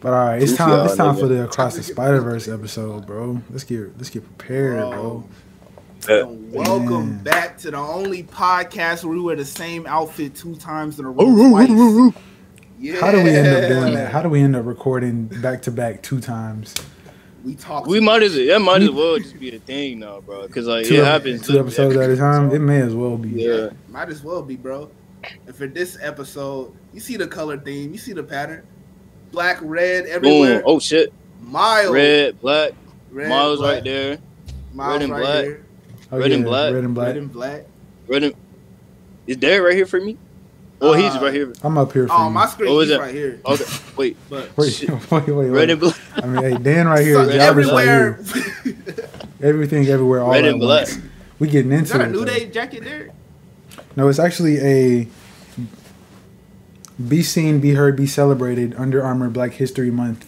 But 0.00 0.12
all 0.12 0.26
right, 0.26 0.40
it's 0.42 0.52
Goofy 0.52 0.58
time. 0.64 0.86
It's 0.86 0.96
time 0.96 1.16
nigga. 1.16 1.20
for 1.20 1.26
the 1.28 1.44
Across 1.44 1.76
the 1.76 1.82
Spider 1.82 2.20
Verse 2.20 2.46
episode, 2.48 3.06
bro. 3.06 3.42
Let's 3.50 3.64
get 3.64 3.96
let's 3.96 4.10
get 4.10 4.24
prepared, 4.24 4.90
bro. 4.90 5.24
Yeah. 6.08 6.20
And 6.20 6.52
welcome 6.52 7.08
Man. 7.16 7.22
back 7.24 7.58
to 7.58 7.72
the 7.72 7.76
only 7.78 8.22
podcast 8.22 9.02
where 9.02 9.12
we 9.14 9.20
wear 9.20 9.34
the 9.34 9.44
same 9.44 9.86
outfit 9.86 10.36
two 10.36 10.54
times 10.56 11.00
in 11.00 11.04
a 11.04 11.10
row. 11.10 11.50
twice. 11.50 12.22
Yeah. 12.78 13.00
How 13.00 13.10
do 13.10 13.24
we 13.24 13.30
end 13.30 13.48
up 13.48 13.68
doing 13.68 13.94
that? 13.94 14.12
How 14.12 14.22
do 14.22 14.28
we 14.28 14.40
end 14.40 14.54
up 14.54 14.64
recording 14.64 15.24
back 15.26 15.62
to 15.62 15.72
back 15.72 16.00
two 16.02 16.20
times? 16.20 16.74
We 17.44 17.56
talk. 17.56 17.86
We 17.86 17.98
might 17.98 18.22
as 18.22 18.34
that 18.36 18.60
might 18.60 18.82
as 18.82 18.90
well 18.90 19.18
just 19.18 19.38
be 19.40 19.54
a 19.54 19.58
thing 19.58 19.98
now, 19.98 20.20
bro. 20.20 20.46
Because 20.46 20.68
like 20.68 20.86
Two, 20.86 20.94
it 21.00 21.04
happens. 21.04 21.44
two 21.44 21.58
episodes 21.58 21.96
at 21.96 22.08
a 22.08 22.16
time. 22.16 22.52
It 22.52 22.60
may 22.60 22.80
as 22.82 22.94
well 22.94 23.16
be. 23.16 23.30
Yeah. 23.30 23.70
Might 23.88 24.10
as 24.10 24.22
well 24.22 24.42
be, 24.42 24.54
bro. 24.54 24.90
And 25.46 25.56
for 25.56 25.66
this 25.66 25.98
episode, 26.00 26.72
you 26.94 27.00
see 27.00 27.16
the 27.16 27.26
color 27.26 27.58
theme, 27.58 27.90
you 27.92 27.98
see 27.98 28.12
the 28.12 28.22
pattern. 28.22 28.64
Black, 29.32 29.58
red, 29.62 30.04
Boom. 30.04 30.14
everywhere. 30.14 30.62
Oh 30.64 30.78
shit. 30.78 31.12
Miles. 31.42 31.90
Red, 31.90 32.40
black. 32.40 32.72
red, 33.10 33.28
Miles 33.28 33.58
black. 33.58 33.74
right 33.74 33.84
there. 33.84 34.18
Miles 34.74 34.92
red 34.94 35.02
and 35.02 35.12
right 35.12 35.20
black. 35.22 35.44
Here. 35.44 35.64
Oh, 36.10 36.18
Red 36.18 36.32
and 36.32 36.44
black. 36.44 36.72
Red 36.74 36.84
and 36.84 36.94
black. 36.94 37.06
Red 37.08 37.16
and 37.18 37.32
black. 37.32 37.64
Red 38.06 38.22
and 38.24 38.34
is 39.26 39.36
Derek 39.36 39.66
right 39.66 39.76
here 39.76 39.86
for 39.86 40.00
me? 40.00 40.16
Oh, 40.80 40.92
he's 40.94 41.14
Uh, 41.14 41.20
right 41.20 41.34
here. 41.34 41.52
I'm 41.62 41.76
up 41.76 41.92
here 41.92 42.06
for 42.06 42.14
Oh, 42.14 42.24
you. 42.24 42.30
my 42.30 42.46
screen 42.46 42.70
Oh, 42.70 42.80
is 42.80 42.90
is 42.90 42.98
right 42.98 43.12
here. 43.14 43.40
Okay. 43.44 43.64
Wait. 43.96 44.16
But 44.30 44.56
Wait, 44.56 44.72
shit. 44.72 44.88
wait, 44.90 45.10
wait, 45.10 45.28
wait. 45.28 45.48
Red 45.50 45.70
and 45.70 45.80
black. 45.80 45.96
I 46.16 46.26
mean, 46.26 46.42
hey, 46.42 46.56
Dan 46.62 46.86
right 46.88 47.04
here. 47.04 47.16
so 47.24 47.30
Jarvis 47.36 47.70
right 47.70 47.88
everywhere. 47.88 48.22
here. 48.64 48.74
Everything, 49.42 49.86
everywhere, 49.86 50.22
all 50.22 50.30
Red 50.32 50.44
at 50.44 50.50
and 50.52 50.60
black. 50.60 50.86
once. 50.88 50.98
We 51.38 51.48
getting 51.48 51.72
is 51.72 51.80
into 51.80 51.92
that 51.98 52.00
a 52.00 52.04
it. 52.04 52.12
New 52.12 52.18
though. 52.20 52.24
Day 52.26 52.46
jacket 52.48 52.84
there? 52.84 53.10
No, 53.96 54.08
it's 54.08 54.18
actually 54.18 54.58
a 54.58 55.08
be 57.06 57.22
seen, 57.22 57.60
be 57.60 57.74
heard, 57.74 57.96
be 57.96 58.06
celebrated 58.06 58.74
Under 58.76 59.02
Armour 59.04 59.28
Black 59.30 59.52
History 59.52 59.90
Month 59.90 60.26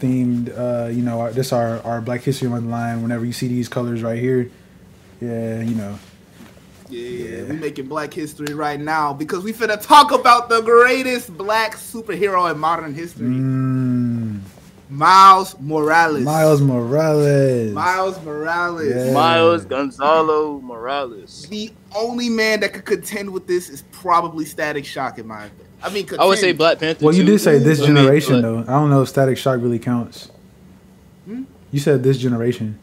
themed. 0.00 0.50
Uh, 0.56 0.88
you 0.88 1.02
know, 1.02 1.30
this 1.32 1.52
our 1.52 1.80
our 1.84 2.00
Black 2.00 2.22
History 2.22 2.48
Month 2.48 2.66
line. 2.66 3.02
Whenever 3.02 3.24
you 3.24 3.32
see 3.32 3.48
these 3.48 3.68
colors 3.68 4.02
right 4.02 4.18
here, 4.18 4.50
yeah, 5.20 5.60
you 5.62 5.74
know, 5.74 5.98
Yeah, 6.88 7.00
Yeah. 7.00 7.42
we 7.44 7.56
making 7.56 7.86
black 7.88 8.12
history 8.14 8.54
right 8.54 8.78
now 8.80 9.12
because 9.12 9.42
we 9.42 9.52
finna 9.52 9.80
talk 9.80 10.12
about 10.12 10.48
the 10.48 10.60
greatest 10.60 11.36
black 11.36 11.74
superhero 11.76 12.48
in 12.52 12.58
modern 12.58 12.94
history. 12.94 13.26
mm, 13.26 14.38
Miles 14.88 15.56
Morales. 15.58 16.22
Miles 16.24 16.60
Morales. 16.60 17.72
Miles 17.72 18.22
Morales. 18.24 19.06
Yeah. 19.06 19.12
Miles 19.12 19.64
Gonzalo 19.64 20.60
Morales. 20.60 21.46
The 21.50 21.72
only 21.92 22.28
man 22.28 22.60
that 22.60 22.72
could 22.72 22.84
contend 22.84 23.30
with 23.32 23.48
this 23.48 23.68
is 23.68 23.82
probably 23.90 24.44
Static 24.44 24.84
Shock 24.84 25.18
in 25.18 25.26
my 25.26 25.46
opinion. 25.46 25.65
I 25.82 25.90
mean, 25.90 26.08
I 26.18 26.24
would 26.24 26.38
say. 26.38 26.52
Black 26.52 26.78
Panther. 26.78 27.04
Well, 27.04 27.14
you 27.14 27.24
too. 27.24 27.32
did 27.32 27.38
say 27.40 27.58
this 27.58 27.80
I 27.80 27.86
mean, 27.86 27.96
generation 27.96 28.42
though. 28.42 28.60
I 28.60 28.72
don't 28.72 28.90
know 28.90 29.02
if 29.02 29.08
Static 29.08 29.38
Shock 29.38 29.60
really 29.60 29.78
counts. 29.78 30.30
Hmm? 31.26 31.44
You 31.70 31.80
said 31.80 32.02
this 32.02 32.18
generation. 32.18 32.78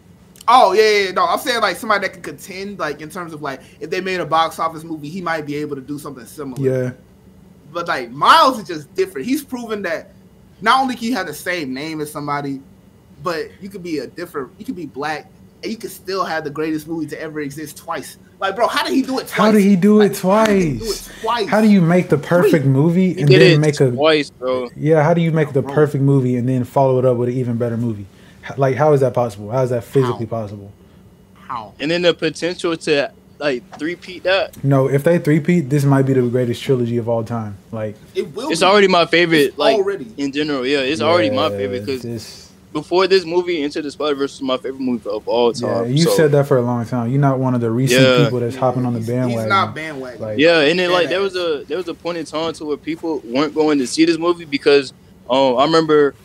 Oh 0.48 0.74
yeah, 0.74 0.82
yeah, 0.82 1.06
yeah, 1.06 1.12
no. 1.12 1.26
I'm 1.26 1.40
saying 1.40 1.62
like 1.62 1.78
somebody 1.78 2.08
that 2.08 2.14
could 2.14 2.24
contend, 2.24 2.78
like 2.80 3.02
in 3.02 3.10
terms 3.10 3.34
of 3.34 3.42
like 3.42 3.62
if 3.80 3.90
they 3.90 4.02
made 4.02 4.20
a 4.20 4.26
box 4.26 4.60
office 4.60 4.84
movie, 4.84 5.10
he 5.10 5.22
might 5.22 5.46
be 5.46 5.56
able 5.56 5.76
to 5.76 5.82
do 5.82 5.98
something 5.98 6.26
similar. 6.26 6.62
Yeah, 6.62 6.92
But 7.72 7.88
like 7.88 8.12
Miles 8.12 8.60
is 8.60 8.68
just 8.68 8.94
different. 8.94 9.26
He's 9.26 9.44
proven 9.44 9.82
that 9.84 10.12
not 10.62 10.82
only 10.82 10.96
can 10.96 11.06
you 11.06 11.16
have 11.16 11.28
the 11.28 11.34
same 11.34 11.74
name 11.74 12.02
as 12.02 12.12
somebody, 12.12 12.62
but 13.22 13.50
you 13.62 13.70
could 13.70 13.84
be 13.84 14.00
a 14.00 14.08
different. 14.08 14.52
You 14.58 14.66
could 14.66 14.76
be 14.76 14.86
black, 14.86 15.26
and 15.26 15.43
you 15.70 15.78
could 15.78 15.92
still 15.92 16.24
have 16.24 16.44
the 16.44 16.50
greatest 16.50 16.88
movie 16.88 17.08
to 17.08 17.20
ever 17.22 17.40
exist 17.42 17.78
twice. 17.78 18.18
Like, 18.40 18.56
bro, 18.56 18.68
how 18.68 18.84
did 18.84 18.94
he 18.94 19.02
do 19.02 19.20
it 19.20 19.28
twice? 19.28 19.32
How 19.32 19.52
did 19.52 19.62
he 19.62 19.76
do 19.76 20.02
it 20.02 20.10
Like, 20.24 20.38
how 20.38 20.46
did 20.46 20.80
do 20.80 20.80
twice? 20.80 21.08
it 21.08 21.22
twice? 21.22 21.48
How 21.50 21.62
do 21.62 21.68
you 21.68 21.82
make 21.82 22.10
the 22.10 22.18
perfect 22.18 22.66
movie 22.66 23.14
He 23.14 23.22
and 23.22 23.30
did 23.30 23.42
then 23.42 23.52
it 23.54 23.60
make 23.60 23.80
a 23.80 23.92
twice, 23.92 24.30
bro. 24.30 24.70
Yeah, 24.76 25.04
how 25.04 25.14
do 25.14 25.22
you 25.22 25.32
make 25.32 25.54
the 25.54 25.62
Bro. 25.62 25.74
perfect 25.74 26.04
movie 26.04 26.36
and 26.36 26.48
then 26.50 26.64
follow 26.66 27.00
it 27.00 27.06
up 27.06 27.18
with 27.18 27.30
an 27.30 27.36
even 27.36 27.58
better 27.58 27.78
movie? 27.78 28.06
Like, 28.58 28.76
how 28.76 28.92
is 28.94 29.00
that 29.02 29.14
possible? 29.14 29.50
How 29.52 29.64
is 29.64 29.70
that 29.70 29.84
physically 29.86 30.26
How? 30.26 30.42
possible? 30.42 30.72
How? 31.36 31.74
And 31.80 31.90
then 31.90 32.02
the 32.02 32.14
potential 32.14 32.76
to 32.76 33.12
like 33.40 33.64
three-peat 33.80 34.24
that. 34.24 34.62
No, 34.64 34.88
if 34.90 35.04
they 35.04 35.20
three-peat, 35.20 35.70
this 35.70 35.84
might 35.86 36.04
be 36.04 36.14
the 36.14 36.22
greatest 36.24 36.62
trilogy 36.62 36.98
of 36.98 37.08
all 37.10 37.24
time. 37.24 37.58
Like, 37.72 37.96
It 38.16 38.34
will. 38.36 38.50
It's 38.52 38.60
be. 38.62 38.66
already 38.66 38.88
my 38.88 39.06
favorite. 39.06 39.38
It's 39.40 39.58
like 39.58 39.76
already. 39.78 40.08
in 40.18 40.32
general, 40.32 40.66
yeah, 40.66 40.80
it's 40.80 41.02
already 41.02 41.30
my 41.30 41.50
favorite 41.50 41.86
because 41.86 42.02
this- 42.02 42.43
before 42.74 43.08
this 43.08 43.24
movie, 43.26 43.62
Into 43.62 43.82
the 43.82 43.92
Spider 43.92 44.16
Verse 44.16 44.34
was 44.34 44.42
my 44.42 44.58
favorite 44.58 44.82
movie 44.82 45.08
of 45.10 45.28
all 45.28 45.54
yeah, 45.56 45.68
time. 45.68 45.92
you 45.92 46.00
so, 46.04 46.16
said 46.16 46.32
that 46.32 46.48
for 46.48 46.58
a 46.58 46.62
long 46.62 46.86
time. 46.86 47.10
You're 47.12 47.22
not 47.22 47.40
one 47.40 47.54
of 47.56 47.62
the 47.62 47.72
recent 47.72 48.02
Yeah. 48.02 48.24
people 48.26 48.40
that's 48.40 48.56
hopping 48.56 48.86
on 48.86 48.94
the 48.94 49.00
bandwagon. 49.00 49.30
He's 49.40 49.46
not 49.48 49.76
bandwagon. 49.76 50.22
Like- 50.22 50.40
Yeah, 50.40 50.60
and 50.62 50.78
then 50.80 50.92
like 50.92 51.08
there 51.10 51.22
was 51.22 51.36
a 51.36 51.64
there 51.68 51.78
was 51.78 51.88
a 51.88 51.94
point 51.94 52.18
in 52.18 52.26
time 52.26 52.52
to 52.54 52.66
where 52.66 52.78
people 52.78 53.22
weren't 53.24 53.54
going 53.54 53.78
to 53.78 53.88
see 53.88 54.04
this 54.06 54.18
movie 54.18 54.46
because 54.46 54.92
um 55.30 55.58
I 55.58 55.66
remember 55.66 56.16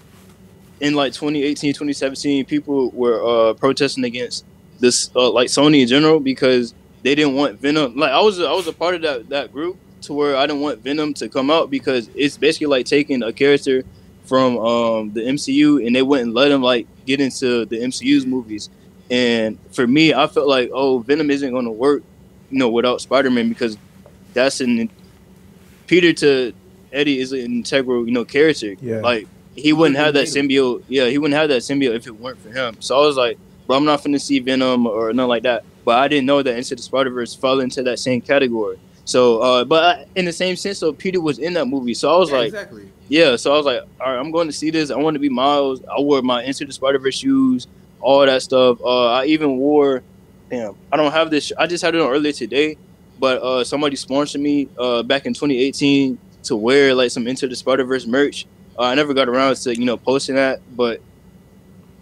in 0.81 0.95
like 0.95 1.13
2018, 1.13 1.73
2017, 1.75 2.45
people 2.47 2.91
were 2.91 3.23
uh 3.51 3.53
protesting 3.55 4.05
against 4.05 4.45
this 4.81 5.11
uh, 5.15 5.31
like 5.31 5.49
Sony 5.49 5.83
in 5.83 5.89
general 5.89 6.19
because 6.21 6.73
they 7.03 7.15
didn't 7.15 7.35
want 7.35 7.61
Venom. 7.61 7.97
Like 7.97 8.11
I 8.13 8.21
was 8.21 8.41
I 8.41 8.53
was 8.53 8.67
a 8.67 8.73
part 8.73 8.95
of 8.95 9.03
that 9.03 9.29
that 9.29 9.53
group 9.53 9.77
to 10.03 10.15
where 10.15 10.37
I 10.37 10.47
didn't 10.47 10.63
want 10.63 10.79
Venom 10.83 11.13
to 11.15 11.29
come 11.29 11.51
out 11.51 11.69
because 11.71 12.09
it's 12.15 12.37
basically 12.37 12.69
like 12.69 12.87
taking 12.87 13.23
a 13.23 13.33
character 13.33 13.83
from 14.29 14.59
um 14.59 15.13
the 15.15 15.23
MCU 15.23 15.85
and 15.87 15.97
they 15.97 16.03
wouldn't 16.03 16.35
let 16.35 16.51
him 16.53 16.63
like 16.63 16.87
get 17.07 17.21
into 17.21 17.65
the 17.65 17.77
MCU's 17.81 18.27
movies. 18.27 18.69
And 19.11 19.59
for 19.73 19.87
me, 19.87 20.13
I 20.13 20.27
felt 20.27 20.47
like 20.49 20.71
oh 20.73 20.99
Venom 21.01 21.31
isn't 21.31 21.51
going 21.51 21.65
to 21.65 21.71
work, 21.71 22.03
you 22.51 22.59
know, 22.59 22.69
without 22.69 23.01
Spider-Man 23.01 23.49
because 23.49 23.79
that's 24.35 24.61
an 24.61 24.91
Peter 25.87 26.13
to 26.13 26.53
Eddie 26.93 27.19
is 27.19 27.33
an 27.33 27.41
integral, 27.41 28.07
you 28.07 28.13
know, 28.13 28.25
character. 28.25 28.75
Yeah. 28.81 29.01
Like 29.01 29.27
he 29.57 29.73
wouldn't 29.73 29.97
have 29.97 30.15
that 30.15 30.27
symbiote. 30.27 30.85
Yeah, 30.89 31.07
he 31.07 31.19
wouldn't 31.19 31.39
have 31.39 31.49
that 31.49 31.63
symbiote 31.63 31.97
if 31.97 32.07
it 32.07 32.13
weren't 32.19 32.39
for 32.39 32.51
him. 32.51 32.77
So 32.81 32.97
I 32.97 33.07
was 33.07 33.17
like, 33.17 33.39
bro, 33.67 33.77
I'm 33.77 33.85
not 33.85 34.03
finna 34.03 34.21
see 34.21 34.39
Venom 34.39 34.87
or 34.87 35.13
nothing 35.13 35.29
like 35.29 35.43
that. 35.45 35.65
But 35.85 35.99
I 35.99 36.09
didn't 36.09 36.27
know 36.27 36.43
that 36.43 36.55
Into 36.57 36.77
the 36.77 36.83
Spider 36.83 37.11
Verse 37.11 37.35
fell 37.35 37.61
into 37.61 37.83
that 37.85 37.99
same 37.99 38.21
category. 38.21 38.79
So, 39.07 39.41
uh, 39.41 39.65
but 39.65 39.85
I, 39.85 40.07
in 40.17 40.27
the 40.27 40.33
same 40.33 40.55
sense, 40.55 40.79
so 40.79 40.93
Peter 40.93 41.19
was 41.19 41.39
in 41.39 41.55
that 41.55 41.65
movie. 41.65 41.95
So 41.95 42.15
I 42.15 42.19
was 42.19 42.29
Yeah, 42.31 42.37
like, 42.37 42.47
exactly. 42.49 42.91
Yeah. 43.09 43.37
So 43.37 43.53
I 43.53 43.57
was 43.57 43.67
like, 43.67 43.83
all 44.01 44.13
right, 44.13 44.19
I'm 44.19 44.31
going 44.31 44.47
to 44.49 44.53
see 44.53 44.71
this. 44.71 44.91
I 44.91 44.97
want 44.97 45.15
to 45.15 45.19
be 45.21 45.29
Miles. 45.29 45.83
I 45.85 46.01
wore 46.01 46.23
my 46.23 46.43
Into 46.43 46.65
the 46.65 46.73
Spider 46.73 46.99
Verse 46.99 47.17
shoes, 47.19 47.67
all 48.01 48.25
that 48.27 48.43
stuff. 48.43 48.79
Uh, 48.81 49.07
I 49.13 49.25
even 49.27 49.57
wore, 49.59 50.03
damn, 50.51 50.75
I 50.93 50.97
don't 50.97 51.13
have 51.13 51.31
this. 51.31 51.53
I 51.59 51.67
just 51.67 51.83
had 51.85 51.95
it 51.95 52.01
on 52.01 52.11
earlier 52.11 52.33
today, 52.33 52.77
but 53.19 53.43
uh, 53.43 53.65
somebody 53.65 53.97
sponsored 53.97 54.41
me 54.41 54.69
uh, 54.79 55.03
back 55.03 55.27
in 55.27 55.35
2018 55.35 56.19
to 56.45 56.57
wear 56.57 56.95
like 56.95 57.11
some 57.11 57.27
Into 57.27 57.49
the 57.49 57.57
Spider 57.57 57.85
Verse 57.85 58.07
merch. 58.07 58.47
Uh, 58.79 58.83
I 58.83 58.95
never 58.95 59.13
got 59.15 59.29
around 59.29 59.57
to 59.57 59.77
you 59.77 59.85
know 59.85 59.97
posting 59.97 60.37
that, 60.37 60.61
but 60.77 61.01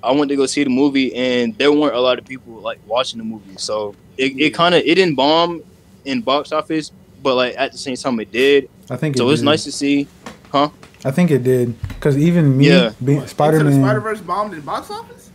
I 0.03 0.13
went 0.13 0.29
to 0.29 0.37
go 0.37 0.47
see 0.47 0.63
the 0.63 0.71
movie, 0.71 1.15
and 1.15 1.57
there 1.57 1.73
weren't 1.73 1.95
a 1.97 2.01
lot 2.01 2.19
of 2.19 2.25
people 2.27 2.53
like 2.55 2.79
watching 2.87 3.19
the 3.19 3.25
movie. 3.25 3.57
So 3.57 3.95
it, 4.17 4.39
it 4.39 4.51
kind 4.55 4.75
of 4.75 4.83
it 4.83 4.95
didn't 4.95 5.15
bomb 5.15 5.63
in 6.05 6.21
box 6.21 6.53
office, 6.53 6.93
but 7.23 7.35
like 7.35 7.55
at 7.57 7.73
the 7.73 7.79
same 7.79 7.97
time 7.97 8.21
it 8.21 8.31
did. 8.31 8.69
I 8.91 8.97
think 8.97 9.17
it 9.17 9.19
So 9.19 9.29
it's 9.31 9.41
did. 9.41 9.47
nice 9.47 9.65
to 9.65 9.73
see. 9.73 10.07
Huh? 10.53 10.69
I 11.07 11.11
think 11.13 11.31
it 11.31 11.43
did 11.45 11.75
because 11.89 12.17
even 12.19 12.57
me, 12.57 12.69
Yeah. 12.69 12.91
being 13.05 13.27
Spider 13.27 13.59
Spider-Man, 13.61 13.81
Spider-Verse 13.83 14.21
bombed 14.21 14.55
in 14.55 14.61
box 14.61 14.91
office. 14.91 15.31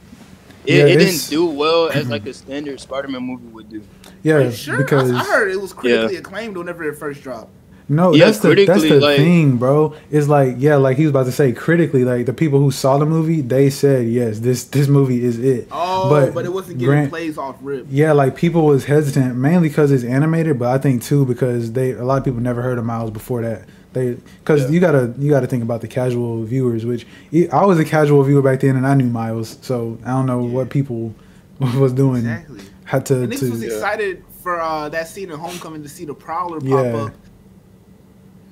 It, 0.66 0.76
Yeah, 0.76 0.86
it 0.86 0.98
this- 1.00 1.28
didn't 1.30 1.40
do 1.40 1.46
well 1.58 1.90
as 1.90 2.08
like 2.10 2.26
a 2.28 2.34
standard 2.34 2.80
Spider-Man 2.80 3.24
movie 3.24 3.48
would 3.48 3.70
do. 3.70 3.82
yeah, 4.24 4.50
sure? 4.52 4.76
I- 4.76 4.78
because 4.80 5.12
I, 5.12 5.24
heard 5.24 5.50
it 5.52 5.60
was 5.62 5.74
critically 5.74 6.18
acclaimed 6.18 6.58
whenever 6.58 6.84
it 6.84 6.98
first 6.98 7.24
dropped. 7.24 7.50
No, 7.90 8.14
Yeah, 8.14 8.26
that's 8.28 8.40
the 8.40 8.54
that's 8.66 8.84
the 8.84 9.00
like- 9.02 9.18
thing, 9.18 9.58
bro. 9.58 9.94
It's 10.12 10.28
like 10.30 10.56
yeah, 10.60 10.76
like 10.76 10.96
he 10.98 11.04
was 11.04 11.10
about 11.10 11.26
to 11.26 11.32
say 11.32 11.52
critically, 11.52 12.06
like 12.06 12.26
the 12.26 12.34
people 12.34 12.60
who 12.60 12.72
saw 12.72 12.98
the 12.98 13.06
movie, 13.06 13.42
they 13.42 13.70
said 13.70 14.08
yes, 14.08 14.40
this 14.40 14.64
this 14.66 14.88
movie 14.88 15.24
is 15.26 15.38
it. 15.40 15.68
Oh, 15.72 16.10
But 16.10 16.34
but, 16.34 16.46
it 16.46 16.54
wasn't 16.54 16.78
getting 16.78 16.94
Grant- 16.94 17.10
plays 17.10 17.38
off 17.38 17.56
rip. 17.62 17.88
Yeah, 17.90 18.12
like 18.14 18.36
people 18.36 18.66
was 18.66 18.86
hesitant 18.86 19.36
mainly 19.36 19.68
because 19.68 19.92
it's 19.92 20.04
animated, 20.06 20.58
but 20.60 20.70
I 20.70 20.78
think 20.78 21.02
too 21.04 21.26
because 21.26 21.72
they 21.74 21.92
a 21.92 22.04
lot 22.06 22.18
of 22.20 22.24
people 22.24 22.40
never 22.40 22.62
heard 22.62 22.78
of 22.78 22.86
Miles 22.86 23.12
before 23.12 23.42
that. 23.42 23.64
They 23.94 24.16
because 24.40 24.64
Yeah. 24.64 24.70
you 24.70 24.80
gotta 24.80 25.14
you 25.20 25.30
gotta 25.30 25.48
think 25.48 25.64
about 25.64 25.82
the 25.82 25.88
casual 25.88 26.44
viewers, 26.44 26.86
which 26.86 27.06
I 27.52 27.66
was 27.66 27.78
a 27.80 27.84
casual 27.86 28.24
viewer 28.24 28.42
back 28.42 28.62
then 28.62 28.76
and 28.78 28.88
I 28.88 28.94
knew 28.94 29.08
Miles, 29.08 29.58
so 29.62 29.98
I 30.06 30.12
don't 30.12 30.26
know 30.26 30.46
Yeah. 30.46 30.54
what 30.54 30.70
people 30.70 31.14
was 31.60 31.92
doing. 31.94 32.20
Exactly. 32.26 32.62
Had 32.86 33.06
to, 33.08 33.24
And 33.24 33.34
niggas 33.34 33.40
to 33.40 33.52
was 33.52 33.62
Yeah. 33.64 33.68
excited 33.70 34.24
for 34.42 34.60
uh, 34.62 34.90
that 34.90 35.08
scene 35.08 35.30
in 35.32 35.38
Homecoming 35.38 35.84
to 35.84 35.90
see 35.90 36.06
the 36.06 36.14
Prowler 36.14 36.60
pop 36.60 36.70
Yeah. 36.70 36.96
up. 37.06 37.14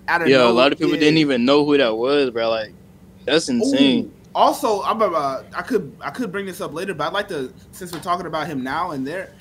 Out 0.07 0.27
Yeah, 0.27 0.47
a 0.47 0.51
lot 0.51 0.71
of 0.71 0.77
people 0.77 0.93
Yeah. 0.93 0.99
didn't 1.01 1.17
even 1.19 1.45
know 1.45 1.65
who 1.65 1.77
that 1.77 1.95
was, 1.97 2.31
bro. 2.31 2.49
Like, 2.49 2.73
that's 3.25 3.47
insane. 3.49 4.05
Ooh. 4.05 4.11
Also, 4.35 4.83
I'm 4.83 5.01
uh, 5.01 5.41
I 5.55 5.61
could 5.63 5.91
I 6.01 6.11
could 6.11 6.31
bring 6.31 6.45
this 6.45 6.61
up 6.61 6.71
later, 6.73 6.93
but 6.93 7.07
I'd 7.07 7.13
like 7.13 7.27
to 7.29 7.51
since 7.71 7.91
we're 7.91 7.99
talking 7.99 8.27
about 8.27 8.45
him 8.47 8.63
now 8.63 8.91
and 8.91 9.05
there. 9.05 9.31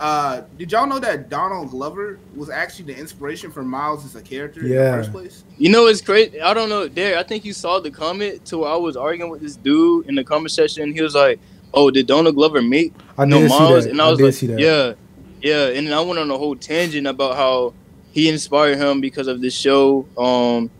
Uh, 0.00 0.42
did 0.56 0.72
y'all 0.72 0.86
know 0.86 0.98
that 0.98 1.28
Donald 1.28 1.70
Glover 1.70 2.18
was 2.34 2.48
actually 2.48 2.92
the 2.92 2.98
inspiration 2.98 3.50
for 3.50 3.62
Miles 3.62 4.04
as 4.06 4.16
a 4.16 4.22
character 4.22 4.60
in 4.60 4.72
Yeah. 4.72 4.90
the 4.92 4.96
first 4.98 5.12
place? 5.12 5.44
You 5.58 5.70
know, 5.70 5.86
it's 5.86 6.00
crazy. 6.00 6.40
I 6.40 6.54
don't 6.54 6.68
know, 6.70 6.88
Derek. 6.88 7.18
I 7.18 7.24
think 7.24 7.44
you 7.44 7.52
saw 7.52 7.78
the 7.78 7.90
comment 7.90 8.44
to 8.46 8.58
where 8.58 8.70
I 8.70 8.76
was 8.76 8.96
arguing 8.96 9.30
with 9.30 9.42
this 9.42 9.56
dude 9.56 10.06
in 10.08 10.14
the 10.14 10.24
comment 10.24 10.50
section. 10.50 10.92
He 10.94 11.02
was 11.02 11.14
like, 11.14 11.38
"Oh, 11.74 11.90
did 11.90 12.06
Donald 12.06 12.34
Glover 12.34 12.62
make 12.62 12.94
I 13.18 13.26
no 13.26 13.40
did 13.40 13.50
see 13.50 13.58
Miles?" 13.58 13.84
And 13.84 14.00
I 14.00 14.08
was 14.08 14.18
did 14.18 14.50
like, 14.50 14.58
"Yeah, 14.60 14.94
yeah." 15.42 15.66
And 15.68 15.86
then 15.86 15.92
I 15.92 16.00
went 16.00 16.18
on 16.18 16.30
a 16.30 16.38
whole 16.38 16.56
tangent 16.56 17.06
about 17.06 17.36
how 17.36 17.74
he 18.12 18.30
inspired 18.30 18.78
him 18.78 19.02
because 19.02 19.26
of 19.26 19.42
this 19.42 19.54
show. 19.54 20.06
Um, 20.16 20.70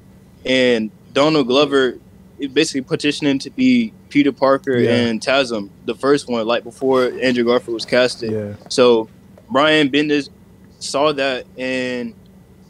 and 0.47 0.91
Donald 1.13 1.49
Glover 1.49 1.99
basically 2.47 2.83
petitioning 2.83 3.39
to 3.41 3.51
be 3.51 3.93
Peter 4.09 4.33
Parker 4.33 4.77
Yeah. 4.79 4.95
and 4.95 5.21
Tasm, 5.21 5.71
the 5.87 5.95
first 5.95 6.29
one, 6.29 6.47
like 6.47 6.65
before 6.65 7.05
Andrew 7.21 7.45
Garfield 7.45 7.75
was 7.75 7.85
casted. 7.85 8.31
Yeah. 8.33 8.53
So 8.69 9.09
Brian 9.51 9.89
Bendis 9.91 10.29
saw 10.79 11.13
that 11.13 11.45
and 11.59 12.15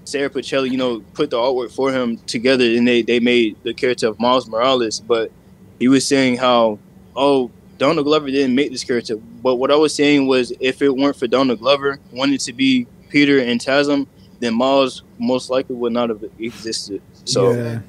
Sara 0.05 0.31
Pichelli, 0.31 0.71
you 0.71 0.79
know, 0.79 1.01
put 1.13 1.29
the 1.31 1.37
artwork 1.37 1.71
for 1.71 1.93
him 1.93 2.17
together 2.27 2.65
and 2.65 2.89
they, 2.89 3.03
they 3.03 3.21
made 3.21 3.57
the 3.63 3.75
character 3.75 4.07
of 4.09 4.19
Miles 4.19 4.49
Morales. 4.49 5.01
But 5.01 5.31
he 5.79 5.87
was 5.89 6.07
saying 6.07 6.39
how, 6.39 6.79
oh, 7.15 7.51
Donald 7.77 8.07
Glover 8.07 8.29
didn't 8.31 8.55
make 8.55 8.73
this 8.73 8.83
character. 8.85 9.17
But 9.17 9.57
what 9.57 9.71
I 9.71 9.77
was 9.77 9.95
saying 9.95 10.27
was 10.27 10.53
if 10.61 10.81
it 10.83 10.97
weren't 10.97 11.17
for 11.17 11.27
Donald 11.27 11.61
Glover 11.61 11.99
wanting 12.11 12.39
to 12.39 12.53
be 12.53 12.87
Peter 13.11 13.39
and 13.39 13.61
Tasm, 13.61 14.07
then 14.41 14.55
Miles 14.55 15.03
most 15.19 15.51
likely 15.51 15.77
would 15.77 15.93
not 15.93 16.09
have 16.09 16.25
existed. 16.39 17.03
So 17.25 17.53
Yeah. 17.53 17.81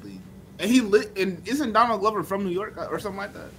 Exactly. 0.60 0.64
And 0.64 0.70
he 0.70 0.80
lit. 0.80 1.18
And 1.18 1.48
isn't 1.48 1.72
Donald 1.72 2.00
Glover 2.00 2.22
from 2.22 2.44
New 2.44 2.50
York 2.50 2.76
uh, 2.76 2.86
or 2.86 2.98
something 2.98 3.18
like 3.18 3.34
that? 3.34 3.50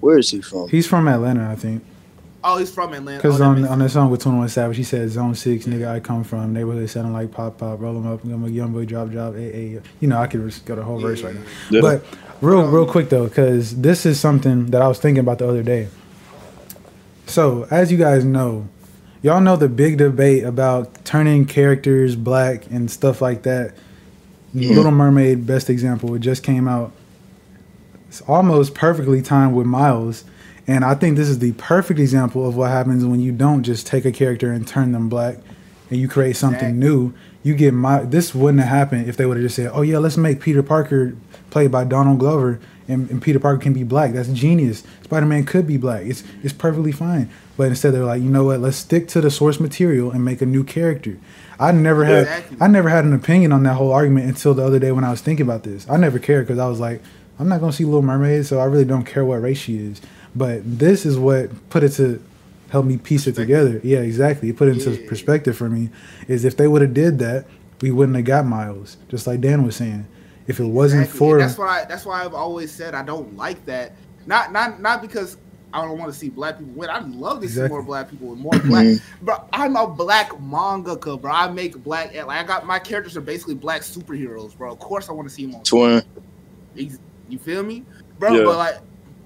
where 0.00 0.18
is 0.18 0.30
he 0.30 0.40
from? 0.40 0.68
He's 0.68 0.86
from 0.86 1.08
Atlanta, 1.08 1.50
I 1.50 1.56
think. 1.56 1.84
Oh, 2.44 2.58
he's 2.58 2.72
from 2.72 2.92
Atlanta. 2.92 3.18
Because 3.18 3.40
oh, 3.40 3.44
on 3.44 3.64
on 3.66 3.80
the 3.80 3.88
song 3.88 4.10
with 4.10 4.22
Twenty 4.22 4.38
One 4.38 4.48
Savage, 4.48 4.76
he 4.76 4.84
said 4.84 5.08
Zone 5.10 5.34
Six, 5.34 5.66
nigga, 5.66 5.88
I 5.88 6.00
come 6.00 6.22
from 6.22 6.52
neighborhood 6.52 6.88
sounding 6.88 7.12
like 7.12 7.32
pop 7.32 7.58
pop, 7.58 7.80
roll 7.80 7.94
roll 7.94 8.04
'em 8.04 8.12
up, 8.12 8.24
I'm 8.24 8.44
a 8.44 8.48
young 8.48 8.72
boy, 8.72 8.84
drop 8.84 9.10
drop, 9.10 9.34
a 9.34 9.38
a. 9.38 9.82
You 10.00 10.08
know, 10.08 10.18
I 10.18 10.26
could 10.28 10.42
just 10.42 10.64
go 10.64 10.76
to 10.76 10.80
the 10.80 10.84
whole 10.84 11.00
verse 11.00 11.22
right 11.22 11.34
now. 11.34 11.42
Yeah. 11.70 11.80
But 11.80 12.04
real 12.40 12.66
real 12.68 12.86
quick 12.86 13.08
though, 13.08 13.26
because 13.26 13.80
this 13.80 14.06
is 14.06 14.20
something 14.20 14.66
that 14.66 14.80
I 14.80 14.86
was 14.86 15.00
thinking 15.00 15.20
about 15.20 15.38
the 15.38 15.48
other 15.48 15.62
day. 15.62 15.88
So 17.26 17.66
as 17.70 17.90
you 17.90 17.98
guys 17.98 18.24
know, 18.24 18.68
y'all 19.22 19.40
know 19.40 19.56
the 19.56 19.68
big 19.68 19.98
debate 19.98 20.44
about 20.44 21.04
turning 21.04 21.46
characters 21.46 22.14
black 22.14 22.70
and 22.70 22.88
stuff 22.88 23.20
like 23.20 23.42
that. 23.42 23.74
Little 24.56 24.90
Mermaid, 24.90 25.46
best 25.46 25.68
example, 25.68 26.14
it 26.14 26.20
just 26.20 26.42
came 26.42 26.66
out. 26.66 26.92
It's 28.08 28.20
almost 28.22 28.74
perfectly 28.74 29.20
timed 29.20 29.54
with 29.54 29.66
Miles. 29.66 30.24
And 30.66 30.84
I 30.84 30.94
think 30.94 31.16
this 31.16 31.28
is 31.28 31.38
the 31.38 31.52
perfect 31.52 32.00
example 32.00 32.48
of 32.48 32.56
what 32.56 32.70
happens 32.70 33.04
when 33.04 33.20
you 33.20 33.32
don't 33.32 33.62
just 33.62 33.86
take 33.86 34.04
a 34.04 34.12
character 34.12 34.50
and 34.52 34.66
turn 34.66 34.92
them 34.92 35.08
black 35.08 35.36
and 35.90 36.00
you 36.00 36.08
create 36.08 36.36
something 36.36 36.58
Exactly. 36.70 36.78
new. 36.78 37.12
You 37.42 37.54
get 37.54 37.72
my 37.72 38.00
this 38.02 38.34
wouldn't 38.34 38.60
have 38.60 38.70
happened 38.70 39.08
if 39.08 39.16
they 39.16 39.26
would 39.26 39.36
have 39.36 39.44
just 39.44 39.54
said, 39.56 39.70
Oh 39.72 39.82
yeah, 39.82 39.98
let's 39.98 40.16
make 40.16 40.40
Peter 40.40 40.62
Parker 40.62 41.14
played 41.50 41.70
by 41.70 41.84
Donald 41.84 42.18
Glover 42.18 42.58
and, 42.88 43.08
and 43.10 43.22
Peter 43.22 43.38
Parker 43.38 43.62
can 43.62 43.72
be 43.72 43.84
black. 43.84 44.12
That's 44.12 44.28
genius. 44.30 44.82
Spider 45.04 45.26
Man 45.26 45.44
could 45.44 45.66
be 45.66 45.76
black. 45.76 46.04
It's 46.06 46.24
it's 46.42 46.52
perfectly 46.52 46.90
fine. 46.92 47.30
But 47.56 47.68
instead 47.68 47.94
they're 47.94 48.04
like, 48.04 48.22
you 48.22 48.28
know 48.28 48.44
what, 48.44 48.60
let's 48.60 48.76
stick 48.76 49.08
to 49.08 49.20
the 49.20 49.30
source 49.30 49.58
material 49.60 50.10
and 50.10 50.24
make 50.24 50.42
a 50.42 50.46
new 50.46 50.62
character. 50.64 51.16
I 51.58 51.72
never 51.72 52.04
had 52.04 52.22
Exactly. 52.24 52.56
I 52.60 52.66
never 52.68 52.88
had 52.90 53.04
an 53.04 53.14
opinion 53.14 53.52
on 53.52 53.62
that 53.62 53.74
whole 53.74 53.92
argument 53.92 54.26
until 54.26 54.52
the 54.52 54.62
other 54.64 54.78
day 54.78 54.92
when 54.92 55.04
I 55.04 55.10
was 55.10 55.22
thinking 55.22 55.46
about 55.46 55.62
this. 55.62 55.88
I 55.88 55.96
never 55.96 56.18
cared 56.18 56.46
because 56.46 56.58
I 56.58 56.68
was 56.68 56.80
like, 56.80 57.00
I'm 57.38 57.48
not 57.48 57.60
gonna 57.60 57.72
see 57.72 57.84
Little 57.84 58.02
Mermaid, 58.02 58.44
so 58.46 58.58
I 58.60 58.64
really 58.64 58.84
don't 58.84 59.04
care 59.04 59.24
what 59.24 59.40
race 59.42 59.58
she 59.58 59.78
is. 59.78 60.00
But 60.34 60.60
this 60.78 61.06
is 61.06 61.18
what 61.18 61.70
put 61.70 61.82
it 61.82 61.90
to 61.92 62.22
help 62.70 62.84
me 62.84 62.98
piece 62.98 63.26
it 63.26 63.36
together. 63.36 63.80
Yeah, 63.82 64.00
exactly. 64.00 64.50
It 64.50 64.56
put 64.56 64.68
it 64.68 64.72
into 64.72 64.90
Yeah. 65.00 65.08
perspective 65.08 65.56
for 65.56 65.70
me. 65.70 65.88
Is 66.28 66.44
if 66.44 66.56
they 66.58 66.68
would 66.68 66.82
have 66.82 66.92
did 66.94 67.18
that, 67.20 67.46
we 67.80 67.90
wouldn't 67.90 68.16
have 68.16 68.26
got 68.26 68.44
Miles. 68.46 68.96
Just 69.08 69.26
like 69.26 69.40
Dan 69.40 69.64
was 69.64 69.76
saying, 69.76 70.06
if 70.46 70.60
it 70.60 70.64
wasn't 70.66 71.02
Exactly. 71.04 71.18
for 71.18 71.38
And 71.38 71.48
that's 71.48 71.58
why 71.58 71.84
that's 71.88 72.04
why 72.04 72.22
I've 72.22 72.34
always 72.34 72.70
said 72.70 72.94
I 72.94 73.02
don't 73.02 73.34
like 73.36 73.64
that. 73.64 73.92
Not 74.26 74.52
not 74.52 74.80
not 74.82 75.00
because 75.00 75.36
I 75.76 75.84
don't 75.84 75.98
want 75.98 76.10
to 76.10 76.18
see 76.18 76.30
black 76.30 76.58
people 76.58 76.72
win. 76.72 76.88
I'd 76.88 77.06
love 77.10 77.42
to 77.42 77.48
see 77.48 77.68
more 77.68 77.82
black 77.82 78.08
people 78.08 78.32
and 78.32 78.40
more 78.40 78.52
black. 78.52 78.86
Mm-hmm. 78.86 79.24
bro, 79.26 79.44
I'm 79.52 79.76
a 79.76 79.86
black 79.86 80.30
mangaka, 80.30 81.20
bro. 81.20 81.30
I 81.30 81.50
make 81.50 81.76
black 81.84 82.14
like 82.14 82.28
I 82.28 82.44
got 82.44 82.64
my 82.64 82.78
characters 82.78 83.14
are 83.16 83.20
basically 83.20 83.56
black 83.56 83.82
superheroes, 83.82 84.56
bro. 84.56 84.72
Of 84.72 84.78
course 84.78 85.10
I 85.10 85.12
want 85.12 85.28
to 85.28 85.34
see 85.34 85.44
them 85.44 85.56
on 85.56 85.64
Twin. 85.64 86.02
You 86.74 87.38
feel 87.38 87.62
me, 87.62 87.84
bro? 88.18 88.32
Yeah. 88.32 88.44
But 88.44 88.56
like 88.56 88.76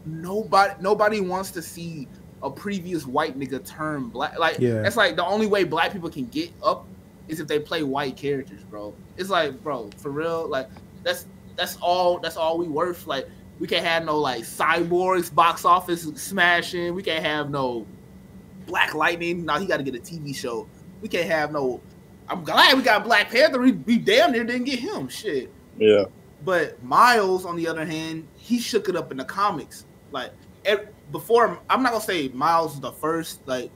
nobody 0.07 0.75
nobody 0.81 1.21
wants 1.21 1.53
to 1.53 1.63
see 1.63 2.09
a 2.43 2.51
previous 2.51 3.07
white 3.07 3.39
nigga 3.39 3.65
turn 3.65 4.09
black. 4.09 4.37
Like 4.37 4.59
Yeah. 4.59 4.83
that's 4.83 4.97
like 4.97 5.15
the 5.15 5.25
only 5.25 5.47
way 5.47 5.63
black 5.63 5.93
people 5.93 6.11
can 6.11 6.27
get 6.27 6.51
up 6.65 6.85
is 7.29 7.39
if 7.39 7.47
they 7.47 7.61
play 7.61 7.85
white 7.85 8.17
characters, 8.17 8.65
bro. 8.65 8.93
It's 9.17 9.31
like, 9.31 9.63
bro, 9.63 9.91
for 9.99 10.11
real, 10.11 10.49
like 10.49 10.69
that's 11.05 11.27
that's 11.57 11.77
all 11.77 12.19
that's 12.19 12.37
all 12.37 12.59
we 12.59 12.67
worth. 12.67 13.07
Like 13.07 13.29
we 13.61 13.67
can't 13.67 13.85
have 13.85 14.05
no 14.05 14.19
like 14.19 14.43
cyborgs 14.43 15.33
box 15.33 15.65
office 15.65 16.03
smashing. 16.15 16.95
We 16.95 17.03
can't 17.03 17.25
have 17.25 17.51
no 17.51 17.87
Black 18.67 18.95
Lightning. 18.95 19.45
Now 19.45 19.59
he 19.59 19.67
got 19.67 19.77
to 19.77 19.83
get 19.83 19.95
a 19.95 19.99
TV 19.99 20.35
show. 20.35 20.67
We 21.03 21.09
can't 21.09 21.29
have 21.29 21.53
no. 21.53 21.81
I'm 22.29 22.43
glad 22.43 22.77
we 22.77 22.83
got 22.83 23.05
Black 23.05 23.31
Panther. 23.31 23.61
We, 23.61 23.73
we 23.73 23.99
damn 23.99 24.33
near 24.33 24.45
didn't 24.45 24.65
get 24.65 24.79
him. 24.79 25.09
Shit. 25.09 25.53
Yeah. 25.79 26.05
But 26.43 26.83
Miles, 26.83 27.45
on 27.45 27.55
the 27.55 27.69
other 27.69 27.85
hand, 27.85 28.27
he 28.37 28.59
shook 28.59 28.89
it 28.89 28.97
up 28.97 29.13
in 29.13 29.19
the 29.19 29.25
comics. 29.25 29.85
Like 30.11 30.33
before, 31.13 31.61
I'm 31.69 31.83
not 31.83 31.93
gonna 31.93 32.03
say 32.03 32.29
Miles 32.29 32.73
was 32.73 32.81
the 32.81 32.93
first 32.93 33.47
like 33.47 33.71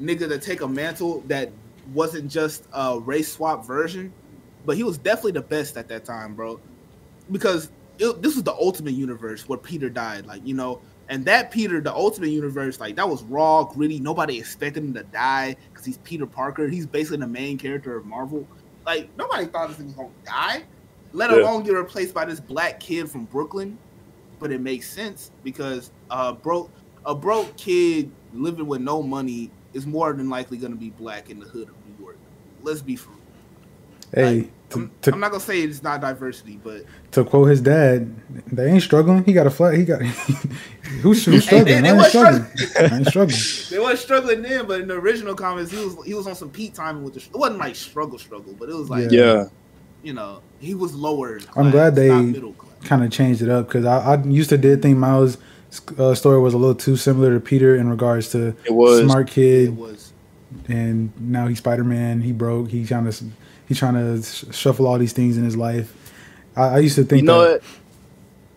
nigga 0.00 0.28
to 0.28 0.38
take 0.38 0.62
a 0.62 0.68
mantle 0.68 1.20
that 1.28 1.52
wasn't 1.94 2.28
just 2.28 2.66
a 2.72 2.98
race 2.98 3.32
swap 3.32 3.64
version, 3.64 4.12
but 4.66 4.76
he 4.76 4.82
was 4.82 4.98
definitely 4.98 5.32
the 5.32 5.42
best 5.42 5.76
at 5.76 5.86
that 5.88 6.04
time, 6.04 6.34
bro. 6.34 6.58
Because 7.30 7.70
it, 8.02 8.22
this 8.22 8.34
was 8.34 8.44
the 8.44 8.52
Ultimate 8.54 8.94
Universe 8.94 9.48
where 9.48 9.58
Peter 9.58 9.88
died, 9.88 10.26
like 10.26 10.42
you 10.44 10.54
know, 10.54 10.82
and 11.08 11.24
that 11.26 11.50
Peter, 11.50 11.80
the 11.80 11.94
Ultimate 11.94 12.30
Universe, 12.30 12.80
like 12.80 12.96
that 12.96 13.08
was 13.08 13.22
raw, 13.24 13.64
gritty. 13.64 14.00
Nobody 14.00 14.38
expected 14.38 14.82
him 14.84 14.94
to 14.94 15.04
die 15.04 15.56
because 15.72 15.84
he's 15.86 15.98
Peter 15.98 16.26
Parker. 16.26 16.68
He's 16.68 16.86
basically 16.86 17.18
the 17.18 17.26
main 17.28 17.58
character 17.58 17.96
of 17.96 18.04
Marvel. 18.06 18.48
Like 18.86 19.10
nobody 19.16 19.46
thought 19.46 19.68
this 19.68 19.76
thing 19.78 19.86
was 19.86 19.94
gonna 19.94 20.10
die 20.26 20.64
let 21.12 21.30
Yeah. 21.30 21.36
alone 21.38 21.62
get 21.62 21.72
replaced 21.72 22.14
by 22.14 22.24
this 22.24 22.40
black 22.40 22.80
kid 22.80 23.10
from 23.10 23.26
Brooklyn. 23.26 23.78
But 24.40 24.50
it 24.52 24.60
makes 24.60 24.90
sense 24.92 25.30
because 25.44 25.92
uh 26.10 26.32
broke 26.32 26.72
a 27.04 27.14
broke 27.14 27.56
kid 27.56 28.10
living 28.32 28.66
with 28.66 28.80
no 28.80 29.02
money 29.02 29.52
is 29.72 29.86
more 29.86 30.12
than 30.14 30.28
likely 30.28 30.58
gonna 30.58 30.76
be 30.76 30.90
black 30.90 31.30
in 31.30 31.38
the 31.38 31.46
hood 31.46 31.68
of 31.68 31.76
New 31.84 31.94
York. 31.98 32.18
Let's 32.60 32.82
be 32.82 32.96
for 32.96 33.10
real. 33.10 33.18
hey, 34.14 34.36
Like, 34.40 34.52
I'm, 34.74 34.90
to, 35.02 35.12
I'm 35.12 35.20
not 35.20 35.30
gonna 35.30 35.42
say 35.42 35.62
it's 35.62 35.82
not 35.82 36.00
diversity, 36.00 36.60
but 36.62 36.84
to 37.12 37.24
quote 37.24 37.48
his 37.50 37.60
dad, 37.60 38.14
they 38.52 38.70
ain't 38.70 38.82
struggling. 38.82 39.24
He 39.24 39.32
got 39.32 39.46
a 39.46 39.50
flat. 39.50 39.74
He 39.74 39.84
got 39.84 40.02
who's, 41.02 41.24
who's 41.24 41.44
struggling? 41.44 41.64
they- 41.66 41.80
they 41.82 41.88
I 41.88 41.90
ain't 41.90 41.96
was 41.98 42.08
struggling. 42.08 42.46
I 42.78 42.96
ain't 42.96 43.06
struggling. 43.06 43.38
they 43.70 43.78
was 43.90 44.00
struggling 44.00 44.42
then. 44.42 44.66
But 44.66 44.80
in 44.82 44.88
the 44.88 44.94
original 44.94 45.34
comments, 45.34 45.70
he 45.72 45.78
was 45.84 45.96
he 46.06 46.14
was 46.14 46.26
on 46.26 46.34
some 46.34 46.50
peak 46.50 46.74
timing 46.74 47.04
with 47.04 47.14
the. 47.14 47.20
It 47.20 47.32
wasn't 47.36 47.58
like 47.60 47.76
struggle 47.76 48.18
struggle, 48.18 48.54
but 48.58 48.68
it 48.68 48.74
was 48.74 48.88
like 48.90 49.10
Yeah. 49.10 49.20
Yeah. 49.34 49.44
you 50.02 50.12
know 50.12 50.40
he 50.58 50.74
was 50.74 50.94
lower. 50.94 51.40
I'm 51.56 51.70
glad 51.70 51.94
they- 51.94 52.08
not 52.08 52.22
middle 52.24 52.52
class. 52.52 52.72
kind 52.84 53.02
of 53.04 53.10
changed 53.10 53.42
it 53.42 53.48
up 53.48 53.66
because 53.68 53.84
I, 53.84 54.14
I 54.14 54.22
used 54.24 54.50
to 54.50 54.58
did 54.58 54.80
think 54.82 54.96
Miles' 54.98 55.38
uh, 55.98 56.14
story 56.14 56.40
was 56.40 56.54
a 56.54 56.58
little 56.58 56.74
too 56.74 56.96
similar 56.96 57.34
to 57.34 57.40
Peter 57.40 57.76
in 57.76 57.88
regards 57.88 58.30
to 58.32 58.54
It 58.64 58.72
was. 58.74 59.00
smart 59.04 59.28
It 59.30 59.32
kid, 59.32 59.76
was 59.76 60.12
and 60.68 61.12
now 61.18 61.46
he's 61.46 61.58
Spider 61.58 61.82
Man. 61.84 62.20
He 62.20 62.30
broke. 62.32 62.68
He 62.68 62.84
trying 62.84 63.10
to 63.10 63.24
he's 63.68 63.78
trying 63.78 63.94
to 63.94 64.22
sh- 64.22 64.44
shuffle 64.54 64.86
all 64.86 64.98
these 64.98 65.12
things 65.12 65.36
in 65.36 65.44
his 65.44 65.56
life. 65.56 65.94
I, 66.56 66.62
I 66.62 66.78
used 66.78 66.96
to 66.96 67.04
think 67.04 67.22
You 67.22 67.26
know 67.26 67.40
that, 67.42 67.62
what? 67.62 67.62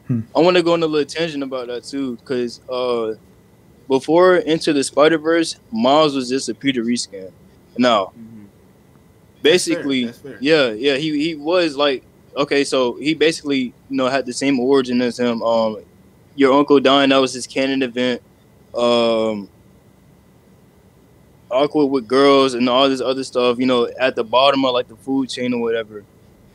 Hmm. 0.08 0.20
I 0.36 0.40
want 0.42 0.58
to 0.58 0.64
go 0.64 0.74
on 0.74 0.84
a 0.84 0.86
little 0.88 1.06
tangent 1.06 1.42
about 1.44 1.68
that 1.68 1.84
too, 1.84 2.16
because 2.18 2.60
uh, 2.70 3.16
before 3.88 4.36
Into 4.38 4.74
the 4.74 4.84
Spider 4.84 5.18
Verse, 5.18 5.58
Miles 5.72 6.16
was 6.16 6.30
just 6.30 6.48
a 6.50 6.54
Peter 6.54 6.84
reskin. 6.84 7.32
Now, 7.78 8.12
Mhm. 8.18 8.46
basically, 9.42 10.06
That's 10.06 10.18
fair. 10.20 10.38
yeah, 10.40 10.70
yeah, 10.72 10.96
he 10.98 11.18
he 11.24 11.36
was 11.36 11.76
like 11.76 12.04
okay, 12.38 12.64
so 12.66 12.96
he 12.98 13.14
basically 13.14 13.60
you 13.90 13.98
know 13.98 14.08
had 14.08 14.26
the 14.26 14.34
same 14.34 14.60
origin 14.60 15.02
as 15.02 15.20
him. 15.20 15.42
Um, 15.42 15.78
your 16.36 16.54
uncle 16.54 16.80
dying, 16.82 17.10
that 17.10 17.18
was 17.18 17.34
his 17.34 17.48
canon 17.48 17.82
event. 17.82 18.22
Um, 18.76 19.48
awkward 21.50 21.88
with 21.88 22.08
girls 22.08 22.54
and 22.54 22.68
all 22.70 22.90
this 22.90 23.02
other 23.02 23.24
stuff. 23.24 23.60
You 23.60 23.66
know, 23.66 23.90
at 24.00 24.16
the 24.16 24.24
bottom 24.24 24.66
of 24.66 24.74
like 24.74 24.88
the 24.88 24.96
food 24.96 25.30
chain 25.30 25.54
or 25.54 25.62
whatever. 25.62 26.04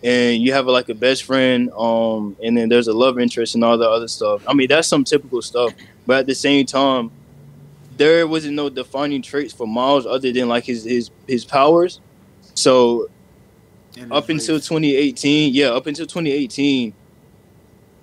And 0.03 0.43
you 0.43 0.55
have 0.55 0.67
like 0.67 0.89
a 0.89 0.95
best 0.95 1.25
friend, 1.25 1.71
um, 1.77 2.35
and 2.43 2.57
then 2.57 2.71
there's 2.71 2.89
a 2.89 2.93
love 2.95 3.19
interest 3.21 3.55
and 3.55 3.63
all 3.63 3.77
the 3.77 3.89
other 3.89 4.09
stuff. 4.09 4.43
I 4.49 4.55
mean, 4.55 4.69
that's 4.69 4.89
some 4.89 5.05
typical 5.05 5.43
stuff. 5.43 5.75
But 6.07 6.21
at 6.21 6.27
the 6.27 6.35
same 6.35 6.65
time, 6.65 7.11
there 7.99 8.27
wasn't 8.27 8.55
no 8.55 8.71
defining 8.71 9.21
traits 9.21 9.53
for 9.53 9.67
Miles 9.67 10.07
other 10.07 10.33
than 10.33 10.49
like 10.49 10.65
his 10.65 10.85
his 10.85 11.11
his 11.29 11.45
powers. 11.45 12.01
So 12.55 13.11
up 14.11 14.29
until 14.29 14.57
race. 14.57 14.69
2018, 14.69 15.53
yeah, 15.53 15.67
up 15.67 15.87
until 15.87 16.07
2018, 16.07 16.95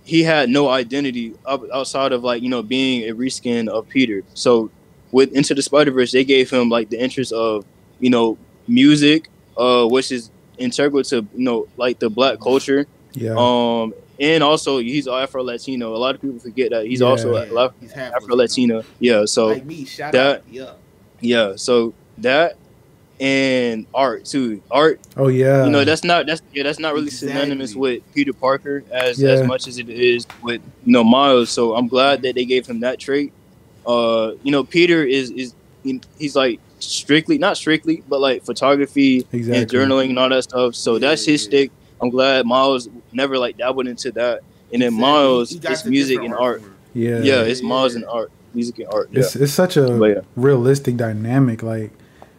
he 0.03 0.23
had 0.23 0.49
no 0.49 0.69
identity 0.69 1.33
up, 1.45 1.63
outside 1.73 2.11
of 2.11 2.23
like 2.23 2.41
you 2.41 2.49
know 2.49 2.63
being 2.63 3.09
a 3.09 3.13
reskin 3.13 3.67
of 3.67 3.89
Peter. 3.89 4.23
So 4.33 4.69
with 5.11 5.31
Into 5.33 5.53
the 5.55 5.61
Spider 5.61 5.91
Verse, 5.91 6.11
they 6.11 6.23
gave 6.25 6.49
him 6.49 6.69
like 6.69 6.89
the 6.89 6.99
interest 7.01 7.31
of 7.33 7.65
you 7.99 8.09
know 8.09 8.37
music, 8.67 9.29
uh, 9.57 9.85
which 9.87 10.11
is 10.11 10.29
integral 10.57 11.03
to 11.03 11.17
you 11.35 11.43
know 11.43 11.67
like 11.77 11.99
the 11.99 12.09
black 12.09 12.39
culture. 12.39 12.85
yeah, 13.13 13.33
Um, 13.37 13.93
and 14.19 14.43
also 14.43 14.79
he's 14.79 15.07
Afro 15.07 15.43
Latino. 15.43 15.95
A 15.95 15.97
lot 15.97 16.15
of 16.15 16.21
people 16.21 16.39
forget 16.39 16.71
that 16.71 16.85
he's 16.87 17.01
Yeah. 17.01 17.07
also 17.07 17.33
Yeah, 17.35 17.69
he's 17.79 17.93
Afro 17.93 18.35
Latino. 18.35 18.83
Yeah, 18.99 19.25
so 19.25 19.47
like 19.47 19.65
me. 19.65 19.85
Shout 19.85 20.11
that- 20.13 20.37
out. 20.37 20.43
Yeah. 20.51 20.71
yeah, 21.21 21.53
so 21.55 21.93
that 22.19 22.57
and 23.19 23.87
art 23.95 24.25
too. 24.25 24.61
Art, 24.69 24.99
Oh 25.15 25.27
yeah. 25.27 25.65
you 25.65 25.71
know, 25.71 25.83
that's 25.83 26.03
not 26.03 26.25
that's 26.27 26.41
yeah, 26.53 26.63
that's 26.63 26.77
not 26.79 26.93
really 26.93 27.09
synonymous 27.09 27.75
with 27.75 28.01
Peter 28.13 28.33
Parker 28.33 28.83
as 28.91 29.19
Yeah. 29.19 29.29
as 29.29 29.47
much 29.47 29.67
as 29.67 29.79
it 29.79 29.89
is 29.89 30.27
with 30.43 30.61
you 30.85 30.93
know 30.93 31.03
Miles. 31.03 31.49
So 31.49 31.75
I'm 31.75 31.87
glad 31.87 32.21
that 32.23 32.35
they 32.35 32.45
gave 32.45 32.67
him 32.67 32.81
that 32.81 32.99
trait. 32.99 33.33
Uh, 33.87 34.33
you 34.43 34.51
know, 34.51 34.63
Peter 34.63 35.03
is 35.03 35.31
is 35.31 35.53
he's 36.19 36.35
like 36.35 36.59
strictly 36.79 37.37
not 37.37 37.57
strictly, 37.57 38.03
but 38.09 38.19
like 38.19 38.43
photography 38.43 39.25
and 39.31 39.43
journaling 39.69 40.09
and 40.09 40.19
all 40.19 40.29
that 40.29 40.43
stuff. 40.43 40.75
So 40.75 40.99
that's 40.99 41.25
his 41.25 41.43
Yeah. 41.43 41.47
stick. 41.49 41.71
I'm 42.01 42.09
glad 42.09 42.45
Miles 42.45 42.89
never 43.13 43.37
like 43.39 43.57
dabbled 43.57 43.87
into 43.87 44.11
that. 44.11 44.41
And 44.73 44.81
then 44.81 44.89
Exactly. 44.89 45.01
Miles, 45.01 45.49
He 45.51 45.59
it's 45.63 45.85
music 45.85 46.19
and 46.21 46.33
art. 46.35 46.59
form. 46.61 46.73
yeah. 46.93 47.19
Yeah, 47.21 47.41
it's 47.41 47.61
Yeah. 47.61 47.67
Miles 47.69 47.95
and 47.95 48.05
art, 48.05 48.29
music 48.53 48.79
and 48.79 48.87
art. 48.93 49.09
Yeah. 49.11 49.21
It's 49.21 49.35
it's 49.35 49.53
such 49.53 49.77
a 49.77 49.97
yeah. 50.15 50.21
realistic 50.35 50.97
dynamic. 50.97 51.63
Like 51.63 51.91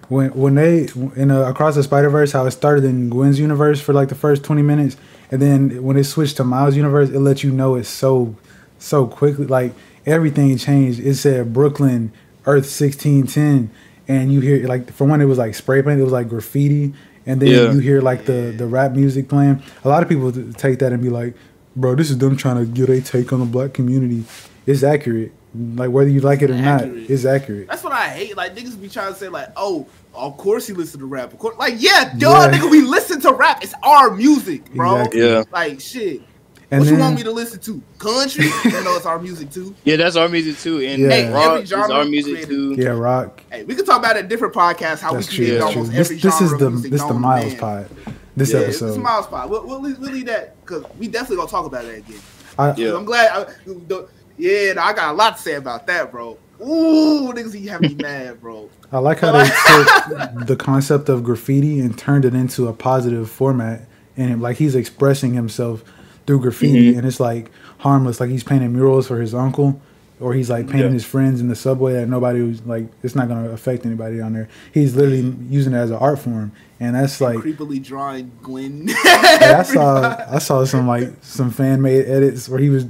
when 0.09 0.31
when 0.31 0.55
they 0.55 0.88
in 1.17 1.31
uh, 1.31 1.49
across 1.49 1.75
the 1.75 1.83
Spider 1.83 2.11
Verse, 2.11 2.31
how 2.33 2.45
it 2.47 2.50
started 2.52 2.85
in 2.85 3.09
Gwen's 3.09 3.40
universe 3.40 3.81
for 3.81 3.93
like 3.95 4.09
the 4.11 4.14
first 4.14 4.45
twenty 4.45 4.62
minutes, 4.62 4.97
and 5.33 5.40
then 5.43 5.83
when 5.83 5.97
it 5.97 6.05
switched 6.05 6.37
to 6.37 6.45
Miles' 6.45 6.76
universe, 6.76 7.09
it 7.11 7.19
let 7.21 7.43
you 7.43 7.50
know 7.50 7.75
it's 7.75 7.88
so 7.88 8.35
so 8.78 9.07
quickly. 9.07 9.47
Like 9.47 9.73
everything 10.07 10.57
changed. 10.57 11.00
It 11.00 11.14
said 11.17 11.52
Brooklyn 11.52 12.12
Earth 12.47 12.67
sixteen 12.69 13.26
ten, 13.26 13.71
and 14.07 14.33
you 14.33 14.40
hear 14.40 14.67
like 14.67 14.93
for 14.93 15.07
one 15.07 15.21
it 15.21 15.26
was 15.26 15.38
like 15.38 15.55
spray 15.55 15.83
paint. 15.83 16.00
It 16.00 16.05
was 16.05 16.12
like 16.12 16.28
graffiti. 16.28 16.95
And 17.26 17.43
then 17.43 17.49
Yeah. 17.50 17.73
you 17.73 17.78
hear 17.81 18.00
like 18.00 18.25
the, 18.25 18.55
the 18.57 18.67
rap 18.67 18.93
music 18.93 19.28
playing. 19.28 19.62
A 19.85 19.88
lot 19.88 20.02
of 20.02 20.09
people 20.09 20.33
take 20.55 20.78
that 20.78 20.93
and 20.93 21.02
be 21.02 21.11
like, 21.11 21.35
"Bro, 21.76 21.97
this 21.97 22.09
is 22.11 22.17
them 22.17 22.37
trying 22.38 22.57
to 22.57 22.64
get 22.64 22.88
a 22.88 23.02
take 23.02 23.33
on 23.35 23.40
the 23.40 23.47
black 23.47 23.75
community." 23.75 24.25
It's 24.67 24.83
accurate. 24.83 25.33
Like 25.55 25.90
whether 25.90 26.09
you 26.09 26.21
like 26.21 26.40
it 26.43 26.50
or 26.50 26.55
not, 26.55 26.83
Accurate. 26.83 27.11
it's 27.11 27.25
accurate. 27.26 27.69
That's 27.69 27.83
what 27.85 27.93
I 27.93 28.09
hate. 28.09 28.37
Like 28.37 28.55
niggas 28.55 28.81
be 28.81 28.88
trying 28.88 29.12
to 29.12 29.19
say 29.19 29.28
like, 29.28 29.49
oh, 29.57 29.87
of 30.14 30.37
course 30.38 30.67
he 30.67 30.73
listen 30.75 31.00
to 31.00 31.07
rap. 31.07 31.33
Of 31.33 31.38
course, 31.38 31.57
like 31.59 31.75
yeah, 31.78 32.14
duh, 32.17 32.49
Yeah. 32.50 32.59
nigga, 32.59 32.71
we 32.71 32.81
listen 32.83 33.21
to 33.23 33.33
rap. 33.33 33.62
It's 33.62 33.75
our 33.83 34.11
music, 34.14 34.73
bro. 34.75 34.97
Exactly. 34.97 35.21
Yeah. 35.23 35.43
Like 35.52 35.81
shit. 35.81 36.23
And 36.71 36.81
what 36.81 36.85
then, 36.85 36.95
you 36.95 37.01
want 37.01 37.17
me 37.17 37.23
to 37.23 37.31
listen 37.33 37.61
to? 37.61 37.83
Country? 37.99 38.45
you 38.65 38.71
know 38.85 38.97
it's 38.97 39.07
our 39.07 39.19
music 39.19 39.51
too. 39.51 39.75
Yeah, 39.85 39.97
that's 39.97 40.17
our 40.17 40.29
music 40.29 40.59
too. 40.59 40.81
And 40.81 41.03
Yeah. 41.03 41.09
Hey, 41.09 41.33
rock 41.33 41.45
every 41.53 41.63
is 41.63 41.73
our 41.73 42.05
music 42.05 42.33
created- 42.35 42.49
too. 42.51 42.75
yeah, 42.79 42.89
rock. 42.91 43.43
Hey, 43.51 43.65
we 43.65 43.75
could 43.75 43.87
talk 43.87 43.99
about 43.99 44.17
it 44.17 44.21
in 44.25 44.29
different 44.29 44.53
podcasts 44.55 45.01
how 45.01 45.13
That's 45.15 45.31
we 45.31 45.37
true. 45.37 45.45
created 45.47 45.63
That's 45.63 45.73
true. 45.73 45.81
almost 45.83 45.97
This, 45.97 46.07
every 46.09 46.17
this 46.19 46.41
is 46.43 46.59
the 46.59 46.71
music 46.71 46.93
this 46.93 47.05
the 47.05 47.15
Miles 47.15 47.47
man. 47.53 47.57
pod. 47.61 47.89
This 48.37 48.53
Yeah, 48.53 48.61
Yeah, 48.61 48.67
it's 48.67 48.83
episode. 48.83 48.99
a 49.01 49.03
Miles 49.03 49.27
pod. 49.29 49.51
We'll, 49.51 49.67
we'll, 49.67 49.81
leave, 49.81 49.99
we'll 49.99 50.13
leave 50.13 50.27
that 50.27 50.61
because 50.65 50.85
we 50.99 51.09
definitely 51.09 51.37
gonna 51.37 51.49
talk 51.51 51.65
about 51.67 51.83
that 51.85 51.95
again. 51.95 52.21
I, 52.59 52.75
Yeah. 52.75 52.97
I'm 52.97 53.05
glad. 53.07 53.31
I, 53.49 53.53
the, 53.67 54.09
yeah, 54.37 54.75
I 54.79 54.93
got 54.93 55.15
a 55.15 55.17
lot 55.17 55.37
to 55.37 55.43
say 55.43 55.55
about 55.55 55.87
that, 55.87 56.11
bro. 56.13 56.37
Ooh, 56.61 57.33
niggas, 57.33 57.55
he 57.55 57.67
have 57.69 57.81
me 57.81 57.95
mad, 58.01 58.41
bro. 58.43 58.69
I 58.93 58.99
like 58.99 59.21
how 59.21 59.33
they 59.33 59.45
took 59.49 60.47
the 60.47 60.57
concept 60.57 61.09
of 61.09 61.23
graffiti 61.25 61.81
and 61.81 61.97
turned 61.97 62.25
it 62.25 62.35
into 62.35 62.69
a 62.69 62.73
positive 62.73 63.31
format, 63.31 63.89
and 64.17 64.43
like 64.43 64.57
he's 64.59 64.75
expressing 64.75 65.35
himself 65.35 65.83
through 66.29 66.39
graffiti, 66.41 66.93
Mhm. 66.93 66.99
and 66.99 67.07
it's 67.09 67.19
like 67.19 67.51
harmless. 67.79 68.21
Like 68.21 68.31
he's 68.31 68.45
painting 68.45 68.73
murals 68.73 69.09
for 69.09 69.19
his 69.21 69.35
uncle, 69.35 69.81
or 70.21 70.35
he's 70.35 70.49
like 70.51 70.67
painting 70.67 70.89
Yeah. 70.89 70.93
his 70.93 71.05
friends 71.05 71.41
in 71.41 71.49
the 71.49 71.57
subway 71.57 71.95
that 71.95 72.09
nobody 72.09 72.43
was 72.43 72.61
like. 72.67 72.87
It's 73.03 73.17
not 73.17 73.27
gonna 73.29 73.49
affect 73.51 73.85
anybody 73.87 74.19
down 74.19 74.35
there. 74.35 74.47
He's 74.73 74.95
literally 74.95 75.35
using 75.51 75.73
it 75.73 75.77
as 75.79 75.91
an 75.91 75.97
art 75.97 76.19
form, 76.21 76.53
and 76.79 76.95
that's 76.95 77.21
like. 77.21 77.39
creepily 77.39 77.83
drawing 77.83 78.31
Gwen. 78.43 78.89
Hey, 78.89 79.55
I 79.55 79.63
saw 79.65 80.17
I 80.31 80.39
saw 80.39 80.65
some 80.65 80.87
like 80.87 81.11
some 81.23 81.51
fan 81.51 81.81
made 81.83 82.05
edits 82.07 82.49
where 82.49 82.61
he 82.61 82.69
was 82.71 82.87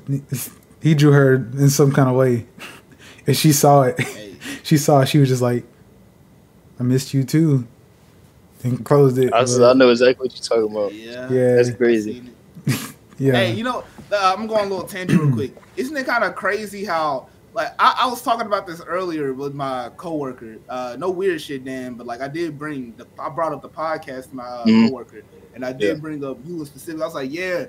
he 0.81 0.95
drew 0.95 1.13
her 1.13 1.35
in 1.37 1.71
some 1.71 1.93
kind 1.93 2.09
of 2.11 2.17
way, 2.17 2.45
and 3.27 3.35
she 3.37 3.53
saw 3.53 3.83
it. 3.85 3.99
She 4.63 4.77
saw 4.77 5.01
it. 5.01 5.09
She 5.09 5.19
was 5.19 5.29
just 5.31 5.41
like, 5.43 5.65
"I 6.79 6.83
missed 6.83 7.15
you 7.15 7.25
too," 7.25 7.67
and 8.65 8.85
closed 8.85 9.17
it. 9.19 9.33
I, 9.33 9.45
but- 9.45 9.63
I 9.63 9.73
know 9.75 9.89
exactly 9.91 10.27
what 10.27 10.35
you're 10.35 10.61
talking 10.63 10.77
about. 10.77 10.93
Yeah, 10.95 11.31
Yeah. 11.33 11.55
That's 11.57 11.71
crazy. 11.71 12.23
seen 13.19 13.29
it. 13.29 13.33
yeah, 13.33 13.39
Hey, 13.39 13.53
you 13.55 13.65
know, 13.65 13.85
uh, 14.13 14.35
I'm 14.37 14.47
going 14.47 14.67
a 14.67 14.69
little 14.75 14.87
tangent 14.87 15.21
real 15.21 15.33
quick. 15.33 15.53
Isn't 15.77 15.97
it 15.97 16.07
kind 16.07 16.25
of 16.25 16.35
crazy 16.35 16.85
how, 16.85 17.29
like, 17.55 17.69
I, 17.79 18.01
I 18.01 18.07
was 18.07 18.23
talking 18.23 18.47
about 18.47 18.67
this 18.67 18.81
earlier 18.83 19.33
with 19.33 19.55
my 19.55 19.91
coworker. 19.97 20.57
Uh, 20.69 20.97
no 20.99 21.11
weird 21.11 21.41
shit, 21.41 21.65
Dan, 21.65 21.95
but 21.95 22.07
like, 22.07 22.21
I 22.21 22.29
did 22.29 22.59
bring 22.59 22.95
the, 22.97 23.07
I 23.19 23.29
brought 23.29 23.53
up 23.53 23.63
the 23.63 23.69
podcast 23.69 24.31
to 24.31 24.37
my 24.37 24.45
uh, 24.45 24.67
Mhm. 24.67 24.87
coworker, 24.89 25.23
and 25.55 25.65
I 25.65 25.73
did 25.73 25.83
Yeah. 25.97 26.01
bring 26.01 26.25
up 26.25 26.39
you 26.45 26.59
in 26.61 26.67
specific. 26.67 27.01
I 27.03 27.05
was 27.07 27.15
like, 27.15 27.33
yeah. 27.33 27.67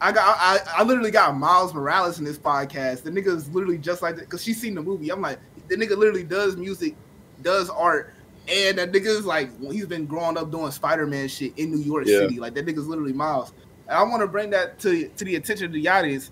I 0.00 0.12
got, 0.12 0.36
I, 0.38 0.58
I 0.78 0.82
literally 0.82 1.12
got 1.12 1.36
Miles 1.36 1.72
Morales 1.72 2.18
in 2.18 2.24
this 2.24 2.36
podcast. 2.36 3.04
The 3.04 3.10
nigga 3.10 3.28
is 3.28 3.48
literally 3.50 3.78
just 3.78 4.02
like 4.02 4.16
that 4.16 4.22
because 4.22 4.42
she's 4.42 4.60
seen 4.60 4.74
the 4.74 4.82
movie. 4.82 5.10
I'm 5.10 5.22
like, 5.22 5.38
the 5.68 5.76
nigga 5.76 5.96
literally 5.96 6.24
does 6.24 6.56
music, 6.56 6.94
does 7.42 7.70
art, 7.70 8.12
and 8.48 8.76
that 8.76 8.92
nigga 8.92 9.06
is 9.06 9.24
like, 9.24 9.48
he's 9.72 9.86
been 9.86 10.04
growing 10.04 10.36
up 10.36 10.50
doing 10.50 10.70
Spider 10.72 11.06
Man 11.06 11.28
shit 11.28 11.56
in 11.58 11.70
New 11.70 11.78
York 11.78 12.06
Yeah. 12.06 12.18
City. 12.18 12.38
Like 12.38 12.52
that 12.54 12.66
nigga's 12.66 12.86
literally 12.86 13.12
Miles. 13.14 13.52
And 13.88 13.96
I 13.98 14.02
want 14.02 14.20
to 14.22 14.26
bring 14.26 14.50
that 14.50 14.78
to 14.80 15.08
to 15.08 15.24
the 15.24 15.36
attention 15.36 15.66
of 15.66 15.72
the 15.72 15.88
audience. 15.88 16.30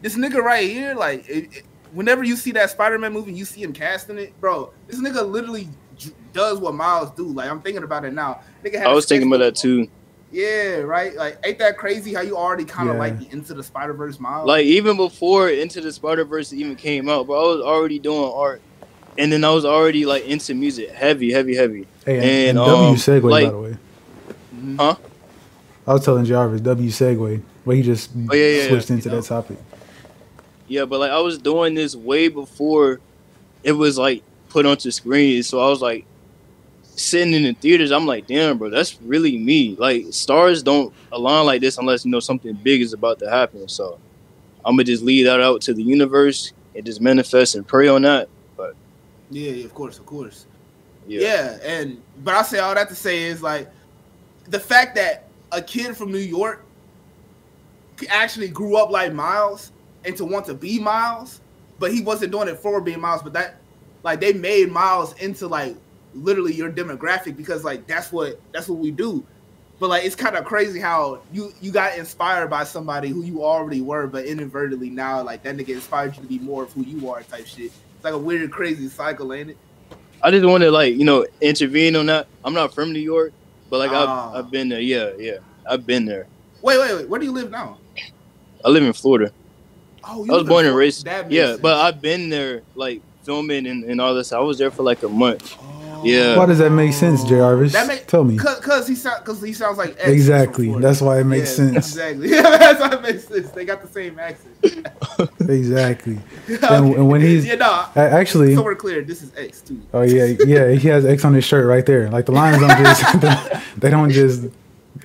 This 0.00 0.16
nigga 0.16 0.42
right 0.42 0.68
here, 0.68 0.94
like, 0.94 1.28
it, 1.28 1.48
it- 1.56 1.62
whenever 1.92 2.24
you 2.24 2.36
see 2.36 2.50
that 2.52 2.70
Spider 2.70 2.98
Man 2.98 3.12
movie, 3.12 3.32
you 3.32 3.44
see 3.44 3.62
him 3.62 3.72
casting 3.72 4.18
it, 4.18 4.38
bro. 4.40 4.72
This 4.88 5.00
nigga 5.00 5.28
literally 5.28 5.68
j- 5.96 6.10
does 6.32 6.58
what 6.58 6.74
Miles 6.74 7.10
do. 7.12 7.24
Like, 7.26 7.48
I'm 7.50 7.60
thinking 7.60 7.84
about 7.84 8.04
it 8.04 8.12
now. 8.12 8.40
Nigga 8.64 8.78
had 8.78 8.86
I 8.88 8.92
a 8.92 8.94
was 8.94 9.06
thinking 9.06 9.28
about 9.28 9.38
that 9.38 9.54
too. 9.56 9.88
Yeah, 10.32 10.78
right. 10.78 11.14
Like, 11.14 11.38
ain't 11.44 11.58
that 11.60 11.78
crazy 11.78 12.12
how 12.12 12.20
you 12.22 12.36
already 12.36 12.64
kind 12.64 12.88
of 12.88 12.96
Yeah. 12.96 13.00
like 13.00 13.18
the 13.20 13.30
Into 13.32 13.54
the 13.54 13.62
Spider 13.62 13.92
Verse 13.94 14.18
Miles? 14.18 14.46
Like 14.48 14.66
even 14.66 14.96
before 14.96 15.48
Into 15.48 15.80
the 15.80 15.92
Spider 15.92 16.24
Verse 16.24 16.52
even 16.52 16.74
came 16.74 17.08
out, 17.08 17.26
but 17.28 17.34
I 17.34 17.46
was 17.54 17.60
already 17.62 17.98
doing 18.00 18.32
art, 18.34 18.60
and 19.16 19.32
then 19.32 19.44
I 19.44 19.50
was 19.50 19.64
already 19.64 20.04
like 20.04 20.24
into 20.26 20.52
music, 20.54 20.90
heavy, 20.90 21.30
heavy, 21.32 21.54
heavy. 21.54 21.86
hey, 22.04 22.16
and, 22.16 22.24
and, 22.24 22.48
and 22.48 22.58
W 22.58 22.88
um, 22.88 22.94
segue 22.96 23.22
like- 23.30 23.44
by 23.46 23.50
the 23.52 23.60
way. 23.60 23.76
Huh? 24.76 24.96
I 25.86 25.92
was 25.92 26.04
telling 26.04 26.24
Jarvis 26.24 26.60
W 26.62 26.90
segue, 26.90 27.42
but 27.66 27.76
he 27.76 27.82
just 27.82 28.10
Oh, 28.30 28.34
yeah, 28.34 28.46
yeah, 28.62 28.68
switched 28.68 28.90
yeah. 28.90 28.96
into 28.96 29.08
You 29.08 29.14
know. 29.16 29.20
that 29.20 29.28
topic. 29.28 29.58
Yeah, 30.66 30.84
but 30.86 31.00
like 31.00 31.10
I 31.10 31.20
was 31.20 31.38
doing 31.38 31.74
this 31.74 31.94
way 31.94 32.28
before 32.28 33.00
it 33.62 33.72
was 33.72 33.98
like 33.98 34.22
put 34.48 34.64
onto 34.66 34.90
screen. 34.90 35.42
So 35.42 35.60
I 35.60 35.68
was 35.68 35.82
like 35.82 36.06
sitting 36.82 37.34
in 37.34 37.42
the 37.42 37.52
theaters. 37.52 37.90
I'm 37.92 38.06
like, 38.06 38.26
damn, 38.26 38.56
bro, 38.56 38.70
that's 38.70 39.00
really 39.02 39.36
me. 39.36 39.76
Like 39.78 40.06
stars 40.10 40.62
don't 40.62 40.92
align 41.12 41.44
like 41.46 41.60
this 41.60 41.76
unless 41.76 42.04
you 42.04 42.10
know 42.10 42.20
something 42.20 42.54
big 42.54 42.80
is 42.80 42.92
about 42.94 43.18
to 43.18 43.28
happen. 43.30 43.68
So 43.68 43.98
I'm 44.64 44.74
gonna 44.76 44.84
just 44.84 45.02
leave 45.02 45.26
that 45.26 45.40
out 45.40 45.60
to 45.62 45.74
the 45.74 45.82
universe 45.82 46.52
and 46.74 46.84
just 46.84 47.00
manifest 47.00 47.54
and 47.56 47.66
pray 47.66 47.88
on 47.88 48.02
that. 48.02 48.28
yeah, 49.30 49.50
yeah, 49.50 49.64
of 49.64 49.74
course, 49.74 49.98
of 49.98 50.06
course. 50.06 50.46
Yeah, 51.06 51.20
Yeah, 51.20 51.58
and 51.62 52.00
but 52.22 52.34
I 52.34 52.42
say 52.42 52.58
all 52.60 52.74
that 52.74 52.88
to 52.88 52.94
say 52.94 53.24
is 53.24 53.42
like 53.42 53.68
the 54.48 54.60
fact 54.60 54.94
that 54.94 55.28
a 55.54 55.62
kid 55.62 55.96
from 55.96 56.12
New 56.12 56.18
York 56.18 56.64
actually 58.10 58.48
grew 58.48 58.76
up 58.76 58.90
like 58.90 59.12
Miles 59.12 59.72
and 60.04 60.16
to 60.16 60.24
want 60.24 60.46
to 60.46 60.54
be 60.54 60.78
Miles, 60.78 61.40
but 61.78 61.92
he 61.92 62.02
wasn't 62.02 62.32
doing 62.32 62.48
it 62.48 62.58
for 62.58 62.80
being 62.80 63.00
Miles. 63.00 63.22
But 63.22 63.32
that 63.34 63.56
like 64.02 64.20
they 64.20 64.32
made 64.32 64.70
Miles 64.70 65.14
into 65.14 65.46
like 65.46 65.76
literally 66.14 66.54
your 66.54 66.70
demographic 66.70 67.36
because 67.36 67.64
like 67.64 67.86
that's 67.86 68.12
what 68.12 68.40
that's 68.52 68.68
what 68.68 68.78
we 68.78 68.90
do. 68.90 69.24
But 69.80 69.90
like 69.90 70.04
it's 70.04 70.14
kind 70.14 70.36
of 70.36 70.44
crazy 70.44 70.80
how 70.80 71.22
you 71.32 71.52
you 71.60 71.72
got 71.72 71.96
inspired 71.96 72.48
by 72.48 72.64
somebody 72.64 73.08
who 73.08 73.22
you 73.22 73.44
already 73.44 73.80
were, 73.80 74.06
but 74.06 74.24
inadvertently 74.24 74.90
now 74.90 75.22
like 75.22 75.42
that 75.44 75.56
nigga 75.56 75.70
inspired 75.70 76.16
you 76.16 76.22
to 76.22 76.28
be 76.28 76.38
more 76.38 76.64
of 76.64 76.72
who 76.72 76.82
you 76.84 77.10
are 77.10 77.22
type 77.22 77.46
shit. 77.46 77.66
It's 77.66 78.04
like 78.04 78.14
a 78.14 78.18
weird, 78.18 78.50
crazy 78.50 78.88
cycle, 78.88 79.32
ain't 79.32 79.50
it? 79.50 79.56
I 80.22 80.30
just 80.30 80.46
want 80.46 80.62
to 80.62 80.70
like 80.70 80.94
you 80.94 81.04
know 81.04 81.26
intervene 81.40 81.96
on 81.96 82.06
that. 82.06 82.28
I'm 82.44 82.54
not 82.54 82.74
from 82.74 82.92
New 82.92 83.00
York, 83.00 83.32
but 83.70 83.78
like. 83.78 83.90
I've 83.90 84.08
oh. 84.08 84.38
I've 84.38 84.50
been 84.50 84.68
there. 84.68 84.80
Yeah, 84.80 85.12
yeah, 85.18 85.38
I've 85.68 85.86
been 85.86 86.04
there. 86.04 86.26
Wait, 86.62 86.78
wait, 86.78 86.94
wait. 86.94 87.08
Where 87.08 87.20
do 87.20 87.26
you 87.26 87.32
live 87.32 87.50
now? 87.50 87.78
I 88.64 88.70
live 88.70 88.82
in 88.82 88.92
Florida. 88.92 89.32
Oh, 90.02 90.24
you? 90.24 90.32
I 90.32 90.36
was 90.36 90.48
born 90.48 90.64
in 90.64 90.70
and 90.70 90.76
raised. 90.76 91.06
Yeah, 91.06 91.22
sense. 91.28 91.60
but 91.60 91.76
I've 91.76 92.00
been 92.00 92.28
there 92.28 92.62
like 92.74 93.02
filming 93.22 93.66
and, 93.66 93.84
and 93.84 94.00
all 94.00 94.14
this. 94.14 94.32
I 94.32 94.38
was 94.38 94.58
there 94.58 94.70
for 94.70 94.82
like 94.82 95.02
a 95.02 95.08
month. 95.08 95.56
Oh. 95.60 95.83
Yeah. 96.04 96.36
Why 96.36 96.46
does 96.46 96.58
that 96.58 96.70
make 96.70 96.92
sense, 96.92 97.22
J. 97.24 97.30
Jarvis? 97.36 97.72
That 97.72 97.86
make- 97.88 98.06
Tell 98.06 98.24
me. 98.24 98.36
Cause, 98.36 98.60
cause 98.60 98.86
he 98.88 98.94
sound, 98.94 99.24
cause 99.24 99.42
he 99.42 99.52
sounds 99.52 99.78
like 99.78 99.96
X 99.98 100.08
Exactly. 100.08 100.72
That's 100.80 101.00
why 101.00 101.20
it 101.20 101.24
makes 101.24 101.50
Yeah, 101.58 101.66
sense. 101.72 101.76
Exactly. 101.88 102.28
Yeah, 102.30 102.42
that's 102.58 102.80
why 102.80 102.92
it 102.94 103.02
makes 103.02 103.24
sense. 103.28 103.50
They 103.50 103.64
got 103.64 103.82
the 103.82 103.88
same 103.88 104.18
accent. 104.18 104.54
Exactly. 105.48 106.18
Okay. 106.48 106.76
and 106.76 107.08
when 107.08 107.20
he's- 107.20 107.44
yeah, 107.46 107.54
no. 107.54 107.86
Actually, 107.96 108.54
So 108.54 108.62
we're 108.62 108.74
clear. 108.74 109.02
This 109.02 109.22
is 109.22 109.32
X 109.36 109.60
too. 109.62 109.80
Oh 109.94 110.02
yeah, 110.02 110.34
yeah. 110.46 110.72
He 110.72 110.88
has 110.88 111.04
X 111.06 111.24
on 111.24 111.32
his 111.34 111.44
shirt 111.44 111.66
right 111.66 111.84
there. 111.86 112.10
Like 112.10 112.26
the 112.26 112.32
lines 112.32 112.58
don't 112.60 112.68
just 112.78 113.80
they 113.80 113.90
don't 113.90 114.10
just. 114.10 114.44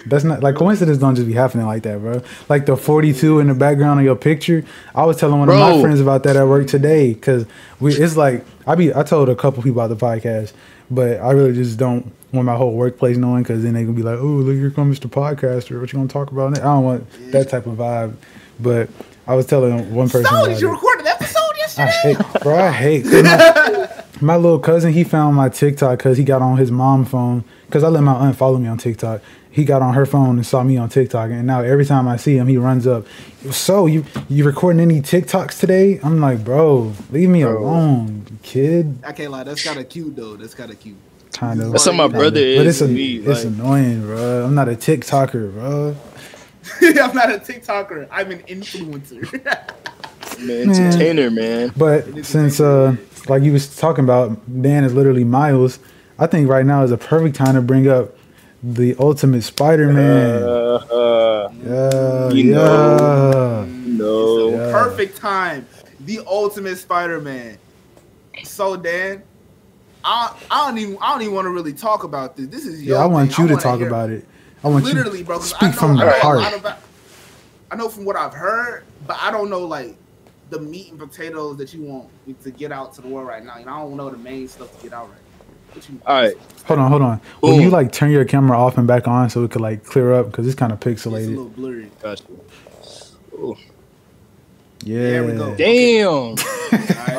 That's 0.06 0.24
not 0.24 0.44
like 0.44 0.56
coincidence. 0.56 0.98
Don't 0.98 1.16
just 1.16 1.28
be 1.28 1.34
happening 1.34 1.66
like 1.66 1.84
that, 1.84 2.00
bro. 2.00 2.22
Like 2.50 2.66
the 2.66 2.76
forty-two 2.78 3.40
in 3.40 3.48
the 3.48 3.54
background 3.54 4.00
of 4.00 4.06
your 4.06 4.16
picture. 4.16 4.64
I 4.94 5.06
was 5.06 5.18
telling 5.18 5.40
one 5.40 5.50
of 5.50 5.56
my 5.56 5.82
friends 5.82 6.00
about 6.00 6.24
that 6.24 6.36
at 6.36 6.48
work 6.48 6.68
today 6.68 7.14
because 7.14 7.46
we. 7.80 7.94
It's 7.94 8.16
like 8.18 8.46
I 8.68 8.76
be. 8.76 8.94
I 8.94 9.04
told 9.04 9.30
a 9.30 9.36
couple 9.36 9.64
people 9.64 9.82
about 9.82 9.98
the 9.98 10.06
podcast, 10.06 10.54
but 10.92 11.20
I 11.20 11.32
really 11.32 11.54
just 11.54 11.78
don't 11.78 12.12
want 12.32 12.46
my 12.46 12.56
whole 12.56 12.74
workplace 12.74 13.18
knowing 13.18 13.44
because 13.44 13.64
then 13.64 13.74
they 13.74 13.84
gonna 13.84 13.94
be 13.96 14.04
like, 14.04 14.20
oh, 14.20 14.26
look, 14.26 14.56
here 14.56 14.72
comes 14.72 15.00
Mr. 15.00 15.10
Podcaster. 15.10 15.80
What 15.80 15.92
you 15.92 15.98
gonna 15.98 16.10
talk 16.10 16.32
about? 16.32 16.58
I 16.58 16.62
don't 16.62 16.84
want 16.84 17.32
that 17.32 17.50
type 17.50 17.66
of 17.66 17.78
vibe. 17.78 18.16
But 18.60 18.90
I 19.26 19.36
was 19.36 19.46
telling 19.46 19.94
one 19.94 20.10
person. 20.10 20.26
So 20.26 20.48
did 20.48 20.60
you 20.60 20.70
it. 20.70 20.74
record 20.74 21.00
an 21.00 21.08
episode 21.08 21.40
I 21.40 21.58
yesterday? 21.58 21.92
hate, 22.14 22.42
bro. 22.42 22.58
I 22.58 22.72
hate. 22.72 23.06
my, 23.06 24.04
my 24.22 24.36
little 24.36 24.60
cousin, 24.60 24.92
he 24.92 25.04
found 25.04 25.36
my 25.36 25.50
TikTok 25.50 25.98
because 26.00 26.18
he 26.18 26.24
got 26.24 26.42
on 26.42 26.58
his 26.58 26.72
mom 26.72 27.06
phone. 27.06 27.44
Because 27.66 27.84
I 27.84 27.88
let 27.90 28.02
my 28.02 28.14
aunt 28.14 28.36
follow 28.36 28.58
me 28.58 28.68
on 28.68 28.78
TikTok. 28.80 29.22
He 29.52 29.66
got 29.66 29.82
on 29.82 29.96
her 29.96 30.06
phone 30.06 30.38
and 30.38 30.46
saw 30.46 30.64
me 30.64 30.78
on 30.78 30.90
TikTok, 30.90 31.32
and 31.32 31.48
now 31.48 31.62
every 31.62 31.86
time 31.86 32.08
I 32.08 32.18
see 32.18 32.38
him, 32.38 32.48
he 32.48 32.58
runs 32.58 32.86
up. 32.86 33.06
So 33.52 33.88
you 33.88 34.06
you 34.30 34.44
recording 34.44 34.80
any 34.80 35.02
TikToks 35.02 35.60
today? 35.60 36.00
I'm 36.04 36.20
like, 36.22 36.44
bro, 36.44 36.94
leave 37.12 37.30
me 37.30 37.44
Bro. 37.44 37.64
alone, 37.64 38.40
kid. 38.44 39.00
I 39.04 39.12
can't 39.12 39.32
lie. 39.32 39.44
That's 39.44 39.64
kind 39.64 39.80
of 39.80 39.90
cute 39.90 40.16
though. 40.16 40.36
That's 40.36 40.54
kind 40.54 40.70
of 40.72 40.80
cute. 40.80 40.98
Kind 41.34 41.62
of. 41.62 41.72
That's 41.72 41.86
how 41.86 41.94
my 41.94 42.08
But 42.08 42.12
brother 42.18 42.32
But 42.58 42.68
is. 42.68 42.82
it's, 42.82 42.82
a, 42.82 42.88
me. 42.94 43.18
it's 43.18 43.44
like, 43.44 43.54
annoying, 43.54 44.02
bro. 44.02 44.46
I'm 44.46 44.54
not 44.56 44.70
a 44.70 44.74
TikToker, 44.74 45.54
bro. 45.54 45.96
I'm 47.04 47.16
not 47.16 47.32
a 47.32 47.40
TikToker. 47.40 48.08
I'm 48.12 48.30
an 48.32 48.40
influencer. 48.44 49.24
man, 50.46 50.70
entertainer, 50.70 51.32
man. 51.32 51.72
But 51.76 52.26
since, 52.26 52.60
uh, 52.60 52.96
like 53.28 53.42
you 53.44 53.52
was 53.54 53.76
talking 53.78 54.04
about, 54.04 54.38
Dan 54.62 54.84
is 54.84 54.94
literally 54.94 55.24
Miles. 55.24 55.80
I 56.20 56.28
think 56.28 56.50
right 56.50 56.66
now 56.66 56.84
is 56.84 56.92
a 56.92 56.98
perfect 56.98 57.36
time 57.36 57.56
to 57.56 57.62
bring 57.62 57.88
up 57.88 58.14
the 58.64 58.96
Ultimate 59.00 59.42
Spider-Man. 59.44 60.44
Uh, 60.44 60.48
uh, 60.48 61.52
yeah, 61.64 62.30
yeah. 62.34 62.54
know. 62.54 63.66
no. 63.66 64.50
Yeah. 64.50 64.72
Perfect 64.72 65.18
time. 65.18 65.66
The 66.02 66.20
ultimate 66.28 66.78
Spider-Man. 66.78 67.58
So 68.44 68.76
Dan, 68.78 69.22
I 70.04 70.36
I 70.50 70.68
don't 70.68 70.78
even 70.78 70.98
I 71.02 71.12
don't 71.12 71.22
even 71.22 71.34
want 71.36 71.46
to 71.46 71.50
really 71.52 71.74
talk 71.74 72.04
about 72.04 72.36
this. 72.38 72.48
This 72.48 72.66
is 72.66 72.82
Yeah, 72.84 72.96
I 72.98 73.06
want 73.06 73.34
thing. 73.34 73.44
you 73.44 73.48
to 73.50 73.54
wanna 73.56 73.64
talk 73.64 73.82
about 73.82 74.10
it. 74.10 74.26
I 74.64 74.70
want 74.70 74.86
literally, 74.86 75.20
you 75.20 75.26
bro. 75.26 75.38
to 75.38 75.42
'cause 75.42 75.54
I 75.54 75.58
speak 75.58 75.72
know, 75.76 75.88
from 75.88 75.98
I 76.00 76.06
the 76.06 76.12
heart. 76.20 76.54
about- 76.60 76.78
I 77.72 77.76
know 77.76 77.88
from 77.90 78.06
what 78.06 78.16
I've 78.16 78.34
heard, 78.34 78.84
but 79.06 79.18
I 79.22 79.30
don't 79.32 79.50
know 79.50 79.60
like 79.66 79.96
the 80.50 80.60
meat 80.60 80.90
and 80.92 81.00
potatoes 81.00 81.58
that 81.58 81.74
you 81.74 81.84
want 81.84 82.10
to 82.44 82.50
get 82.52 82.72
out 82.72 82.94
to 82.96 83.02
the 83.02 83.08
world 83.08 83.28
right 83.28 83.44
now. 83.46 83.58
You 83.60 83.66
know, 83.66 83.74
I 83.74 83.80
don't 83.82 83.96
know 83.98 84.10
the 84.10 84.18
main 84.18 84.48
stuff 84.48 84.76
to 84.78 84.84
get 84.84 84.94
out 84.94 85.10
right. 85.10 85.18
now. 85.18 85.29
What 85.74 85.90
you, 85.90 86.02
All 86.06 86.22
right. 86.22 86.36
Hold 86.66 86.80
on, 86.80 86.90
hold 86.90 87.02
on. 87.02 87.22
Will 87.42 87.60
you 87.60 87.70
like 87.70 87.92
turn 87.92 88.12
your 88.12 88.26
camera 88.26 88.58
off 88.58 88.78
and 88.78 88.88
back 88.88 89.08
on 89.08 89.30
so 89.30 89.44
it 89.44 89.52
could 89.52 89.62
like 89.62 89.84
clear 89.84 90.14
up 90.14 90.28
because 90.28 90.46
it's 90.46 90.56
kind 90.56 90.72
of 90.72 90.80
pixelated. 90.80 91.18
It's 91.20 91.28
a 91.28 91.30
little 91.30 91.50
blurry. 91.50 91.92
Gotcha. 92.02 92.24
Ooh, 93.34 93.58
Yeah. 94.84 95.00
There 95.00 95.24
we 95.26 95.34
go. 95.34 95.56
Damn. 95.56 96.08
All 96.08 96.36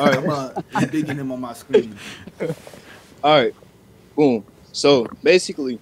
right, 0.07 0.17
I'm 0.17 0.29
uh, 0.29 0.85
digging 0.85 1.17
him 1.17 1.31
on 1.31 1.41
my 1.41 1.53
screen. 1.53 1.97
All 3.23 3.35
right. 3.35 3.55
Boom. 4.15 4.45
So 4.71 5.05
basically, 5.23 5.79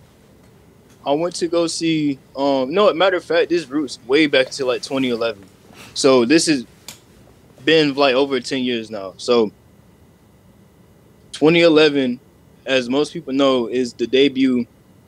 I 1.06 1.12
went 1.14 1.36
to 1.36 1.48
go 1.48 1.68
see. 1.68 2.18
Um, 2.36 2.74
no, 2.74 2.92
matter 2.94 3.18
of 3.18 3.24
fact, 3.24 3.50
this 3.50 3.68
roots 3.68 4.00
way 4.08 4.28
back 4.28 4.50
to 4.52 4.66
like 4.66 4.82
2011. 4.82 5.44
So 5.94 6.26
this 6.26 6.48
has 6.48 6.66
been 7.66 7.94
like 7.94 8.16
over 8.16 8.40
10 8.40 8.64
years 8.64 8.90
now. 8.90 9.14
So 9.18 9.52
2011, 11.34 12.20
as 12.66 12.90
most 12.90 13.14
people 13.14 13.34
know, 13.34 13.68
is 13.68 13.94
the 13.94 14.08
debut 14.08 14.66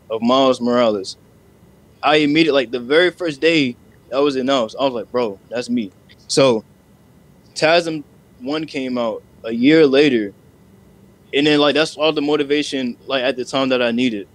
of 0.10 0.22
Miles 0.22 0.62
Morales. 0.62 1.18
I 2.04 2.18
immediately, 2.18 2.64
like 2.64 2.72
the 2.72 2.80
very 2.80 3.12
first 3.12 3.42
day 3.42 3.78
that 4.10 4.18
was 4.18 4.36
announced, 4.36 4.76
I 4.80 4.84
was 4.86 4.94
like, 4.94 5.12
bro, 5.12 5.40
that's 5.50 5.70
me. 5.70 5.92
So 6.28 6.64
TASM 7.56 8.04
1 8.40 8.66
came 8.66 8.98
out 8.98 9.24
a 9.44 9.52
year 9.52 9.86
later 9.86 10.34
and 11.34 11.48
then 11.48 11.60
like 11.60 11.76
that's 11.76 11.96
all 11.96 12.12
the 12.12 12.22
motivation 12.22 12.98
like 13.08 13.24
at 13.24 13.38
the 13.38 13.46
time 13.46 13.70
that 13.70 13.82
I 13.82 13.92
needed. 13.92 14.28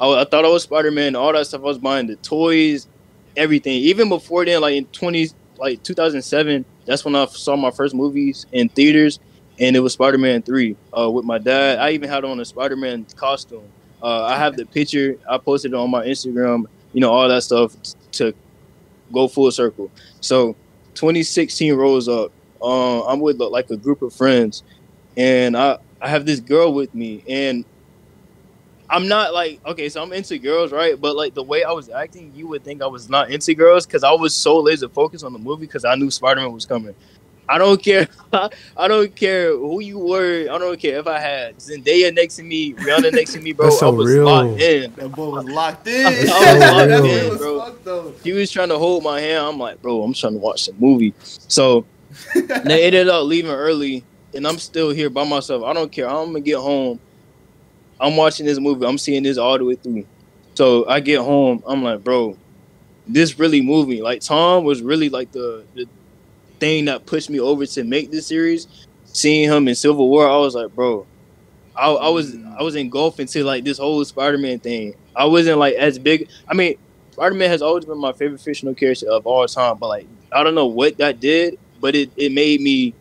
I, 0.00 0.22
I 0.22 0.24
thought 0.24 0.44
I 0.44 0.48
was 0.48 0.62
Spider 0.62 0.90
Man, 0.90 1.14
all 1.16 1.32
that 1.32 1.46
stuff. 1.46 1.60
I 1.60 1.64
was 1.64 1.78
buying 1.78 2.06
the 2.06 2.16
toys, 2.16 2.88
everything. 3.36 3.74
Even 3.74 4.08
before 4.08 4.44
then, 4.44 4.60
like 4.60 4.74
in 4.74 4.86
twenty 4.86 5.28
like 5.58 5.82
two 5.82 5.94
thousand 5.94 6.22
seven, 6.22 6.64
that's 6.86 7.04
when 7.04 7.14
I 7.14 7.26
saw 7.26 7.56
my 7.56 7.70
first 7.70 7.94
movies 7.94 8.46
in 8.52 8.68
theaters, 8.68 9.20
and 9.58 9.76
it 9.76 9.80
was 9.80 9.92
Spider 9.92 10.18
Man 10.18 10.42
three 10.42 10.76
uh, 10.96 11.10
with 11.10 11.24
my 11.24 11.38
dad. 11.38 11.78
I 11.78 11.90
even 11.90 12.08
had 12.08 12.24
on 12.24 12.40
a 12.40 12.44
Spider 12.44 12.76
Man 12.76 13.06
costume. 13.16 13.64
Uh, 14.02 14.24
I 14.24 14.36
have 14.36 14.56
the 14.56 14.66
picture. 14.66 15.16
I 15.28 15.38
posted 15.38 15.72
it 15.72 15.76
on 15.76 15.90
my 15.90 16.04
Instagram. 16.04 16.64
You 16.92 17.00
know 17.00 17.12
all 17.12 17.28
that 17.28 17.42
stuff 17.42 17.74
to 18.12 18.34
go 19.12 19.28
full 19.28 19.50
circle. 19.50 19.90
So 20.20 20.56
2016 20.94 21.74
rolls 21.74 22.08
up. 22.08 22.32
Uh, 22.60 23.04
I'm 23.06 23.20
with 23.20 23.38
like 23.38 23.70
a 23.70 23.76
group 23.76 24.02
of 24.02 24.14
friends 24.14 24.62
and 25.16 25.56
I 25.56 25.78
I 26.00 26.08
have 26.08 26.26
this 26.26 26.40
girl 26.40 26.72
with 26.74 26.94
me, 26.94 27.22
and 27.28 27.64
I'm 28.90 29.08
not 29.08 29.32
like 29.32 29.60
okay, 29.64 29.88
so 29.88 30.02
I'm 30.02 30.12
into 30.12 30.38
girls, 30.38 30.72
right? 30.72 31.00
But 31.00 31.16
like 31.16 31.34
the 31.34 31.42
way 31.42 31.64
I 31.64 31.72
was 31.72 31.88
acting, 31.88 32.32
you 32.34 32.48
would 32.48 32.64
think 32.64 32.82
I 32.82 32.86
was 32.86 33.08
not 33.08 33.30
into 33.30 33.54
girls 33.54 33.86
because 33.86 34.04
I 34.04 34.12
was 34.12 34.34
so 34.34 34.58
laser 34.58 34.88
focused 34.88 35.24
on 35.24 35.32
the 35.32 35.38
movie 35.38 35.66
because 35.66 35.84
I 35.84 35.94
knew 35.94 36.10
Spider 36.10 36.40
Man 36.40 36.52
was 36.52 36.66
coming. 36.66 36.94
I 37.48 37.58
don't 37.58 37.82
care. 37.82 38.08
I 38.76 38.88
don't 38.88 39.14
care 39.14 39.50
who 39.56 39.80
you 39.80 39.98
were. 39.98 40.48
I 40.50 40.58
don't 40.58 40.78
care 40.80 40.98
if 41.00 41.06
I 41.06 41.18
had 41.18 41.56
Zendaya 41.58 42.14
next 42.14 42.36
to 42.36 42.42
me, 42.42 42.72
Rihanna 42.74 43.12
next 43.12 43.32
to 43.34 43.40
me, 43.40 43.52
bro. 43.52 43.66
That's 43.66 43.80
so 43.80 43.88
I 43.88 43.90
was 43.90 44.08
real. 44.10 44.24
locked 44.24 44.60
in. 44.60 44.92
That 44.94 45.08
boy 45.10 45.28
was 45.30 45.44
locked 45.46 45.86
in. 45.88 46.06
I 46.06 46.10
was 46.10 46.26
locked 46.30 46.88
That 46.88 46.90
in, 46.90 47.02
boy 47.02 47.28
was 47.30 47.38
bro. 47.38 47.60
fucked, 47.60 47.84
though. 47.84 48.14
He 48.22 48.32
was 48.32 48.50
trying 48.50 48.68
to 48.68 48.78
hold 48.78 49.02
my 49.02 49.20
hand. 49.20 49.44
I'm 49.46 49.58
like, 49.58 49.82
bro, 49.82 50.02
I'm 50.02 50.14
trying 50.14 50.34
to 50.34 50.38
watch 50.38 50.66
the 50.66 50.72
movie. 50.74 51.12
So 51.48 51.84
they 52.34 52.84
ended 52.84 53.08
up 53.08 53.24
leaving 53.26 53.50
early, 53.50 54.04
and 54.34 54.46
I'm 54.46 54.58
still 54.58 54.90
here 54.90 55.10
by 55.10 55.24
myself. 55.28 55.64
I 55.64 55.72
don't 55.72 55.90
care. 55.92 56.08
I'm 56.08 56.26
gonna 56.26 56.40
get 56.40 56.56
home. 56.58 57.00
I'm 58.00 58.16
watching 58.16 58.46
this 58.46 58.58
movie. 58.58 58.86
I'm 58.86 58.98
seeing 58.98 59.22
this 59.24 59.36
all 59.38 59.58
the 59.58 59.64
way 59.64 59.74
through. 59.76 60.06
So 60.54 60.88
I 60.88 61.00
get 61.00 61.20
home. 61.20 61.62
I'm 61.66 61.82
like, 61.82 62.02
bro, 62.04 62.36
this 63.06 63.38
really 63.38 63.60
moved 63.62 63.88
me. 63.88 64.02
Like 64.02 64.20
Tom 64.20 64.64
was 64.64 64.80
really 64.82 65.08
like 65.08 65.32
the 65.32 65.64
the 65.74 65.86
thing 66.62 66.84
that 66.84 67.04
pushed 67.06 67.28
me 67.28 67.40
over 67.40 67.66
to 67.66 67.82
make 67.82 68.12
this 68.12 68.28
series. 68.28 68.68
Seeing 69.06 69.50
him 69.50 69.66
in 69.66 69.74
Civil 69.74 70.08
War, 70.08 70.30
I 70.30 70.36
was 70.36 70.54
like, 70.54 70.72
bro, 70.74 71.04
I, 71.74 71.90
I 71.90 72.08
was 72.08 72.36
I 72.58 72.62
was 72.62 72.76
engulfed 72.76 73.18
into 73.18 73.42
like 73.42 73.64
this 73.64 73.78
whole 73.78 74.04
Spider-Man 74.04 74.60
thing. 74.60 74.94
I 75.16 75.24
wasn't 75.24 75.58
like 75.58 75.74
as 75.74 75.98
big. 75.98 76.28
I 76.48 76.54
mean, 76.54 76.76
Spider-Man 77.10 77.50
has 77.50 77.62
always 77.62 77.84
been 77.84 77.98
my 77.98 78.12
favorite 78.12 78.40
fictional 78.40 78.74
character 78.74 79.10
of 79.10 79.26
all 79.26 79.44
time. 79.48 79.76
But 79.76 79.88
like, 79.88 80.06
I 80.30 80.44
don't 80.44 80.54
know 80.54 80.66
what 80.66 80.98
that 80.98 81.18
did, 81.18 81.58
but 81.80 81.96
it 81.96 82.10
it 82.16 82.30
made 82.30 82.60
me 82.60 82.94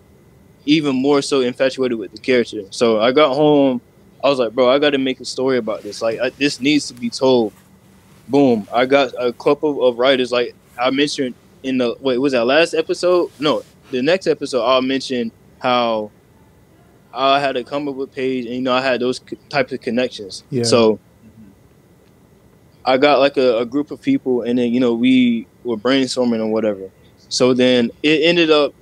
even 0.65 0.95
more 0.95 1.21
so 1.21 1.41
infatuated 1.41 2.00
with 2.00 2.12
the 2.12 2.19
character. 2.19 2.63
So 2.71 3.00
I 3.00 3.12
got 3.12 3.36
home. 3.36 3.80
I 4.24 4.30
was 4.30 4.39
like, 4.39 4.54
bro, 4.54 4.69
I 4.69 4.80
got 4.80 4.89
to 4.89 4.97
make 4.97 5.19
a 5.19 5.26
story 5.26 5.58
about 5.58 5.84
this. 5.84 6.02
Like, 6.02 6.19
I, 6.19 6.30
this 6.32 6.60
needs 6.60 6.88
to 6.88 6.93
be 6.95 7.10
told. 7.12 7.54
Boom! 8.28 8.67
I 8.74 8.86
got 8.86 9.13
a 9.19 9.32
couple 9.34 9.86
of 9.88 10.00
writers. 10.00 10.32
Like 10.32 10.56
I 10.80 10.89
mentioned 10.89 11.36
in 11.63 11.78
the 11.78 11.95
wait, 12.00 12.17
was 12.17 12.34
that 12.34 12.45
last 12.45 12.74
episode? 12.74 13.32
No, 13.39 13.63
the 13.91 14.02
next 14.02 14.28
episode. 14.28 14.63
I'll 14.63 14.82
mention 14.82 15.32
how 15.60 16.12
I 17.13 17.39
had 17.39 17.54
to 17.54 17.63
come 17.63 17.88
up 17.88 17.95
with 17.95 18.12
page, 18.13 18.45
and 18.45 18.56
you 18.56 18.62
know, 18.62 18.74
I 18.74 18.82
had 18.82 19.02
those 19.02 19.21
c- 19.30 19.38
types 19.50 19.71
of 19.74 19.82
connections. 19.82 20.43
Yeah. 20.50 20.63
So 20.63 21.00
I 22.84 22.97
got 22.97 23.19
like 23.19 23.38
a, 23.38 23.60
a 23.60 23.65
group 23.65 23.91
of 23.91 24.02
people, 24.02 24.41
and 24.41 24.58
then 24.58 24.71
you 24.74 24.80
know 24.80 24.93
we 24.93 25.47
were 25.63 25.78
brainstorming 25.78 26.39
or 26.39 26.47
whatever. 26.47 26.89
So 27.30 27.54
then 27.54 27.91
it 28.02 28.24
ended 28.24 28.50
up 28.50 28.74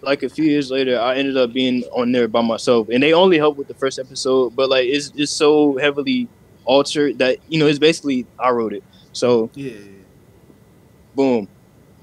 like 0.00 0.22
a 0.22 0.28
few 0.28 0.44
years 0.44 0.70
later, 0.70 0.98
I 0.98 1.16
ended 1.16 1.36
up 1.36 1.52
being 1.52 1.82
on 1.92 2.12
there 2.12 2.28
by 2.28 2.40
myself, 2.42 2.88
and 2.88 3.02
they 3.02 3.12
only 3.12 3.36
helped 3.36 3.58
with 3.58 3.66
the 3.68 3.74
first 3.74 3.98
episode, 3.98 4.54
but 4.54 4.68
like 4.70 4.86
it's 4.86 5.10
it's 5.16 5.32
so 5.32 5.76
heavily 5.78 6.28
altered 6.64 7.18
that 7.18 7.38
you 7.48 7.58
know 7.58 7.66
it's 7.66 7.78
basically 7.80 8.26
I 8.38 8.50
wrote 8.50 8.74
it. 8.74 8.84
So 9.12 9.50
Yeah. 9.54 9.72
boom, 11.14 11.48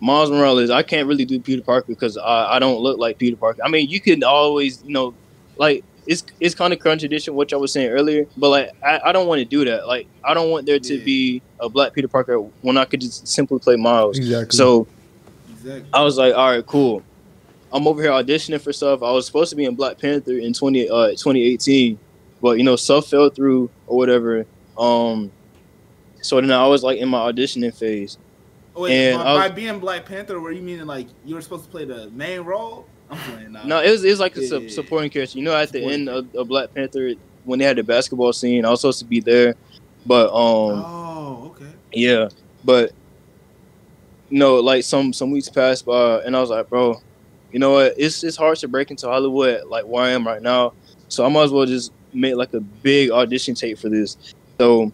Miles 0.06 0.30
Morales. 0.30 0.70
I 0.70 0.84
can't 0.84 1.08
really 1.08 1.26
do 1.26 1.40
Peter 1.40 1.62
Parker 1.64 1.88
because 1.90 2.16
I, 2.18 2.56
I 2.56 2.60
don't 2.60 2.80
look 2.82 3.00
like 3.00 3.18
Peter 3.18 3.36
Parker. 3.36 3.62
I 3.66 3.70
mean, 3.70 3.90
you 3.90 4.00
can 4.00 4.24
always 4.24 4.84
you 4.84 4.92
know 4.92 5.14
like 5.58 5.84
it's 6.08 6.24
it's 6.40 6.54
kind 6.54 6.72
of 6.74 6.80
contradiction 6.80 7.34
what 7.34 7.52
I 7.52 7.56
was 7.56 7.72
saying 7.72 7.90
earlier, 7.90 8.26
but 8.38 8.50
like 8.50 8.70
I, 8.84 9.00
I 9.06 9.12
don't 9.12 9.28
want 9.28 9.40
to 9.40 9.46
do 9.46 9.66
that. 9.66 9.88
Like 9.88 10.08
I 10.24 10.34
don't 10.36 10.52
want 10.52 10.66
there 10.68 10.80
to 10.80 10.96
Yeah. 10.96 11.04
be 11.04 11.42
a 11.60 11.68
black 11.70 11.94
Peter 11.94 12.08
Parker 12.08 12.38
when 12.62 12.78
I 12.78 12.86
could 12.86 13.02
just 13.02 13.28
simply 13.28 13.60
play 13.60 13.76
Miles. 13.76 14.18
Exactly. 14.18 14.56
So 14.56 14.88
Exactly. 15.52 15.90
I 15.94 16.04
was 16.04 16.18
like, 16.18 16.36
all 16.36 16.52
right, 16.52 16.66
cool. 16.66 17.02
I'm 17.74 17.88
over 17.88 18.02
here 18.02 18.12
auditioning 18.12 18.62
for 18.62 18.72
stuff. 18.72 19.02
I 19.02 19.12
was 19.12 19.26
supposed 19.26 19.50
to 19.50 19.56
be 19.56 19.66
in 19.66 19.74
Black 19.76 19.98
Panther 20.00 20.38
in 20.38 20.54
20 20.54 20.88
uh 20.90 21.08
2018, 21.10 21.98
but 22.42 22.58
you 22.60 22.64
know 22.64 22.76
stuff 22.76 23.08
fell 23.08 23.30
through 23.30 23.72
or 23.88 23.98
whatever. 23.98 24.46
Um, 24.78 25.32
so 26.22 26.40
then 26.40 26.52
I 26.52 26.68
was 26.68 26.84
like 26.84 27.00
in 27.00 27.10
my 27.10 27.32
auditioning 27.32 27.74
phase. 27.74 28.18
Oh, 28.76 28.82
wait, 28.82 29.10
And 29.12 29.18
by, 29.24 29.34
was- 29.34 29.50
by 29.50 29.56
being 29.56 29.80
Black 29.80 30.06
Panther, 30.06 30.40
were 30.40 30.52
you 30.52 30.62
meaning 30.62 30.86
like 30.86 31.08
you 31.24 31.36
were 31.36 31.42
supposed 31.42 31.64
to 31.66 31.70
play 31.70 31.86
the 31.86 32.10
main 32.12 32.42
role? 32.42 32.88
I'm 33.10 33.18
playing 33.20 33.52
now. 33.54 33.64
No, 33.64 33.84
it 33.84 33.92
was 33.92 34.04
it 34.04 34.10
was 34.10 34.20
like 34.20 34.36
a 34.36 34.42
Yeah, 34.44 34.54
yeah, 34.58 34.60
yeah. 34.60 34.70
supporting 34.74 35.10
character. 35.12 35.38
You 35.38 35.44
know, 35.46 35.56
at 35.56 35.72
the 35.72 35.82
end 35.84 36.10
of, 36.10 36.34
of 36.36 36.48
Black 36.48 36.74
Panther 36.74 37.14
when 37.44 37.60
they 37.60 37.66
had 37.66 37.78
the 37.78 37.84
basketball 37.84 38.34
scene, 38.34 38.66
I 38.66 38.72
was 38.72 38.82
supposed 38.82 39.00
to 39.00 39.06
be 39.06 39.20
there, 39.20 39.56
but 40.06 40.28
um. 40.28 40.84
oh, 40.86 41.52
okay. 41.56 41.72
Yeah, 41.94 42.30
but 42.64 42.92
no, 44.30 44.56
like 44.60 44.84
some 44.84 45.14
some 45.14 45.32
weeks 45.32 45.50
passed 45.50 45.86
by, 45.86 46.20
and 46.22 46.36
I 46.36 46.42
was 46.42 46.50
like, 46.50 46.68
bro, 46.68 47.00
you 47.52 47.60
know 47.60 47.72
what? 47.74 47.94
It's 47.98 48.24
it's 48.24 48.36
hard 48.36 48.58
to 48.58 48.68
break 48.68 48.92
into 48.92 49.08
Hollywood 49.08 49.66
like 49.68 49.86
where 49.86 50.04
I 50.04 50.10
am 50.10 50.26
right 50.26 50.42
now, 50.42 50.74
so 51.08 51.24
I 51.26 51.30
might 51.30 51.44
as 51.44 51.52
well 51.52 51.66
just 51.66 51.92
make 52.14 52.36
like 52.36 52.54
a 52.54 52.60
big 52.60 53.12
audition 53.12 53.54
tape 53.56 53.78
for 53.78 53.90
this. 53.90 54.18
So 54.60 54.92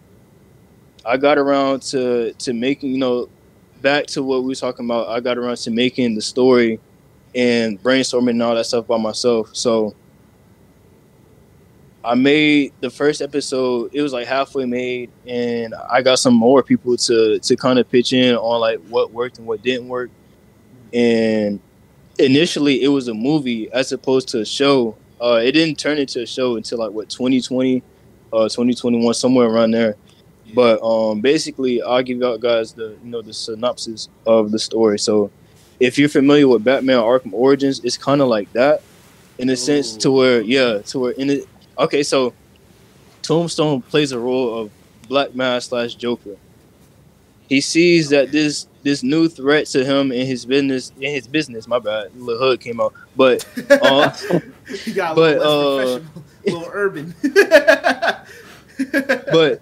I 1.06 1.16
got 1.16 1.38
around 1.38 1.82
to 1.84 2.34
to 2.34 2.52
making, 2.52 2.90
you 2.90 2.98
know, 2.98 3.28
back 3.82 4.06
to 4.08 4.22
what 4.22 4.42
we 4.42 4.48
were 4.48 4.54
talking 4.54 4.86
about. 4.86 5.08
I 5.08 5.20
got 5.20 5.36
around 5.36 5.56
to 5.58 5.70
making 5.70 6.14
the 6.14 6.22
story 6.22 6.80
and 7.34 7.82
brainstorming 7.82 8.30
and 8.30 8.42
all 8.42 8.54
that 8.54 8.66
stuff 8.66 8.86
by 8.86 8.96
myself. 8.96 9.50
So 9.54 9.94
I 12.04 12.14
made 12.14 12.72
the 12.80 12.90
first 12.90 13.22
episode. 13.22 13.90
It 13.94 14.02
was 14.02 14.12
like 14.12 14.26
halfway 14.26 14.64
made, 14.64 15.10
and 15.26 15.74
I 15.90 16.02
got 16.02 16.18
some 16.18 16.34
more 16.34 16.62
people 16.62 16.96
to 16.96 17.38
to 17.38 17.56
kind 17.56 17.78
of 17.78 17.88
pitch 17.90 18.12
in 18.12 18.34
on 18.34 18.60
like 18.60 18.80
what 18.88 19.12
worked 19.12 19.38
and 19.38 19.46
what 19.46 19.62
didn't 19.62 19.88
work. 19.88 20.10
And 20.92 21.60
initially, 22.18 22.82
it 22.82 22.88
was 22.88 23.08
a 23.08 23.14
movie 23.14 23.70
as 23.72 23.92
opposed 23.92 24.28
to 24.28 24.40
a 24.40 24.44
show. 24.44 24.96
Uh, 25.20 25.40
it 25.42 25.52
didn't 25.52 25.78
turn 25.78 25.98
into 25.98 26.22
a 26.22 26.26
show 26.26 26.56
until 26.56 26.78
like 26.78 26.90
what 26.90 27.08
2020, 27.08 27.82
uh, 28.32 28.48
2021, 28.48 29.14
somewhere 29.14 29.48
around 29.48 29.70
there. 29.70 29.96
But 30.54 30.82
um, 30.82 31.20
basically, 31.20 31.82
I'll 31.82 32.02
give 32.02 32.18
you 32.18 32.38
guys 32.38 32.72
the 32.72 32.96
you 33.02 33.10
know 33.10 33.22
the 33.22 33.32
synopsis 33.32 34.08
of 34.26 34.50
the 34.50 34.58
story. 34.58 34.98
So, 34.98 35.30
if 35.80 35.98
you're 35.98 36.08
familiar 36.08 36.48
with 36.48 36.64
Batman 36.64 36.98
Arkham 36.98 37.32
Origins, 37.32 37.80
it's 37.84 37.96
kind 37.96 38.20
of 38.20 38.28
like 38.28 38.52
that, 38.52 38.82
in 39.38 39.48
a 39.48 39.52
Ooh. 39.52 39.56
sense, 39.56 39.96
to 39.98 40.10
where 40.10 40.40
yeah, 40.42 40.78
to 40.78 40.98
where 40.98 41.12
in 41.12 41.30
it. 41.30 41.48
Okay, 41.78 42.02
so 42.02 42.34
Tombstone 43.22 43.82
plays 43.82 44.12
a 44.12 44.18
role 44.18 44.58
of 44.58 44.70
Black 45.08 45.34
Mask 45.34 45.70
slash 45.70 45.94
Joker. 45.94 46.36
He 47.48 47.60
sees 47.60 48.08
that 48.10 48.32
this 48.32 48.66
this 48.82 49.02
new 49.02 49.28
threat 49.28 49.66
to 49.66 49.84
him 49.84 50.10
in 50.12 50.26
his 50.26 50.44
business 50.44 50.92
in 51.00 51.12
his 51.12 51.26
business. 51.26 51.68
My 51.68 51.78
bad, 51.78 52.10
the 52.14 52.36
hood 52.36 52.60
came 52.60 52.80
out, 52.80 52.94
but 53.16 53.46
uh, 53.70 54.10
he 54.84 54.92
got 54.92 55.12
a 55.12 55.14
but, 55.14 55.38
little 55.38 55.78
uh, 55.78 56.00
little 56.46 56.68
urban. 56.72 57.14
but 59.32 59.60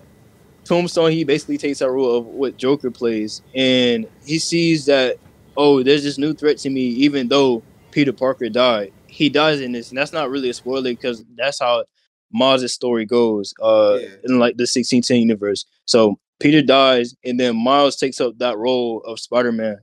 Tombstone, 0.71 1.11
he 1.11 1.25
basically 1.25 1.59
takes 1.59 1.81
that 1.81 1.91
role 1.91 2.17
of 2.17 2.27
what 2.27 2.57
Joker 2.57 2.93
plays, 2.93 3.43
and 3.57 4.07
he 4.25 4.39
sees 4.39 4.87
that 4.87 5.17
oh, 5.57 5.83
there's 5.83 6.05
this 6.05 6.17
new 6.17 6.33
threat 6.33 6.59
to 6.59 6.71
me, 6.71 6.83
even 6.83 7.27
though 7.27 7.61
Peter 7.91 8.13
Parker 8.13 8.49
died. 8.49 8.93
He 9.09 9.29
dies 9.29 9.61
in 9.61 9.73
this, 9.73 9.89
and 9.89 9.99
that's 9.99 10.13
not 10.13 10.31
really 10.31 10.49
a 10.49 10.55
spoiler 10.55 10.91
because 10.91 11.25
that's 11.37 11.59
how 11.59 11.87
Miles' 12.31 12.73
story 12.73 13.05
goes 13.05 13.53
uh, 13.61 13.99
yeah. 14.01 14.09
in 14.23 14.39
like 14.39 14.59
the 14.59 14.63
1610 14.63 15.17
universe. 15.17 15.65
So 15.87 16.21
Peter 16.39 16.63
dies, 16.63 17.17
and 17.25 17.41
then 17.41 17.57
Miles 17.57 17.97
takes 17.97 18.21
up 18.21 18.39
that 18.39 18.57
role 18.57 19.01
of 19.01 19.19
Spider 19.19 19.51
Man, 19.51 19.79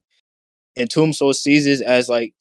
and 0.77 0.89
Tombstone 0.89 1.33
sees 1.33 1.67
it 1.67 1.81
as 1.81 2.07
like, 2.07 2.33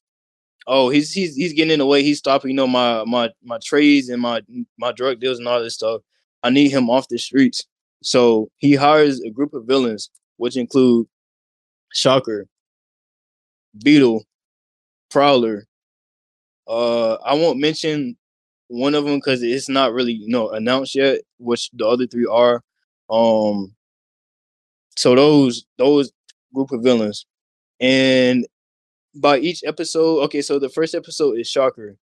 oh, 0.67 0.87
he's 0.87 1.11
he's 1.11 1.35
he's 1.35 1.51
getting 1.51 1.73
in 1.73 1.79
the 1.79 1.85
way. 1.85 2.01
He's 2.01 2.19
stopping, 2.19 2.51
you 2.51 2.55
know, 2.55 2.65
my 2.65 3.03
my 3.03 3.29
my 3.43 3.57
trades 3.61 4.07
and 4.07 4.21
my 4.21 4.41
my 4.77 4.93
drug 4.93 5.19
deals 5.19 5.37
and 5.37 5.49
all 5.49 5.61
this 5.61 5.73
stuff. 5.73 6.01
I 6.43 6.49
need 6.49 6.71
him 6.71 6.89
off 6.89 7.09
the 7.09 7.17
streets. 7.17 7.65
So 8.01 8.49
he 8.57 8.75
hires 8.75 9.21
a 9.21 9.29
group 9.31 9.53
of 9.53 9.65
villains, 9.65 10.09
which 10.37 10.57
include 10.57 11.07
Shocker, 11.93 12.47
Beetle, 13.83 14.23
Prowler. 15.09 15.65
Uh, 16.67 17.13
I 17.15 17.33
won't 17.35 17.59
mention 17.59 18.17
one 18.67 18.95
of 18.95 19.05
them 19.05 19.15
because 19.15 19.41
it's 19.41 19.69
not 19.69 19.93
really 19.93 20.13
you 20.13 20.29
know 20.29 20.49
announced 20.51 20.95
yet, 20.95 21.21
which 21.39 21.69
the 21.71 21.87
other 21.87 22.07
three 22.07 22.27
are. 22.29 22.63
Um, 23.09 23.73
so 24.95 25.15
those 25.15 25.65
those 25.77 26.11
group 26.53 26.71
of 26.71 26.83
villains, 26.83 27.25
and 27.79 28.45
by 29.15 29.39
each 29.39 29.63
episode, 29.65 30.23
okay, 30.25 30.41
so 30.41 30.59
the 30.59 30.69
first 30.69 30.95
episode 30.95 31.39
is 31.39 31.49
Shocker. 31.49 31.97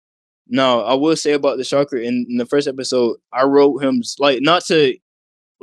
Now 0.48 0.80
I 0.80 0.94
will 0.94 1.16
say 1.16 1.32
about 1.32 1.58
the 1.58 1.64
Shocker 1.64 1.96
in, 1.96 2.26
in 2.28 2.36
the 2.38 2.46
first 2.46 2.68
episode, 2.68 3.18
I 3.32 3.44
wrote 3.44 3.82
him 3.82 4.02
like 4.18 4.40
not 4.42 4.64
to 4.66 4.96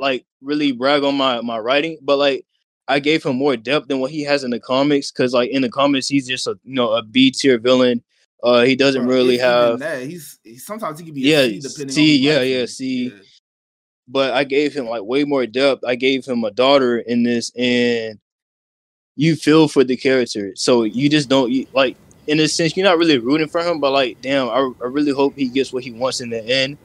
like 0.02 0.26
really 0.42 0.72
brag 0.72 1.04
on 1.04 1.16
my 1.16 1.40
my 1.40 1.58
writing, 1.58 1.96
but 2.02 2.18
like 2.18 2.44
I 2.88 2.98
gave 2.98 3.22
him 3.22 3.36
more 3.36 3.56
depth 3.56 3.86
than 3.86 4.00
what 4.00 4.10
he 4.10 4.22
has 4.24 4.42
in 4.42 4.50
the 4.50 4.60
comics 4.60 5.10
because 5.10 5.32
like 5.32 5.50
in 5.50 5.62
the 5.62 5.70
comics 5.70 6.08
he's 6.08 6.26
just 6.26 6.46
a 6.46 6.58
you 6.64 6.74
know 6.74 6.92
a 6.92 7.02
B 7.02 7.30
tier 7.30 7.56
villain. 7.56 8.02
Uh, 8.42 8.62
he 8.62 8.74
doesn't 8.74 9.06
Bro, 9.06 9.14
really 9.14 9.38
have. 9.38 9.78
That. 9.78 10.02
He's, 10.02 10.40
he's 10.42 10.66
sometimes 10.66 10.98
he 10.98 11.04
can 11.04 11.14
be 11.14 11.20
yeah 11.20 11.46
C, 11.88 12.16
yeah 12.16 12.42
yeah 12.42 12.66
C. 12.66 13.04
Yeah. 13.04 13.22
But 14.08 14.34
I 14.34 14.42
gave 14.42 14.74
him 14.74 14.88
like 14.88 15.04
way 15.04 15.22
more 15.22 15.46
depth. 15.46 15.84
I 15.86 15.94
gave 15.94 16.26
him 16.26 16.42
a 16.42 16.50
daughter 16.50 16.98
in 16.98 17.22
this, 17.22 17.52
and 17.56 18.18
you 19.14 19.36
feel 19.36 19.68
for 19.68 19.84
the 19.84 19.96
character. 19.96 20.52
So 20.56 20.82
you 20.82 21.08
just 21.08 21.28
don't 21.28 21.52
you, 21.52 21.68
like 21.72 21.96
in 22.26 22.40
a 22.40 22.48
sense 22.48 22.76
you're 22.76 22.84
not 22.84 22.98
really 22.98 23.18
rooting 23.18 23.48
for 23.48 23.62
him, 23.62 23.78
but 23.78 23.92
like 23.92 24.20
damn, 24.20 24.48
I, 24.48 24.68
I 24.82 24.86
really 24.86 25.12
hope 25.12 25.36
he 25.36 25.46
gets 25.46 25.72
what 25.72 25.84
he 25.84 25.92
wants 25.92 26.20
in 26.20 26.30
the 26.30 26.44
end. 26.44 26.76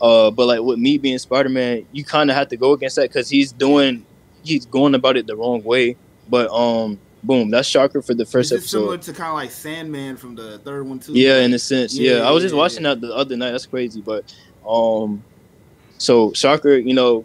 Uh, 0.00 0.30
but 0.30 0.46
like 0.46 0.60
with 0.60 0.78
me 0.78 0.98
being 0.98 1.18
Spider 1.18 1.48
Man, 1.48 1.86
you 1.92 2.04
kind 2.04 2.30
of 2.30 2.36
have 2.36 2.48
to 2.48 2.56
go 2.56 2.72
against 2.72 2.96
that 2.96 3.08
because 3.08 3.28
he's 3.28 3.52
doing, 3.52 4.04
he's 4.42 4.66
going 4.66 4.94
about 4.94 5.16
it 5.16 5.26
the 5.26 5.36
wrong 5.36 5.62
way. 5.64 5.96
But 6.28 6.50
um, 6.50 6.98
boom, 7.22 7.50
that's 7.50 7.68
shocker 7.68 8.02
for 8.02 8.14
the 8.14 8.24
first 8.24 8.52
episode. 8.52 8.68
Similar 8.68 8.98
to 8.98 9.12
kind 9.12 9.28
of 9.28 9.34
like 9.34 9.50
Sandman 9.50 10.16
from 10.16 10.34
the 10.34 10.58
third 10.58 10.86
one 10.86 10.98
too. 10.98 11.12
Yeah, 11.14 11.40
in 11.40 11.52
a 11.52 11.58
sense. 11.58 11.96
Yeah, 11.96 12.18
yeah 12.18 12.28
I 12.28 12.30
was 12.30 12.42
just 12.42 12.54
yeah, 12.54 12.60
watching 12.60 12.84
yeah. 12.84 12.94
that 12.94 13.00
the 13.00 13.14
other 13.14 13.36
night. 13.36 13.52
That's 13.52 13.66
crazy, 13.66 14.00
but 14.00 14.32
um, 14.66 15.22
so 15.98 16.32
shocker, 16.32 16.76
you 16.76 16.94
know, 16.94 17.24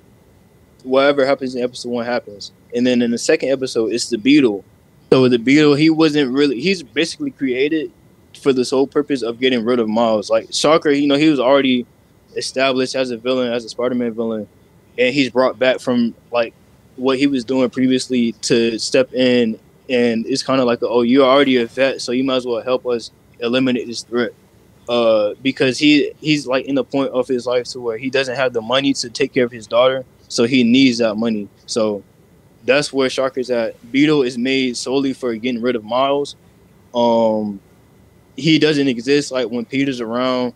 whatever 0.83 1.25
happens 1.25 1.55
in 1.55 1.63
episode 1.63 1.89
one 1.89 2.05
happens, 2.05 2.51
and 2.75 2.85
then 2.87 3.01
in 3.01 3.11
the 3.11 3.17
second 3.17 3.49
episode, 3.49 3.91
it's 3.91 4.09
the 4.09 4.17
Beetle. 4.17 4.63
So 5.11 5.29
the 5.29 5.37
Beetle, 5.37 5.75
he 5.75 5.89
wasn't 5.89 6.31
really. 6.31 6.59
He's 6.59 6.81
basically 6.81 7.31
created 7.31 7.91
for 8.41 8.51
the 8.51 8.65
sole 8.65 8.87
purpose 8.87 9.21
of 9.21 9.39
getting 9.39 9.63
rid 9.63 9.79
of 9.79 9.87
Miles. 9.87 10.29
Like 10.29 10.51
Shocker, 10.51 10.89
you 10.89 11.07
know, 11.07 11.17
he 11.17 11.29
was 11.29 11.39
already 11.39 11.85
established 12.35 12.95
as 12.95 13.11
a 13.11 13.17
villain, 13.17 13.51
as 13.51 13.65
a 13.65 13.69
Spider-Man 13.69 14.13
villain, 14.13 14.47
and 14.97 15.13
he's 15.13 15.29
brought 15.29 15.57
back 15.59 15.79
from 15.79 16.13
like 16.31 16.53
what 16.95 17.17
he 17.17 17.27
was 17.27 17.43
doing 17.43 17.69
previously 17.69 18.33
to 18.33 18.77
step 18.77 19.13
in, 19.13 19.59
and 19.89 20.25
it's 20.25 20.43
kind 20.43 20.59
of 20.59 20.67
like, 20.67 20.79
oh, 20.81 21.01
you're 21.01 21.25
already 21.25 21.57
a 21.57 21.65
vet, 21.65 22.01
so 22.01 22.11
you 22.11 22.23
might 22.23 22.37
as 22.37 22.45
well 22.45 22.61
help 22.61 22.85
us 22.85 23.11
eliminate 23.39 23.87
this 23.87 24.03
threat. 24.03 24.31
Uh, 24.89 25.33
because 25.41 25.77
he 25.77 26.11
he's 26.19 26.45
like 26.45 26.65
in 26.65 26.75
the 26.75 26.83
point 26.83 27.09
of 27.11 27.25
his 27.25 27.47
life 27.47 27.65
to 27.65 27.79
where 27.79 27.97
he 27.97 28.09
doesn't 28.09 28.35
have 28.35 28.51
the 28.51 28.61
money 28.61 28.93
to 28.93 29.09
take 29.09 29.33
care 29.33 29.45
of 29.45 29.51
his 29.51 29.65
daughter, 29.65 30.03
so 30.27 30.43
he 30.43 30.63
needs 30.63 30.97
that 30.97 31.15
money. 31.15 31.47
So 31.65 32.03
that's 32.65 32.91
where 32.91 33.09
Shark 33.09 33.37
is 33.37 33.49
at. 33.49 33.91
Beetle 33.91 34.23
is 34.23 34.37
made 34.37 34.75
solely 34.75 35.13
for 35.13 35.33
getting 35.35 35.61
rid 35.61 35.75
of 35.75 35.83
Miles. 35.83 36.35
Um, 36.93 37.61
he 38.35 38.59
doesn't 38.59 38.87
exist 38.87 39.31
like 39.31 39.47
when 39.49 39.65
Peter's 39.65 40.01
around 40.01 40.53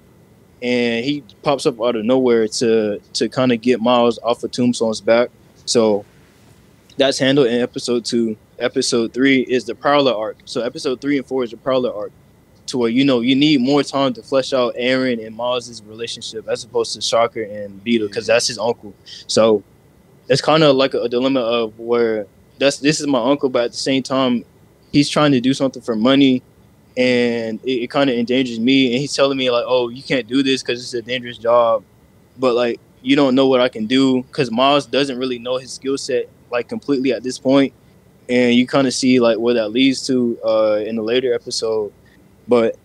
and 0.61 1.05
he 1.05 1.23
pops 1.43 1.65
up 1.65 1.79
out 1.81 1.95
of 1.95 2.05
nowhere 2.05 2.47
to 2.47 2.99
to 3.13 3.29
kind 3.29 3.51
of 3.51 3.61
get 3.61 3.79
Miles 3.79 4.19
off 4.23 4.43
of 4.43 4.51
Tombstone's 4.51 5.01
back. 5.01 5.29
So 5.65 6.05
that's 6.97 7.19
handled 7.19 7.47
in 7.47 7.61
episode 7.61 8.05
two. 8.05 8.37
Episode 8.59 9.13
three 9.13 9.41
is 9.41 9.65
the 9.65 9.75
Prowler 9.75 10.13
arc. 10.13 10.37
So 10.45 10.61
episode 10.61 10.99
three 10.99 11.17
and 11.17 11.25
four 11.25 11.43
is 11.43 11.51
the 11.51 11.57
Prowler 11.57 11.93
arc, 11.93 12.11
to 12.67 12.77
where 12.77 12.89
you 12.89 13.05
know 13.05 13.21
you 13.21 13.35
need 13.35 13.61
more 13.61 13.83
time 13.83 14.13
to 14.13 14.23
flesh 14.23 14.51
out 14.51 14.73
Aaron 14.75 15.19
and 15.19 15.35
Miles's 15.35 15.83
relationship 15.83 16.47
as 16.47 16.63
opposed 16.63 16.93
to 16.95 17.01
Shocker 17.01 17.43
and 17.43 17.83
Beetle 17.83 18.07
because 18.07 18.27
that's 18.27 18.47
his 18.47 18.57
uncle. 18.57 18.93
So 19.27 19.63
it's 20.27 20.41
kind 20.41 20.63
of 20.63 20.75
like 20.75 20.93
a, 20.93 21.01
a 21.01 21.09
dilemma 21.09 21.41
of 21.41 21.77
where 21.79 22.25
that's 22.57 22.77
this 22.79 22.99
is 22.99 23.07
my 23.07 23.21
uncle, 23.21 23.49
but 23.49 23.65
at 23.65 23.71
the 23.71 23.77
same 23.77 24.01
time 24.01 24.43
he's 24.91 25.09
trying 25.09 25.31
to 25.33 25.41
do 25.41 25.53
something 25.53 25.81
for 25.81 25.95
money 25.95 26.41
and 26.97 27.59
it, 27.63 27.83
it 27.83 27.89
kind 27.89 28.09
of 28.09 28.17
endangers 28.17 28.59
me. 28.59 28.91
And 28.91 28.99
he's 28.99 29.15
telling 29.15 29.37
me 29.37 29.49
like, 29.51 29.65
"Oh, 29.67 29.89
you 29.89 30.03
can't 30.03 30.27
do 30.27 30.43
this 30.43 30.63
because 30.63 30.81
it's 30.81 30.93
a 30.93 31.01
dangerous 31.01 31.37
job," 31.37 31.83
but 32.37 32.55
like 32.55 32.79
you 33.01 33.15
don't 33.15 33.35
know 33.35 33.47
what 33.47 33.61
I 33.61 33.69
can 33.69 33.85
do 33.85 34.23
because 34.23 34.51
Miles 34.51 34.85
doesn't 34.85 35.17
really 35.17 35.39
know 35.39 35.57
his 35.57 35.71
skill 35.71 35.97
set 35.97 36.27
like 36.51 36.67
completely 36.67 37.13
at 37.13 37.23
this 37.23 37.37
point, 37.39 37.73
and 38.27 38.55
you 38.55 38.65
kind 38.67 38.87
of 38.87 38.93
see 38.93 39.19
like 39.19 39.37
where 39.37 39.53
that 39.53 39.69
leads 39.69 40.05
to 40.07 40.37
uh, 40.43 40.83
in 40.85 40.95
the 40.95 41.03
later 41.03 41.33
episode. 41.33 41.93
But 42.47 42.75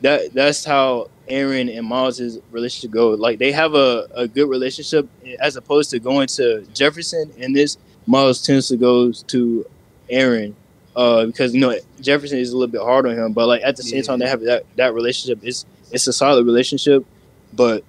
that 0.00 0.32
that's 0.32 0.64
how 0.64 1.10
Aaron 1.26 1.68
and 1.68 1.86
Miles' 1.86 2.38
relationship 2.52 2.92
go. 2.92 3.10
Like 3.10 3.38
they 3.38 3.52
have 3.52 3.74
a, 3.74 4.08
a 4.14 4.28
good 4.28 4.48
relationship 4.48 5.08
as 5.40 5.56
opposed 5.56 5.90
to 5.90 5.98
going 5.98 6.28
to 6.28 6.64
Jefferson 6.72 7.32
and 7.38 7.54
this 7.54 7.76
Miles 8.06 8.40
tends 8.40 8.68
to 8.68 8.76
go 8.76 9.12
to 9.12 9.66
Aaron 10.08 10.54
uh, 10.98 11.26
because 11.26 11.54
you 11.54 11.60
know 11.60 11.78
Jefferson 12.00 12.38
is 12.38 12.50
a 12.50 12.56
little 12.56 12.72
bit 12.72 12.80
hard 12.80 13.06
on 13.06 13.14
him, 13.14 13.32
but 13.32 13.46
like 13.46 13.62
at 13.62 13.76
the 13.76 13.84
same 13.84 13.98
yeah. 13.98 14.02
time 14.02 14.18
they 14.18 14.26
have 14.26 14.40
that 14.40 14.64
that 14.74 14.94
relationship. 14.94 15.38
It's 15.44 15.64
it's 15.92 16.08
a 16.08 16.12
solid 16.12 16.44
relationship, 16.44 17.06
but 17.52 17.84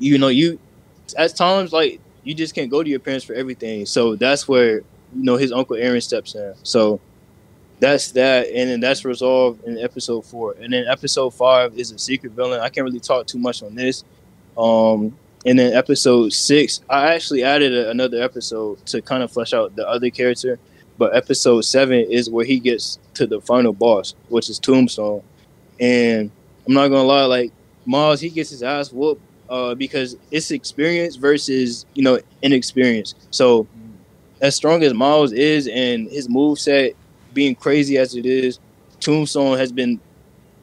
you 0.00 0.18
know 0.18 0.26
you 0.26 0.58
at 1.16 1.36
times 1.36 1.72
like 1.72 2.00
you 2.24 2.34
just 2.34 2.52
can't 2.52 2.68
go 2.68 2.82
to 2.82 2.90
your 2.90 2.98
parents 2.98 3.24
for 3.24 3.34
everything. 3.34 3.86
So 3.86 4.16
that's 4.16 4.48
where 4.48 4.78
you 4.78 4.84
know 5.14 5.36
his 5.36 5.52
uncle 5.52 5.76
Aaron 5.76 6.00
steps 6.00 6.34
in. 6.34 6.52
So 6.64 7.00
that's 7.78 8.10
that, 8.12 8.48
and 8.48 8.68
then 8.68 8.80
that's 8.80 9.04
resolved 9.04 9.62
in 9.62 9.78
episode 9.78 10.26
four. 10.26 10.56
And 10.60 10.72
then 10.72 10.88
episode 10.88 11.30
five 11.30 11.78
is 11.78 11.92
a 11.92 11.98
secret 11.98 12.32
villain. 12.32 12.58
I 12.58 12.70
can't 12.70 12.84
really 12.84 12.98
talk 12.98 13.28
too 13.28 13.38
much 13.38 13.62
on 13.62 13.76
this. 13.76 14.02
Um, 14.58 15.16
and 15.46 15.60
then 15.60 15.74
episode 15.74 16.32
six, 16.32 16.80
I 16.90 17.14
actually 17.14 17.44
added 17.44 17.72
a, 17.72 17.88
another 17.88 18.20
episode 18.20 18.84
to 18.86 19.00
kind 19.00 19.22
of 19.22 19.30
flesh 19.30 19.52
out 19.52 19.76
the 19.76 19.88
other 19.88 20.10
character. 20.10 20.58
But 21.00 21.16
episode 21.16 21.62
seven 21.62 22.00
is 22.10 22.28
where 22.28 22.44
he 22.44 22.60
gets 22.60 22.98
to 23.14 23.26
the 23.26 23.40
final 23.40 23.72
boss, 23.72 24.14
which 24.28 24.50
is 24.50 24.58
Tombstone. 24.58 25.22
And 25.80 26.30
I'm 26.66 26.74
not 26.74 26.88
gonna 26.88 27.04
lie, 27.04 27.24
like 27.24 27.52
Miles, 27.86 28.20
he 28.20 28.28
gets 28.28 28.50
his 28.50 28.62
ass 28.62 28.92
whooped 28.92 29.22
uh, 29.48 29.74
because 29.74 30.18
it's 30.30 30.50
experience 30.50 31.16
versus 31.16 31.86
you 31.94 32.02
know 32.02 32.20
inexperience. 32.42 33.14
So 33.30 33.66
as 34.42 34.54
strong 34.54 34.82
as 34.82 34.92
Miles 34.92 35.32
is 35.32 35.68
and 35.68 36.06
his 36.10 36.28
move 36.28 36.58
set 36.58 36.92
being 37.32 37.54
crazy 37.54 37.96
as 37.96 38.14
it 38.14 38.26
is, 38.26 38.58
Tombstone 39.00 39.56
has 39.56 39.72
been 39.72 39.98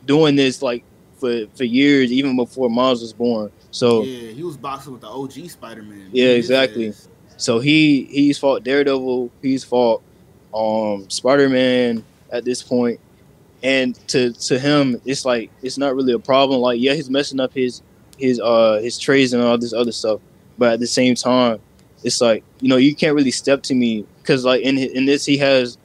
doing 0.06 0.36
this 0.36 0.62
like 0.62 0.84
for 1.16 1.48
for 1.56 1.64
years, 1.64 2.12
even 2.12 2.36
before 2.36 2.70
Miles 2.70 3.02
was 3.02 3.12
born. 3.12 3.52
So 3.72 4.04
yeah, 4.04 4.34
he 4.34 4.44
was 4.44 4.56
boxing 4.56 4.94
with 4.94 5.02
the 5.02 5.08
OG 5.08 5.50
Spider 5.50 5.82
Man. 5.82 6.10
Yeah, 6.12 6.30
exactly. 6.30 6.94
So 7.38 7.58
he 7.58 8.04
he's 8.06 8.38
fought 8.38 8.64
Daredevil, 8.64 9.32
he's 9.42 9.64
fought 9.64 10.04
um 10.58 11.10
Spider 11.10 11.50
Man 11.50 12.04
at 12.32 12.46
this 12.46 12.64
point, 12.64 13.00
and 13.64 13.96
to 14.08 14.34
to 14.34 14.60
him 14.60 15.00
it's 15.06 15.26
like 15.26 15.52
it's 15.62 15.78
not 15.78 15.96
really 15.96 16.14
a 16.14 16.20
problem. 16.20 16.62
Like 16.62 16.80
yeah, 16.80 16.94
he's 16.94 17.10
messing 17.10 17.40
up 17.40 17.54
his 17.54 17.82
his 18.18 18.40
uh 18.40 18.80
his 18.82 18.98
trades 18.98 19.34
and 19.34 19.44
all 19.44 19.58
this 19.58 19.74
other 19.74 19.92
stuff, 19.92 20.20
but 20.58 20.74
at 20.74 20.80
the 20.80 20.88
same 20.88 21.16
time, 21.16 21.60
it's 22.04 22.22
like 22.22 22.44
you 22.60 22.70
know 22.70 22.78
you 22.78 22.96
can't 22.96 23.16
really 23.16 23.32
step 23.32 23.64
to 23.64 23.76
me 23.76 24.06
because 24.22 24.46
like 24.46 24.62
in 24.62 24.78
in 24.78 25.06
this 25.06 25.26
he 25.26 25.38
has 25.38 25.78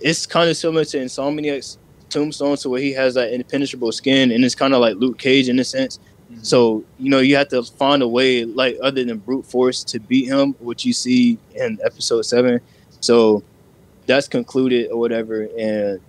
it's 0.00 0.26
kind 0.26 0.50
of 0.50 0.56
similar 0.56 0.84
to 0.84 0.98
Insomniac's 0.98 1.78
Tombstone, 2.10 2.56
to 2.58 2.68
where 2.68 2.80
he 2.80 2.92
has 2.92 3.14
that 3.14 3.32
impenetrable 3.32 3.90
skin, 3.90 4.30
and 4.30 4.44
it's 4.44 4.54
kind 4.54 4.74
of 4.74 4.80
like 4.80 4.96
Luke 4.96 5.18
Cage 5.18 5.48
in 5.48 5.58
a 5.58 5.64
sense. 5.64 5.98
Mm-hmm. 6.30 6.42
So 6.42 6.84
you 6.98 7.10
know 7.10 7.18
you 7.18 7.36
have 7.36 7.48
to 7.48 7.62
find 7.62 8.02
a 8.02 8.08
way, 8.08 8.44
like 8.44 8.78
other 8.82 9.04
than 9.04 9.18
brute 9.18 9.44
force, 9.44 9.82
to 9.84 9.98
beat 9.98 10.26
him, 10.26 10.52
which 10.60 10.84
you 10.84 10.92
see 10.92 11.38
in 11.54 11.78
episode 11.84 12.22
seven. 12.22 12.60
So 13.00 13.42
that's 14.06 14.28
concluded 14.28 14.90
or 14.90 14.98
whatever, 14.98 15.48
and 15.58 16.00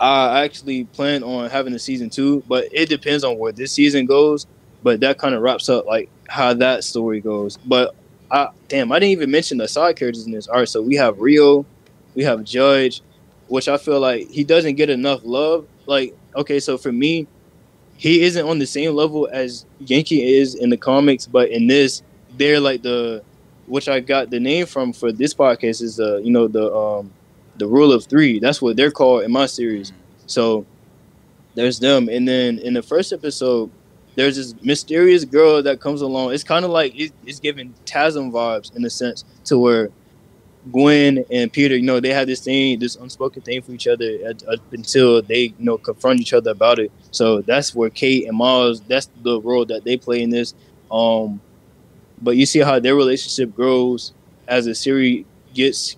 I 0.00 0.44
actually 0.44 0.84
plan 0.84 1.22
on 1.22 1.50
having 1.50 1.74
a 1.74 1.78
season 1.78 2.08
two, 2.08 2.42
but 2.48 2.68
it 2.72 2.88
depends 2.88 3.22
on 3.22 3.38
where 3.38 3.52
this 3.52 3.72
season 3.72 4.06
goes. 4.06 4.46
But 4.82 5.00
that 5.00 5.18
kind 5.18 5.34
of 5.34 5.42
wraps 5.42 5.68
up 5.68 5.84
like 5.84 6.08
how 6.26 6.54
that 6.54 6.84
story 6.84 7.20
goes. 7.20 7.58
But 7.58 7.94
I, 8.30 8.48
damn, 8.68 8.92
I 8.92 8.98
didn't 8.98 9.12
even 9.12 9.30
mention 9.30 9.58
the 9.58 9.68
side 9.68 9.96
characters 9.96 10.24
in 10.24 10.32
this. 10.32 10.48
All 10.48 10.60
right, 10.60 10.68
so 10.68 10.80
we 10.80 10.94
have 10.96 11.20
Rio, 11.20 11.66
we 12.14 12.22
have 12.24 12.44
Judge, 12.44 13.02
which 13.48 13.68
I 13.68 13.76
feel 13.76 14.00
like 14.00 14.30
he 14.30 14.42
doesn't 14.42 14.76
get 14.76 14.88
enough 14.88 15.20
love. 15.22 15.66
Like, 15.84 16.16
okay, 16.34 16.60
so 16.60 16.78
for 16.78 16.92
me, 16.92 17.26
he 17.98 18.22
isn't 18.22 18.46
on 18.46 18.58
the 18.58 18.66
same 18.66 18.94
level 18.94 19.28
as 19.30 19.66
Ganke 19.82 20.24
is 20.24 20.54
in 20.54 20.70
the 20.70 20.78
comics, 20.78 21.26
but 21.26 21.50
in 21.50 21.66
this, 21.66 22.02
they're 22.38 22.60
like 22.60 22.80
the 22.80 23.22
which 23.70 23.88
I 23.88 24.00
got 24.00 24.30
the 24.30 24.40
name 24.40 24.66
from 24.66 24.92
for 24.92 25.12
this 25.12 25.32
podcast 25.32 25.80
is 25.80 25.96
the 25.96 26.20
you 26.22 26.30
know 26.30 26.48
the 26.48 26.74
um 26.74 27.12
the 27.56 27.66
rule 27.66 27.92
of 27.92 28.04
three. 28.04 28.38
That's 28.38 28.60
what 28.60 28.76
they're 28.76 28.90
called 28.90 29.22
in 29.22 29.32
my 29.32 29.46
series. 29.46 29.92
So 30.26 30.66
there's 31.54 31.78
them, 31.78 32.08
and 32.08 32.26
then 32.26 32.58
in 32.58 32.74
the 32.74 32.82
first 32.82 33.12
episode, 33.12 33.70
there's 34.16 34.36
this 34.36 34.54
mysterious 34.62 35.24
girl 35.24 35.62
that 35.62 35.80
comes 35.80 36.02
along. 36.02 36.32
It's 36.32 36.44
kind 36.44 36.64
of 36.64 36.70
like 36.70 36.98
it, 36.98 37.12
it's 37.24 37.40
giving 37.40 37.74
TASM 37.86 38.32
vibes 38.32 38.74
in 38.74 38.84
a 38.84 38.90
sense 38.90 39.24
to 39.44 39.58
where 39.58 39.90
Gwen 40.70 41.24
and 41.30 41.52
Peter, 41.52 41.76
you 41.76 41.82
know, 41.82 42.00
they 42.00 42.12
have 42.12 42.26
this 42.26 42.40
thing, 42.40 42.78
this 42.78 42.96
unspoken 42.96 43.42
thing 43.42 43.62
for 43.62 43.72
each 43.72 43.86
other 43.86 44.34
until 44.72 45.22
they, 45.22 45.42
you 45.42 45.54
know, 45.64 45.78
confront 45.78 46.20
each 46.20 46.34
other 46.34 46.50
about 46.50 46.78
it. 46.78 46.92
So 47.10 47.40
that's 47.40 47.74
where 47.74 47.88
Kate 47.90 48.26
and 48.28 48.36
Miles, 48.36 48.80
that's 48.82 49.08
the 49.22 49.40
role 49.40 49.64
that 49.66 49.84
they 49.84 49.96
play 49.96 50.22
in 50.22 50.30
this. 50.30 50.54
Um, 50.90 51.40
but 52.20 52.36
you 52.36 52.46
see 52.46 52.60
how 52.60 52.78
their 52.78 52.94
relationship 52.94 53.54
grows 53.54 54.12
as 54.46 54.64
the 54.64 54.74
series 54.74 55.24
gets 55.54 55.96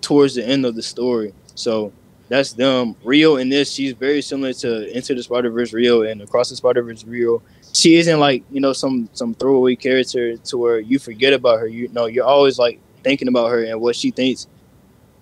towards 0.00 0.34
the 0.34 0.46
end 0.46 0.66
of 0.66 0.74
the 0.74 0.82
story. 0.82 1.32
So 1.54 1.92
that's 2.28 2.52
them. 2.52 2.96
Rio 3.04 3.36
in 3.36 3.48
this, 3.48 3.70
she's 3.72 3.92
very 3.92 4.22
similar 4.22 4.52
to 4.54 4.96
Into 4.96 5.14
the 5.14 5.22
Spider 5.22 5.50
Verse 5.50 5.72
Rio 5.72 6.02
and 6.02 6.22
Across 6.22 6.50
the 6.50 6.56
Spider 6.56 6.82
Verse 6.82 7.04
Rio. 7.04 7.42
She 7.72 7.96
isn't 7.96 8.20
like 8.20 8.42
you 8.50 8.60
know 8.60 8.72
some 8.72 9.08
some 9.12 9.34
throwaway 9.34 9.76
character 9.76 10.36
to 10.36 10.58
where 10.58 10.78
you 10.78 10.98
forget 10.98 11.32
about 11.32 11.60
her. 11.60 11.66
You 11.66 11.88
know, 11.88 12.06
you're 12.06 12.24
always 12.26 12.58
like 12.58 12.80
thinking 13.02 13.28
about 13.28 13.50
her 13.50 13.64
and 13.64 13.80
what 13.80 13.96
she 13.96 14.10
thinks 14.10 14.46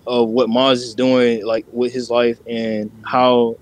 of 0.07 0.29
what 0.29 0.49
Miles 0.49 0.83
is 0.83 0.95
doing, 0.95 1.45
like 1.45 1.67
with 1.73 1.93
his 1.93 2.11
life 2.11 2.39
and 2.47 2.91
how 3.05 3.57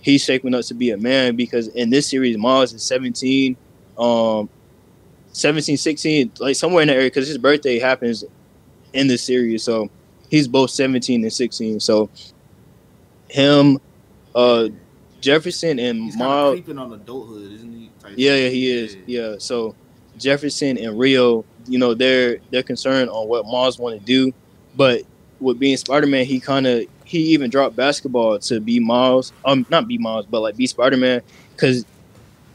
he's 0.00 0.22
shaping 0.22 0.54
up 0.54 0.64
to 0.66 0.74
be 0.74 0.90
a 0.90 0.96
man. 0.96 1.36
Because 1.36 1.68
in 1.68 1.90
this 1.90 2.08
series, 2.08 2.36
Miles 2.36 2.72
is 2.72 2.82
17, 2.82 3.56
um, 3.98 4.48
17, 5.34 5.76
16, 5.76 6.32
like 6.38 6.56
somewhere 6.56 6.82
in 6.82 6.88
the 6.88 6.94
area. 6.94 7.06
Because 7.06 7.28
his 7.28 7.38
birthday 7.38 7.78
happens 7.78 8.24
in 8.92 9.08
the 9.08 9.18
series, 9.18 9.62
so 9.62 9.90
he's 10.30 10.48
both 10.48 10.70
17 10.70 11.22
and 11.22 11.32
16. 11.32 11.80
So 11.80 12.08
him, 13.28 13.78
uh, 14.34 14.68
Jefferson 15.20 15.78
and 15.78 16.04
He's 16.04 16.16
Miles. 16.16 16.54
creeping 16.54 16.78
on 16.78 16.92
adulthood, 16.92 17.52
isn't 17.52 17.72
he? 17.72 17.90
Type 18.00 18.12
Yeah, 18.16 18.36
yeah, 18.36 18.48
he 18.48 18.70
is. 18.70 18.96
Yeah. 19.06 19.36
So 19.38 19.74
Jefferson 20.18 20.78
and 20.78 20.98
Rio, 20.98 21.44
you 21.66 21.78
know, 21.78 21.94
they're 21.94 22.38
they're 22.50 22.62
concerned 22.62 23.10
on 23.10 23.26
what 23.28 23.46
Miles 23.46 23.78
want 23.78 23.98
to 23.98 24.04
do, 24.04 24.32
but 24.76 25.02
with 25.40 25.58
being 25.58 25.76
Spider 25.76 26.06
Man, 26.06 26.26
he 26.26 26.38
kind 26.40 26.66
of 26.66 26.86
he 27.04 27.18
even 27.32 27.50
dropped 27.50 27.74
basketball 27.74 28.38
to 28.38 28.60
be 28.60 28.78
Miles. 28.80 29.32
Um, 29.44 29.66
not 29.70 29.88
be 29.88 29.98
Miles, 29.98 30.26
but 30.26 30.40
like 30.40 30.56
be 30.56 30.66
Spider 30.66 30.96
Man, 30.96 31.22
because 31.52 31.84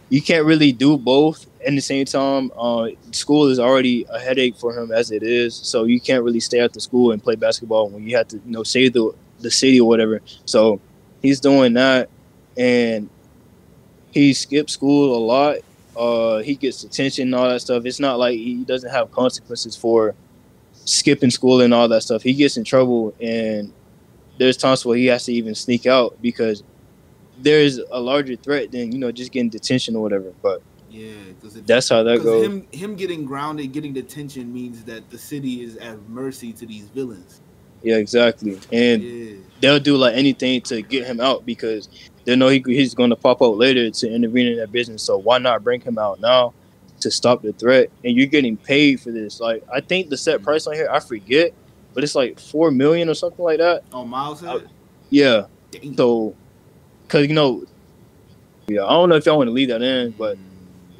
you 0.10 0.22
can't 0.22 0.46
really 0.46 0.72
do 0.72 0.98
both 0.98 1.48
at 1.66 1.76
the 1.76 1.82
same 1.82 2.06
time. 2.06 2.52
Uh, 2.58 2.90
school 3.12 3.48
is 3.48 3.60
already 3.60 4.06
a 4.10 4.20
headache 4.20 4.56
for 4.56 4.78
him 4.78 4.92
as 4.92 5.12
it 5.12 5.24
is, 5.24 5.56
so 5.56 5.84
you 5.84 6.00
can't 6.00 6.24
really 6.24 6.40
stay 6.40 6.60
after 6.60 6.80
school 6.80 7.12
and 7.12 7.22
play 7.22 7.36
basketball 7.36 7.90
when 7.90 8.08
you 8.08 8.16
have 8.18 8.28
to, 8.30 8.38
you 8.38 8.52
know, 8.52 8.64
save 8.64 8.94
the 8.94 9.14
the 9.40 9.52
city 9.52 9.80
or 9.80 9.88
whatever. 9.88 10.22
So 10.46 10.80
he's 11.22 11.40
doing 11.40 11.74
that, 11.74 12.10
and 12.58 13.10
he 14.12 14.34
skips 14.34 14.74
school 14.74 15.16
a 15.16 15.22
lot. 15.24 15.58
Uh, 15.96 16.38
he 16.40 16.56
gets 16.56 16.84
attention 16.84 17.28
and 17.28 17.36
all 17.36 17.50
that 17.50 17.60
stuff. 17.60 17.86
It's 17.86 18.00
not 18.00 18.20
like 18.20 18.36
he 18.38 18.64
doesn't 18.64 18.90
have 18.90 19.12
consequences 19.12 19.76
for 19.76 20.16
skipping 20.86 21.30
school 21.30 21.62
and 21.62 21.74
all 21.74 21.88
that 21.90 22.04
stuff. 22.04 22.24
He 22.24 22.34
gets 22.34 22.58
in 22.58 22.64
trouble, 22.64 23.14
and 23.22 23.74
there's 24.38 24.58
times 24.58 24.86
where 24.86 24.98
he 24.98 25.08
has 25.08 25.26
to 25.26 25.34
even 25.34 25.56
sneak 25.56 25.86
out 25.86 26.18
because 26.22 26.64
there's 27.38 27.78
a 27.78 28.00
larger 28.00 28.36
threat 28.36 28.72
than 28.72 28.92
you 28.92 28.98
know 28.98 29.12
just 29.12 29.32
getting 29.32 29.50
detention 29.50 29.96
or 29.96 30.02
whatever. 30.02 30.34
But 30.42 30.62
Yeah, 30.90 31.14
because 31.40 31.62
that's 31.62 31.90
how 31.90 32.04
that 32.04 32.24
goes. 32.24 32.46
Him, 32.46 32.68
him 32.72 32.96
getting 32.96 33.26
grounded, 33.26 33.72
getting 33.72 33.94
detention 33.94 34.52
means 34.52 34.84
that 34.86 35.10
the 35.10 35.18
city 35.18 35.62
is 35.64 35.78
at 35.78 36.02
mercy 36.10 36.52
to 36.54 36.66
these 36.66 36.86
villains. 36.86 37.42
Yeah, 37.84 37.96
exactly. 37.96 38.60
And 38.72 39.04
Yeah, 39.04 39.38
they'll 39.62 39.80
do 39.80 39.96
like 39.98 40.16
anything 40.16 40.62
to 40.62 40.82
get 40.82 41.06
him 41.06 41.20
out 41.20 41.46
because 41.46 41.90
they 42.26 42.36
know 42.36 42.50
he, 42.50 42.62
he's 42.66 42.94
going 42.94 43.10
to 43.12 43.16
pop 43.16 43.42
out 43.42 43.58
later 43.58 43.90
to 43.90 44.12
intervene 44.12 44.48
in 44.48 44.58
that 44.58 44.72
business. 44.72 45.04
So 45.04 45.18
why 45.18 45.38
not 45.38 45.64
bring 45.64 45.82
him 45.82 45.98
out 45.98 46.20
now 46.20 46.54
to 47.02 47.12
stop 47.12 47.42
the 47.42 47.54
threat? 47.54 47.90
And 48.04 48.18
you're 48.18 48.28
getting 48.28 48.58
paid 48.58 49.00
for 49.00 49.12
this. 49.12 49.40
Like 49.40 49.64
I 49.74 49.80
think 49.80 50.10
the 50.10 50.18
set 50.18 50.38
mm-hmm. 50.38 50.46
price 50.46 50.68
on 50.68 50.74
here, 50.74 50.90
I 50.92 51.00
forget, 51.00 51.54
but 51.94 52.04
it's 52.04 52.16
like 52.16 52.40
four 52.40 52.72
million 52.72 53.10
or 53.10 53.14
something 53.14 53.44
like 53.44 53.60
that. 53.60 53.84
oh 53.94 54.06
Miles 54.06 54.44
I- 54.44 54.60
Yeah. 55.10 55.46
Dang. 55.72 55.96
So, 55.96 56.36
cause 57.08 57.28
you 57.28 57.34
know, 57.34 57.64
yeah, 58.68 58.86
I 58.86 58.90
don't 58.90 59.10
know 59.10 59.16
if 59.16 59.26
y'all 59.26 59.38
want 59.38 59.48
to 59.48 59.54
leave 59.54 59.70
that 59.70 59.82
in, 59.82 60.12
but 60.12 60.38
mm. 60.38 60.49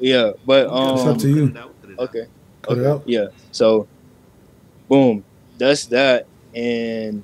Yeah, 0.00 0.32
but 0.44 0.66
It's 0.66 1.02
up 1.02 1.06
um, 1.08 1.18
to 1.18 1.28
you. 1.28 1.54
Okay. 1.98 2.26
Okay. 2.68 3.02
Yeah. 3.06 3.26
So, 3.52 3.86
boom. 4.88 5.24
That's 5.58 5.86
that. 5.86 6.26
And 6.54 7.22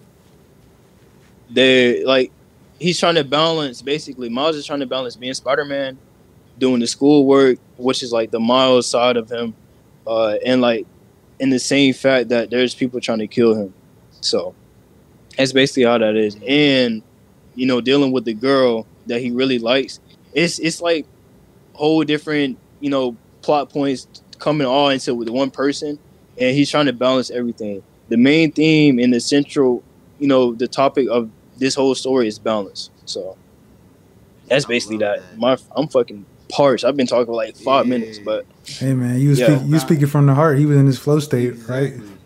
they 1.50 2.04
like 2.04 2.32
he's 2.78 2.98
trying 2.98 3.14
to 3.14 3.24
balance 3.24 3.82
basically 3.82 4.28
Miles 4.28 4.56
is 4.56 4.66
trying 4.66 4.80
to 4.80 4.86
balance 4.86 5.16
being 5.16 5.34
Spider 5.34 5.64
Man, 5.64 5.98
doing 6.58 6.80
the 6.80 6.86
schoolwork, 6.86 7.58
which 7.76 8.02
is 8.02 8.12
like 8.12 8.30
the 8.30 8.40
Miles 8.40 8.88
side 8.88 9.16
of 9.16 9.30
him, 9.30 9.54
uh, 10.06 10.36
and 10.44 10.60
like 10.60 10.86
in 11.38 11.50
the 11.50 11.58
same 11.58 11.92
fact 11.94 12.28
that 12.28 12.50
there's 12.50 12.74
people 12.74 13.00
trying 13.00 13.18
to 13.18 13.26
kill 13.26 13.54
him. 13.54 13.74
So 14.20 14.54
that's 15.36 15.52
basically 15.52 15.84
how 15.84 15.98
that 15.98 16.16
is. 16.16 16.36
And 16.46 17.02
you 17.54 17.66
know, 17.66 17.80
dealing 17.80 18.12
with 18.12 18.24
the 18.24 18.34
girl 18.34 18.86
that 19.06 19.20
he 19.20 19.30
really 19.30 19.58
likes. 19.58 20.00
It's 20.32 20.58
it's 20.58 20.80
like 20.80 21.06
whole 21.72 22.04
different, 22.04 22.58
you 22.86 22.90
know, 22.90 23.16
plot 23.42 23.68
points 23.68 24.06
coming 24.38 24.64
all 24.64 24.90
into 24.90 25.12
with 25.12 25.28
one 25.28 25.50
person 25.50 25.98
and 26.38 26.54
he's 26.54 26.70
trying 26.70 26.86
to 26.86 26.92
balance 26.92 27.32
everything. 27.32 27.82
The 28.10 28.16
main 28.16 28.52
theme 28.52 29.00
and 29.00 29.12
the 29.12 29.18
central, 29.18 29.82
you 30.20 30.28
know, 30.28 30.54
the 30.54 30.68
topic 30.68 31.08
of 31.10 31.28
this 31.58 31.74
whole 31.74 31.96
story 31.96 32.28
is 32.28 32.38
balance. 32.38 32.90
So 33.04 33.36
that's 34.46 34.66
basically 34.66 34.98
that. 34.98 35.18
that. 35.32 35.36
My 35.36 35.56
I'm 35.74 35.88
fucking 35.88 36.26
parched. 36.52 36.84
I've 36.84 36.96
been 36.96 37.08
talking 37.08 37.26
for 37.26 37.34
like 37.34 37.56
five 37.56 37.86
Yeah. 37.86 37.98
minutes, 37.98 38.20
but 38.20 38.46
Hey 38.78 38.94
man, 38.94 39.18
you 39.18 39.34
Yeah. 39.34 39.58
speak 39.58 39.68
you 39.72 39.78
speaking 39.80 40.06
from 40.06 40.26
the 40.26 40.34
heart. 40.36 40.58
He 40.60 40.66
was 40.66 40.76
in 40.76 40.86
his 40.86 40.96
flow 40.98 41.18
state, 41.18 41.54
right? 41.68 41.88
Exactly. 41.94 42.18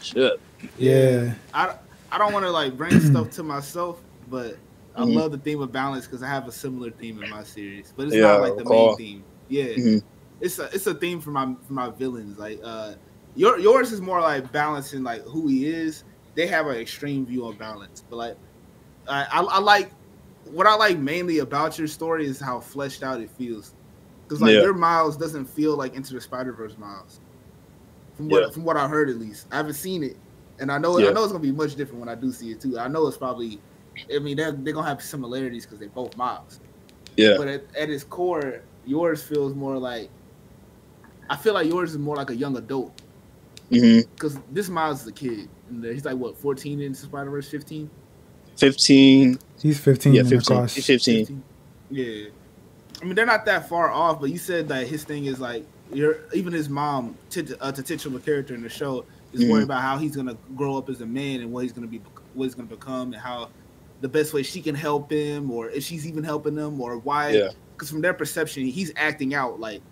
shit. 0.00 0.32
Yeah. 0.76 1.34
I, 1.52 1.74
I 2.10 2.18
don't 2.18 2.32
want 2.32 2.44
to 2.44 2.50
like 2.50 2.76
bring 2.76 2.98
stuff 3.10 3.30
to 3.36 3.44
myself, 3.44 4.02
but 4.26 4.56
I 4.96 5.02
Mhm. 5.02 5.14
love 5.14 5.30
the 5.30 5.38
theme 5.38 5.60
of 5.60 5.70
balance 5.70 6.06
because 6.06 6.22
I 6.24 6.28
have 6.28 6.48
a 6.48 6.52
similar 6.52 6.90
theme 6.90 7.22
in 7.22 7.28
my 7.30 7.42
series, 7.44 7.92
but 7.96 8.06
it's 8.06 8.14
Yeah, 8.16 8.22
not 8.22 8.40
like 8.40 8.56
the 8.56 8.64
recall. 8.64 8.86
main 8.88 8.96
theme. 8.96 9.24
Yeah, 9.48 9.64
Mhm. 9.64 10.02
it's 10.40 10.58
a 10.58 10.64
it's 10.74 10.86
a 10.86 10.94
theme 10.94 11.20
for 11.20 11.30
my 11.30 11.54
for 11.66 11.72
my 11.72 11.90
villains. 11.90 12.38
Like 12.38 12.60
uh, 12.62 12.94
your 13.34 13.58
yours 13.58 13.92
is 13.92 14.00
more 14.00 14.20
like 14.20 14.50
balancing 14.52 15.02
like 15.02 15.22
who 15.22 15.48
he 15.48 15.66
is. 15.66 16.04
They 16.34 16.46
have 16.46 16.66
an 16.66 16.76
extreme 16.76 17.26
view 17.26 17.46
on 17.46 17.56
balance, 17.56 18.02
but 18.08 18.16
like 18.16 18.36
I, 19.08 19.24
I, 19.30 19.40
I 19.42 19.58
like 19.60 19.90
what 20.50 20.66
I 20.66 20.74
like 20.74 20.98
mainly 20.98 21.38
about 21.38 21.78
your 21.78 21.88
story 21.88 22.26
is 22.26 22.40
how 22.40 22.60
fleshed 22.60 23.02
out 23.02 23.20
it 23.20 23.30
feels. 23.30 23.74
Because 24.26 24.40
like 24.40 24.52
Yeah. 24.54 24.62
your 24.62 24.74
Miles 24.74 25.16
doesn't 25.16 25.44
feel 25.44 25.76
like 25.76 25.94
Into 25.94 26.14
the 26.14 26.20
Spider 26.20 26.52
Verse 26.52 26.76
Miles. 26.78 27.20
From 28.16 28.28
what 28.28 28.42
Yeah. 28.42 28.50
from 28.50 28.64
what 28.64 28.76
I 28.76 28.88
heard 28.88 29.10
at 29.10 29.18
least, 29.18 29.46
I 29.52 29.56
haven't 29.56 29.74
seen 29.74 30.02
it, 30.02 30.16
and 30.58 30.72
I 30.72 30.78
know 30.78 30.98
Yeah. 30.98 31.10
I 31.10 31.12
know 31.12 31.22
it's 31.22 31.32
gonna 31.32 31.42
be 31.42 31.52
much 31.52 31.74
different 31.76 32.00
when 32.00 32.08
I 32.08 32.14
do 32.14 32.32
see 32.32 32.50
it 32.52 32.60
too. 32.60 32.78
I 32.78 32.88
know 32.88 33.06
it's 33.06 33.16
probably, 33.18 33.60
I 34.14 34.18
mean 34.18 34.36
they're 34.36 34.52
they're 34.52 34.72
gonna 34.72 34.88
have 34.88 35.02
similarities 35.02 35.64
because 35.66 35.78
they're 35.78 35.88
both 35.90 36.16
Miles. 36.16 36.60
Yeah. 37.16 37.34
But 37.36 37.48
at, 37.48 37.64
at 37.76 37.90
its 37.90 38.02
core, 38.04 38.60
yours 38.86 39.22
feels 39.22 39.54
more 39.54 39.78
like. 39.78 40.10
I 41.30 41.36
feel 41.36 41.54
like 41.54 41.66
yours 41.66 41.92
is 41.92 41.98
more 41.98 42.16
like 42.16 42.30
a 42.30 42.36
young 42.36 42.56
adult 42.56 43.00
hmm 43.70 44.00
because 44.14 44.38
this 44.52 44.68
Miles 44.68 45.02
is 45.02 45.08
a 45.08 45.12
kid. 45.12 45.48
And 45.70 45.82
he's 45.84 46.04
like 46.04 46.16
what, 46.16 46.36
fourteen 46.36 46.80
in 46.80 46.94
Spider 46.94 47.30
Verse, 47.30 47.48
fifteen. 47.48 47.90
15. 48.56 49.38
He's 49.60 49.80
15 49.80 50.14
Yeah, 50.14 50.22
15. 50.22 50.62
He's 50.68 50.86
15. 50.86 51.42
Yeah. 51.90 52.26
I 53.02 53.04
mean, 53.04 53.16
they're 53.16 53.26
not 53.26 53.44
that 53.46 53.68
far 53.68 53.90
off, 53.90 54.20
but 54.20 54.30
you 54.30 54.38
said 54.38 54.68
that 54.68 54.86
his 54.86 55.02
thing 55.02 55.24
is 55.24 55.40
like, 55.40 55.66
you're, 55.92 56.18
even 56.32 56.52
his 56.52 56.68
mom, 56.68 57.16
tit- 57.30 57.58
a 57.60 57.72
titular 57.72 58.20
character 58.20 58.54
in 58.54 58.62
the 58.62 58.68
show, 58.68 59.04
is 59.32 59.40
Mhm. 59.42 59.50
worried 59.50 59.64
about 59.64 59.82
how 59.82 59.98
he's 59.98 60.14
gonna 60.14 60.36
grow 60.54 60.76
up 60.78 60.88
as 60.88 61.00
a 61.00 61.06
man 61.06 61.40
and 61.40 61.52
what 61.52 61.64
he's 61.64 61.72
gonna 61.72 61.88
be, 61.88 62.00
what 62.34 62.44
he's 62.44 62.54
gonna 62.54 62.68
become, 62.68 63.12
and 63.12 63.16
how 63.16 63.48
the 64.00 64.08
best 64.08 64.32
way 64.32 64.44
she 64.44 64.60
can 64.62 64.74
help 64.76 65.10
him, 65.10 65.50
or 65.50 65.68
if 65.70 65.82
she's 65.82 66.06
even 66.06 66.22
helping 66.22 66.56
him, 66.56 66.80
or 66.80 66.98
why. 66.98 67.30
Yeah. 67.30 67.48
Because 67.74 67.90
from 67.90 68.00
their 68.00 68.14
perception, 68.14 68.64
he's 68.66 68.92
acting 68.96 69.34
out 69.34 69.60
like 69.60 69.82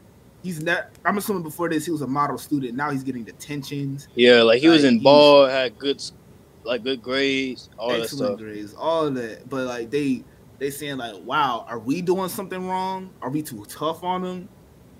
he's 0.43 0.63
not. 0.63 0.91
I'm 1.05 1.19
assuming 1.19 1.43
before 1.43 1.69
this 1.69 1.85
he 1.85 1.91
was 1.91 2.03
a 2.03 2.07
model 2.07 2.39
student. 2.39 2.75
Now 2.75 2.91
he's 2.91 3.03
getting 3.03 3.25
detentions, 3.25 4.09
Yeah, 4.15 4.43
like 4.43 4.61
he 4.61 4.69
was 4.69 4.83
Like, 4.83 4.89
in 4.89 4.95
he's- 4.95 5.05
ball, 5.05 5.47
had 5.47 5.79
good, 5.79 6.03
like 6.65 6.85
good 6.85 7.03
grades, 7.03 7.69
all 7.79 7.91
that 7.91 8.03
excellent 8.03 8.35
stuff. 8.35 8.39
grades, 8.41 8.75
all 8.75 9.07
of 9.07 9.15
that. 9.17 9.49
But 9.49 9.67
like 9.67 9.91
they 9.91 10.25
they 10.59 10.71
saying 10.71 10.97
like, 10.99 11.17
wow, 11.25 11.67
are 11.69 11.79
we 11.81 12.01
doing 12.03 12.29
something 12.29 12.69
wrong? 12.69 13.11
Are 13.21 13.31
we 13.31 13.43
too 13.43 13.65
tough 13.69 14.05
on 14.05 14.25
him? 14.25 14.49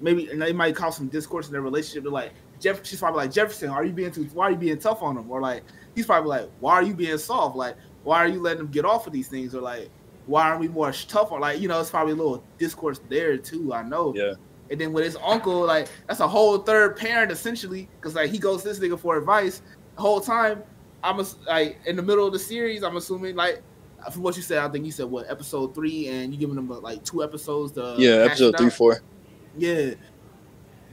Maybe 0.01 0.29
and 0.29 0.43
they 0.43 0.53
might 0.53 0.75
cause 0.75 0.97
some 0.97 1.07
discourse 1.07 1.47
in 1.47 1.53
their 1.53 1.63
relationship. 1.63 2.03
They're 2.03 2.11
like, 2.13 2.33
Jeff, 2.59 2.85
she's 2.85 2.99
probably 2.99 3.19
like 3.23 3.33
Jefferson, 3.33 3.71
are 3.71 3.85
you 3.85 3.93
being 3.93 4.11
too? 4.11 4.25
Why 4.35 4.47
are 4.49 4.51
you 4.51 4.57
being 4.57 4.79
tough 4.79 5.03
on 5.03 5.17
him? 5.17 5.31
Or 5.31 5.41
like 5.41 5.63
he's 5.95 6.07
probably 6.07 6.31
like, 6.31 6.51
why 6.59 6.75
are 6.75 6.83
you 6.83 6.95
being 6.95 7.17
soft? 7.19 7.55
Like 7.57 7.77
why 8.03 8.19
are 8.19 8.27
you 8.29 8.41
letting 8.41 8.63
him 8.63 8.67
get 8.73 8.85
off 8.85 9.07
of 9.07 9.13
these 9.13 9.29
things? 9.29 9.55
Or 9.55 9.61
like 9.61 9.89
why 10.27 10.49
aren't 10.49 10.61
we 10.61 10.69
more 10.69 10.93
sh- 10.93 11.07
tough? 11.07 11.31
Like 11.33 11.61
you 11.61 11.69
know, 11.69 11.81
it's 11.81 11.91
probably 11.91 12.13
a 12.13 12.17
little 12.17 12.45
discourse 12.59 13.01
there 13.09 13.37
too. 13.37 13.73
I 13.73 13.83
know. 13.83 14.15
Yeah. 14.15 14.35
And 14.71 14.81
then 14.81 14.93
with 14.93 15.05
his 15.05 15.17
uncle, 15.17 15.67
like 15.67 15.89
that's 16.07 16.21
a 16.21 16.29
whole 16.29 16.59
third 16.59 16.97
parent 16.97 17.31
essentially, 17.31 17.89
because 18.01 18.15
like 18.15 18.31
he 18.31 18.39
goes 18.39 18.63
to 18.63 18.69
this 18.69 18.79
nigga 18.79 18.99
for 18.99 19.17
advice 19.17 19.63
the 19.97 20.03
whole 20.03 20.21
time. 20.21 20.63
I'm 21.05 21.19
a, 21.19 21.27
like 21.47 21.79
in 21.87 21.97
the 21.97 22.03
middle 22.03 22.27
of 22.27 22.33
the 22.33 22.39
series. 22.39 22.83
I'm 22.83 22.97
assuming 22.97 23.37
like 23.37 23.63
from 24.11 24.23
what 24.23 24.37
you 24.37 24.43
said, 24.43 24.59
I 24.59 24.69
think 24.69 24.87
you 24.87 24.93
said 24.93 25.07
what 25.07 25.31
episode 25.31 25.75
three, 25.75 26.09
and 26.09 26.33
you 26.33 26.39
giving 26.39 26.57
them 26.57 26.71
uh, 26.71 26.81
like 26.81 27.05
two 27.05 27.23
episodes 27.23 27.73
to 27.73 27.97
Yeah, 27.99 28.25
episode 28.25 28.57
three, 28.57 28.71
four. 28.71 29.01
Yeah, 29.57 29.95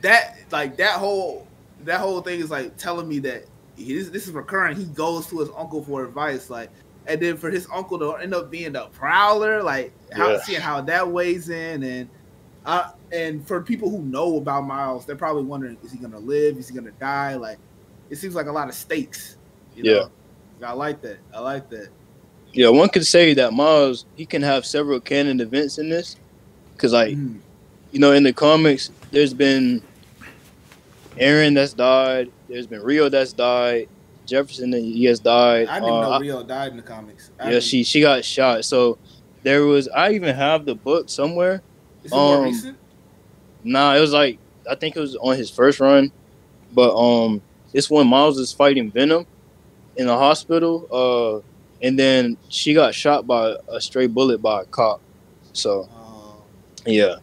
that 0.01 0.37
like 0.51 0.77
that 0.77 0.99
whole 0.99 1.47
that 1.85 1.99
whole 1.99 2.21
thing 2.21 2.39
is 2.39 2.51
like 2.51 2.75
telling 2.77 3.07
me 3.07 3.19
that 3.19 3.45
he, 3.75 3.93
this, 3.93 4.09
this 4.09 4.27
is 4.27 4.33
recurring. 4.33 4.75
He 4.75 4.85
goes 4.85 5.27
to 5.27 5.39
his 5.39 5.49
uncle 5.55 5.83
for 5.83 6.03
advice, 6.03 6.49
like, 6.49 6.69
and 7.07 7.21
then 7.21 7.37
for 7.37 7.49
his 7.49 7.67
uncle 7.73 7.97
to 7.99 8.13
end 8.15 8.33
up 8.33 8.51
being 8.51 8.73
the 8.73 8.85
prowler, 8.87 9.63
like 9.63 9.93
how 10.11 10.31
Yeah. 10.31 10.41
seeing 10.43 10.61
how 10.61 10.81
that 10.81 11.07
weighs 11.09 11.49
in, 11.49 11.83
and 11.83 12.09
uh, 12.65 12.91
and 13.11 13.47
for 13.47 13.61
people 13.61 13.89
who 13.89 14.03
know 14.03 14.37
about 14.37 14.61
Miles, 14.65 15.05
they're 15.05 15.15
probably 15.15 15.43
wondering, 15.43 15.77
is 15.83 15.91
he 15.91 15.97
gonna 15.97 16.19
live? 16.19 16.57
Is 16.57 16.67
he 16.69 16.75
gonna 16.75 16.91
die? 16.99 17.35
Like, 17.35 17.57
it 18.09 18.17
seems 18.17 18.35
like 18.35 18.47
a 18.47 18.51
lot 18.51 18.67
of 18.67 18.75
stakes. 18.75 19.37
You 19.75 19.83
know? 19.83 20.09
I 20.61 20.73
like 20.73 21.01
that. 21.01 21.19
I 21.33 21.39
like 21.39 21.69
that. 21.69 21.87
Yeah, 22.51 22.69
one 22.69 22.89
could 22.89 23.05
say 23.05 23.33
that 23.35 23.53
Miles 23.53 24.05
he 24.15 24.25
can 24.25 24.41
have 24.41 24.65
several 24.65 24.99
canon 24.99 25.39
events 25.39 25.77
in 25.77 25.89
this, 25.89 26.17
because 26.73 26.93
like 26.93 27.15
Mhm. 27.15 27.39
you 27.91 27.99
know 27.99 28.11
in 28.11 28.23
the 28.23 28.33
comics, 28.33 28.91
there's 29.11 29.33
been 29.33 29.81
Aaron 31.17 31.53
that's 31.53 31.73
died, 31.73 32.31
there's 32.49 32.67
been 32.67 32.81
Rio 32.81 33.09
that's 33.09 33.33
died, 33.33 33.87
Jefferson 34.29 34.71
he 34.73 35.05
has 35.05 35.19
died. 35.19 35.67
I 35.67 35.79
didn't 35.79 35.93
Uh, 35.95 36.01
know 36.01 36.11
I- 36.11 36.19
Rio 36.19 36.43
died 36.43 36.71
in 36.71 36.77
the 36.77 36.83
comics. 36.83 37.31
I 37.39 37.45
yeah, 37.45 37.49
didn't- 37.51 37.63
she 37.63 37.83
she 37.83 38.01
got 38.01 38.23
shot. 38.23 38.65
So 38.65 38.97
there 39.43 39.63
was 39.65 39.87
I 39.89 40.11
even 40.13 40.35
have 40.35 40.65
the 40.65 40.75
book 40.75 41.09
somewhere. 41.09 41.61
Is 42.03 42.11
it 42.11 42.15
more 42.15 42.37
um, 42.37 42.43
recent? 42.43 42.77
Nah, 43.63 43.95
it 43.95 43.99
was 43.99 44.13
like 44.13 44.37
I 44.69 44.75
think 44.75 44.95
it 44.95 44.99
was 44.99 45.15
on 45.17 45.35
his 45.35 45.49
first 45.49 45.79
run, 45.79 46.11
but 46.73 46.95
um, 46.95 47.41
it's 47.73 47.89
when 47.89 48.07
Miles 48.07 48.37
is 48.37 48.51
fighting 48.53 48.91
Venom 48.91 49.25
in 49.97 50.07
the 50.07 50.15
hospital. 50.17 50.87
Uh, 50.91 51.41
and 51.85 51.97
then 51.97 52.37
she 52.49 52.73
got 52.73 52.93
shot 52.93 53.25
by 53.25 53.55
a 53.69 53.79
stray 53.81 54.07
bullet 54.07 54.41
by 54.41 54.61
a 54.61 54.65
cop. 54.65 55.01
So 55.53 55.87
Oh. 55.91 56.35
yeah, 56.85 57.15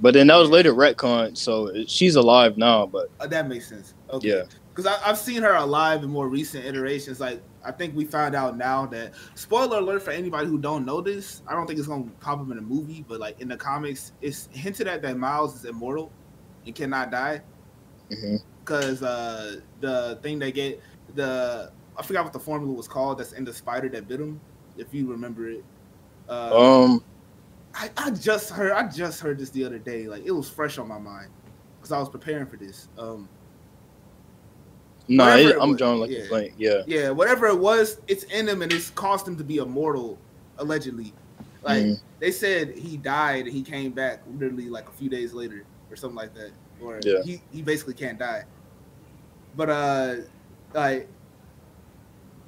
but 0.00 0.14
then 0.14 0.26
that 0.28 0.36
was 0.36 0.48
later 0.50 0.72
retcon. 0.74 1.36
So 1.36 1.84
she's 1.86 2.16
alive 2.16 2.56
now, 2.58 2.86
but 2.86 3.08
Uh, 3.20 3.26
that 3.28 3.48
makes 3.48 3.68
sense. 3.68 3.94
Okay. 4.10 4.28
Yeah. 4.28 4.42
Because 4.78 5.00
I've 5.04 5.18
seen 5.18 5.42
her 5.42 5.56
alive 5.56 6.04
in 6.04 6.10
more 6.10 6.28
recent 6.28 6.64
iterations. 6.64 7.18
Like 7.18 7.42
I 7.64 7.72
think 7.72 7.96
we 7.96 8.04
found 8.04 8.36
out 8.36 8.56
now 8.56 8.86
that 8.86 9.12
spoiler 9.34 9.78
alert 9.78 10.04
for 10.04 10.12
anybody 10.12 10.46
who 10.46 10.56
don't 10.56 10.86
know 10.86 11.00
this. 11.00 11.42
I 11.48 11.54
don't 11.54 11.66
think 11.66 11.80
it's 11.80 11.88
gonna 11.88 12.08
pop 12.20 12.38
up 12.38 12.48
in 12.48 12.54
the 12.54 12.62
movie, 12.62 13.04
but 13.08 13.18
like 13.18 13.40
in 13.40 13.48
the 13.48 13.56
comics, 13.56 14.12
it's 14.20 14.48
hinted 14.52 14.86
at 14.86 15.02
that 15.02 15.18
Miles 15.18 15.56
is 15.56 15.64
immortal 15.64 16.12
and 16.64 16.76
cannot 16.76 17.10
die. 17.10 17.40
Because 18.60 19.02
uh, 19.02 19.56
the 19.80 20.20
thing 20.22 20.38
they 20.38 20.52
get 20.52 20.80
the 21.16 21.72
I 21.96 22.02
forgot 22.04 22.22
what 22.22 22.32
the 22.32 22.38
formula 22.38 22.72
was 22.72 22.86
called. 22.86 23.18
That's 23.18 23.32
in 23.32 23.44
the 23.44 23.52
spider 23.52 23.88
that 23.88 24.06
bit 24.06 24.20
him. 24.20 24.40
If 24.76 24.94
you 24.94 25.10
remember 25.10 25.50
it. 25.50 25.64
Uh, 26.28 26.84
um, 26.84 27.04
I, 27.74 27.90
I 27.96 28.10
just 28.12 28.50
heard 28.50 28.70
I 28.70 28.86
just 28.86 29.18
heard 29.18 29.40
this 29.40 29.50
the 29.50 29.64
other 29.64 29.80
day. 29.80 30.06
Like 30.06 30.24
it 30.24 30.30
was 30.30 30.48
fresh 30.48 30.78
on 30.78 30.86
my 30.86 30.98
mind 30.98 31.32
because 31.80 31.90
I 31.90 31.98
was 31.98 32.08
preparing 32.08 32.46
for 32.46 32.58
this. 32.58 32.86
Um, 32.96 33.28
nah, 35.08 35.36
it, 35.36 35.46
it 35.46 35.56
I'm 35.60 35.70
was, 35.70 35.78
drawing 35.78 36.00
like 36.00 36.10
yeah. 36.10 36.18
a 36.20 36.28
blank. 36.28 36.54
Yeah, 36.58 36.82
yeah, 36.86 37.10
whatever 37.10 37.46
it 37.46 37.58
was, 37.58 38.00
it's 38.08 38.24
in 38.24 38.48
him 38.48 38.62
and 38.62 38.72
it's 38.72 38.90
caused 38.90 39.26
him 39.26 39.36
to 39.36 39.44
be 39.44 39.58
immortal, 39.58 40.18
allegedly. 40.58 41.12
Like 41.62 41.84
Mhm. 41.84 42.00
they 42.20 42.30
said, 42.30 42.76
he 42.76 42.96
died 42.96 43.46
and 43.46 43.52
he 43.52 43.62
came 43.62 43.92
back 43.92 44.22
literally 44.38 44.68
like 44.68 44.88
a 44.88 44.92
few 44.92 45.08
days 45.08 45.32
later 45.32 45.64
or 45.90 45.96
something 45.96 46.16
like 46.16 46.34
that. 46.34 46.50
Or 46.80 47.00
Yeah. 47.02 47.22
he 47.24 47.40
he 47.50 47.62
basically 47.62 47.94
can't 47.94 48.18
die. 48.18 48.44
But 49.56 49.70
uh, 49.70 50.14
like. 50.74 51.08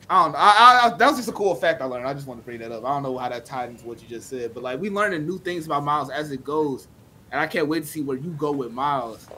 I 0.08 0.24
don't 0.24 0.32
know. 0.32 0.38
I, 0.40 0.80
I, 0.92 0.96
that 0.96 1.06
was 1.06 1.18
just 1.18 1.28
a 1.28 1.32
cool 1.32 1.54
fact 1.54 1.80
I 1.80 1.84
learned. 1.84 2.04
I 2.04 2.12
just 2.14 2.26
want 2.26 2.40
to 2.40 2.44
bring 2.44 2.58
that 2.58 2.72
up. 2.72 2.84
I 2.84 2.88
don't 2.88 3.04
know 3.04 3.16
how 3.16 3.28
that 3.28 3.44
ties 3.44 3.70
into 3.70 3.86
what 3.86 4.02
you 4.02 4.08
just 4.08 4.28
said, 4.28 4.52
but 4.52 4.64
like 4.64 4.80
we 4.80 4.90
learning 4.90 5.24
new 5.24 5.38
things 5.38 5.66
about 5.66 5.84
Miles 5.84 6.10
as 6.10 6.32
it 6.32 6.42
goes, 6.42 6.88
and 7.30 7.40
I 7.40 7.46
can't 7.46 7.68
wait 7.68 7.84
to 7.84 7.88
see 7.88 8.02
where 8.02 8.16
you 8.16 8.30
go 8.30 8.50
with 8.50 8.72
Miles. 8.72 9.28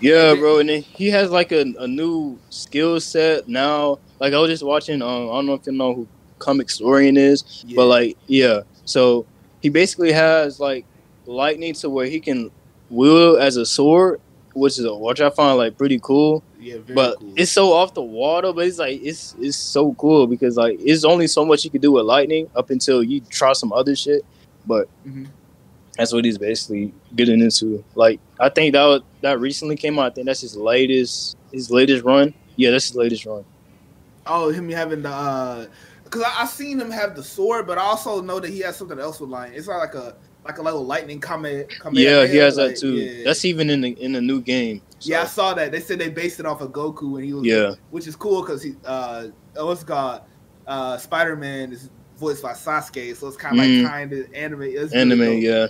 Yeah, 0.00 0.34
bro. 0.34 0.58
And 0.58 0.68
then 0.68 0.82
he 0.82 1.08
has 1.10 1.30
like 1.30 1.52
a, 1.52 1.60
a 1.78 1.86
new 1.86 2.38
skill 2.50 3.00
set 3.00 3.48
now. 3.48 3.98
Like 4.18 4.32
I 4.32 4.38
was 4.38 4.50
just 4.50 4.62
watching. 4.62 5.02
Um, 5.02 5.08
I 5.30 5.32
don't 5.34 5.46
know 5.46 5.54
if 5.54 5.66
you 5.66 5.72
know 5.72 5.94
who 5.94 6.08
Comicstorian 6.38 7.16
is. 7.18 7.64
Yeah. 7.66 7.76
But 7.76 7.86
like, 7.86 8.16
yeah. 8.26 8.60
So 8.84 9.26
he 9.60 9.68
basically 9.68 10.12
has 10.12 10.58
like 10.60 10.84
lightning 11.26 11.74
to 11.74 11.90
where 11.90 12.06
he 12.06 12.18
can 12.20 12.50
wield 12.88 13.38
as 13.40 13.56
a 13.56 13.64
sword, 13.66 14.20
which 14.54 14.78
is 14.78 14.84
a, 14.84 14.94
which 14.94 15.20
I 15.20 15.30
find 15.30 15.58
like 15.58 15.76
pretty 15.78 15.98
cool. 16.00 16.42
yeah, 16.58 16.78
very 16.78 16.94
but 16.94 17.18
cool. 17.18 17.32
it's 17.36 17.52
so 17.52 17.72
off 17.72 17.94
the 17.94 18.02
water. 18.02 18.52
But 18.52 18.66
it's 18.66 18.78
like 18.78 19.00
it's 19.02 19.34
it's 19.38 19.56
so 19.56 19.94
cool 19.94 20.26
because 20.26 20.56
like 20.56 20.78
it's 20.80 21.04
only 21.04 21.26
so 21.26 21.44
much 21.44 21.64
you 21.64 21.70
can 21.70 21.80
do 21.80 21.92
with 21.92 22.04
lightning 22.06 22.48
up 22.56 22.70
until 22.70 23.02
you 23.02 23.20
try 23.30 23.52
some 23.52 23.72
other 23.72 23.94
shit. 23.94 24.24
But 24.66 24.88
Mhm. 25.06 25.28
that's 25.96 26.12
what 26.12 26.24
he's 26.24 26.38
basically 26.38 26.92
getting 27.16 27.40
into. 27.40 27.84
Like 27.94 28.18
I 28.40 28.48
think 28.48 28.72
that 28.72 28.84
was, 28.84 29.02
that 29.20 29.38
recently 29.38 29.76
came 29.76 29.98
out. 29.98 30.12
I 30.12 30.14
think 30.14 30.26
that's 30.26 30.40
his 30.40 30.56
latest 30.56 31.36
his 31.52 31.70
latest 31.70 32.04
run. 32.04 32.34
Yeah, 32.56 32.70
that's 32.70 32.88
his 32.88 32.96
latest 32.96 33.26
run. 33.26 33.44
Oh, 34.26 34.50
him 34.50 34.68
having 34.68 35.02
the 35.02 35.10
uh 35.10 35.66
because 36.04 36.22
I, 36.22 36.42
I 36.42 36.46
seen 36.46 36.80
him 36.80 36.90
have 36.90 37.14
the 37.14 37.22
sword, 37.22 37.66
but 37.66 37.78
I 37.78 37.82
also 37.82 38.20
know 38.20 38.40
that 38.40 38.50
he 38.50 38.60
has 38.60 38.76
something 38.76 38.98
else 38.98 39.20
with 39.20 39.30
lightning. 39.30 39.58
It's 39.58 39.68
not 39.68 39.78
like 39.78 39.94
a 39.94 40.16
like 40.44 40.58
a 40.58 40.62
little 40.62 40.84
lightning 40.84 41.20
comment. 41.20 41.72
Yeah, 41.92 42.26
he 42.26 42.36
has 42.38 42.56
like, 42.56 42.70
that 42.70 42.80
too. 42.80 42.94
yeah. 42.94 43.24
That's 43.24 43.44
even 43.44 43.68
in 43.70 43.80
the 43.82 43.90
in 44.02 44.12
the 44.12 44.20
new 44.20 44.40
game. 44.40 44.80
So, 44.98 45.10
yeah, 45.12 45.22
I 45.22 45.26
saw 45.26 45.54
that. 45.54 45.70
They 45.72 45.80
said 45.80 45.98
they 45.98 46.08
based 46.10 46.40
it 46.40 46.46
off 46.46 46.60
of 46.60 46.72
Goku 46.72 47.16
and 47.16 47.24
he 47.24 47.32
was 47.32 47.44
Yeah. 47.44 47.74
which 47.90 48.06
is 48.06 48.16
cool 48.16 48.42
because 48.42 48.62
he 48.62 48.74
uh 48.84 49.28
what's 49.56 49.82
it 49.82 49.86
called 49.86 50.22
uh 50.66 50.96
Spider 50.98 51.36
Man 51.36 51.72
is 51.72 51.90
voiced 52.18 52.42
by 52.42 52.52
Sasuke, 52.52 53.16
so 53.16 53.28
it's 53.28 53.36
kind 53.36 53.58
of 53.58 53.64
Mm. 53.64 53.82
like 53.82 53.92
kind 53.92 54.12
of 54.12 54.32
anime. 54.34 54.62
It's 54.62 54.92
anime. 54.92 55.38
Yeah. 55.38 55.66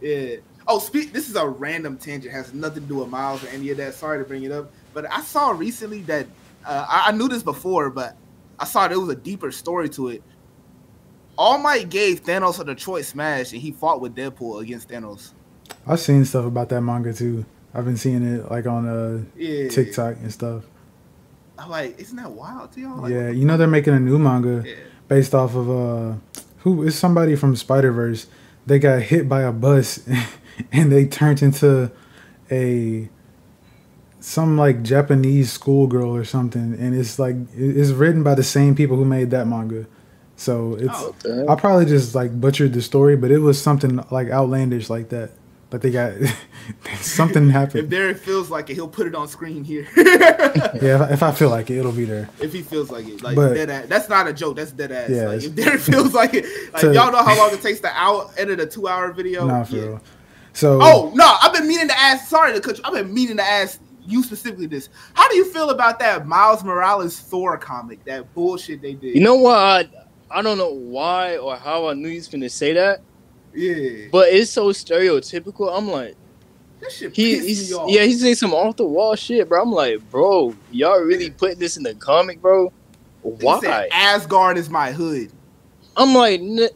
Yeah. 0.00 0.36
Oh, 0.68 0.78
speak. 0.78 1.12
This 1.12 1.28
is 1.28 1.36
a 1.36 1.46
random 1.46 1.96
tangent. 1.96 2.32
Has 2.34 2.52
nothing 2.52 2.82
to 2.82 2.88
do 2.88 2.96
with 2.96 3.08
Miles 3.08 3.44
or 3.44 3.48
any 3.48 3.70
of 3.70 3.76
that. 3.76 3.94
Sorry 3.94 4.18
to 4.18 4.24
bring 4.24 4.42
it 4.42 4.50
up, 4.52 4.72
but 4.92 5.10
I 5.10 5.20
saw 5.20 5.50
recently 5.50 6.02
that 6.02 6.26
uh, 6.64 6.86
I, 6.88 7.08
I 7.08 7.12
knew 7.12 7.28
this 7.28 7.42
before, 7.42 7.90
but 7.90 8.16
I 8.58 8.64
saw 8.64 8.88
there 8.88 8.98
was 8.98 9.08
a 9.10 9.14
deeper 9.16 9.52
story 9.52 9.88
to 9.90 10.08
it. 10.08 10.22
All 11.38 11.58
Might 11.58 11.88
gave 11.90 12.24
Thanos 12.24 12.58
a 12.60 12.64
Detroit 12.64 13.04
Smash, 13.04 13.52
and 13.52 13.60
he 13.60 13.70
fought 13.70 14.00
with 14.00 14.16
Deadpool 14.16 14.62
against 14.62 14.88
Thanos. 14.88 15.32
I've 15.86 16.00
seen 16.00 16.24
stuff 16.24 16.46
about 16.46 16.68
that 16.70 16.80
manga 16.80 17.12
too. 17.12 17.44
I've 17.74 17.84
been 17.84 17.96
seeing 17.98 18.24
it 18.24 18.50
like 18.50 18.66
on 18.66 18.88
uh, 18.88 19.22
Yeah. 19.36 19.68
TikTok 19.68 20.16
and 20.16 20.32
stuff. 20.32 20.64
I'm 21.58 21.70
like, 21.70 21.98
isn't 22.00 22.16
that 22.16 22.30
wild 22.30 22.72
to 22.72 22.80
y'all? 22.80 23.02
Like, 23.02 23.12
Yeah, 23.12 23.28
you 23.30 23.44
know 23.44 23.56
they're 23.56 23.66
making 23.68 23.94
a 23.94 24.00
new 24.00 24.18
manga 24.18 24.62
Yeah. 24.66 24.74
based 25.08 25.34
off 25.34 25.54
of 25.54 25.70
uh, 25.70 26.14
who 26.60 26.82
is 26.82 26.98
somebody 26.98 27.36
from 27.36 27.54
Spider 27.54 27.92
Verse. 27.92 28.26
They 28.64 28.78
got 28.78 29.02
hit 29.02 29.28
by 29.28 29.42
a 29.42 29.52
bus 29.52 30.00
and 30.72 30.90
they 30.92 31.06
turned 31.06 31.42
into 31.42 31.90
a 32.50 33.08
some 34.20 34.56
like 34.56 34.82
Japanese 34.82 35.52
schoolgirl 35.52 36.14
or 36.14 36.24
something, 36.24 36.74
and 36.78 36.94
it's 36.94 37.18
like 37.18 37.36
it's 37.56 37.90
written 37.90 38.22
by 38.22 38.34
the 38.34 38.42
same 38.42 38.74
people 38.74 38.96
who 38.96 39.04
made 39.04 39.30
that 39.30 39.46
manga. 39.46 39.86
So 40.36 40.74
it's 40.74 40.92
Oh, 40.92 41.14
What? 41.24 41.48
I 41.50 41.60
probably 41.60 41.86
just 41.86 42.14
like 42.14 42.38
butchered 42.40 42.72
the 42.72 42.82
story, 42.82 43.16
but 43.16 43.30
it 43.30 43.38
was 43.38 43.60
something 43.60 44.04
like 44.10 44.28
outlandish 44.28 44.90
like 44.90 45.08
that. 45.10 45.30
but 45.70 45.80
they 45.82 45.90
got 45.90 46.12
something 47.00 47.48
happened. 47.50 47.50
If 47.50 47.52
happened. 47.84 47.90
Derek 47.90 48.18
feels 48.18 48.50
like 48.50 48.68
it, 48.70 48.74
he'll 48.74 48.86
put 48.88 49.06
it 49.06 49.14
on 49.14 49.28
screen 49.28 49.64
here. 49.64 49.86
Yeah, 50.76 50.94
if 50.94 51.00
I, 51.00 51.12
if 51.14 51.22
I 51.22 51.32
feel 51.32 51.48
like 51.48 51.70
it, 51.70 51.78
it'll 51.78 51.90
be 51.92 52.04
there. 52.04 52.28
If 52.40 52.52
he 52.52 52.60
feels 52.62 52.90
like 52.90 53.06
it, 53.08 53.22
like 53.22 53.34
But- 53.36 53.54
dead 53.54 53.70
ass. 53.70 53.86
That's 53.88 54.08
not 54.10 54.26
a 54.28 54.32
joke. 54.32 54.56
That's 54.56 54.72
dead 54.72 54.92
ass. 54.92 55.08
Yeah, 55.10 55.28
like, 55.28 55.42
if 55.42 55.54
Derek 55.54 55.80
feels 55.80 56.12
like 56.12 56.34
it, 56.34 56.44
like 56.72 56.82
To- 56.82 56.92
y'all 56.94 57.10
know 57.12 57.22
how 57.22 57.36
long 57.38 57.52
it 57.54 57.62
takes 57.62 57.80
to 57.80 57.88
hour 57.96 58.30
edit 58.36 58.60
a 58.60 58.66
two 58.66 58.86
hour 58.88 59.10
video. 59.12 59.46
Nah, 59.46 59.64
for 59.64 59.76
Yeah. 59.76 59.82
real. 59.82 60.00
So 60.56 60.78
Oh 60.82 61.12
no, 61.14 61.36
I've 61.42 61.52
been 61.52 61.68
meaning 61.68 61.88
to 61.88 61.98
ask. 61.98 62.28
Sorry 62.28 62.52
to 62.54 62.60
cut 62.60 62.78
you. 62.78 62.84
I've 62.84 62.94
been 62.94 63.12
meaning 63.12 63.36
to 63.36 63.42
ask 63.42 63.78
you 64.06 64.22
specifically 64.22 64.66
this. 64.66 64.88
How 65.14 65.28
do 65.28 65.36
you 65.36 65.44
feel 65.52 65.68
about 65.70 65.98
that 65.98 66.26
Miles 66.26 66.64
Morales 66.64 67.20
Thor 67.20 67.58
comic? 67.58 68.02
That 68.06 68.32
bullshit 68.34 68.80
they 68.80 68.94
did. 68.94 69.14
You 69.14 69.20
know 69.20 69.34
what? 69.34 69.56
I, 69.58 69.88
I 70.30 70.42
don't 70.42 70.56
know 70.58 70.72
why 70.72 71.36
or 71.36 71.56
how 71.56 71.88
I 71.88 71.92
knew 71.94 72.08
he 72.08 72.16
was 72.16 72.28
gonna 72.28 72.48
say 72.48 72.72
that, 72.72 73.00
Yeah. 73.54 74.08
but 74.10 74.28
it's 74.32 74.50
so 74.50 74.68
stereotypical. 74.68 75.76
I'm 75.76 75.88
like, 75.90 76.14
That 76.80 76.90
shit 76.90 77.14
he, 77.14 77.38
he's 77.38 77.70
me 77.70 77.76
off. 77.76 77.90
yeah, 77.90 78.04
he's 78.04 78.22
saying 78.22 78.36
some 78.36 78.54
off 78.54 78.76
the 78.76 78.86
wall 78.86 79.14
shit, 79.14 79.48
bro. 79.48 79.60
I'm 79.62 79.72
like, 79.72 79.98
bro, 80.10 80.54
y'all 80.70 81.00
really 81.00 81.30
putting 81.30 81.58
this 81.58 81.76
in 81.76 81.82
the 81.82 81.94
comic, 81.94 82.40
bro? 82.40 82.72
He 83.22 83.30
said, 83.30 83.42
Why? 83.44 83.88
Asgard 83.92 84.56
is 84.56 84.70
my 84.70 84.92
hood. 84.92 85.32
I'm 85.96 86.14
like, 86.14 86.40
n- 86.40 86.68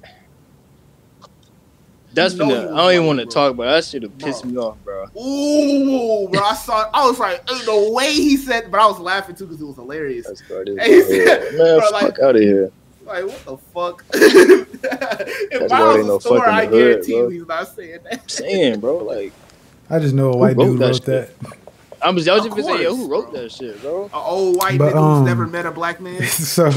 that's 2.14 2.34
You 2.34 2.40
know 2.40 2.48
been. 2.48 2.62
he 2.62 2.68
I 2.72 2.76
don't 2.76 2.92
even 2.94 3.06
want 3.06 3.18
to 3.20 3.26
talk 3.26 3.50
about. 3.52 3.64
It. 3.64 3.70
That 3.70 3.84
should 3.84 4.02
have 4.02 4.18
Bro. 4.18 4.26
pissed 4.28 4.44
me 4.44 4.56
off, 4.56 4.76
bro. 4.84 5.04
Ooh, 5.20 6.28
bro! 6.28 6.40
I 6.42 6.54
saw. 6.54 6.90
I 6.92 7.06
was 7.06 7.18
like, 7.18 7.42
uh, 7.48 7.58
the 7.64 7.92
way 7.92 8.12
he 8.12 8.36
said, 8.36 8.70
but 8.70 8.80
I 8.80 8.86
was 8.86 8.98
laughing 8.98 9.34
too 9.36 9.46
because 9.46 9.60
it 9.60 9.64
was 9.66 9.76
hilarious. 9.76 10.26
That's 10.26 10.40
God, 10.42 10.68
it 10.68 10.78
Hey, 10.80 10.96
was- 10.98 11.08
man, 11.08 11.58
man, 11.58 11.78
bro, 11.78 11.90
fuck 11.90 12.02
like- 12.02 12.18
out 12.20 12.36
of 12.36 12.42
here. 12.42 12.70
Like, 13.06 13.24
what 13.26 13.44
the 13.44 13.56
fuck? 13.74 14.04
if 14.14 14.80
That's 15.60 15.72
why 15.72 15.78
Miles 15.80 15.96
ain't 15.98 16.06
no 16.06 16.14
was 16.14 16.24
Thor, 16.24 16.38
fucking 16.38 16.52
I 16.54 16.66
hood, 16.66 16.72
guarantee 16.72 17.12
bro. 17.12 17.22
you 17.22 17.28
he's 17.40 17.48
not 17.48 17.68
saying 17.68 17.98
that. 18.04 18.12
I'm 18.22 18.28
saying, 18.28 18.80
bro, 18.80 18.98
like, 18.98 19.32
I 19.88 19.98
just 19.98 20.14
know 20.14 20.32
a 20.32 20.36
white 20.36 20.56
wrote 20.56 20.64
dude 20.66 20.78
that 20.78 20.86
wrote 20.86 20.96
shit? 20.96 21.04
that. 21.06 21.30
I 22.02 22.10
was, 22.10 22.28
I 22.28 22.34
was 22.34 22.46
Of 22.46 22.54
just 22.56 22.68
gonna 22.68 22.82
yo, 22.82 22.94
who 22.96 23.08
wrote 23.10 23.30
bro. 23.32 23.42
that 23.42 23.52
shit, 23.52 23.80
bro? 23.82 24.04
An 24.04 24.10
old 24.14 24.56
white 24.56 24.78
But, 24.78 24.94
nigga 24.94 24.96
um, 24.96 25.18
who's 25.18 25.26
never 25.26 25.46
met 25.46 25.66
a 25.66 25.70
black 25.70 26.00
man. 26.00 26.22
so, 26.22 26.70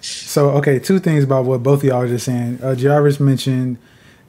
so 0.00 0.50
okay. 0.50 0.78
Two 0.78 0.98
things 0.98 1.24
about 1.24 1.44
what 1.44 1.62
both 1.62 1.78
of 1.80 1.84
y'all 1.84 2.00
were 2.00 2.08
just 2.08 2.26
saying. 2.26 2.60
Uh, 2.62 2.74
Jarvis 2.74 3.18
mentioned 3.18 3.78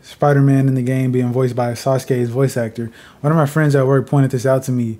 Spider-Man 0.07 0.67
in 0.67 0.75
the 0.75 0.81
game 0.81 1.11
being 1.11 1.31
voiced 1.33 1.55
by 1.55 1.73
Sasuke's 1.73 2.29
voice 2.29 2.55
actor. 2.57 2.91
One 3.21 3.31
of 3.31 3.37
my 3.37 3.45
friends 3.45 3.75
at 3.75 3.85
work 3.85 4.07
pointed 4.07 4.31
this 4.31 4.45
out 4.45 4.63
to 4.63 4.71
me. 4.71 4.99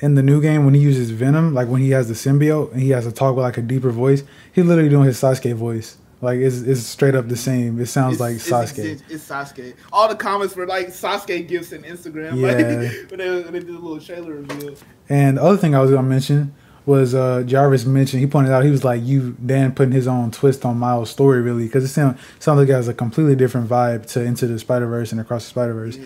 In 0.00 0.14
the 0.16 0.22
new 0.22 0.42
game, 0.42 0.64
when 0.64 0.74
he 0.74 0.80
uses 0.80 1.10
Venom, 1.10 1.54
like 1.54 1.68
when 1.68 1.80
he 1.80 1.90
has 1.90 2.08
the 2.08 2.14
symbiote 2.14 2.72
and 2.72 2.82
he 2.82 2.90
has 2.90 3.04
to 3.06 3.12
talk 3.12 3.36
with 3.36 3.44
like 3.44 3.56
a 3.56 3.62
deeper 3.62 3.90
voice, 3.90 4.24
he 4.52 4.62
literally 4.62 4.90
doing 4.90 5.06
his 5.06 5.16
Sasuke 5.20 5.54
voice. 5.54 5.96
Like 6.20 6.38
it's, 6.40 6.60
it's 6.62 6.80
straight 6.82 7.14
up 7.14 7.28
the 7.28 7.36
same. 7.36 7.80
It 7.80 7.86
sounds 7.86 8.14
It's- 8.20 8.20
like 8.20 8.34
it's 8.36 8.48
Sasuke. 8.78 8.84
exi- 8.96 9.02
It's, 9.10 9.28
Sasuke. 9.28 9.74
All 9.92 10.08
the 10.08 10.16
comments 10.16 10.54
were 10.56 10.66
like 10.66 10.88
Sasuke 10.88 11.46
gifts 11.48 11.72
on 11.72 11.80
Instagram. 11.82 12.36
Yeah. 12.36 12.48
Like, 12.48 13.10
when, 13.10 13.18
they, 13.20 13.42
when 13.42 13.52
they 13.52 13.60
did 13.60 13.70
a 13.70 13.72
little 13.78 14.00
trailer 14.00 14.34
review. 14.34 14.76
And 15.08 15.36
the 15.38 15.42
other 15.42 15.56
thing 15.56 15.74
I 15.74 15.80
was 15.80 15.90
gonna 15.90 16.02
mention 16.08 16.52
was 16.84 17.14
uh, 17.14 17.42
Jarvis 17.46 17.84
mentioned. 17.84 18.20
He 18.20 18.26
pointed 18.26 18.52
out 18.52 18.64
he 18.64 18.70
was 18.70 18.84
like 18.84 19.02
you 19.02 19.36
Dan 19.44 19.72
putting 19.72 19.92
his 19.92 20.06
own 20.08 20.30
twist 20.30 20.64
on 20.64 20.78
Miles' 20.78 21.10
story 21.10 21.40
really 21.40 21.66
because 21.66 21.84
it 21.84 21.88
sound, 21.88 22.18
sounds 22.38 22.58
like 22.58 22.68
it 22.68 22.72
has 22.72 22.88
a 22.88 22.94
completely 22.94 23.36
different 23.36 23.68
vibe 23.68 24.06
to 24.12 24.22
Into 24.22 24.46
the 24.46 24.58
Spider 24.58 24.86
Verse 24.86 25.12
and 25.12 25.20
Across 25.20 25.44
the 25.44 25.50
Spider 25.50 25.74
Verse. 25.74 25.98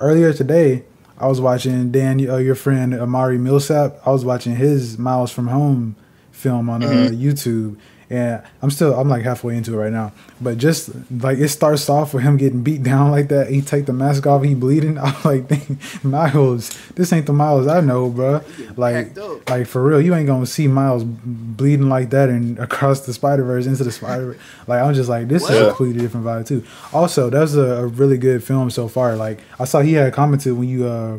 Earlier 0.00 0.32
today, 0.32 0.84
I 1.18 1.26
was 1.26 1.40
watching 1.40 1.90
Dan, 1.90 2.28
uh, 2.28 2.36
your 2.36 2.54
friend 2.54 2.94
Amari 2.94 3.38
Millsap. 3.38 3.98
I 4.06 4.10
was 4.10 4.24
watching 4.24 4.56
his 4.56 4.98
Miles 4.98 5.30
from 5.30 5.48
Home 5.48 5.96
film 6.32 6.68
on 6.68 6.82
uh, 6.82 7.10
YouTube. 7.12 7.76
And 8.10 8.42
I'm 8.62 8.70
still, 8.70 8.98
I'm 8.98 9.08
like 9.08 9.22
halfway 9.22 9.56
into 9.56 9.74
it 9.74 9.76
right 9.76 9.92
now. 9.92 10.12
But 10.40 10.58
just 10.58 10.90
like 11.10 11.38
it 11.38 11.48
starts 11.48 11.88
off 11.88 12.12
with 12.12 12.22
him 12.22 12.36
getting 12.36 12.62
beat 12.62 12.82
down 12.82 13.10
like 13.10 13.28
that. 13.28 13.48
He 13.48 13.62
take 13.62 13.86
the 13.86 13.92
mask 13.92 14.26
off, 14.26 14.42
he 14.42 14.54
bleeding. 14.54 14.98
I'm 15.02 15.14
like, 15.24 15.48
dang, 15.48 15.78
Miles, 16.02 16.70
this 16.94 17.12
ain't 17.12 17.26
the 17.26 17.32
Miles 17.32 17.66
I 17.66 17.80
know, 17.80 18.10
bro. 18.10 18.42
Like, 18.76 19.16
like 19.48 19.66
for 19.66 19.82
real, 19.82 20.00
you 20.00 20.14
ain't 20.14 20.26
gonna 20.26 20.46
see 20.46 20.68
Miles 20.68 21.04
bleeding 21.04 21.88
like 21.88 22.10
that 22.10 22.28
and 22.28 22.58
across 22.58 23.06
the 23.06 23.12
Spider 23.12 23.44
Verse 23.44 23.66
into 23.66 23.84
the 23.84 23.92
Spider. 23.92 24.36
Like 24.66 24.80
I'm 24.82 24.94
just 24.94 25.10
like, 25.10 25.28
this 25.28 25.42
is 25.42 25.50
a 25.50 25.66
completely 25.68 26.00
different 26.00 26.24
vibe 26.24 26.46
too. 26.46 26.64
Also, 26.92 27.28
that's 27.28 27.54
a, 27.54 27.60
a 27.60 27.86
really 27.86 28.16
good 28.16 28.42
film 28.42 28.70
so 28.70 28.88
far. 28.88 29.14
Like 29.14 29.40
I 29.58 29.64
saw 29.64 29.80
he 29.80 29.92
had 29.92 30.12
commented 30.14 30.54
when 30.54 30.68
you 30.68 30.86
uh 30.86 31.18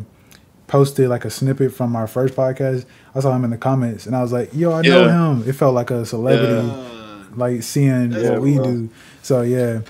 posted 0.68 1.10
like 1.10 1.26
a 1.26 1.30
snippet 1.30 1.74
from 1.74 1.96
our 1.96 2.08
first 2.08 2.36
podcast. 2.36 2.86
I 3.16 3.20
saw 3.22 3.34
him 3.36 3.44
in 3.46 3.50
the 3.50 3.58
comments 3.58 4.06
and 4.06 4.16
I 4.16 4.22
was 4.22 4.32
like, 4.34 4.54
yo, 4.54 4.74
I 4.74 4.82
know 4.82 5.06
Yeah. 5.06 5.32
him. 5.32 5.48
It 5.50 5.54
felt 5.54 5.74
like 5.74 5.90
a 5.92 6.06
celebrity, 6.06 6.54
Uh, 6.54 7.36
like 7.36 7.64
seeing 7.64 8.12
Yeah, 8.12 8.32
what 8.32 8.42
we 8.42 8.56
bro. 8.56 8.64
do. 8.66 8.90
So 9.24 9.42
yeah. 9.42 9.82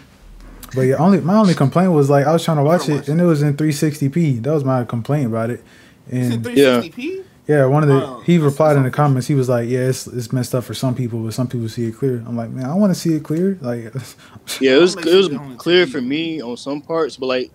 But 0.76 0.82
yeah, 0.82 0.96
only 0.96 1.22
my 1.22 1.36
only 1.36 1.54
complaint 1.54 1.92
was 1.94 2.10
like 2.10 2.26
I 2.28 2.34
was 2.34 2.44
trying 2.44 2.58
to 2.58 2.64
watch 2.64 2.90
it 2.90 3.08
and 3.08 3.20
it 3.20 3.26
was 3.26 3.42
in 3.42 3.56
360p. 3.56 4.42
That 4.44 4.52
was 4.54 4.64
my 4.64 4.84
complaint 4.84 5.28
about 5.28 5.50
it 5.50 5.64
And 6.12 6.44
360p? 6.44 7.24
yeah, 7.48 7.66
one 7.66 7.84
of 7.84 7.90
the 7.90 7.96
Oh, 8.06 8.22
he 8.26 8.38
replied 8.40 8.76
in 8.76 8.84
the 8.84 8.92
comments. 8.92 9.28
He 9.28 9.36
was 9.36 9.48
like, 9.48 9.70
"Yeah, 9.70 9.88
it's, 9.90 10.08
it's 10.08 10.34
messed 10.34 10.56
up 10.56 10.64
for 10.64 10.74
some 10.74 10.96
people, 10.96 11.20
but 11.20 11.34
some 11.34 11.48
people 11.48 11.70
see 11.70 11.86
it 11.86 11.96
clear." 11.96 12.24
I'm 12.28 12.36
like, 12.36 12.50
"Man, 12.50 12.66
I 12.66 12.74
want 12.74 12.92
to 12.94 13.00
see 13.00 13.14
it 13.16 13.24
clear." 13.24 13.58
Like, 13.62 13.94
Yeah, 14.60 14.76
it 14.78 14.80
was 14.80 14.96
it 14.96 15.06
was 15.06 15.06
sure 15.06 15.30
they 15.30 15.36
don't 15.36 15.58
clear 15.58 15.86
for 15.88 16.02
me 16.02 16.42
on 16.42 16.58
some 16.58 16.82
parts, 16.82 17.18
but 17.18 17.28
like 17.28 17.52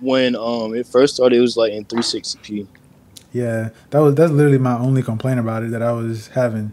when 0.00 0.34
um 0.36 0.74
it 0.74 0.86
first 0.86 1.14
started, 1.14 1.36
it 1.36 1.40
was 1.40 1.56
like 1.56 1.72
in 1.72 1.84
360p. 1.84 2.66
Yeah, 3.34 3.68
that 3.90 3.98
was 3.98 4.14
that's 4.14 4.32
literally 4.32 4.56
my 4.58 4.78
only 4.78 5.02
complaint 5.02 5.38
about 5.40 5.62
it 5.64 5.72
that 5.72 5.82
I 5.82 5.92
was 5.92 6.28
having. 6.28 6.72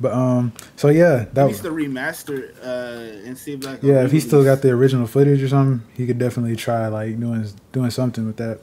But 0.00 0.12
um, 0.12 0.52
so 0.76 0.88
yeah, 0.88 1.20
He 1.20 1.30
that 1.34 1.46
needs 1.46 1.60
to 1.62 1.70
remaster 1.70 2.52
uh, 2.64 3.26
and 3.26 3.36
see 3.38 3.54
if 3.54 3.64
like 3.64 3.82
yeah, 3.82 4.04
if 4.04 4.12
he 4.12 4.20
still 4.20 4.44
got 4.44 4.60
the 4.62 4.70
original 4.70 5.06
footage 5.08 5.42
or 5.42 5.48
something, 5.48 5.84
he 5.94 6.06
could 6.06 6.18
definitely 6.18 6.54
try 6.56 6.86
like 6.88 7.18
doing 7.18 7.44
doing 7.72 7.90
something 7.90 8.26
with 8.26 8.36
that. 8.36 8.60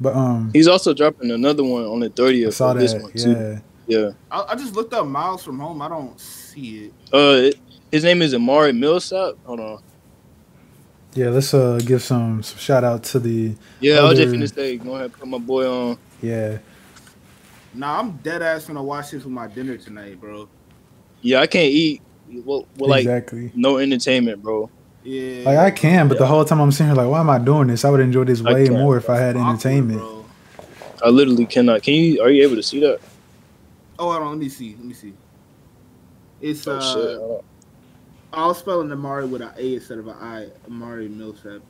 But 0.00 0.14
um, 0.14 0.50
He's 0.52 0.68
also 0.68 0.92
dropping 0.94 1.30
another 1.30 1.64
one 1.64 1.84
on 1.84 2.00
the 2.00 2.06
I 2.06 2.10
30th 2.10 2.52
saw 2.52 2.72
of 2.72 2.78
this 2.78 2.92
that. 2.92 3.02
one 3.02 3.12
too. 3.12 3.30
Yeah, 3.30 3.58
Yeah. 3.86 4.10
I, 4.30 4.44
I 4.50 4.54
just 4.54 4.74
looked 4.74 4.92
up 4.92 5.06
Miles 5.06 5.42
from 5.42 5.58
Home. 5.58 5.80
I 5.82 5.88
don't 5.88 6.20
see 6.20 6.86
it. 6.86 6.92
Uh, 7.12 7.48
it- 7.48 7.56
his 7.92 8.02
name 8.04 8.20
is 8.20 8.34
Amari 8.34 8.72
Millsap. 8.72 9.34
Hold 9.44 9.60
on. 9.60 9.78
yeah. 11.14 11.28
Let's 11.30 11.54
uh 11.54 11.80
give 11.84 12.02
some, 12.02 12.42
some 12.42 12.58
shout 12.58 12.84
out 12.84 13.04
to 13.04 13.18
the 13.18 13.54
Yeah, 13.80 14.00
I 14.00 14.04
was 14.04 14.18
just 14.18 14.32
gonna 14.32 14.48
say, 14.48 14.76
go 14.76 14.96
ahead, 14.96 15.12
put 15.12 15.26
my 15.28 15.38
boy 15.38 15.66
on. 15.68 15.98
yeah. 16.22 16.58
Nah, 17.76 18.00
I'm 18.00 18.16
dead 18.18 18.42
ass 18.42 18.64
gonna 18.66 18.82
watch 18.82 19.10
this 19.10 19.24
with 19.24 19.32
my 19.32 19.46
dinner 19.48 19.76
tonight, 19.76 20.18
bro. 20.20 20.48
Yeah, 21.20 21.40
I 21.40 21.46
can't 21.46 21.70
eat. 21.70 22.02
Well, 22.28 22.66
well 22.78 22.90
like 22.90 23.00
exactly. 23.00 23.52
no 23.54 23.78
entertainment, 23.78 24.42
bro. 24.42 24.70
Yeah, 25.04 25.44
Like 25.44 25.58
I 25.58 25.70
can, 25.70 26.08
but 26.08 26.18
the 26.18 26.26
whole 26.26 26.44
time 26.44 26.60
I'm 26.60 26.72
sitting 26.72 26.86
here 26.86 26.96
like, 26.96 27.08
why 27.08 27.20
am 27.20 27.30
I 27.30 27.38
doing 27.38 27.68
this? 27.68 27.84
I 27.84 27.90
would 27.90 28.00
enjoy 28.00 28.24
this 28.24 28.42
way 28.42 28.68
more 28.68 28.96
if 28.96 29.08
I 29.08 29.18
had 29.18 29.36
Awkward, 29.36 29.50
entertainment. 29.50 29.98
bro. 30.00 30.24
I 31.04 31.10
literally 31.10 31.46
cannot. 31.46 31.82
Can 31.82 31.94
you? 31.94 32.22
Are 32.22 32.30
you 32.30 32.42
able 32.42 32.56
to 32.56 32.62
see 32.62 32.80
that? 32.80 32.98
Oh, 33.98 34.10
hold 34.10 34.22
on. 34.22 34.30
Let 34.30 34.38
me 34.38 34.48
see. 34.48 34.74
Let 34.74 34.84
me 34.84 34.94
see. 34.94 35.12
It's 36.40 36.66
Oh 36.66 36.72
uh, 36.72 37.40
shit! 37.40 37.44
I'll 38.32 38.54
spell 38.54 38.80
an 38.80 38.90
Amari 38.90 39.26
with 39.26 39.42
an 39.42 39.52
A 39.56 39.74
instead 39.74 39.98
of 39.98 40.08
an 40.08 40.16
I. 40.20 40.48
Amari 40.66 41.08
Millsap. 41.08 41.62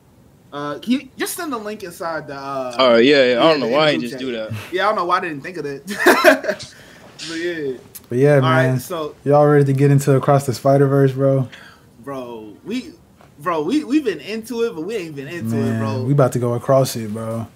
Uh, 0.56 0.78
can 0.78 0.92
you 0.92 1.08
just 1.18 1.36
send 1.36 1.52
the 1.52 1.58
link 1.58 1.82
inside 1.82 2.26
the? 2.26 2.34
Uh, 2.34 2.74
All 2.78 2.92
right, 2.92 3.04
yeah, 3.04 3.32
yeah. 3.34 3.44
I 3.44 3.50
don't 3.50 3.60
know 3.60 3.68
why 3.68 3.88
I 3.88 3.98
just 3.98 4.14
chat. 4.14 4.20
do 4.20 4.32
that. 4.32 4.54
Yeah, 4.72 4.84
I 4.84 4.86
don't 4.86 4.96
know 4.96 5.04
why 5.04 5.18
I 5.18 5.20
didn't 5.20 5.42
think 5.42 5.58
of 5.58 5.64
that. 5.64 5.84
but 7.28 7.34
yeah. 7.34 7.76
But 8.08 8.16
yeah, 8.16 8.36
All 8.36 8.40
man, 8.40 8.72
right, 8.72 8.80
so 8.80 9.14
y'all 9.22 9.44
ready 9.46 9.66
to 9.66 9.74
get 9.74 9.90
into 9.90 10.16
Across 10.16 10.46
the 10.46 10.54
Spider 10.54 10.86
Verse, 10.86 11.12
bro? 11.12 11.46
bro, 12.00 12.56
we, 12.64 12.92
bro, 13.40 13.64
we 13.64 13.84
we've 13.84 14.04
been 14.04 14.20
into 14.20 14.62
it, 14.62 14.74
but 14.74 14.80
we 14.80 14.96
ain't 14.96 15.14
been 15.14 15.28
into 15.28 15.58
it, 15.58 15.78
bro. 15.78 16.04
we 16.04 16.14
about 16.14 16.32
to 16.32 16.38
go 16.38 16.54
across 16.54 16.96
it, 16.96 17.12
bro. 17.12 17.46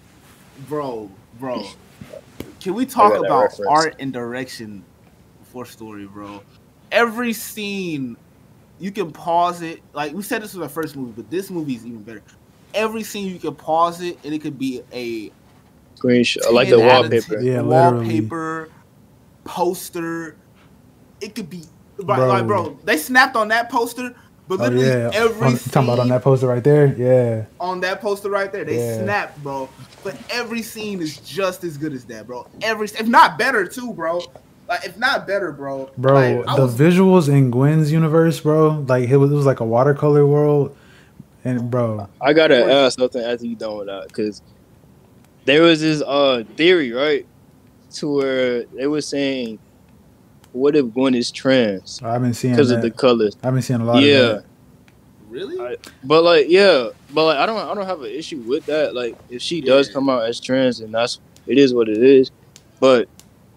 bro, 0.68 1.11
bro. 1.38 1.64
Can 2.61 2.74
we 2.74 2.84
talk 2.84 3.14
about 3.14 3.44
reference. 3.44 3.66
art 3.66 3.96
and 3.98 4.12
direction 4.12 4.84
for 5.44 5.64
story, 5.64 6.05
bro? 6.05 6.42
Every 6.92 7.32
scene, 7.32 8.18
you 8.78 8.90
can 8.90 9.11
pause 9.11 9.62
it. 9.62 9.80
Like 9.94 10.12
we 10.12 10.22
said, 10.22 10.42
this 10.42 10.53
was 10.53 10.62
our 10.62 10.68
first 10.68 10.96
movie, 10.96 11.12
but 11.16 11.30
this 11.30 11.51
movie 11.51 11.76
is 11.76 11.86
even 11.86 12.03
better. 12.03 12.22
Every 12.75 13.03
scene, 13.03 13.29
you 13.33 13.39
can 13.39 13.55
pause 13.55 14.01
it, 14.01 14.18
and 14.25 14.33
it 14.35 14.41
could 14.41 14.59
be 14.59 14.83
a 14.93 15.33
Green. 15.99 16.25
Sh- 16.25 16.39
I 16.47 16.51
like 16.51 16.68
the 16.71 16.77
out 16.83 17.05
of 17.07 17.11
wallpaper. 17.12 17.35
10 17.37 17.45
Yeah, 17.45 17.61
literally. 17.61 18.05
wallpaper, 18.05 18.68
poster. 19.45 20.37
It 21.21 21.35
could 21.35 21.51
be, 21.51 21.62
right, 22.03 22.16
Bro. 22.16 22.29
like, 22.29 22.47
bro. 22.47 22.79
They 22.85 22.97
snapped 22.97 23.37
on 23.37 23.49
that 23.49 23.71
poster, 23.71 24.14
but 24.49 24.61
Oh 24.61 24.62
literally 24.64 24.87
yeah, 24.87 25.11
every 25.12 25.47
on, 25.47 25.53
you 25.53 25.59
talking 25.59 25.89
about 25.89 25.99
on 25.99 26.09
that 26.09 26.23
poster 26.23 26.47
right 26.47 26.64
there? 26.64 26.87
Yeah, 26.97 27.45
on 27.61 27.81
that 27.81 28.01
poster 28.01 28.31
right 28.31 28.51
there. 28.51 28.64
They 28.64 28.79
Yeah. 28.79 29.03
snapped, 29.03 29.43
bro. 29.43 29.68
But 30.03 30.16
every 30.31 30.62
scene 30.62 31.03
is 31.03 31.18
just 31.18 31.62
as 31.64 31.77
good 31.77 31.93
as 31.93 32.05
that, 32.07 32.27
bro. 32.27 32.47
Every, 32.62 32.87
if 32.87 33.07
not 33.07 33.37
better, 33.37 33.66
too, 33.66 33.93
bro. 33.93 34.23
Like, 34.66 34.87
if 34.87 34.97
not 34.97 35.27
better, 35.27 35.53
bro. 35.53 35.91
bro. 35.99 36.14
Like, 36.47 36.57
the 36.57 36.62
was- 36.62 36.75
visuals 36.79 37.29
in 37.29 37.51
Gwen's 37.51 37.93
universe, 37.93 38.41
bro. 38.41 38.85
Like 38.89 39.09
it 39.11 39.16
was, 39.18 39.31
it 39.31 39.35
was 39.35 39.45
like 39.45 39.61
a 39.61 39.64
watercolor 39.66 40.25
world, 40.25 40.75
and 41.45 41.70
bro, 41.70 42.09
I 42.20 42.32
gotta 42.32 42.64
ask 42.72 42.99
something 42.99 43.22
after 43.22 43.47
you 43.47 43.57
done 43.57 43.78
with 43.78 43.86
that 43.86 44.09
because 44.09 44.43
there 45.45 45.62
was 45.62 45.80
this 45.80 46.03
uh 46.03 46.45
theory, 46.57 46.93
right, 46.93 47.26
to 47.95 48.14
where 48.14 48.64
they 48.64 48.86
were 48.86 49.01
saying, 49.01 49.59
what 50.53 50.76
if 50.76 50.93
Gwen 50.93 51.14
is 51.14 51.30
trans 51.30 52.01
I've 52.03 52.22
been 52.22 52.34
seeing 52.34 52.55
because 52.55 52.70
of 52.70 52.82
the 52.82 52.91
colors? 52.91 53.36
I've 53.43 53.53
been 53.55 53.62
seeing 53.62 53.80
a 53.80 53.84
lot 53.84 54.03
Yeah. 54.03 54.16
of 54.18 54.36
that. 54.36 54.45
Really? 55.28 55.61
I- 55.61 55.76
But 56.03 56.24
like, 56.24 56.47
yeah, 56.49 56.88
but 57.14 57.24
like, 57.26 57.36
I 57.38 57.47
don't, 57.47 57.57
I 57.57 57.72
don't 57.74 57.86
have 57.86 58.01
an 58.03 58.11
issue 58.11 58.38
with 58.38 58.66
that. 58.66 58.95
Like, 58.97 59.16
if 59.30 59.41
she 59.41 59.61
does 59.61 59.88
come 59.88 60.09
out 60.11 60.24
as 60.24 60.41
trans, 60.41 60.80
and 60.80 60.93
that's 60.93 61.20
it 61.47 61.57
is 61.57 61.72
what 61.72 61.88
it 61.88 62.03
is. 62.03 62.30
But 62.80 63.09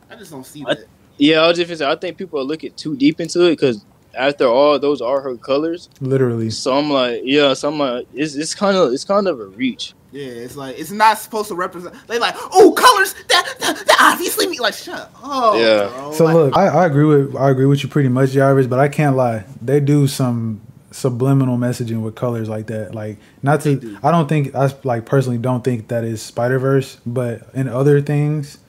I 0.10 0.16
just 0.16 0.30
don't 0.32 0.46
see 0.46 0.64
I- 0.68 0.76
that. 0.76 0.86
yeah, 1.18 1.40
I 1.42 1.48
was 1.48 1.58
just 1.58 1.68
gonna 1.70 1.78
say, 1.78 1.90
I 1.92 1.96
think 1.96 2.18
people 2.18 2.40
are 2.40 2.44
looking 2.44 2.74
too 2.74 2.96
deep 2.96 3.20
into 3.20 3.42
it 3.46 3.52
because 3.54 3.84
after 4.14 4.46
all, 4.46 4.80
those 4.80 5.02
are 5.02 5.22
her 5.22 5.36
colors. 5.38 5.90
Literally. 6.02 6.50
So 6.50 6.78
I'm 6.78 6.90
like, 6.90 7.22
yeah, 7.24 7.54
so 7.54 7.70
I'm 7.70 7.80
like, 7.80 8.08
it's 8.14 8.36
it's 8.36 8.56
kind 8.56 8.78
of 8.78 8.94
it's 8.94 9.04
kind 9.04 9.28
of 9.28 9.40
a 9.40 9.48
reach. 9.48 9.94
Yeah, 10.12 10.28
it's 10.28 10.56
like 10.56 10.78
it's 10.78 10.92
not 10.92 11.18
supposed 11.18 11.48
to 11.50 11.56
represent. 11.56 11.96
They 12.08 12.20
like, 12.20 12.36
oh, 12.38 12.74
colors 12.78 13.16
that 13.30 13.56
that, 13.60 13.86
that 13.88 13.98
obviously 14.00 14.48
mean 14.48 14.60
like 14.60 14.76
shut. 14.76 15.12
up, 15.24 15.56
Yeah. 15.56 15.90
Bro. 15.90 16.14
So 16.14 16.26
Like, 16.26 16.34
look, 16.36 16.58
I, 16.58 16.68
I 16.68 16.86
agree 16.86 17.06
with 17.06 17.36
I 17.36 17.50
agree 17.50 17.66
with 17.66 17.82
you 17.84 17.90
pretty 17.90 18.10
much, 18.10 18.32
Jarvis, 18.32 18.68
but 18.68 18.80
I 18.80 18.88
can't 18.88 19.16
lie. 19.16 19.46
They 19.62 19.80
do 19.80 20.08
some 20.08 20.62
subliminal 20.92 21.58
messaging 21.58 22.04
with 22.04 22.14
colors 22.14 22.48
like 22.48 22.68
that. 22.68 22.94
Like 22.94 23.18
not 23.42 23.62
to 23.62 23.76
do. 23.76 23.98
I 24.04 24.12
don't 24.12 24.30
think 24.30 24.54
I 24.54 24.72
like 24.84 25.06
personally 25.06 25.40
don't 25.40 25.64
think 25.64 25.88
that 25.88 26.04
is 26.04 26.22
Spider 26.22 26.60
Verse, 26.60 26.98
but 27.06 27.50
in 27.56 27.68
other 27.68 28.00
things, 28.00 28.60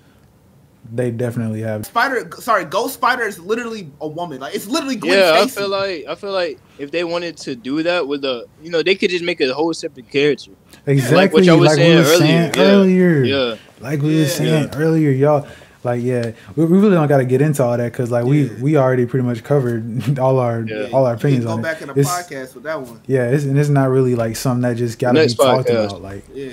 they 0.93 1.11
definitely 1.11 1.61
have. 1.63 1.87
Spider, 1.87 2.31
sorry, 2.39 2.65
Ghost 2.65 2.95
Spider 2.95 3.23
is 3.25 3.39
literally 3.39 3.91
a 4.01 4.09
woman. 4.09 4.41
Like 4.41 4.55
it's 4.55 4.67
literally 4.67 4.97
Gwen 4.97 5.19
yeah, 5.19 5.41
I 5.43 5.47
feel 5.47 5.69
like 5.69 6.05
I 6.09 6.15
feel 6.15 6.33
like 6.33 6.59
if 6.79 6.91
they 6.91 7.05
wanted 7.05 7.37
to 7.39 7.57
do 7.57 7.83
that 7.83 8.07
with 8.07 8.23
the, 8.23 8.47
you 8.63 8.71
know, 8.71 8.83
they 8.83 8.95
could 8.95 9.11
just 9.11 9.25
make 9.25 9.41
a 9.41 9.53
whole 9.55 9.73
separate 9.75 10.11
character. 10.11 10.53
Exactly 10.87 11.17
Like 11.17 11.33
what 11.33 11.45
y'all 11.45 11.59
was 11.59 11.69
like 11.69 11.77
saying 11.77 11.91
we 11.97 11.97
were 12.05 12.17
saying 12.17 12.53
earlier, 12.57 13.09
earlier. 13.09 13.25
Yeah, 13.25 13.57
Like 13.81 14.03
we 14.03 14.15
were 14.17 14.21
Yeah. 14.23 14.27
saying 14.29 14.71
earlier, 14.75 15.11
y'all. 15.11 15.47
Like 15.83 16.03
yeah, 16.03 16.33
we, 16.57 16.65
we 16.65 16.79
really 16.79 16.95
don't 16.95 17.09
got 17.09 17.19
to 17.19 17.25
get 17.27 17.43
into 17.43 17.63
all 17.63 17.77
that 17.77 17.93
because 17.93 18.11
like 18.11 18.25
we 18.25 18.45
Yeah. 18.45 18.61
we 18.63 18.77
already 18.77 19.05
pretty 19.07 19.25
much 19.27 19.43
covered 19.45 20.19
all 20.19 20.39
our 20.39 20.63
Yeah. 20.63 20.89
all 20.93 21.07
our 21.07 21.13
You 21.15 21.19
can 21.19 21.27
opinions 21.29 21.45
Go 21.47 21.51
on 21.53 21.59
it. 21.61 21.63
back 21.63 21.81
in 21.83 21.89
the 21.89 21.99
It's- 21.99 22.23
podcast 22.29 22.55
with 22.55 22.65
that 22.65 22.81
one. 22.81 23.01
Yeah, 23.07 23.29
it's, 23.31 23.45
and 23.45 23.59
it's 23.59 23.69
not 23.69 23.89
really 23.91 24.15
like 24.15 24.37
something 24.37 24.63
that 24.63 24.77
just 24.77 24.99
got 24.99 25.09
to 25.09 25.15
be 25.15 25.21
Next 25.21 25.35
talked 25.35 25.69
podcast. 25.69 25.87
about. 25.91 26.03
Like 26.03 26.25
Yeah. 26.35 26.51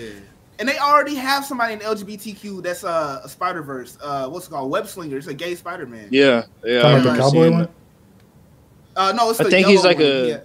And 0.61 0.69
they 0.69 0.77
already 0.77 1.15
have 1.15 1.43
somebody 1.43 1.73
in 1.73 1.79
LGBTQ 1.79 2.61
that's 2.61 2.83
uh, 2.83 3.21
a 3.23 3.27
Spider 3.27 3.63
Verse. 3.63 3.97
Uh, 3.99 4.29
what's 4.29 4.45
it 4.45 4.51
called? 4.51 4.69
Web 4.69 4.85
Slinger. 4.85 5.17
It's 5.17 5.25
a 5.25 5.33
gay 5.33 5.55
Spider 5.55 5.87
Man. 5.87 6.07
yeah, 6.11 6.43
yeah. 6.63 6.81
Talking 6.83 6.97
I 6.97 6.99
about 7.01 7.15
the 7.15 7.19
cowboy 7.19 7.51
one? 7.51 7.67
Uh, 8.95 9.11
no, 9.13 9.31
it's 9.31 9.39
I 9.39 9.45
the 9.45 9.49
think 9.49 9.65
he's 9.65 9.83
like 9.83 9.97
one. 9.97 10.05
a- 10.05 10.27
Yeah. 10.27 10.39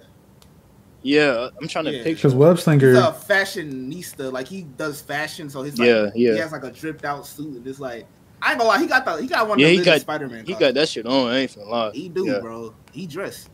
Yeah, 1.03 1.49
I'm 1.61 1.67
trying 1.67 1.85
to 1.85 1.91
Yeah. 1.91 2.03
picture. 2.03 2.15
because 2.29 2.33
Web 2.33 2.55
He's 2.55 2.63
Slinger. 2.63 2.93
a 2.95 3.13
fashionista. 3.13 4.31
Like 4.31 4.47
he 4.47 4.63
does 4.63 5.01
fashion, 5.01 5.51
so 5.51 5.61
he's 5.61 5.77
like, 5.77 5.87
Yeah, 5.87 6.09
yeah. 6.15 6.33
he 6.33 6.39
has 6.39 6.51
like 6.51 6.63
a 6.63 6.71
dripped 6.71 7.05
out 7.05 7.27
suit, 7.27 7.55
and 7.57 7.67
it's 7.67 7.79
like, 7.79 8.07
I 8.41 8.49
ain't 8.51 8.57
gonna 8.57 8.69
lie, 8.69 8.79
he 8.79 8.87
got 8.87 9.05
the 9.05 9.17
he 9.21 9.27
got 9.27 9.47
one. 9.47 9.59
Yeah, 9.59 9.67
of 9.67 9.71
he 9.73 9.77
the 9.77 9.85
got- 9.85 10.01
Spider 10.01 10.27
Man. 10.27 10.45
He 10.47 10.55
got 10.55 10.73
that 10.73 10.89
shit 10.89 11.05
on. 11.05 11.27
I 11.27 11.37
ain't 11.41 11.51
finna 11.51 11.67
lie. 11.69 11.91
He 11.91 12.09
do, 12.09 12.25
yeah. 12.25 12.39
bro. 12.39 12.73
He 12.91 13.05
dressed 13.05 13.49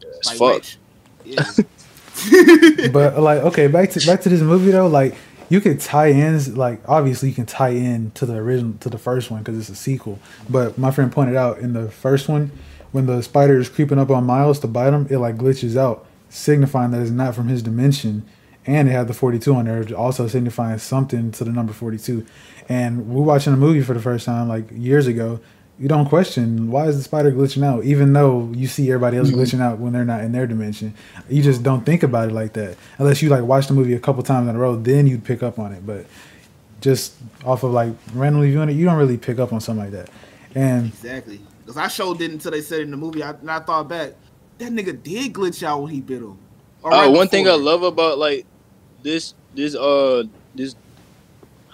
It's 0.00 0.40
like 0.40 0.62
fuck. 0.62 0.64
Yeah. 1.24 1.44
but 2.92 3.18
like 3.22 3.42
okay 3.42 3.68
back 3.68 3.90
to 3.90 4.04
back 4.06 4.20
to 4.22 4.28
this 4.28 4.40
movie 4.42 4.70
though 4.72 4.86
like 4.86 5.14
you 5.52 5.60
could 5.60 5.78
tie 5.78 6.06
in 6.06 6.54
like 6.54 6.80
obviously 6.88 7.28
you 7.28 7.34
can 7.34 7.44
tie 7.44 7.68
in 7.68 8.10
to 8.12 8.24
the 8.24 8.36
original 8.36 8.72
to 8.80 8.88
the 8.88 8.96
first 8.96 9.30
one 9.30 9.42
because 9.42 9.58
it's 9.58 9.68
a 9.68 9.74
sequel. 9.74 10.18
But 10.48 10.78
my 10.78 10.90
friend 10.90 11.12
pointed 11.12 11.36
out 11.36 11.58
in 11.58 11.74
the 11.74 11.90
first 11.90 12.26
one 12.26 12.52
when 12.92 13.04
the 13.04 13.20
spider 13.22 13.58
is 13.58 13.68
creeping 13.68 13.98
up 13.98 14.08
on 14.08 14.24
miles 14.24 14.60
to 14.60 14.66
bite 14.66 14.94
him 14.94 15.06
it 15.10 15.18
like 15.18 15.36
glitches 15.36 15.76
out 15.76 16.06
signifying 16.30 16.90
that 16.92 17.02
it's 17.02 17.10
not 17.10 17.34
from 17.34 17.48
his 17.48 17.62
dimension. 17.62 18.24
And 18.64 18.88
it 18.88 18.92
had 18.92 19.08
the 19.08 19.12
42 19.12 19.54
on 19.54 19.66
there 19.66 19.84
also 19.94 20.26
signifying 20.26 20.78
something 20.78 21.30
to 21.32 21.44
the 21.44 21.50
number 21.50 21.74
42 21.74 22.24
and 22.70 23.08
we're 23.08 23.22
watching 23.22 23.52
a 23.52 23.56
movie 23.56 23.82
for 23.82 23.92
the 23.92 24.00
first 24.00 24.24
time 24.24 24.48
like 24.48 24.70
years 24.70 25.06
ago 25.06 25.38
you 25.82 25.88
don't 25.88 26.08
question 26.08 26.70
why 26.70 26.86
is 26.86 26.96
the 26.96 27.02
spider 27.02 27.32
glitching 27.32 27.64
out 27.64 27.84
even 27.84 28.12
though 28.12 28.48
you 28.54 28.66
see 28.68 28.88
everybody 28.90 29.16
else 29.16 29.30
glitching 29.30 29.60
out 29.60 29.78
when 29.78 29.92
they're 29.92 30.04
not 30.04 30.22
in 30.22 30.30
their 30.30 30.46
dimension 30.46 30.94
you 31.28 31.42
just 31.42 31.62
don't 31.62 31.84
think 31.84 32.02
about 32.04 32.28
it 32.28 32.32
like 32.32 32.52
that 32.52 32.76
unless 32.98 33.20
you 33.20 33.28
like 33.28 33.42
watch 33.42 33.66
the 33.66 33.74
movie 33.74 33.94
a 33.94 33.98
couple 33.98 34.22
times 34.22 34.48
in 34.48 34.54
a 34.54 34.58
row 34.58 34.76
then 34.76 35.06
you'd 35.06 35.24
pick 35.24 35.42
up 35.42 35.58
on 35.58 35.72
it 35.72 35.84
but 35.84 36.06
just 36.80 37.14
off 37.44 37.64
of 37.64 37.72
like 37.72 37.92
randomly 38.14 38.48
viewing 38.50 38.68
it 38.68 38.74
you 38.74 38.84
don't 38.84 38.96
really 38.96 39.18
pick 39.18 39.38
up 39.38 39.52
on 39.52 39.60
something 39.60 39.84
like 39.84 39.92
that 39.92 40.08
and 40.54 40.86
exactly. 40.86 41.40
Because 41.60 41.76
I 41.76 41.88
showed 41.88 42.18
didn't 42.18 42.34
until 42.34 42.50
they 42.50 42.60
said 42.60 42.80
it 42.80 42.84
in 42.84 42.90
the 42.90 42.96
movie. 42.96 43.22
I, 43.22 43.30
and 43.30 43.50
I 43.50 43.60
thought 43.60 43.88
back, 43.88 44.12
that 44.58 44.72
nigga 44.72 45.00
did 45.02 45.32
glitch 45.32 45.62
out 45.62 45.82
when 45.82 45.92
he 45.92 46.00
bit 46.00 46.18
him. 46.18 46.38
Or 46.82 46.92
Uh, 46.92 47.10
one 47.10 47.28
thing 47.28 47.48
I 47.48 47.54
love 47.54 47.82
about 47.82 48.18
like 48.18 48.44
this, 49.02 49.34
this, 49.54 49.74
uh, 49.74 50.24
this, 50.54 50.74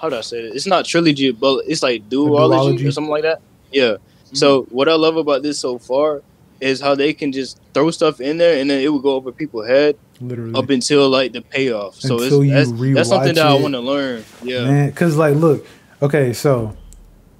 how 0.00 0.08
do 0.08 0.16
I 0.16 0.20
say 0.20 0.38
it? 0.40 0.54
It's 0.54 0.66
not 0.66 0.84
trilogy, 0.84 1.32
but 1.32 1.64
it's 1.66 1.82
like 1.82 2.08
duology, 2.08 2.78
duology? 2.78 2.88
or 2.88 2.92
something 2.92 3.10
like 3.10 3.22
that. 3.22 3.40
Yeah. 3.70 3.82
Mm-hmm. 3.92 4.36
So 4.36 4.62
what 4.70 4.88
I 4.88 4.94
love 4.94 5.16
about 5.16 5.42
this 5.42 5.58
so 5.58 5.78
far 5.78 6.22
is 6.60 6.80
how 6.80 6.94
they 6.94 7.12
can 7.12 7.32
just 7.32 7.60
throw 7.72 7.90
stuff 7.90 8.20
in 8.20 8.38
there 8.38 8.60
and 8.60 8.68
then 8.68 8.82
it 8.82 8.88
will 8.88 8.98
go 8.98 9.14
over 9.14 9.30
people's 9.30 9.68
head 9.68 9.96
literally 10.20 10.54
up 10.54 10.70
until 10.70 11.08
like 11.08 11.32
the 11.32 11.42
payoff. 11.42 11.94
So 11.94 12.20
Until 12.20 12.44
you 12.44 12.56
it's, 12.56 12.70
that's, 12.70 12.80
that's 12.80 13.08
something 13.08 13.32
rewatch 13.32 13.34
that 13.36 13.46
I 13.46 13.54
want 13.54 13.74
to 13.74 13.80
learn. 13.80 14.24
Yeah. 14.42 14.64
Man, 14.64 14.92
cause 14.92 15.16
like, 15.16 15.36
look, 15.36 15.66
okay, 16.02 16.32
so 16.32 16.76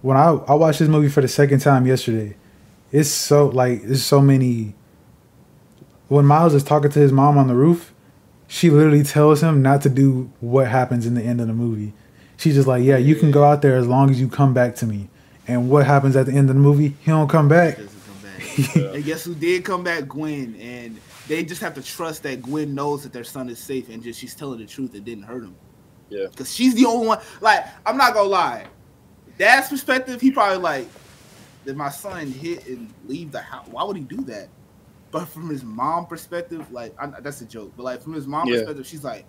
when 0.02 0.16
I 0.16 0.28
I 0.30 0.54
watched 0.54 0.78
this 0.78 0.88
movie 0.88 1.08
for 1.08 1.20
the 1.20 1.28
second 1.28 1.60
time 1.60 1.86
yesterday, 1.86 2.36
it's 2.92 3.10
so 3.10 3.46
like 3.46 3.82
there's 3.82 4.04
so 4.04 4.20
many. 4.20 4.74
When 6.08 6.24
Miles 6.24 6.54
is 6.54 6.64
talking 6.64 6.90
to 6.90 6.98
his 6.98 7.12
mom 7.12 7.36
on 7.36 7.48
the 7.48 7.54
roof, 7.54 7.92
she 8.46 8.70
literally 8.70 9.02
tells 9.02 9.42
him 9.42 9.60
not 9.60 9.82
to 9.82 9.90
do 9.90 10.30
what 10.40 10.68
happens 10.68 11.06
in 11.06 11.14
the 11.14 11.22
end 11.22 11.40
of 11.40 11.48
the 11.48 11.52
movie. 11.52 11.92
She's 12.38 12.54
just 12.54 12.66
like, 12.66 12.82
yeah, 12.82 12.96
you 12.96 13.14
can 13.14 13.30
go 13.30 13.44
out 13.44 13.60
there 13.60 13.76
as 13.76 13.86
long 13.86 14.10
as 14.10 14.20
you 14.20 14.28
come 14.28 14.54
back 14.54 14.74
to 14.76 14.86
me. 14.86 15.10
And 15.48 15.70
what 15.70 15.86
happens 15.86 16.14
at 16.14 16.26
the 16.26 16.32
end 16.32 16.50
of 16.50 16.56
the 16.56 16.60
movie? 16.60 16.94
He 17.00 17.06
don't 17.10 17.28
come 17.28 17.48
back. 17.48 17.78
Doesn't 17.78 18.00
come 18.06 18.76
back. 18.76 18.76
and 18.94 19.04
guess 19.04 19.24
who 19.24 19.34
did 19.34 19.64
come 19.64 19.82
back? 19.82 20.06
Gwen. 20.06 20.54
And 20.60 21.00
they 21.26 21.42
just 21.42 21.62
have 21.62 21.74
to 21.74 21.82
trust 21.82 22.22
that 22.24 22.42
Gwen 22.42 22.74
knows 22.74 23.02
that 23.02 23.12
their 23.12 23.24
son 23.24 23.48
is 23.48 23.58
safe 23.58 23.88
and 23.88 24.02
just 24.02 24.20
she's 24.20 24.34
telling 24.34 24.58
the 24.58 24.66
truth 24.66 24.94
and 24.94 25.04
didn't 25.04 25.24
hurt 25.24 25.42
him. 25.42 25.56
Yeah. 26.10 26.26
Because 26.30 26.54
she's 26.54 26.74
the 26.74 26.84
only 26.86 27.06
one. 27.06 27.18
Like, 27.40 27.64
I'm 27.86 27.96
not 27.96 28.14
gonna 28.14 28.28
lie. 28.28 28.66
Dad's 29.38 29.68
perspective, 29.68 30.20
he 30.20 30.30
probably 30.30 30.58
like, 30.58 30.88
did 31.64 31.76
my 31.76 31.90
son 31.90 32.30
hit 32.30 32.66
and 32.66 32.92
leave 33.06 33.32
the 33.32 33.40
house? 33.40 33.66
Why 33.68 33.84
would 33.84 33.96
he 33.96 34.02
do 34.04 34.18
that? 34.24 34.48
But 35.10 35.26
from 35.26 35.48
his 35.48 35.64
mom 35.64 36.06
perspective, 36.06 36.70
like, 36.70 36.94
I, 36.98 37.06
that's 37.20 37.40
a 37.40 37.46
joke. 37.46 37.72
But 37.76 37.84
like 37.84 38.02
from 38.02 38.12
his 38.12 38.26
mom 38.26 38.48
Yeah. 38.48 38.56
perspective, 38.56 38.86
she's 38.86 39.04
like, 39.04 39.24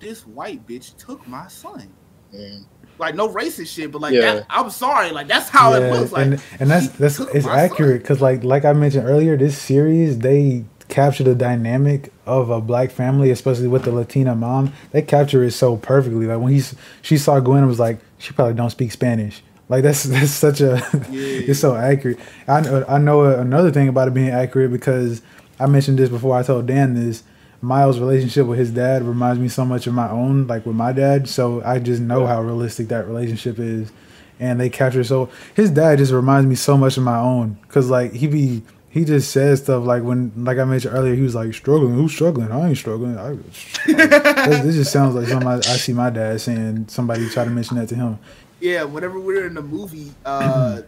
this 0.00 0.26
white 0.26 0.66
bitch 0.66 0.96
took 0.96 1.26
my 1.26 1.48
son. 1.48 1.92
Mm. 2.34 2.64
Like 2.98 3.14
no 3.14 3.28
racist 3.28 3.74
shit, 3.74 3.90
but 3.90 4.00
like 4.00 4.14
Yeah. 4.14 4.34
that, 4.34 4.46
I'm 4.50 4.70
sorry, 4.70 5.10
like 5.10 5.26
that's 5.26 5.48
how 5.48 5.74
it 5.74 5.90
looks. 5.90 6.12
Like, 6.12 6.26
and 6.26 6.42
and 6.60 6.70
that's 6.70 6.88
that's 6.90 7.18
it's 7.20 7.46
accurate 7.46 8.02
because 8.02 8.20
like 8.20 8.44
like 8.44 8.64
I 8.64 8.72
mentioned 8.72 9.06
earlier, 9.08 9.36
this 9.36 9.58
series 9.58 10.18
they 10.20 10.64
capture 10.88 11.24
the 11.24 11.34
dynamic 11.34 12.12
of 12.26 12.50
a 12.50 12.60
black 12.60 12.90
family, 12.90 13.30
especially 13.30 13.66
with 13.68 13.84
the 13.84 13.90
Latina 13.90 14.34
mom. 14.34 14.72
They 14.92 15.02
capture 15.02 15.42
it 15.42 15.52
so 15.52 15.76
perfectly. 15.76 16.26
Like 16.26 16.40
when 16.40 16.52
he's 16.52 16.74
she 17.02 17.16
saw 17.18 17.40
Gwen 17.40 17.58
and 17.58 17.66
was 17.68 17.80
like, 17.80 17.98
she 18.18 18.32
probably 18.32 18.54
don't 18.54 18.70
speak 18.70 18.92
Spanish. 18.92 19.42
Like 19.68 19.82
that's 19.82 20.02
that's 20.04 20.30
such 20.30 20.60
a 20.60 20.80
it's 21.10 21.58
so 21.60 21.74
accurate. 21.74 22.18
I 22.46 22.58
I 22.88 22.98
know 22.98 23.24
another 23.24 23.70
thing 23.72 23.88
about 23.88 24.08
it 24.08 24.14
being 24.14 24.30
accurate 24.30 24.70
because 24.70 25.20
I 25.58 25.66
mentioned 25.66 25.98
this 25.98 26.10
before. 26.10 26.36
I 26.36 26.42
told 26.42 26.66
Dan 26.66 26.94
this. 26.94 27.22
Miles' 27.64 27.98
relationship 27.98 28.46
with 28.46 28.58
his 28.58 28.70
dad 28.70 29.02
reminds 29.02 29.40
me 29.40 29.48
so 29.48 29.64
much 29.64 29.86
of 29.86 29.94
my 29.94 30.08
own, 30.10 30.46
like 30.46 30.66
with 30.66 30.76
my 30.76 30.92
dad. 30.92 31.28
So 31.28 31.62
I 31.64 31.78
just 31.78 32.00
know 32.00 32.26
how 32.26 32.42
realistic 32.42 32.88
that 32.88 33.06
relationship 33.06 33.58
is, 33.58 33.90
and 34.38 34.60
they 34.60 34.68
capture 34.70 35.02
so. 35.02 35.30
His 35.54 35.70
dad 35.70 35.98
just 35.98 36.12
reminds 36.12 36.46
me 36.46 36.54
so 36.54 36.76
much 36.76 36.96
of 36.96 37.02
my 37.02 37.18
own, 37.18 37.58
cause 37.68 37.88
like 37.90 38.12
he 38.12 38.26
be 38.26 38.62
he 38.90 39.04
just 39.04 39.32
says 39.32 39.60
stuff 39.60 39.84
like 39.84 40.04
when 40.04 40.30
like 40.36 40.58
I 40.58 40.64
mentioned 40.64 40.94
earlier, 40.94 41.14
he 41.14 41.22
was 41.22 41.34
like 41.34 41.52
struggling. 41.54 41.94
Who's 41.94 42.12
struggling? 42.12 42.52
I 42.52 42.68
ain't 42.68 42.78
struggling. 42.78 43.18
I, 43.18 43.30
this, 43.86 44.60
this 44.60 44.74
just 44.76 44.92
sounds 44.92 45.14
like 45.14 45.26
something 45.26 45.48
I, 45.48 45.56
I 45.56 45.60
see 45.60 45.92
my 45.92 46.10
dad 46.10 46.40
saying. 46.40 46.86
Somebody 46.88 47.28
try 47.28 47.44
to 47.44 47.50
mention 47.50 47.76
that 47.78 47.88
to 47.88 47.96
him. 47.96 48.18
yeah, 48.60 48.84
whenever 48.84 49.18
we're 49.18 49.46
in 49.46 49.54
the 49.54 49.62
movie, 49.62 50.12
uh, 50.24 50.82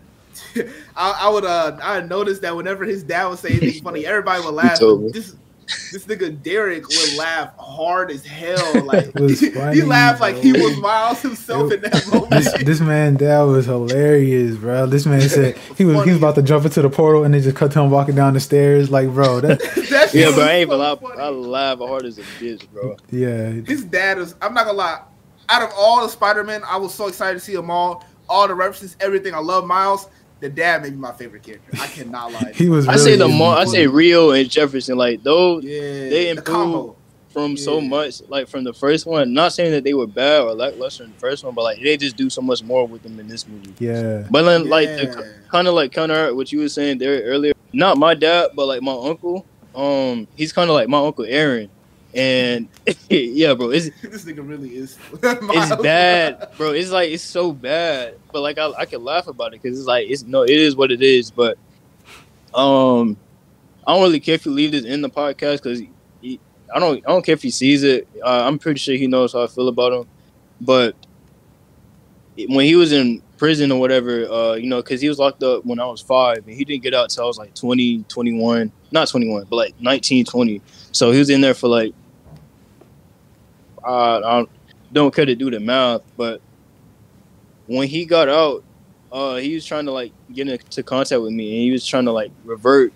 I, 0.96 1.18
I 1.22 1.28
would 1.28 1.44
uh, 1.44 1.78
I 1.82 2.00
noticed 2.02 2.42
that 2.42 2.54
whenever 2.54 2.84
his 2.84 3.02
dad 3.02 3.26
would 3.28 3.38
say 3.38 3.50
anything 3.50 3.82
funny, 3.82 4.06
everybody 4.06 4.44
would 4.44 4.54
laugh. 4.54 4.78
This 4.78 5.34
this 5.90 6.06
nigga 6.06 6.42
Derek 6.42 6.88
would 6.88 7.10
laugh 7.10 7.50
hard 7.58 8.10
as 8.10 8.24
hell. 8.24 8.74
Like 8.84 9.06
It 9.14 9.14
was 9.20 9.40
he, 9.40 9.50
funny, 9.50 9.82
laughed 9.82 10.20
like 10.20 10.36
he 10.36 10.52
was 10.52 10.76
Miles 10.76 11.22
himself 11.22 11.72
in 11.72 11.80
that 11.82 12.06
moment. 12.06 12.32
This 12.32 12.54
this 12.54 12.80
man 12.80 13.16
dad 13.16 13.42
was 13.42 13.66
hilarious, 13.66 14.56
bro. 14.56 14.86
This 14.86 15.06
man 15.06 15.28
said 15.28 15.56
he 15.76 15.84
was 15.84 16.04
he 16.04 16.10
was 16.10 16.18
about 16.18 16.34
to 16.36 16.42
jump 16.42 16.64
into 16.64 16.82
the 16.82 16.90
portal 16.90 17.24
and 17.24 17.34
they 17.34 17.40
just 17.40 17.56
cut 17.56 17.72
to 17.72 17.80
him 17.80 17.90
walking 17.90 18.14
down 18.14 18.34
the 18.34 18.40
stairs. 18.40 18.90
Like, 18.90 19.08
bro, 19.10 19.40
that 19.40 19.60
That 19.90 20.10
shit 20.10 20.14
Yeah, 20.20 20.26
was 20.26 20.34
bro. 20.36 20.44
I 20.44 20.52
ain't 20.52 20.70
so 20.70 20.76
even 20.76 21.20
I 21.20 21.28
laugh 21.30 21.78
hard 21.78 22.06
as 22.06 22.18
a 22.18 22.24
bitch, 22.24 22.68
bro. 22.70 22.96
yeah. 23.10 23.50
His 23.66 23.84
dad 23.84 24.18
is. 24.18 24.34
I'm 24.40 24.54
not 24.54 24.66
gonna 24.66 24.78
lie. 24.78 24.98
Out 25.48 25.62
of 25.62 25.70
all 25.76 26.02
the 26.02 26.08
Spider 26.08 26.44
Man, 26.44 26.62
I 26.68 26.76
was 26.76 26.94
so 26.94 27.06
excited 27.08 27.38
to 27.38 27.44
see 27.44 27.54
them 27.54 27.70
all. 27.70 28.04
All 28.28 28.48
the 28.48 28.54
references, 28.54 28.96
everything. 29.00 29.34
I 29.34 29.38
love 29.38 29.64
Miles. 29.66 30.06
The 30.41 30.49
dad 30.51 30.82
may 30.82 30.91
be 30.91 30.97
my 30.97 31.12
favorite 31.12 31.43
character. 31.43 31.70
I 31.80 31.87
cannot 31.87 32.32
lie. 32.32 32.53
He 32.55 32.68
was. 32.68 32.87
I 32.89 32.97
say 32.97 33.16
the 33.16 33.28
more 33.28 33.55
I 33.55 33.64
say 33.64 33.87
Rio 33.87 34.30
and 34.32 34.49
Jefferson, 34.51 34.97
like 34.99 35.22
though, 35.22 35.61
yeah, 35.61 35.80
they 35.80 36.09
the 36.24 36.28
improved 36.30 36.47
combo. 36.47 36.97
from 37.30 37.57
so 37.57 37.80
much, 37.80 38.20
like 38.28 38.47
from 38.49 38.62
the 38.64 38.74
first 38.74 39.07
one. 39.07 39.32
Not 39.32 39.53
saying 39.55 39.72
that 39.72 39.82
they 39.84 39.95
were 39.95 40.07
bad 40.07 40.43
or 40.43 40.53
lackluster 40.55 41.05
in 41.05 41.12
the 41.12 41.18
first 41.18 41.43
one, 41.43 41.55
but 41.55 41.62
like 41.62 41.80
they 41.80 41.97
just 41.97 42.16
do 42.16 42.28
so 42.28 42.43
much 42.43 42.62
more 42.62 42.87
with 42.87 43.03
them 43.03 43.18
in 43.18 43.28
this 43.28 43.49
movie. 43.49 43.72
Yeah. 43.78 44.26
But 44.30 44.43
then, 44.43 44.68
like 44.68 44.89
Yeah. 44.89 44.97
the, 45.07 45.34
kind 45.51 45.68
of 45.68 45.74
like 45.74 45.93
counter 45.93 46.34
what 46.34 46.53
you 46.53 46.61
were 46.61 46.68
saying 46.68 46.99
there 46.99 47.22
earlier. 47.22 47.55
Not 47.72 47.97
my 47.97 48.12
dad, 48.14 48.51
but 48.55 48.66
like 48.66 48.82
my 48.82 48.93
uncle. 48.95 49.47
um, 49.74 50.26
he's 50.37 50.53
kind 50.53 50.68
of 50.70 50.74
like 50.74 50.89
my 50.89 50.99
uncle 50.99 51.24
Aaron, 51.26 51.68
and 52.16 52.68
yeah, 53.10 53.54
bro, 53.54 53.70
it's 53.70 53.90
this 54.02 54.24
nigga 54.24 54.46
really 54.46 54.74
is. 54.74 54.98
it's 55.22 55.82
bad, 55.82 56.48
bro. 56.56 56.72
It's 56.72 56.90
like 56.90 57.10
it's 57.10 57.22
so 57.22 57.52
bad, 57.52 58.18
but 58.32 58.40
like 58.40 58.58
I, 58.58 58.72
I 58.78 58.86
can 58.86 59.04
laugh 59.04 59.28
about 59.28 59.54
it 59.54 59.62
because 59.62 59.78
it's 59.78 59.86
like 59.86 60.08
it's 60.08 60.22
no, 60.22 60.42
it 60.42 60.50
is 60.50 60.74
what 60.74 60.90
it 60.90 61.02
is. 61.02 61.30
But 61.30 61.58
um, 62.54 63.16
I 63.86 63.94
don't 63.94 64.02
really 64.02 64.20
care 64.20 64.34
if 64.34 64.46
you 64.46 64.52
leave 64.52 64.72
this 64.72 64.84
in 64.84 65.02
the 65.02 65.10
podcast 65.10 65.62
because 65.62 65.82
I 66.74 66.80
don't 66.80 66.98
I 67.06 67.10
don't 67.10 67.24
care 67.24 67.34
if 67.34 67.42
he 67.42 67.50
sees 67.50 67.84
it. 67.84 68.08
Uh, 68.24 68.46
I'm 68.46 68.58
pretty 68.58 68.78
sure 68.78 68.96
he 68.96 69.06
knows 69.06 69.34
how 69.34 69.42
I 69.42 69.46
feel 69.46 69.68
about 69.68 69.92
him. 69.92 70.08
But 70.60 70.96
when 72.48 72.64
he 72.66 72.76
was 72.76 72.92
in 72.92 73.22
prison 73.36 73.70
or 73.70 73.78
whatever, 73.78 74.24
uh, 74.26 74.54
you 74.54 74.68
know, 74.68 74.82
because 74.82 75.00
he 75.00 75.08
was 75.08 75.18
locked 75.18 75.42
up 75.42 75.64
when 75.64 75.78
I 75.78 75.86
was 75.86 76.00
five 76.00 76.38
and 76.46 76.56
he 76.56 76.64
didn't 76.64 76.82
get 76.82 76.94
out 76.94 77.10
till 77.10 77.24
I 77.24 77.26
was 77.26 77.38
like 77.38 77.54
20, 77.54 78.04
21, 78.04 78.72
not 78.90 79.08
21, 79.08 79.44
but 79.50 79.56
like 79.56 79.80
19, 79.80 80.24
20. 80.24 80.62
So 80.92 81.12
he 81.12 81.18
was 81.18 81.30
in 81.30 81.40
there 81.40 81.54
for 81.54 81.68
like, 81.68 81.94
I 83.93 84.20
don't, 84.20 84.51
don't 84.93 85.14
care 85.14 85.26
to 85.26 85.34
do 85.34 85.51
the 85.51 85.61
math, 85.61 86.03
but 86.16 86.41
when 87.66 87.89
he 87.89 88.05
got 88.05 88.28
out, 88.28 88.64
uh, 89.12 89.37
he 89.37 89.55
was 89.55 89.64
trying 89.64 89.87
to 89.87 89.93
like 89.93 90.12
get 90.32 90.49
into 90.49 90.82
contact 90.82 91.20
with 91.22 91.32
me 91.32 91.53
and 91.53 91.62
he 91.62 91.70
was 91.70 91.87
trying 91.87 92.05
to 92.05 92.12
like 92.12 92.30
revert 92.45 92.93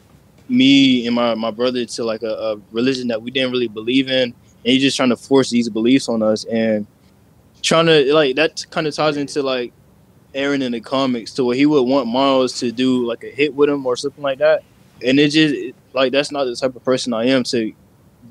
me 0.49 1.07
and 1.07 1.15
my, 1.15 1.35
my 1.35 1.51
brother 1.51 1.85
to 1.85 2.05
like 2.05 2.23
a, 2.23 2.33
a 2.33 2.57
religion 2.73 3.09
that 3.09 3.23
we 3.23 3.31
didn't 3.31 3.53
really 3.53 3.69
believe 3.69 4.11
in. 4.11 4.23
And 4.23 4.35
he's 4.65 4.83
just 4.83 4.97
trying 4.97 5.09
to 5.11 5.17
force 5.17 5.51
these 5.51 5.69
beliefs 5.69 6.09
on 6.09 6.23
us 6.23 6.45
and 6.45 6.87
trying 7.63 7.87
to 7.87 8.13
like 8.13 8.37
that 8.37 8.67
kind 8.71 8.87
of 8.87 8.95
ties 8.95 9.17
into 9.17 9.43
like 9.43 9.73
Aaron 10.35 10.63
in 10.63 10.73
the 10.73 10.81
comics 10.81 11.33
to 11.35 11.45
where 11.45 11.57
he 11.57 11.67
would 11.67 11.83
want 11.83 12.09
Miles 12.09 12.59
to 12.61 12.71
do 12.71 13.07
like 13.07 13.25
a 13.25 13.31
hit 13.31 13.55
with 13.55 13.71
him 13.71 13.87
or 13.87 13.97
something 13.97 14.23
like 14.23 14.39
that. 14.39 14.63
And 15.03 15.19
it 15.19 15.31
just 15.31 15.75
like 15.95 16.13
that's 16.13 16.31
not 16.31 16.45
the 16.45 16.55
type 16.55 16.77
of 16.77 16.85
person 16.85 17.15
I 17.15 17.27
am 17.27 17.43
to 17.45 17.73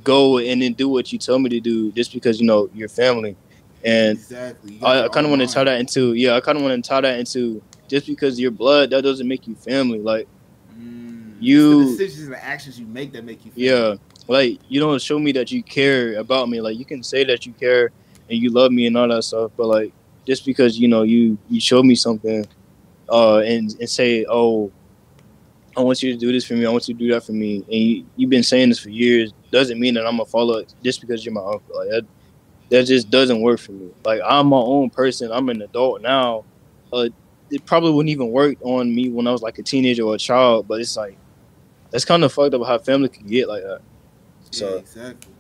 go 0.03 0.37
and 0.37 0.61
then 0.61 0.73
do 0.73 0.89
what 0.89 1.11
you 1.11 1.19
tell 1.19 1.39
me 1.39 1.49
to 1.49 1.59
do 1.59 1.91
just 1.91 2.13
because 2.13 2.39
you 2.39 2.45
know 2.47 2.69
your 2.73 2.89
family. 2.89 3.35
And 3.83 4.17
exactly. 4.17 4.79
I, 4.83 5.03
I 5.05 5.07
kind 5.09 5.25
of 5.25 5.29
want 5.31 5.41
to 5.41 5.47
tie 5.47 5.63
that 5.63 5.79
into 5.79 6.13
yeah, 6.13 6.35
I 6.35 6.41
kind 6.41 6.57
of 6.57 6.63
want 6.63 6.83
to 6.83 6.87
tie 6.87 7.01
that 7.01 7.19
into 7.19 7.61
just 7.89 8.05
because 8.07 8.39
you're 8.39 8.51
blood 8.51 8.89
that 8.91 9.03
doesn't 9.03 9.27
make 9.27 9.47
you 9.47 9.55
family. 9.55 9.99
Like 9.99 10.27
Mm, 10.77 11.35
You- 11.39 11.85
decisions 11.91 12.23
and 12.25 12.33
the 12.33 12.43
actions 12.43 12.79
you 12.79 12.85
make 12.85 13.11
that 13.13 13.23
make 13.23 13.45
you. 13.45 13.51
Feel 13.51 13.63
yeah, 13.63 13.95
like 14.27 14.59
you 14.67 14.79
don't 14.79 15.01
show 15.01 15.19
me 15.19 15.31
that 15.33 15.51
you 15.51 15.63
care 15.63 16.17
about 16.19 16.49
me. 16.49 16.61
Like 16.61 16.77
you 16.77 16.85
can 16.85 17.03
say 17.03 17.23
that 17.25 17.45
you 17.45 17.53
care 17.53 17.91
and 18.29 18.37
you 18.39 18.49
love 18.51 18.71
me 18.71 18.85
and 18.85 18.95
all 18.97 19.07
that 19.07 19.23
stuff, 19.23 19.51
but 19.57 19.67
like 19.67 19.93
just 20.27 20.45
because 20.45 20.77
you 20.79 20.87
know 20.87 21.03
you 21.03 21.37
you 21.49 21.59
show 21.59 21.81
me 21.81 21.95
something, 21.95 22.45
uh, 23.09 23.37
and 23.39 23.75
and 23.79 23.89
say 23.89 24.25
oh, 24.29 24.71
I 25.77 25.81
want 25.81 26.01
you 26.03 26.11
to 26.13 26.17
do 26.19 26.31
this 26.31 26.45
for 26.45 26.53
me, 26.53 26.65
I 26.65 26.69
want 26.69 26.87
you 26.87 26.93
to 26.93 26.99
do 26.99 27.11
that 27.13 27.23
for 27.23 27.31
me, 27.31 27.57
and 27.57 27.73
you, 27.73 28.05
you've 28.15 28.29
been 28.29 28.43
saying 28.43 28.69
this 28.69 28.79
for 28.79 28.89
years, 28.89 29.33
doesn't 29.51 29.79
mean 29.79 29.95
that 29.95 30.05
I'm 30.05 30.17
gonna 30.17 30.25
follow 30.25 30.57
it 30.57 30.73
just 30.83 31.01
because 31.01 31.25
you're 31.25 31.33
my 31.33 31.41
uncle. 31.41 31.75
Like 31.75 31.89
that, 31.89 32.05
that 32.69 32.85
just 32.85 33.09
doesn't 33.09 33.41
work 33.41 33.59
for 33.59 33.71
me. 33.71 33.89
Like 34.05 34.21
I'm 34.25 34.47
my 34.47 34.57
own 34.57 34.89
person. 34.89 35.31
I'm 35.31 35.49
an 35.49 35.61
adult 35.61 36.01
now. 36.01 36.45
Uh, 36.91 37.09
it 37.51 37.65
probably 37.65 37.91
wouldn't 37.91 38.11
even 38.11 38.29
work 38.29 38.57
on 38.61 38.93
me 38.93 39.09
when 39.09 39.27
I 39.27 39.31
was 39.31 39.41
like 39.41 39.57
a 39.57 39.63
teenager 39.63 40.03
or 40.03 40.15
a 40.15 40.19
child, 40.19 40.67
but 40.67 40.79
it's 40.79 40.95
like 40.95 41.17
that's 41.91 42.05
kind 42.05 42.23
of 42.23 42.31
fucked 42.31 42.53
up 42.53 42.65
how 42.65 42.77
family 42.77 43.09
can 43.09 43.27
get 43.27 43.47
like 43.47 43.63
that. 43.63 43.81
So 44.51 44.69
yeah, 44.69 44.75
exactly. 44.75 45.33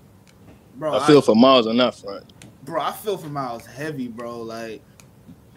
Bro, 0.75 0.97
I 0.97 1.05
feel 1.05 1.21
for 1.21 1.35
Miles 1.35 1.67
on 1.67 1.77
that 1.77 1.95
front. 1.95 2.25
bro, 2.63 2.81
I 2.81 2.91
feel 2.91 3.17
for 3.17 3.27
Miles 3.27 3.65
heavy, 3.65 4.07
bro. 4.07 4.41
Like, 4.41 4.81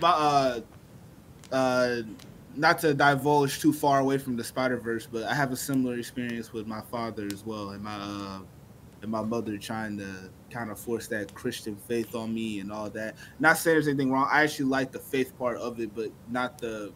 my 0.00 0.10
uh, 0.10 0.60
uh, 1.52 2.02
not 2.56 2.78
to 2.80 2.94
divulge 2.94 3.60
too 3.60 3.72
far 3.72 4.00
away 4.00 4.18
from 4.18 4.36
the 4.36 4.44
Spider 4.44 4.76
Verse, 4.76 5.06
but 5.10 5.24
I 5.24 5.34
have 5.34 5.52
a 5.52 5.56
similar 5.56 5.94
experience 5.98 6.52
with 6.52 6.66
my 6.66 6.80
father 6.80 7.26
as 7.32 7.44
well, 7.44 7.70
and 7.70 7.82
my 7.82 7.94
uh, 7.96 8.40
and 9.02 9.10
my 9.10 9.22
mother 9.22 9.56
trying 9.58 9.98
to 9.98 10.30
kind 10.50 10.70
of 10.70 10.78
force 10.78 11.08
that 11.08 11.34
Christian 11.34 11.76
faith 11.88 12.14
on 12.14 12.32
me 12.32 12.60
and 12.60 12.70
all 12.72 12.88
that. 12.90 13.16
Not 13.40 13.58
saying 13.58 13.74
there's 13.74 13.88
anything 13.88 14.12
wrong. 14.12 14.28
I 14.30 14.42
actually 14.42 14.66
like 14.66 14.92
the 14.92 14.98
faith 15.00 15.36
part 15.38 15.56
of 15.58 15.80
it, 15.80 15.94
but 15.94 16.10
not 16.30 16.58
the. 16.58 16.92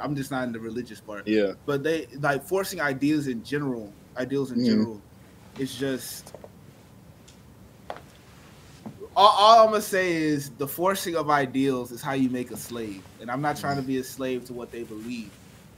I'm 0.00 0.14
just 0.14 0.30
not 0.30 0.44
in 0.44 0.52
the 0.52 0.60
religious 0.60 1.00
part. 1.00 1.26
Yeah, 1.26 1.52
But 1.66 1.82
they 1.82 2.06
like 2.20 2.44
forcing 2.44 2.80
ideas 2.80 3.26
in 3.26 3.42
general, 3.42 3.92
ideals 4.16 4.52
in 4.52 4.58
Mhm. 4.60 4.66
general. 4.66 5.02
It's 5.58 5.74
just 5.76 6.32
all, 9.16 9.28
all 9.28 9.64
I'm 9.64 9.70
gonna 9.70 9.82
say 9.82 10.12
is 10.12 10.50
the 10.50 10.66
forcing 10.66 11.16
of 11.16 11.30
ideals 11.30 11.92
is 11.92 12.02
how 12.02 12.12
you 12.12 12.30
make 12.30 12.50
a 12.50 12.56
slave, 12.56 13.02
and 13.20 13.30
I'm 13.30 13.40
not 13.40 13.56
trying 13.56 13.76
to 13.76 13.82
be 13.82 13.98
a 13.98 14.04
slave 14.04 14.44
to 14.46 14.52
what 14.52 14.70
they 14.72 14.82
believe. 14.84 15.30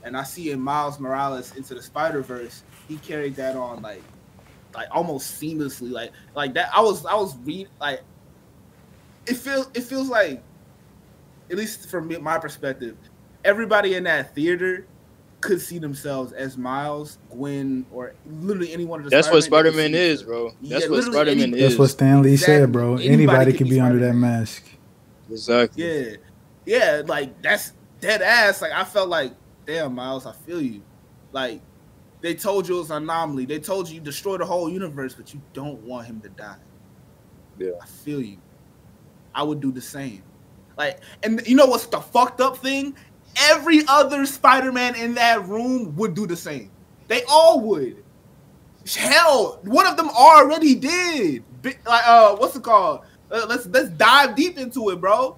And 0.02 0.16
I 0.16 0.22
see 0.22 0.50
in 0.50 0.60
Miles 0.60 1.00
Morales 1.00 1.56
into 1.56 1.74
the 1.74 1.82
Spider 1.82 2.20
Verse, 2.20 2.62
he 2.88 2.96
carried 2.98 3.36
that 3.36 3.56
on 3.56 3.82
like, 3.82 4.02
like 4.74 4.88
almost 4.90 5.40
seamlessly, 5.40 5.90
like 5.90 6.12
like 6.34 6.54
that. 6.54 6.70
I 6.74 6.80
was 6.80 7.06
I 7.06 7.14
was 7.14 7.36
read 7.38 7.68
like, 7.80 8.02
it 9.26 9.36
feels 9.36 9.68
it 9.74 9.82
feels 9.82 10.08
like, 10.08 10.42
at 11.50 11.56
least 11.56 11.88
from 11.88 12.22
my 12.22 12.38
perspective, 12.38 12.96
everybody 13.44 13.94
in 13.94 14.04
that 14.04 14.34
theater 14.34 14.86
could 15.44 15.60
see 15.60 15.78
themselves 15.78 16.32
as 16.32 16.56
Miles, 16.58 17.18
Gwen, 17.30 17.86
or 17.92 18.14
literally 18.26 18.72
any 18.72 18.84
one 18.84 19.00
of 19.00 19.04
the. 19.04 19.10
that's 19.10 19.30
what 19.30 19.44
Spider 19.44 19.70
Spider-Man 19.70 19.92
Man 19.92 19.92
they 19.92 19.98
could 20.08 20.18
see 20.18 20.22
is, 20.22 20.22
bro. 20.24 20.50
Yeah, 20.60 20.78
That's 20.78 20.90
what 20.90 21.04
Spider 21.04 21.36
Man 21.36 21.54
is. 21.54 21.60
That's 21.60 21.78
what 21.78 21.90
Stan 21.90 22.22
Lee 22.22 22.32
Exactly. 22.32 22.54
said, 22.54 22.72
bro. 22.72 22.94
Anybody 22.96 23.08
Anybody 23.12 23.50
can 23.52 23.58
could 23.58 23.64
be 23.68 23.70
be 23.76 23.80
under 23.80 23.98
that 24.00 24.14
mask. 24.14 24.64
exactly. 25.30 25.84
Yeah, 25.84 26.16
yeah, 26.66 27.02
like 27.06 27.40
that's 27.42 27.72
dead 28.00 28.22
ass. 28.22 28.62
Like 28.62 28.72
I 28.72 28.84
felt 28.84 29.08
like, 29.08 29.32
damn, 29.66 29.94
Miles, 29.94 30.26
I 30.26 30.32
feel 30.32 30.60
you. 30.60 30.82
Like 31.32 31.60
they 32.20 32.34
told 32.34 32.68
you 32.68 32.76
it 32.76 32.78
was 32.80 32.90
an 32.90 33.02
anomaly. 33.04 33.44
They 33.44 33.58
told 33.58 33.88
you 33.88 33.96
you 33.96 34.00
destroyed 34.00 34.40
the 34.40 34.46
whole 34.46 34.70
universe, 34.70 35.14
but 35.14 35.34
you 35.34 35.42
don't 35.52 35.80
want 35.82 36.06
him 36.06 36.20
to 36.22 36.28
die. 36.30 36.56
Yeah. 37.58 37.72
I 37.82 37.86
feel 37.86 38.20
you. 38.22 38.38
I 39.34 39.42
would 39.42 39.60
do 39.60 39.70
the 39.72 39.80
same. 39.80 40.22
Like, 40.76 41.00
and 41.22 41.40
you 41.46 41.54
know 41.56 41.66
what's 41.66 41.86
the 41.86 42.00
fucked 42.00 42.40
up 42.40 42.56
thing? 42.58 42.96
Every 43.36 43.82
other 43.88 44.26
Spider-Man 44.26 44.94
in 44.94 45.14
that 45.14 45.46
room 45.46 45.94
would 45.96 46.14
do 46.14 46.26
the 46.26 46.36
same. 46.36 46.70
They 47.08 47.22
all 47.28 47.60
would. 47.60 48.02
Hell, 48.96 49.60
one 49.62 49.86
of 49.86 49.96
them 49.96 50.08
already 50.10 50.74
did. 50.74 51.42
Like, 51.64 52.06
uh, 52.06 52.36
what's 52.36 52.54
it 52.54 52.62
called? 52.62 53.00
Uh, 53.30 53.46
let's 53.48 53.66
let's 53.66 53.88
dive 53.90 54.36
deep 54.36 54.58
into 54.58 54.90
it, 54.90 55.00
bro. 55.00 55.36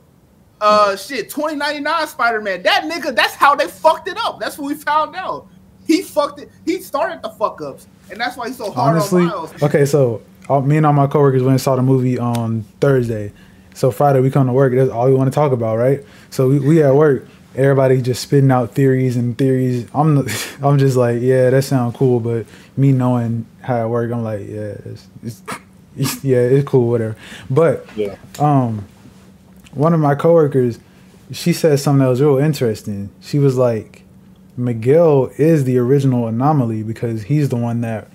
Uh, 0.61 0.97
shit, 0.97 1.28
2099 1.30 2.07
Spider-Man. 2.09 2.62
That 2.62 2.84
nigga, 2.84 3.14
that's 3.14 3.34
how 3.34 3.55
they 3.55 3.68
fucked 3.68 4.09
it 4.09 4.16
up. 4.18 4.40
That's 4.40 4.59
what 4.59 4.66
we 4.68 4.74
found 4.74 5.14
out. 5.14 5.49
He 5.86 6.03
fucked 6.03 6.40
it. 6.40 6.51
He 6.64 6.80
started 6.80 7.22
the 7.22 7.28
fuck 7.30 7.61
ups, 7.62 7.86
and 8.11 8.20
that's 8.20 8.36
why 8.36 8.49
he's 8.49 8.57
so 8.57 8.70
hard 8.72 8.97
Honestly, 8.97 9.22
on 9.22 9.28
Miles. 9.28 9.62
okay, 9.62 9.84
so 9.84 10.22
all, 10.49 10.62
me 10.62 10.76
and 10.76 10.86
all 10.86 10.92
my 10.92 11.07
coworkers 11.07 11.42
went 11.42 11.53
and 11.53 11.61
saw 11.61 11.76
the 11.76 11.82
movie 11.82 12.18
on 12.18 12.62
Thursday. 12.80 13.32
So 13.74 13.90
Friday 13.90 14.20
we 14.20 14.30
come 14.30 14.47
to 14.47 14.53
work. 14.53 14.72
That's 14.74 14.90
all 14.90 15.07
we 15.07 15.14
want 15.14 15.30
to 15.30 15.34
talk 15.34 15.53
about, 15.53 15.76
right? 15.76 16.03
So 16.30 16.49
we, 16.49 16.59
we 16.59 16.82
at 16.82 16.94
work. 16.94 17.28
Everybody 17.57 18.02
just 18.02 18.22
spitting 18.22 18.50
out 18.50 18.74
theories 18.74 19.16
and 19.16 19.36
theories. 19.36 19.88
I'm 19.94 20.18
I'm 20.62 20.78
just 20.78 20.96
like, 20.96 21.20
yeah, 21.20 21.50
that 21.50 21.62
sounds 21.62 21.96
cool, 21.96 22.20
but 22.20 22.46
me 22.76 22.92
knowing 22.92 23.46
how 23.62 23.84
it 23.84 23.88
work, 23.88 24.12
I'm 24.12 24.22
like, 24.22 24.40
yeah, 24.46 24.76
it's, 24.84 25.07
it's 25.24 25.42
yeah, 26.24 26.38
it's 26.38 26.68
cool, 26.68 26.88
whatever. 26.88 27.16
But 27.50 27.86
Yeah. 27.96 28.16
um, 28.38 28.84
one 29.72 29.94
of 29.94 30.00
my 30.00 30.14
coworkers, 30.14 30.78
she 31.32 31.52
said 31.52 31.78
something 31.80 32.00
that 32.00 32.09
was 32.09 32.20
real 32.20 32.38
interesting. 32.38 33.09
She 33.20 33.38
was 33.38 33.57
like, 33.57 34.02
Miguel 34.59 35.30
is 35.38 35.64
the 35.64 35.78
original 35.78 36.26
anomaly 36.28 36.82
because 36.82 37.24
he's 37.24 37.48
the 37.48 37.57
one 37.57 37.80
that 37.82 38.09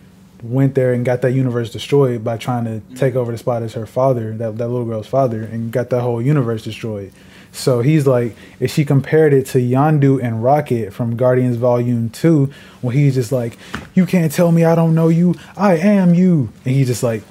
went 0.43 0.73
there 0.73 0.91
and 0.93 1.05
got 1.05 1.21
that 1.21 1.31
universe 1.33 1.71
destroyed 1.71 2.23
by 2.23 2.35
trying 2.37 2.65
to 2.65 2.79
take 2.95 3.15
over 3.15 3.31
the 3.31 3.37
spot 3.37 3.61
as 3.61 3.73
her 3.73 3.85
father, 3.85 4.35
that, 4.37 4.57
that 4.57 4.67
little 4.69 4.85
girl's 4.85 5.05
father, 5.07 5.43
and 5.43 5.71
got 5.71 5.89
that 5.91 6.01
whole 6.01 6.19
universe 6.21 6.63
destroyed. 6.63 7.11
So 7.53 7.81
he's 7.81 8.07
like, 8.07 8.35
if 8.61 8.71
she 8.71 8.85
compared 8.85 9.33
it 9.33 9.45
to 9.47 9.57
Yondu 9.57 10.23
and 10.23 10.41
Rocket 10.43 10.93
from 10.93 11.17
Guardians 11.17 11.57
Volume 11.57 12.09
2, 12.09 12.49
when 12.81 12.95
he's 12.95 13.13
just 13.15 13.31
like, 13.31 13.57
You 13.93 14.05
can't 14.05 14.31
tell 14.31 14.51
me 14.51 14.63
I 14.63 14.73
don't 14.75 14.95
know 14.95 15.09
you, 15.09 15.35
I 15.57 15.75
am 15.77 16.13
you. 16.13 16.49
And 16.65 16.73
he 16.75 16.85
just 16.85 17.03
like, 17.03 17.23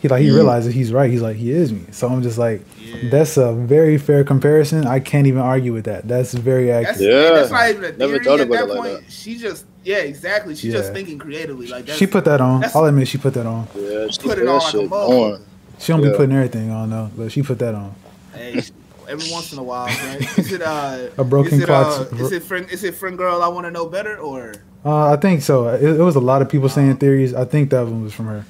he 0.00 0.08
like 0.08 0.22
he 0.22 0.28
Mm. 0.28 0.34
realizes 0.34 0.74
he's 0.74 0.92
right. 0.92 1.10
He's 1.10 1.22
like 1.22 1.36
he 1.36 1.50
is 1.52 1.72
me. 1.72 1.82
So 1.92 2.08
I'm 2.08 2.22
just 2.22 2.38
like, 2.38 2.62
Yeah. 2.80 3.10
that's 3.10 3.36
a 3.36 3.52
very 3.52 3.96
fair 3.98 4.22
comparison. 4.24 4.86
I 4.86 4.98
can't 5.00 5.26
even 5.26 5.40
argue 5.40 5.72
with 5.72 5.84
that. 5.86 6.06
That's 6.08 6.34
very 6.34 6.66
That's, 6.66 6.90
accurate. 6.90 7.12
Yeah. 7.12 7.30
that's 7.34 7.50
not 7.50 7.70
even 7.70 7.84
a 7.84 7.92
Never 7.92 8.12
theory 8.14 8.24
thought 8.24 8.40
at 8.40 8.46
about 8.48 8.68
that 8.68 8.74
it 8.74 8.78
like 8.78 8.92
point. 8.92 9.04
She 9.10 9.36
just, 9.38 9.66
yeah, 9.84 9.98
exactly. 9.98 10.54
She's 10.56 10.72
just 10.72 10.92
thinking 10.92 11.18
creatively. 11.18 11.66
Like 11.68 11.86
that's, 11.86 11.98
she 11.98 12.06
put 12.06 12.24
that 12.26 12.40
on. 12.40 12.64
I'll 12.74 12.84
admit 12.86 13.06
she 13.08 13.18
put 13.18 13.34
that 13.34 13.46
on. 13.46 13.66
Yeah, 13.76 14.06
she 14.08 14.18
Put 14.22 14.38
it 14.38 14.46
on 14.48 14.58
like 14.58 14.62
a 14.68 14.70
shit 14.70 14.90
motherfucker. 14.90 15.34
on. 15.34 15.44
She 15.78 15.92
don't 15.92 16.02
Yeah. 16.02 16.10
be 16.10 16.16
putting 16.16 16.34
everything 16.36 16.70
on 16.70 16.90
though, 16.90 17.10
but 17.16 17.30
she 17.32 17.42
put 17.42 17.58
that 17.60 17.74
on. 17.74 17.94
Hey, 18.34 18.60
every 19.08 19.30
once 19.32 19.52
in 19.52 19.58
a 19.58 19.62
while, 19.70 19.86
right? 19.86 20.38
Is 20.38 20.52
it 20.52 20.62
uh 20.62 21.08
A 21.18 21.24
broken 21.24 21.54
is 21.54 21.62
it, 21.62 21.66
clock's- 21.66 22.12
uh, 22.12 22.16
is 22.24 22.32
it 22.32 22.42
friend? 22.42 22.68
Is 22.70 22.84
it 22.84 22.94
friend 22.94 23.16
girl? 23.18 23.42
I 23.42 23.48
want 23.48 23.66
to 23.66 23.70
know 23.70 23.86
better, 23.86 24.16
or 24.18 24.54
Uh, 24.84 25.12
I 25.12 25.16
think 25.16 25.42
so. 25.42 25.68
It, 25.68 25.82
it 25.82 26.02
was 26.02 26.16
a 26.16 26.20
lot 26.20 26.42
of 26.42 26.48
people 26.48 26.68
saying 26.68 26.96
theories. 26.98 27.34
I 27.34 27.44
think 27.44 27.70
that 27.70 27.82
one 27.84 28.02
was 28.04 28.12
from 28.14 28.26
her. 28.26 28.44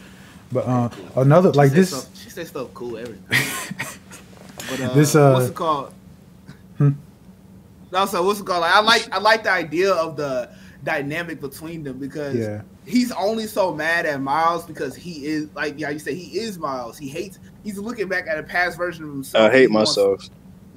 But 0.52 0.66
uh, 0.66 0.88
another 1.16 1.52
like 1.52 1.70
she 1.70 1.76
this. 1.76 1.90
Stuff, 1.90 2.16
she 2.16 2.30
said 2.30 2.46
stuff 2.46 2.68
cool, 2.74 2.96
everything. 2.96 3.24
but 4.70 4.80
uh, 4.80 4.94
This, 4.94 5.14
uh, 5.14 5.32
what's 5.32 5.48
it 5.48 5.54
called? 5.54 5.92
Hmm? 6.78 6.90
No, 7.92 8.06
so 8.06 8.22
what's 8.22 8.40
it 8.40 8.46
called? 8.46 8.60
Like, 8.62 8.74
I 8.74 8.80
like 8.80 9.08
I 9.12 9.18
like 9.18 9.42
the 9.42 9.50
idea 9.52 9.92
of 9.92 10.16
the 10.16 10.50
dynamic 10.84 11.40
between 11.40 11.82
them 11.82 11.98
because 11.98 12.34
Yeah. 12.36 12.62
he's 12.86 13.10
only 13.12 13.46
so 13.46 13.74
mad 13.74 14.06
at 14.06 14.20
Miles 14.20 14.64
because 14.64 14.94
he 14.94 15.26
is 15.26 15.48
like 15.54 15.78
yeah 15.78 15.90
you 15.90 15.98
say 15.98 16.14
he 16.14 16.38
is 16.38 16.58
Miles. 16.58 16.96
He 16.98 17.08
hates. 17.08 17.38
He's 17.64 17.78
looking 17.78 18.08
back 18.08 18.26
at 18.28 18.38
a 18.38 18.42
past 18.42 18.76
version 18.78 19.04
of 19.04 19.10
himself. 19.10 19.50
I 19.50 19.52
hate 19.52 19.68
He 19.68 19.74
wants- 19.74 19.96
myself. 19.96 20.28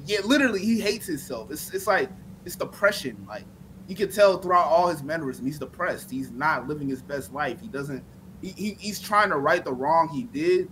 Yeah, 0.06 0.20
literally, 0.24 0.60
he 0.60 0.80
hates 0.80 1.08
himself. 1.08 1.52
It's 1.52 1.74
it's 1.74 1.88
like 1.88 2.10
it's 2.46 2.56
depression. 2.56 3.26
Like 3.28 3.46
you 3.88 3.96
can 3.96 4.12
tell 4.12 4.38
throughout 4.38 4.68
all 4.68 4.88
his 4.88 5.04
mannerisms, 5.04 5.46
he's 5.46 5.60
depressed. 5.60 6.10
He's 6.10 6.32
not 6.32 6.68
living 6.68 6.88
his 6.88 7.02
best 7.02 7.34
life. 7.34 7.60
He 7.60 7.68
doesn't. 7.68 8.04
He, 8.42 8.50
he 8.50 8.78
he's 8.80 9.00
trying 9.00 9.30
to 9.30 9.38
right 9.38 9.64
the 9.64 9.74
wrong 9.74 10.10
he 10.10 10.24
did, 10.24 10.70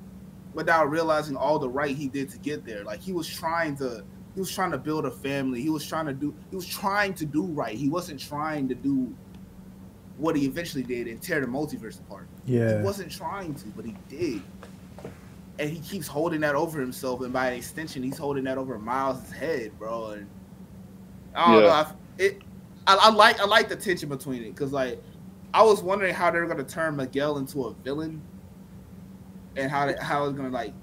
without 0.53 0.89
realizing 0.89 1.36
all 1.36 1.59
the 1.59 1.69
right 1.69 1.95
he 1.95 2.07
did 2.07 2.30
to 2.30 2.38
get 2.39 2.65
there. 2.65 2.84
Like 2.84 3.01
he 3.01 3.13
was 3.13 3.27
trying 3.27 3.77
to. 3.77 4.03
He 4.36 4.39
was 4.39 4.53
trying 4.53 4.71
to 4.71 4.77
build 4.77 5.05
a 5.05 5.11
family. 5.11 5.61
He 5.61 5.69
was 5.69 5.86
trying 5.86 6.05
to 6.05 6.13
do. 6.13 6.34
He 6.49 6.55
was 6.55 6.67
trying 6.67 7.13
to 7.15 7.25
do 7.25 7.45
right. 7.45 7.75
He 7.75 7.89
wasn't 7.89 8.19
trying 8.19 8.67
to 8.69 8.75
do 8.75 9.13
what 10.17 10.36
he 10.36 10.45
eventually 10.45 10.84
did 10.84 11.07
and 11.07 11.21
tear 11.21 11.39
the 11.39 11.47
multiverse 11.47 11.99
apart. 11.99 12.27
Yeah. 12.45 12.77
He 12.77 12.84
wasn't 12.84 13.11
trying 13.11 13.55
to, 13.55 13.67
but 13.67 13.86
he 13.86 13.95
did. 14.09 14.41
And 15.60 15.70
he 15.70 15.80
keeps 15.80 16.07
holding 16.07 16.39
that 16.41 16.55
over 16.55 16.80
himself, 16.80 17.22
and 17.22 17.34
by 17.34 17.49
extension, 17.49 18.01
he's 18.01 18.18
holding 18.18 18.45
that 18.45 18.57
over 18.57 18.80
Miles' 18.80 19.30
head, 19.30 19.78
bro. 19.78 20.12
And 20.12 20.28
I 21.36 21.51
don't 21.53 21.64
Yeah. 21.64 21.68
know. 21.68 21.74
I, 21.74 21.91
it, 22.18 22.41
I, 22.88 22.95
I 22.95 23.12
like 23.12 23.39
I 23.41 23.45
like 23.45 23.68
the 23.68 23.76
tension 23.76 24.07
between 24.07 24.41
it 24.43 24.51
because 24.51 24.72
like 24.72 25.03
I 25.53 25.62
was 25.62 25.84
wondering 25.84 26.14
how 26.16 26.32
they 26.32 26.39
were 26.39 26.47
gonna 26.47 26.64
turn 26.64 26.95
Miguel 26.95 27.38
into 27.38 27.66
a 27.66 27.74
villain, 27.74 28.22
and 29.57 29.70
how 29.70 29.86
they, 29.88 29.95
how 30.01 30.26
it's 30.26 30.38
gonna 30.38 30.49
like 30.49 30.74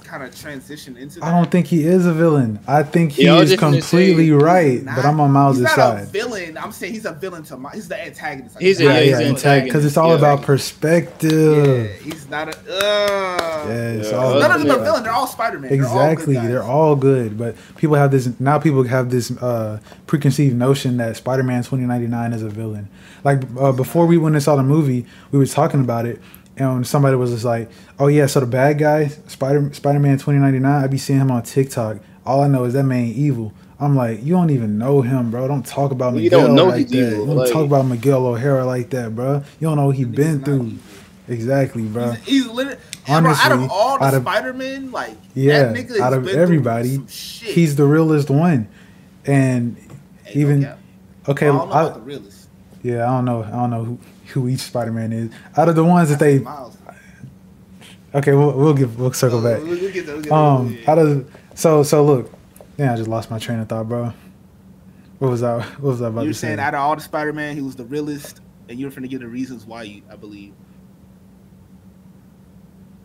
kind 0.00 0.22
of 0.22 0.34
transition 0.38 0.96
into. 0.96 1.20
That. 1.20 1.26
I 1.26 1.30
don't 1.30 1.50
think 1.50 1.66
he 1.66 1.84
is 1.84 2.06
a 2.06 2.12
villain. 2.12 2.58
I 2.66 2.82
think 2.82 3.12
he 3.12 3.24
Yeah, 3.24 3.38
is 3.40 3.56
completely 3.56 4.28
say, 4.28 4.32
right, 4.32 4.72
He's 4.72 4.82
but 4.84 5.04
I'm 5.04 5.20
on 5.20 5.30
Miles' 5.30 5.56
he's 5.56 5.64
not 5.64 5.74
side. 5.74 6.02
a 6.02 6.06
villain. 6.06 6.58
I'm 6.58 6.72
saying 6.72 6.92
he's 6.94 7.04
a 7.04 7.12
villain 7.12 7.42
to 7.44 7.56
my. 7.56 7.70
He's 7.72 7.88
the 7.88 8.00
antagonist. 8.04 8.56
He's 8.58 8.80
a- 8.80 8.84
Yeah, 8.84 9.00
he's 9.00 9.10
yeah, 9.10 9.18
an 9.20 9.26
intact 9.28 9.64
because 9.64 9.84
it's 9.84 9.96
all 9.96 10.10
Yeah. 10.10 10.18
about 10.18 10.40
Yeah, 10.40 10.46
perspective. 10.46 11.90
he's 12.02 12.28
not 12.28 12.48
a. 12.48 12.58
Uh, 12.58 13.68
Yeah, 13.68 13.72
it's 13.72 14.10
Yeah. 14.10 14.16
all 14.16 14.40
None 14.40 14.50
of 14.50 14.60
them 14.62 14.70
are 14.70 14.84
villain. 14.84 15.02
They're 15.02 15.12
all 15.12 15.26
Spider 15.26 15.58
Man. 15.58 15.72
Exactly, 15.72 16.34
They're 16.34 16.42
all, 16.42 16.46
good 16.46 16.50
they're 16.50 16.62
all 16.62 16.96
good, 16.96 17.38
but 17.38 17.56
people 17.76 17.96
have 17.96 18.10
this 18.10 18.28
now. 18.40 18.58
People 18.58 18.82
have 18.84 19.10
this 19.10 19.30
uh, 19.30 19.78
preconceived 20.06 20.56
notion 20.56 20.96
that 20.98 21.16
Spider-Man 21.16 21.62
2099 21.62 22.32
is 22.32 22.42
a 22.42 22.48
villain. 22.48 22.88
Like 23.24 23.42
uh, 23.58 23.72
before 23.72 24.06
we 24.06 24.18
went 24.18 24.34
and 24.34 24.42
saw 24.42 24.56
the 24.56 24.62
movie, 24.62 25.06
we 25.30 25.38
were 25.38 25.46
talking 25.46 25.80
about 25.80 26.06
it, 26.06 26.20
and 26.56 26.86
somebody 26.86 27.16
was 27.16 27.30
just 27.30 27.44
like, 27.44 27.70
"Oh 27.98 28.08
yeah, 28.08 28.26
so 28.26 28.40
the 28.40 28.46
bad 28.46 28.78
guy, 28.78 29.06
Spider 29.08 29.72
Spider-Man 29.72 30.18
2099, 30.18 30.84
I 30.84 30.86
be 30.86 30.98
seeing 30.98 31.20
him 31.20 31.30
on 31.30 31.42
TikTok. 31.42 31.98
All 32.26 32.42
I 32.42 32.48
know 32.48 32.64
is 32.64 32.74
that 32.74 32.84
man 32.84 33.06
evil." 33.06 33.52
I'm 33.80 33.96
like, 33.96 34.22
you 34.24 34.34
don't 34.34 34.50
even 34.50 34.78
know 34.78 35.02
him, 35.02 35.32
bro. 35.32 35.48
Don't 35.48 35.66
talk 35.66 35.90
about 35.90 36.14
You 36.14 36.20
Miguel 36.22 36.46
don't 36.46 36.54
know 36.54 36.66
like 36.66 36.86
that. 36.86 36.94
evil, 37.12 37.26
Don't 37.26 37.36
like- 37.36 37.50
talk 37.50 37.64
about 37.66 37.84
Miguel 37.84 38.24
O'Hara 38.24 38.64
like 38.64 38.90
that, 38.90 39.12
bro. 39.16 39.42
You 39.58 39.66
don't 39.66 39.76
know 39.76 39.86
what 39.86 39.96
he 39.96 40.04
Nigga's 40.04 40.14
been 40.16 40.40
through. 40.44 40.54
evil. 40.66 40.78
Exactly, 41.26 41.82
bro. 41.82 42.12
He's, 42.12 42.24
he's 42.24 42.46
literally 42.46 42.78
out 43.08 43.50
of 43.52 43.68
all 43.72 43.98
the 43.98 44.20
Spider 44.20 44.52
Men, 44.52 44.92
like 44.92 45.16
Yeah, 45.34 45.72
that 45.72 45.74
nigga 45.74 45.98
out 45.98 46.12
of 46.12 46.24
been 46.26 46.38
everybody, 46.38 46.94
some 46.94 47.08
shit. 47.08 47.54
he's 47.56 47.74
the 47.74 47.84
realest 47.84 48.30
one. 48.30 48.68
And 49.26 49.76
Hey, 50.22 50.40
even 50.40 50.60
no 50.60 50.68
cap. 50.68 50.78
okay, 51.28 51.48
I 51.48 51.52
don't 51.52 51.68
know 51.68 51.74
I- 51.74 51.82
about 51.82 51.94
the 51.94 52.00
realest. 52.02 52.48
yeah, 52.84 53.02
I 53.02 53.16
don't 53.16 53.24
know, 53.24 53.42
I 53.42 53.50
don't 53.50 53.70
know 53.70 53.84
who, 53.84 53.98
who 54.28 54.48
each 54.48 54.60
Spider 54.60 54.92
Man 54.92 55.12
is. 55.12 55.30
Out 55.56 55.68
of 55.68 55.74
the 55.76 55.84
ones 55.84 56.08
that 56.10 56.18
they, 56.18 56.38
okay, 58.14 58.32
we'll 58.34 58.52
we'll 58.52 58.74
give 58.74 58.98
we'll 58.98 59.12
circle 59.12 59.40
We'll- 59.40 59.54
back. 59.58 59.62
we'll 59.62 59.92
get 59.92 60.06
we'll 60.06 60.20
get 60.22 60.32
Um, 60.32 60.78
out 60.86 60.98
of 60.98 61.30
so 61.54 61.82
so 61.82 62.04
look, 62.04 62.32
yeah, 62.78 62.92
I 62.92 62.96
just 62.96 63.08
lost 63.08 63.30
my 63.30 63.38
train 63.38 63.58
of 63.60 63.68
thought, 63.68 63.88
bro. 63.88 64.12
What 65.18 65.30
was 65.30 65.40
that? 65.42 65.62
What 65.80 65.90
was 65.90 65.98
that 66.00 66.06
about 66.06 66.22
you 66.22 66.28
were 66.28 66.32
to 66.32 66.38
say? 66.38 66.48
saying 66.48 66.58
out 66.60 66.74
of 66.74 66.80
all 66.80 66.96
the 66.96 67.02
Spider 67.02 67.32
Man, 67.32 67.54
he 67.54 67.62
was 67.62 67.76
the 67.76 67.84
realest, 67.84 68.40
and 68.68 68.78
you're 68.80 68.90
finna 68.90 69.08
give 69.08 69.20
the 69.20 69.28
reasons 69.28 69.64
why 69.64 69.82
you, 69.84 70.02
I 70.10 70.16
believe. 70.16 70.52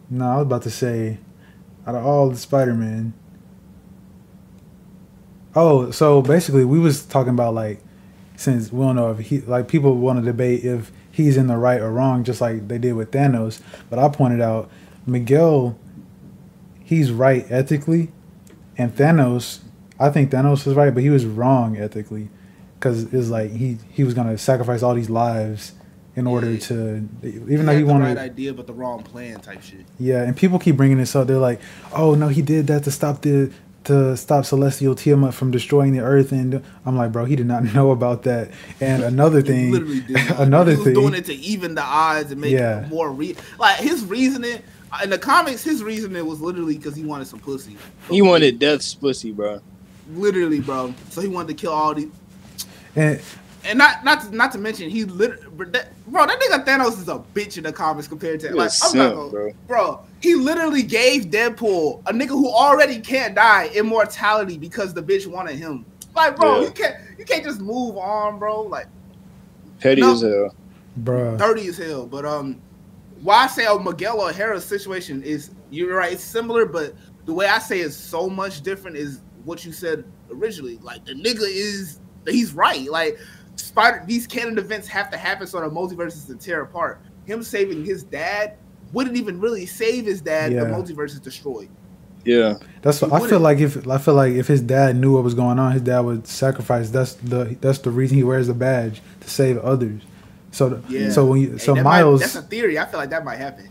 No, 0.09 0.25
I 0.25 0.35
was 0.37 0.43
about 0.43 0.61
to 0.63 0.71
say, 0.71 1.17
out 1.85 1.95
of 1.95 2.05
all 2.05 2.29
the 2.29 2.37
Spider 2.37 2.73
Man. 2.73 3.13
Oh, 5.55 5.91
so 5.91 6.21
basically, 6.21 6.65
we 6.65 6.79
was 6.79 7.05
talking 7.05 7.31
about 7.33 7.53
like, 7.53 7.81
since 8.35 8.71
we 8.71 8.79
don't 8.85 8.95
know 8.95 9.11
if 9.11 9.19
he 9.19 9.41
like 9.41 9.67
people 9.67 9.95
want 9.97 10.19
to 10.19 10.25
debate 10.25 10.63
if 10.63 10.91
he's 11.17 11.35
in 11.35 11.47
the 11.47 11.57
right 11.57 11.81
or 11.81 11.91
wrong, 11.91 12.23
just 12.23 12.39
like 12.41 12.67
they 12.67 12.77
did 12.77 12.93
with 12.93 13.09
Thanos. 13.11 13.59
But 13.89 13.97
I 13.99 14.07
pointed 14.09 14.39
out 14.39 14.69
Miguel, 15.07 15.77
he's 16.83 17.11
right 17.11 17.45
ethically, 17.49 18.11
and 18.77 18.95
Thanos, 18.95 19.59
I 19.99 20.09
think 20.09 20.31
Thanos 20.31 20.65
was 20.65 20.75
right, 20.75 20.93
but 20.93 21.01
he 21.03 21.09
was 21.09 21.25
wrong 21.25 21.75
ethically, 21.77 22.29
because 22.79 23.11
it's 23.13 23.29
like 23.29 23.51
he 23.51 23.77
he 23.89 24.03
was 24.03 24.13
gonna 24.13 24.37
sacrifice 24.37 24.83
all 24.83 24.93
these 24.93 25.09
lives 25.09 25.73
in 26.15 26.25
order 26.27 26.51
Yeah. 26.51 26.59
to, 26.59 27.09
even 27.23 27.47
he 27.47 27.55
though 27.57 27.71
he 27.73 27.79
the 27.79 27.83
wanted 27.85 28.05
right 28.05 28.17
idea, 28.17 28.53
but 28.53 28.67
the 28.67 28.73
wrong 28.73 29.03
plan 29.03 29.39
type 29.39 29.61
shit. 29.61 29.85
yeah, 29.99 30.23
and 30.23 30.35
people 30.35 30.59
keep 30.59 30.75
bringing 30.77 30.97
this 30.97 31.15
up. 31.15 31.27
They're 31.27 31.37
like, 31.37 31.59
"Oh 31.93 32.15
no, 32.15 32.27
he 32.27 32.41
did 32.41 32.67
that 32.67 32.83
to 32.85 32.91
stop 32.91 33.21
the 33.21 33.51
to 33.87 34.15
stop 34.15 34.45
Celestial 34.45 34.95
Tiamut 34.95 35.33
from 35.33 35.51
destroying 35.51 35.91
the 35.93 35.99
Earth." 36.01 36.31
And 36.31 36.63
I'm 36.85 36.95
like, 36.95 37.11
bro, 37.11 37.25
he 37.25 37.35
did 37.35 37.47
not 37.47 37.63
know 37.73 37.91
about 37.91 38.23
that. 38.23 38.51
And 38.79 39.03
another 39.03 39.41
thing, 39.51 39.71
literally 39.71 40.01
did 40.01 40.15
not. 40.29 40.39
another 40.47 40.71
he 40.71 40.77
was 40.77 40.85
thing, 40.85 40.93
doing 40.93 41.13
it 41.15 41.25
to 41.25 41.33
even 41.33 41.75
the 41.75 41.81
odds 41.83 42.31
and 42.31 42.39
make 42.39 42.51
Yeah. 42.53 42.81
it 42.85 42.89
more 42.89 43.11
real. 43.11 43.35
Like 43.59 43.77
his 43.77 44.05
reasoning 44.05 44.61
uh, 44.91 44.99
in 45.03 45.09
the 45.09 45.17
comics, 45.17 45.63
his 45.63 45.83
reasoning 45.83 46.25
was 46.25 46.39
literally 46.39 46.77
because 46.77 46.95
he 46.95 47.03
wanted 47.03 47.27
some 47.27 47.39
pussy. 47.39 47.75
He 48.09 48.21
wanted 48.21 48.59
Death's 48.59 48.93
pussy, 48.95 49.31
bro. 49.31 49.59
literally, 50.13 50.61
bro. 50.61 50.93
So 51.09 51.19
he 51.21 51.27
wanted 51.27 51.49
to 51.49 51.53
kill 51.55 51.73
all 51.73 51.93
these. 51.93 52.07
and 52.95 53.19
And 53.67 53.77
not 53.77 54.03
not 54.05 54.21
to, 54.21 54.35
not 54.35 54.51
to 54.53 54.57
mention 54.57 54.89
he 54.89 55.03
literally 55.05 55.45
bro 55.51 55.65
that, 55.71 55.89
nigga 56.07 56.65
Thanos 56.65 56.99
is 56.99 57.07
a 57.09 57.19
bitch 57.33 57.57
in 57.57 57.63
the 57.65 57.73
comics 57.73 58.07
compared 58.07 58.39
to 58.39 58.47
He 58.47 58.53
like 58.53 58.71
a 58.71 58.85
I'm 58.85 58.97
not 58.97 59.13
gonna, 59.15 59.29
bro. 59.29 59.51
bro. 59.67 59.99
He 60.21 60.35
literally 60.35 60.83
gave 60.83 61.25
Deadpool 61.25 62.01
a 62.05 62.13
nigga 62.13 62.29
who 62.29 62.49
already 62.49 62.99
can't 62.99 63.35
die 63.35 63.69
immortality 63.75 64.57
because 64.57 64.93
the 64.93 65.03
bitch 65.03 65.27
wanted 65.27 65.57
him. 65.57 65.85
Like 66.15 66.37
bro, 66.37 66.61
Yeah. 66.61 66.65
you 66.67 66.71
can't 66.71 66.95
you 67.19 67.25
can't 67.25 67.43
just 67.43 67.59
move 67.59 67.97
on, 67.97 68.39
bro. 68.39 68.61
Like 68.63 68.87
Petty 69.79 70.01
No. 70.01 70.13
as 70.13 70.21
hell. 70.21 70.55
bro, 70.97 71.37
dirty 71.37 71.67
as 71.67 71.77
hell. 71.77 72.05
But 72.07 72.25
um, 72.25 72.59
why 73.21 73.43
I 73.43 73.47
say 73.47 73.65
oh 73.67 73.79
Miguel 73.79 74.21
O'Hara's 74.21 74.65
situation 74.65 75.21
is 75.23 75.51
you're 75.69 75.95
right, 75.95 76.13
it's 76.13 76.23
similar, 76.23 76.65
but 76.65 76.95
the 77.25 77.33
way 77.33 77.47
I 77.47 77.59
say 77.59 77.79
it's 77.81 77.95
so 77.97 78.29
much 78.29 78.61
different 78.61 78.95
is 78.95 79.19
what 79.43 79.65
you 79.65 79.71
said 79.73 80.05
originally. 80.31 80.77
Like 80.81 81.03
the 81.05 81.13
nigga 81.13 81.41
is 81.43 81.99
he's 82.25 82.53
right. 82.53 82.89
Like 82.89 83.17
Spider 83.57 84.03
these 84.07 84.25
canon 84.27 84.57
events 84.57 84.87
have 84.87 85.09
to 85.11 85.17
happen 85.17 85.45
so 85.47 85.59
the 85.59 85.67
multiverse 85.67 86.13
multiverses 86.15 86.27
to 86.27 86.35
tear 86.35 86.61
apart. 86.61 87.01
Him 87.25 87.43
saving 87.43 87.83
his 87.83 88.03
dad 88.03 88.53
wouldn't 88.93 89.17
even 89.17 89.39
really 89.41 89.65
save 89.65 90.05
his 90.05 90.21
dad. 90.21 90.53
Yeah. 90.53 90.63
The 90.63 90.69
multiverse 90.69 91.09
is 91.09 91.19
destroyed. 91.19 91.67
Yeah. 92.23 92.55
that's 92.81 93.01
what 93.01 93.09
He 93.09 93.15
I 93.15 93.19
feel 93.19 93.39
wouldn't. 93.39 93.41
like. 93.43 93.59
If 93.59 93.87
I 93.87 93.97
feel 93.97 94.13
like 94.13 94.33
if 94.33 94.47
his 94.47 94.61
dad 94.61 94.95
knew 94.95 95.13
what 95.13 95.23
was 95.23 95.33
going 95.33 95.59
on, 95.59 95.71
his 95.73 95.81
dad 95.81 96.01
would 96.01 96.27
sacrifice. 96.27 96.89
That's 96.89 97.13
the 97.15 97.57
that's 97.61 97.79
the 97.79 97.89
reason 97.91 98.17
he 98.17 98.23
wears 98.23 98.47
the 98.47 98.53
badge 98.53 99.01
to 99.21 99.29
save 99.29 99.57
others. 99.59 100.01
So 100.51 100.69
the- 100.69 100.81
Yeah. 100.93 101.09
so 101.11 101.25
when 101.25 101.41
you 101.41 101.51
Hey, 101.53 101.57
so 101.57 101.73
that 101.73 101.83
might- 101.83 102.01
Miles, 102.03 102.21
that's 102.21 102.35
a 102.35 102.41
theory. 102.41 102.77
I 102.79 102.85
feel 102.85 102.99
like 102.99 103.09
that 103.11 103.25
might 103.25 103.37
happen. 103.37 103.69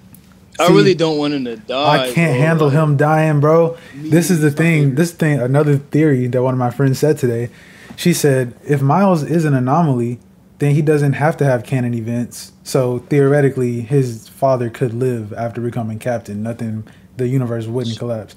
I 0.58 0.68
really 0.68 0.94
don't 0.94 1.18
want 1.18 1.34
him 1.34 1.44
to 1.44 1.56
die. 1.56 2.04
I 2.08 2.12
can't 2.12 2.32
bro. 2.32 2.40
handle 2.46 2.66
Like, 2.68 2.76
him 2.76 2.96
dying, 2.96 3.40
bro. 3.40 3.76
Me 3.94 4.08
This 4.08 4.30
is 4.30 4.40
the 4.40 4.46
neither. 4.46 4.56
thing. 4.56 4.94
This 4.94 5.12
thing, 5.12 5.38
another 5.38 5.76
theory 5.76 6.26
that 6.28 6.42
one 6.42 6.54
of 6.54 6.58
my 6.58 6.70
friends 6.70 6.98
said 6.98 7.18
today. 7.18 7.50
She 7.96 8.12
said 8.12 8.54
if 8.64 8.82
Miles 8.82 9.22
is 9.22 9.44
an 9.44 9.54
anomaly, 9.54 10.20
then 10.58 10.74
he 10.74 10.82
doesn't 10.82 11.14
have 11.14 11.36
to 11.38 11.44
have 11.44 11.64
canon 11.64 11.94
events. 11.94 12.52
So 12.62 12.98
theoretically, 12.98 13.80
his 13.80 14.28
father 14.28 14.70
could 14.70 14.94
live 14.94 15.32
after 15.32 15.60
becoming 15.60 15.98
captain. 15.98 16.42
Nothing, 16.42 16.86
the 17.16 17.26
universe 17.26 17.66
wouldn't 17.66 17.98
collapse. 17.98 18.36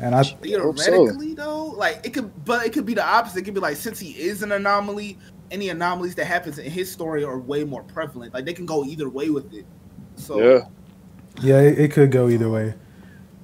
And 0.00 0.14
I, 0.14 0.18
hope 0.18 0.78
so. 0.78 0.84
Theoretically, 0.84 1.34
though, 1.34 1.66
like 1.66 2.00
it 2.04 2.14
could, 2.14 2.44
but 2.44 2.64
it 2.64 2.72
could 2.72 2.86
be 2.86 2.94
the 2.94 3.04
opposite. 3.04 3.40
It 3.40 3.42
could 3.42 3.54
be 3.54 3.60
like 3.60 3.76
since 3.76 3.98
he 3.98 4.10
is 4.10 4.42
an 4.42 4.52
anomaly, 4.52 5.18
any 5.50 5.70
anomalies 5.70 6.14
that 6.16 6.26
happens 6.26 6.58
in 6.58 6.70
his 6.70 6.90
story 6.90 7.24
are 7.24 7.38
way 7.38 7.64
more 7.64 7.82
prevalent. 7.82 8.32
Like 8.34 8.44
they 8.44 8.52
can 8.52 8.66
go 8.66 8.84
either 8.84 9.08
way 9.08 9.30
with 9.30 9.52
it. 9.52 9.66
So 10.14 10.38
Yeah. 10.38 10.60
yeah, 11.42 11.60
it, 11.60 11.78
it 11.78 11.92
could 11.92 12.12
go 12.12 12.28
either 12.28 12.48
way. 12.48 12.74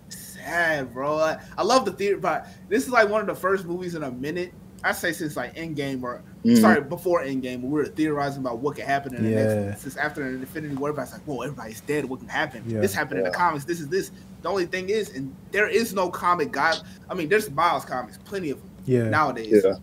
sad, 0.08 0.92
bro. 0.92 1.18
I, 1.18 1.40
I 1.58 1.62
love 1.62 1.84
the 1.84 1.92
theory, 1.92 2.18
but 2.18 2.46
this 2.68 2.84
is 2.84 2.90
like 2.90 3.08
one 3.08 3.20
of 3.20 3.26
the 3.26 3.34
first 3.34 3.64
movies 3.64 3.94
in 3.96 4.04
a 4.04 4.10
minute. 4.10 4.52
I 4.84 4.92
say 4.92 5.12
since 5.12 5.36
like 5.36 5.56
Endgame 5.56 6.02
or 6.02 6.22
Mhm. 6.44 6.60
sorry 6.60 6.82
before 6.82 7.22
Endgame, 7.22 7.62
we 7.62 7.70
were 7.70 7.86
theorizing 7.86 8.42
about 8.42 8.58
what 8.58 8.76
could 8.76 8.84
happen 8.84 9.14
in 9.14 9.24
the 9.24 9.30
Yeah. 9.30 9.64
next. 9.66 9.82
Since 9.82 9.96
after 9.96 10.22
the 10.22 10.36
Infinity 10.38 10.76
War, 10.76 10.90
everybody's 10.90 11.12
like, 11.14 11.22
"Whoa, 11.22 11.40
everybody's 11.40 11.80
dead. 11.80 12.04
What 12.04 12.20
can 12.20 12.28
happen? 12.28 12.62
Yeah. 12.66 12.80
This 12.80 12.92
happened 12.94 13.20
in 13.20 13.24
the 13.24 13.30
comics. 13.30 13.64
This 13.64 13.80
is 13.80 13.88
this." 13.88 14.10
The 14.42 14.48
only 14.50 14.66
thing 14.66 14.90
is, 14.90 15.08
and 15.16 15.34
there 15.52 15.68
is 15.68 15.94
no 15.94 16.10
comic 16.10 16.52
guide. 16.52 16.76
I 17.08 17.14
mean, 17.14 17.30
there's 17.30 17.50
Miles 17.50 17.84
comics, 17.86 18.18
plenty 18.24 18.50
of 18.50 18.60
them 18.60 18.70
Yeah, 18.84 19.08
nowadays, 19.08 19.62
Yeah. 19.64 19.76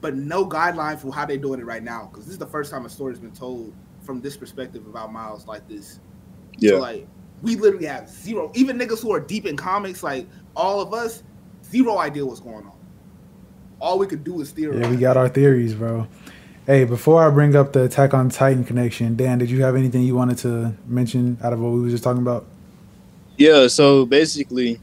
but 0.00 0.16
no 0.16 0.44
guideline 0.44 0.98
for 0.98 1.12
how 1.12 1.24
they're 1.24 1.36
doing 1.36 1.60
it 1.60 1.66
right 1.66 1.82
now. 1.84 2.08
Because 2.10 2.24
this 2.24 2.32
is 2.32 2.38
the 2.38 2.46
first 2.46 2.72
time 2.72 2.84
a 2.84 2.88
story's 2.88 3.20
been 3.20 3.30
told 3.30 3.72
from 4.02 4.20
this 4.20 4.36
perspective 4.36 4.86
about 4.88 5.12
Miles 5.12 5.46
like 5.46 5.68
this. 5.68 6.00
Yeah. 6.58 6.70
So 6.72 6.78
like 6.80 7.06
we 7.42 7.54
literally 7.54 7.86
have 7.86 8.08
zero. 8.08 8.50
Even 8.54 8.76
niggas 8.76 9.00
who 9.00 9.12
are 9.12 9.20
deep 9.20 9.46
in 9.46 9.56
comics, 9.56 10.02
like 10.02 10.26
all 10.56 10.80
of 10.80 10.92
us, 10.92 11.22
zero 11.70 11.98
idea 11.98 12.26
what's 12.26 12.40
going 12.40 12.66
on. 12.66 12.72
All 13.80 13.98
we 13.98 14.06
could 14.06 14.24
do 14.24 14.40
is 14.40 14.50
theorize. 14.50 14.80
yeah, 14.80 14.90
we 14.90 14.96
got 14.96 15.16
our 15.16 15.28
theories, 15.28 15.74
bro. 15.74 16.06
Hey, 16.66 16.84
before 16.84 17.24
I 17.26 17.30
bring 17.30 17.56
up 17.56 17.72
the 17.72 17.84
Attack 17.84 18.12
on 18.12 18.28
Titan 18.28 18.64
connection, 18.64 19.16
Dan, 19.16 19.38
did 19.38 19.50
you 19.50 19.62
have 19.62 19.74
anything 19.76 20.02
you 20.02 20.14
wanted 20.14 20.38
to 20.38 20.74
mention 20.86 21.38
out 21.42 21.52
of 21.52 21.60
what 21.60 21.70
we 21.72 21.80
were 21.80 21.88
just 21.88 22.04
talking 22.04 22.20
about? 22.20 22.44
Yeah, 23.36 23.68
so 23.68 24.04
basically, 24.04 24.80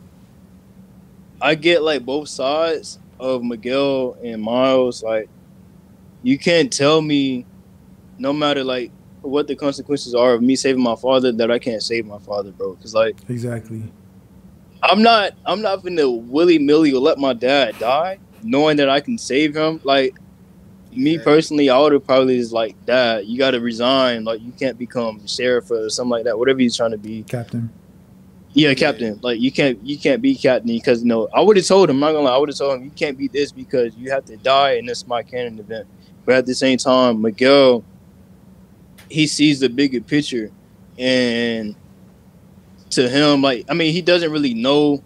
I 1.42 1.56
get 1.56 1.84
like 1.84 2.06
both 2.06 2.30
sides 2.30 2.98
of 3.20 3.44
Miguel 3.44 4.18
and 4.24 4.42
Miles. 4.42 5.04
Like, 5.04 5.30
you 6.24 6.40
can't 6.40 6.72
tell 6.74 7.02
me, 7.02 7.46
no 8.18 8.32
matter 8.34 8.64
like 8.64 8.92
what 9.22 9.48
the 9.48 9.56
consequences 9.56 10.16
are 10.16 10.34
of 10.34 10.42
me 10.42 10.56
saving 10.56 10.82
my 10.82 10.96
father, 10.96 11.32
that 11.34 11.52
I 11.52 11.60
can't 11.60 11.84
save 11.84 12.06
my 12.06 12.20
father, 12.20 12.52
bro. 12.52 12.74
Because 12.76 12.96
like, 12.96 13.18
Exactly. 13.30 13.84
I'm 14.82 15.02
not, 15.04 15.34
I'm 15.46 15.62
not 15.62 15.84
gonna 15.84 16.10
willy 16.10 16.58
nilly 16.58 16.94
let 16.94 17.18
my 17.18 17.34
dad 17.34 17.78
die, 17.80 18.20
knowing 18.44 18.78
that 18.78 18.90
I 18.90 19.00
can 19.00 19.18
save 19.18 19.56
him. 19.56 19.80
Like, 19.84 20.16
me 20.92 21.16
Yeah. 21.18 21.24
personally, 21.24 21.70
I 21.70 21.78
would 21.80 21.94
have 21.94 22.06
probably 22.06 22.38
just 22.38 22.54
like, 22.54 22.76
Dad, 22.86 23.26
you 23.26 23.38
got 23.38 23.52
to 23.52 23.60
resign. 23.60 24.24
Like, 24.24 24.42
you 24.42 24.52
can't 24.52 24.78
become 24.78 25.26
sheriff 25.28 25.70
or 25.72 25.90
something 25.90 26.10
like 26.12 26.24
that. 26.26 26.38
Whatever 26.40 26.60
he's 26.60 26.76
trying 26.78 26.92
to 26.92 26.98
be. 26.98 27.24
Captain. 27.24 27.70
Yeah, 28.54 28.74
captain. 28.74 29.20
Like 29.22 29.42
you 29.42 29.52
can't 29.52 29.86
you 29.86 29.98
can't 29.98 30.22
be 30.22 30.34
captain 30.34 30.68
because 30.68 31.02
you 31.02 31.08
know 31.10 31.28
I 31.34 31.42
would 31.42 31.58
have 31.58 31.66
told 31.66 31.90
him. 31.90 31.98
I'm 31.98 32.00
not 32.00 32.12
gonna 32.14 32.30
lie. 32.30 32.36
I 32.36 32.38
would 32.38 32.48
have 32.48 32.58
told 32.58 32.78
him 32.78 32.86
you 32.86 32.90
can't 32.92 33.18
be 33.18 33.28
this 33.28 33.52
because 33.52 33.94
you 33.98 34.10
have 34.12 34.24
to 34.26 34.38
die 34.38 34.76
in 34.76 34.86
this 34.86 35.06
my 35.06 35.24
canon 35.24 35.60
event. 35.60 35.88
But 36.24 36.36
at 36.36 36.46
the 36.46 36.56
same 36.56 36.78
time, 36.78 37.22
Miguel, 37.22 37.84
he 39.10 39.28
sees 39.28 39.60
the 39.60 39.68
bigger 39.68 40.00
picture, 40.00 40.52
and 40.98 41.76
to 42.92 43.10
him, 43.10 43.42
like 43.42 43.66
I 43.68 43.74
mean, 43.74 43.92
he 43.92 44.02
doesn't 44.02 44.32
really 44.32 44.54
know 44.54 45.04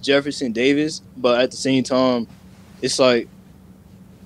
Jefferson 0.00 0.52
Davis, 0.52 1.02
but 1.18 1.42
at 1.42 1.50
the 1.50 1.58
same 1.58 1.84
time, 1.84 2.26
it's 2.82 2.98
like 2.98 3.28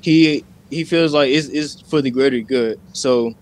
he 0.00 0.44
he 0.70 0.84
feels 0.84 1.12
like 1.12 1.30
it's, 1.30 1.48
it's 1.48 1.80
for 1.82 2.00
the 2.02 2.10
greater 2.10 2.40
good. 2.40 2.80
So 2.92 3.34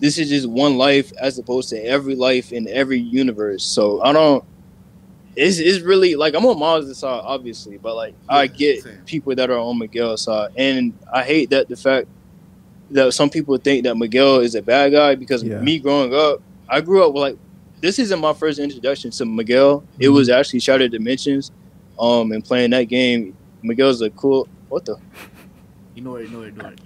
this 0.00 0.18
is 0.18 0.28
just 0.28 0.46
one 0.48 0.76
life 0.76 1.12
as 1.20 1.38
opposed 1.38 1.68
to 1.70 1.78
every 1.78 2.14
life 2.14 2.52
in 2.52 2.68
every 2.68 2.98
universe. 2.98 3.64
So 3.64 4.02
I 4.02 4.12
don't. 4.12 4.44
It's, 5.36 5.58
it's 5.58 5.80
really 5.80 6.14
like 6.14 6.34
I'm 6.34 6.46
on 6.46 6.58
Miles' 6.58 6.98
side, 6.98 7.20
obviously, 7.24 7.76
but 7.78 7.96
like 7.96 8.14
I 8.28 8.46
get 8.46 8.82
same. 8.84 8.98
people 9.04 9.34
that 9.34 9.50
are 9.50 9.58
on 9.58 9.78
Miguel's 9.78 10.22
side, 10.22 10.50
and 10.56 10.96
I 11.12 11.22
hate 11.24 11.50
that 11.50 11.68
the 11.68 11.76
fact 11.76 12.06
that 12.90 13.12
some 13.14 13.30
people 13.30 13.56
think 13.56 13.82
that 13.84 13.96
Miguel 13.96 14.40
is 14.40 14.54
a 14.54 14.62
bad 14.62 14.92
guy 14.92 15.14
because 15.16 15.42
Yeah. 15.42 15.58
me 15.60 15.78
growing 15.80 16.14
up, 16.14 16.40
I 16.68 16.80
grew 16.80 17.04
up 17.04 17.14
with 17.14 17.20
like 17.22 17.36
this 17.80 17.98
isn't 17.98 18.20
my 18.20 18.32
first 18.32 18.58
introduction 18.60 19.10
to 19.10 19.24
Miguel. 19.24 19.82
It 19.98 20.08
Mhm. 20.08 20.14
was 20.14 20.28
actually 20.28 20.60
Shattered 20.60 20.92
Dimensions, 20.92 21.50
um, 21.98 22.30
and 22.30 22.44
playing 22.44 22.70
that 22.70 22.84
game. 22.84 23.34
Miguel's 23.64 24.00
a 24.02 24.10
cool. 24.10 24.46
What 24.68 24.84
the? 24.84 24.96
You 25.94 26.02
know 26.02 26.16
it, 26.16 26.28
you 26.28 26.36
know 26.36 26.42
it, 26.42 26.54
you 26.56 26.62
know 26.62 26.68
it. 26.68 26.80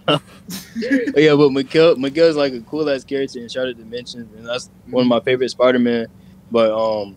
But 1.13 1.23
yeah, 1.23 1.35
but 1.35 1.51
Miguel 1.51 1.97
Miguel's 1.97 2.37
like 2.37 2.53
a 2.53 2.61
cool 2.61 2.89
ass 2.91 3.05
character 3.05 3.41
in 3.41 3.49
Shattered 3.49 3.79
Dimensions, 3.79 4.29
and 4.37 4.47
that's 4.47 4.71
one 4.91 5.03
of 5.03 5.09
my 5.09 5.21
favorite 5.21 5.49
Spider 5.51 5.79
Man. 5.79 6.07
But 6.51 6.71
um, 6.73 7.17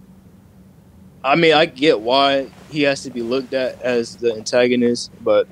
I 1.23 1.35
mean, 1.35 1.53
I 1.53 1.65
get 1.65 1.99
why 1.99 2.49
he 2.69 2.81
has 2.83 3.03
to 3.03 3.09
be 3.11 3.21
looked 3.21 3.53
at 3.53 3.81
as 3.81 4.15
the 4.15 4.33
antagonist, 4.35 5.11
but 5.21 5.47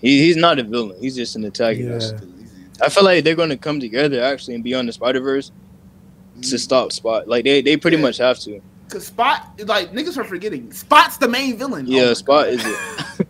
he, 0.00 0.20
he's 0.26 0.36
not 0.36 0.58
a 0.58 0.62
villain. 0.62 0.98
He's 1.00 1.16
just 1.16 1.34
an 1.36 1.44
antagonist. 1.44 2.14
Yeah. 2.20 2.86
I 2.86 2.88
feel 2.88 3.04
like 3.04 3.24
they're 3.24 3.34
going 3.34 3.50
to 3.50 3.56
come 3.58 3.80
together 3.80 4.22
actually 4.22 4.54
and 4.54 4.64
be 4.64 4.74
on 4.74 4.86
the 4.86 4.92
Spider 4.92 5.20
Verse 5.20 5.50
to 6.42 6.58
stop 6.58 6.92
Spot. 6.92 7.26
Like 7.28 7.44
they, 7.44 7.60
they 7.62 7.76
pretty 7.76 7.96
Yeah. 7.96 8.02
much 8.04 8.18
have 8.18 8.38
to. 8.40 8.60
Cause 8.88 9.06
Spot, 9.06 9.46
like 9.66 9.92
niggas 9.92 10.16
are 10.16 10.24
forgetting, 10.24 10.72
Spot's 10.72 11.16
the 11.16 11.28
main 11.28 11.56
villain. 11.58 11.86
Oh 11.86 11.90
Yeah, 11.90 12.06
my 12.08 12.12
Spot 12.14 12.44
God. 12.46 12.48
is 12.48 12.64
it. 12.64 13.26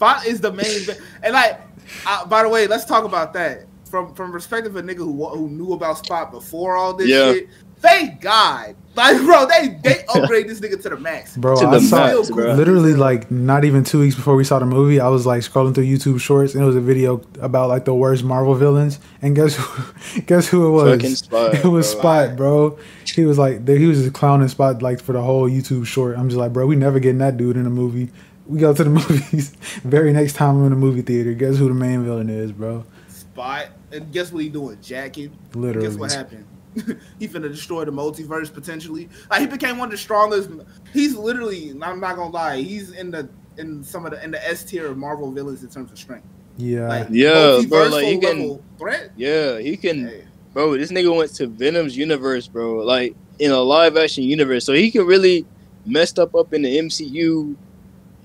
Spot 0.00 0.24
is 0.24 0.40
the 0.40 0.50
main, 0.50 0.80
vi- 0.86 0.96
and 1.22 1.34
like, 1.34 1.60
uh, 2.06 2.24
by 2.24 2.42
the 2.42 2.48
way, 2.48 2.66
let's 2.66 2.86
talk 2.86 3.04
about 3.04 3.34
that 3.34 3.66
from 3.84 4.14
from 4.14 4.32
perspective 4.32 4.74
of 4.74 4.82
a 4.82 4.88
nigga 4.88 4.96
who 4.98 5.28
who 5.28 5.46
knew 5.50 5.74
about 5.74 5.98
Spot 5.98 6.32
before 6.32 6.74
all 6.74 6.94
this 6.94 7.06
Yeah. 7.08 7.34
shit. 7.34 7.48
Thank 7.80 8.20
God, 8.20 8.76
like, 8.94 9.16
bro, 9.18 9.46
they 9.46 9.78
they 9.82 10.04
upgrade 10.14 10.48
this 10.48 10.60
nigga 10.60 10.80
to 10.82 10.88
the 10.90 10.96
max. 10.98 11.34
Bro, 11.36 11.56
To 11.60 11.66
I 11.66 11.70
the 11.72 11.80
saw 11.80 12.06
max, 12.14 12.30
bro. 12.30 12.52
literally 12.54 12.92
like 12.94 13.30
not 13.30 13.64
even 13.66 13.84
two 13.84 14.00
weeks 14.00 14.14
before 14.14 14.36
we 14.36 14.44
saw 14.44 14.58
the 14.58 14.66
movie. 14.66 15.00
I 15.00 15.08
was 15.08 15.24
like 15.26 15.42
scrolling 15.42 15.74
through 15.74 15.84
YouTube 15.84 16.18
Shorts, 16.20 16.54
and 16.54 16.62
it 16.62 16.66
was 16.66 16.76
a 16.76 16.80
video 16.80 17.20
about 17.40 17.68
like 17.68 17.84
the 17.86 17.94
worst 17.94 18.22
Marvel 18.24 18.54
villains. 18.54 19.00
And 19.20 19.34
guess 19.36 19.54
who? 19.56 20.20
Guess 20.26 20.48
who 20.48 20.66
it 20.66 20.70
was? 20.70 21.18
Spot, 21.18 21.54
it 21.64 21.64
was 21.64 21.92
bro. 21.94 22.00
Spot, 22.00 22.36
bro. 22.36 22.78
He 23.04 23.24
was 23.26 23.36
like 23.38 23.66
he 23.68 23.86
was 23.86 23.98
just 24.02 24.14
clowning 24.14 24.48
Spot 24.48 24.80
like 24.80 25.00
for 25.00 25.12
the 25.12 25.20
whole 25.22 25.48
YouTube 25.48 25.86
short. 25.86 26.16
I'm 26.16 26.28
just 26.30 26.38
like, 26.38 26.52
bro, 26.54 26.64
we 26.66 26.76
never 26.76 27.00
getting 27.00 27.18
that 27.18 27.36
dude 27.36 27.56
in 27.58 27.66
a 27.66 27.70
movie. 27.70 28.10
We 28.50 28.58
go 28.58 28.74
to 28.74 28.82
the 28.82 28.90
movies. 29.30 29.50
Very 29.84 30.12
next 30.12 30.32
time 30.32 30.56
I'm 30.56 30.64
in 30.64 30.70
the 30.70 30.76
movie 30.76 31.02
theater. 31.02 31.32
Guess 31.34 31.56
who 31.58 31.68
the 31.68 31.74
main 31.74 32.02
villain 32.04 32.28
is, 32.28 32.50
bro? 32.50 32.84
Spot, 33.08 33.66
and 33.92 34.12
guess 34.12 34.32
what 34.32 34.42
he 34.42 34.48
doing? 34.48 34.76
Jacking. 34.82 35.30
Literally. 35.54 35.86
Guess 35.86 35.96
what 35.96 36.12
happened? 36.12 36.46
he 37.18 37.28
finna 37.28 37.48
destroy 37.48 37.84
the 37.84 37.92
multiverse 37.92 38.52
potentially. 38.52 39.08
Like 39.30 39.40
he 39.42 39.46
became 39.46 39.78
one 39.78 39.86
of 39.86 39.92
the 39.92 39.98
strongest. 39.98 40.50
He's 40.92 41.14
literally. 41.16 41.70
I'm 41.80 42.00
not 42.00 42.16
gonna 42.16 42.30
lie. 42.30 42.60
He's 42.60 42.90
in 42.90 43.12
the 43.12 43.28
in 43.56 43.84
some 43.84 44.04
of 44.04 44.10
the 44.10 44.22
in 44.24 44.32
the 44.32 44.44
S 44.48 44.64
tier 44.64 44.86
of 44.86 44.96
Marvel 44.98 45.30
villains 45.30 45.62
in 45.62 45.70
terms 45.70 45.92
of 45.92 45.98
strength. 45.98 46.26
Yeah. 46.56 46.88
Like 46.88 47.06
Yeah, 47.10 47.60
bro, 47.68 47.86
like, 47.86 48.04
multiversal 48.04 48.12
you 48.12 48.20
can- 48.20 48.62
threat. 48.78 49.10
Yeah, 49.16 49.58
he 49.60 49.76
can. 49.76 50.08
Hey, 50.08 50.24
bro, 50.52 50.76
this 50.76 50.90
nigga 50.90 51.16
went 51.16 51.32
to 51.36 51.46
Venom's 51.46 51.96
universe, 51.96 52.48
bro. 52.48 52.78
Like 52.78 53.14
in 53.38 53.52
a 53.52 53.60
live 53.60 53.96
action 53.96 54.24
universe, 54.24 54.64
so 54.64 54.72
he 54.72 54.90
can 54.90 55.06
really 55.06 55.46
messed 55.86 56.18
up 56.18 56.34
up 56.34 56.52
in 56.52 56.62
the 56.62 56.78
MCU, 56.78 57.56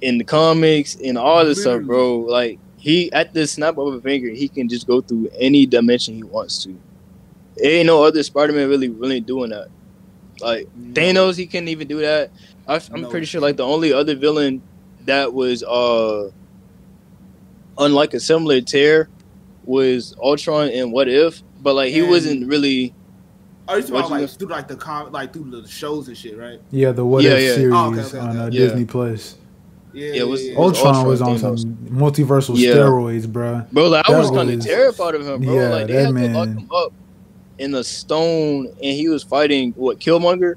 in 0.01 0.17
the 0.17 0.23
comics, 0.23 0.95
and 0.95 1.17
all 1.17 1.43
this 1.45 1.61
stuff, 1.61 1.83
bro. 1.83 2.17
Like 2.19 2.59
he 2.77 3.11
at 3.13 3.33
the 3.33 3.47
snap 3.47 3.77
of 3.77 3.93
a 3.93 4.01
finger, 4.01 4.29
he 4.29 4.47
can 4.47 4.67
just 4.69 4.87
go 4.87 5.01
through 5.01 5.29
any 5.37 5.65
dimension 5.65 6.15
he 6.15 6.23
wants 6.23 6.63
to. 6.63 6.77
There 7.57 7.71
ain't 7.71 7.87
no 7.87 8.03
other 8.03 8.21
Spider-Man 8.23 8.67
really 8.69 8.89
really 8.89 9.19
doing 9.21 9.49
that. 9.51 9.67
Like 10.41 10.67
Thanos, 10.93 11.37
he 11.37 11.45
couldn't 11.47 11.69
even 11.69 11.87
do 11.87 12.01
that. 12.01 12.29
I, 12.67 12.81
I'm 12.91 13.01
No. 13.03 13.09
pretty 13.09 13.25
sure 13.25 13.39
like 13.41 13.57
the 13.57 13.65
only 13.65 13.93
other 13.93 14.15
villain 14.15 14.61
that 15.05 15.33
was 15.33 15.63
uh 15.63 16.29
unlike 17.77 18.13
a 18.13 18.19
similar 18.19 18.61
tear 18.61 19.09
was 19.65 20.15
Ultron 20.21 20.69
and 20.69 20.91
What 20.91 21.07
If, 21.07 21.41
but 21.61 21.73
like 21.75 21.91
he 21.93 21.99
And- 21.99 22.09
wasn't 22.09 22.47
really 22.47 22.93
Oh, 23.67 23.77
you 23.77 23.81
talking 23.81 23.95
about 23.95 24.11
What'd 24.11 24.21
like 24.29 24.37
through 24.37 24.47
like 24.49 24.67
the 24.67 24.75
com 24.75 25.11
like 25.11 25.33
through 25.33 25.49
the 25.49 25.67
shows 25.67 26.07
and 26.07 26.15
shit, 26.15 26.37
right? 26.37 26.61
Yeah, 26.69 26.91
the 26.91 27.03
What 27.03 27.23
Yeah, 27.23 27.31
If 27.31 27.41
yeah. 27.43 27.55
series 27.55 27.73
Oh, 27.75 27.91
okay, 27.93 28.01
okay, 28.01 28.17
on 28.19 28.37
uh. 28.37 28.43
Yeah. 28.45 28.49
Disney 28.51 28.85
Plus. 28.85 29.37
Yeah, 29.95 30.07
Yeah, 30.07 30.13
it 30.21 30.27
was- 30.27 30.43
yeah, 30.45 30.51
it 30.51 30.57
was 30.57 30.77
Ultron 30.77 31.07
was, 31.07 31.21
on 31.21 31.37
Thanos. 31.37 31.59
some 31.61 31.77
multiversal 31.89 32.55
Yeah. 32.57 32.73
steroids, 32.73 33.27
bro. 33.31 33.61
bro. 33.71 33.87
Like 33.87 34.09
I 34.09 34.17
was 34.17 34.29
kind 34.29 34.49
of 34.49 34.59
terrified 34.59 35.15
of 35.15 35.25
him, 35.25 35.41
bro. 35.41 35.53
Yeah, 35.55 35.69
like 35.69 35.87
they 35.87 35.93
that 35.93 36.13
had 36.13 36.33
to 36.33 36.37
lock 36.37 36.47
him 36.49 36.69
up 36.75 36.93
in 37.57 37.71
the 37.71 37.83
stone, 37.83 38.67
and 38.67 38.93
he 38.93 39.07
was 39.07 39.23
fighting 39.23 39.71
what 39.77 39.99
Killmonger 39.99 40.55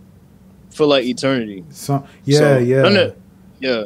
for 0.71 0.87
like 0.87 1.05
eternity. 1.05 1.65
So 1.71 2.05
yeah, 2.25 2.39
So, 2.39 2.59
yeah, 2.59 2.83
no, 2.83 2.89
no. 2.89 3.13
Yeah, 3.61 3.85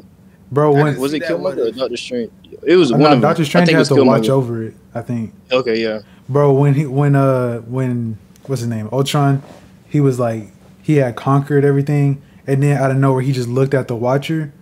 bro. 0.50 0.72
When 0.72 0.98
was 0.98 1.12
it 1.12 1.22
Killmonger 1.22 1.68
or 1.68 1.70
Doctor 1.72 1.96
Strange? 1.98 2.30
It 2.62 2.76
was 2.76 2.90
uh, 2.90 2.94
one 2.94 3.00
no, 3.02 3.06
of 3.08 3.12
them. 3.12 3.20
Doctor 3.20 3.42
I 3.42 3.44
Strange 3.44 3.66
think 3.66 3.74
it 3.76 3.78
has 3.78 3.90
was 3.90 3.98
to 3.98 4.04
watch 4.04 4.28
over 4.30 4.62
it. 4.62 4.74
I 4.94 5.02
think, 5.02 5.32
Okay, 5.50 5.82
yeah, 5.82 6.00
bro. 6.28 6.52
When 6.52 6.74
he 6.74 6.86
when 6.86 7.14
uh 7.14 7.58
when 7.60 8.16
what's 8.46 8.60
his 8.62 8.68
name 8.70 8.88
Ultron, 8.90 9.42
he 9.88 10.00
was 10.00 10.18
like 10.18 10.48
he 10.82 10.96
had 10.96 11.14
conquered 11.16 11.64
everything, 11.64 12.22
and 12.46 12.62
then 12.62 12.76
out 12.78 12.90
of 12.90 12.96
nowhere 12.96 13.20
he 13.22 13.32
just 13.32 13.48
looked 13.48 13.74
at 13.74 13.88
the 13.88 13.96
Watcher. 13.96 14.52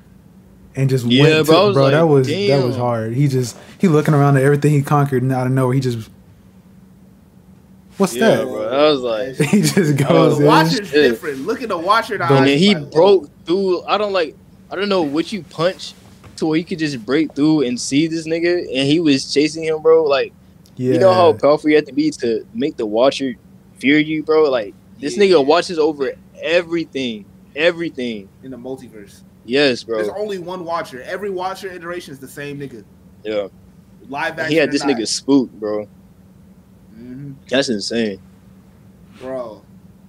And 0.77 0.89
just 0.89 1.05
Yeah, 1.05 1.23
went 1.37 1.47
bro, 1.47 1.61
to, 1.63 1.67
was 1.69 1.75
bro. 1.75 1.83
like, 1.85 1.93
that 1.93 2.03
was 2.07 2.27
that 2.29 2.65
was 2.65 2.77
hard. 2.77 3.13
He 3.15 3.27
just 3.29 3.57
he 3.79 3.89
looking 3.89 4.15
around 4.15 4.37
at 4.37 4.45
everything 4.45 4.71
he 4.73 4.83
conquered, 4.83 5.23
and 5.23 5.33
out 5.33 5.47
of 5.47 5.53
nowhere 5.53 5.75
he 5.75 5.81
just, 5.81 6.09
what's 7.97 8.15
yeah, 8.15 8.37
that? 8.37 8.45
bro. 8.47 8.69
I 8.69 8.91
was 8.91 9.01
like, 9.01 9.37
He 9.51 9.63
just 9.63 9.77
was 9.77 9.93
goes 9.93 10.39
The 10.39 10.45
in. 10.45 10.47
Watcher's 10.49 10.91
Shit. 10.91 11.11
different. 11.13 11.39
Look 11.47 11.63
at 11.63 11.69
the 11.69 11.79
Watcher. 11.79 12.19
the 12.19 12.25
and 12.25 12.33
eyes, 12.33 12.47
then 12.47 12.59
he 12.59 12.75
like, 12.75 12.91
broke 12.93 13.31
through. 13.47 13.83
I 13.85 13.99
don't 13.99 14.13
like. 14.13 14.37
I 14.71 14.77
don't 14.77 14.89
know 14.89 15.03
what 15.03 15.33
you 15.33 15.43
punch 15.43 15.95
to 16.37 16.47
where 16.47 16.57
he 16.57 16.63
could 16.65 16.79
just 16.79 17.05
break 17.05 17.35
through 17.35 17.63
and 17.67 17.79
see 17.81 18.07
this 18.07 18.27
nigga, 18.29 18.59
and 18.61 18.87
he 18.89 19.01
was 19.01 19.33
chasing 19.33 19.65
him, 19.65 19.83
bro. 19.83 20.05
Like 20.05 20.33
Yeah, 20.77 20.95
you 20.95 21.01
know 21.01 21.13
how 21.13 21.33
powerful 21.33 21.69
you 21.71 21.77
have 21.77 21.87
to 21.87 21.93
be 21.93 22.11
to 22.21 22.47
make 22.55 22.77
the 22.77 22.87
Watcher 22.87 23.35
fear 23.79 23.99
you, 23.99 24.23
bro. 24.23 24.49
Like 24.49 24.75
this 25.01 25.17
Yeah. 25.17 25.25
nigga 25.25 25.45
watches 25.45 25.79
over 25.81 26.13
everything, 26.41 27.25
everything. 27.57 28.29
in 28.45 28.53
the 28.53 28.57
multiverse. 28.57 29.23
Yes, 29.45 29.83
bro. 29.83 29.97
There's 29.97 30.09
only 30.11 30.39
one 30.39 30.65
Watcher. 30.65 31.03
Every 31.03 31.31
Watcher 31.31 31.69
iteration 31.71 32.13
is 32.13 32.19
the 32.21 32.29
same 32.29 32.59
nigga. 32.61 32.85
Yeah, 33.25 33.49
Live 34.09 34.39
action. 34.39 34.51
he 34.53 34.57
had 34.57 34.71
this 34.71 34.85
nigga 34.85 35.07
spooked, 35.07 35.59
bro. 35.59 35.89
Mhm. 36.97 37.35
That's 37.49 37.69
insane. 37.69 38.21
bro. 39.21 39.63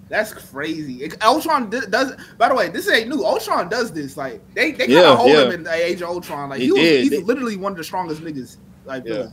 That's 0.10 0.34
crazy. 0.34 1.04
It- 1.04 1.22
Ultron 1.24 1.70
di- 1.70 1.86
does. 1.90 2.14
By 2.38 2.50
the 2.50 2.56
way, 2.56 2.68
this 2.70 2.90
ain't 2.90 3.08
new. 3.10 3.24
Ultron 3.26 3.70
does 3.70 3.92
this. 3.94 4.18
Like 4.18 4.42
they, 4.54 4.72
they 4.72 4.88
kind 4.88 4.92
of 4.92 4.98
Yeah, 4.98 5.16
hold 5.16 5.30
yeah. 5.32 5.42
him 5.46 5.52
in 5.52 5.64
the 5.64 5.74
Age 5.74 6.02
of 6.02 6.10
Ultron. 6.10 6.50
Like 6.50 6.60
He 6.60 6.66
he 6.66 6.72
was, 6.74 6.82
did. 6.82 7.02
he's 7.04 7.10
They- 7.12 7.22
literally 7.24 7.56
one 7.58 7.72
of 7.74 7.78
the 7.78 7.84
strongest 7.84 8.22
niggas. 8.22 8.58
Like 8.86 9.04
Yeah. 9.06 9.28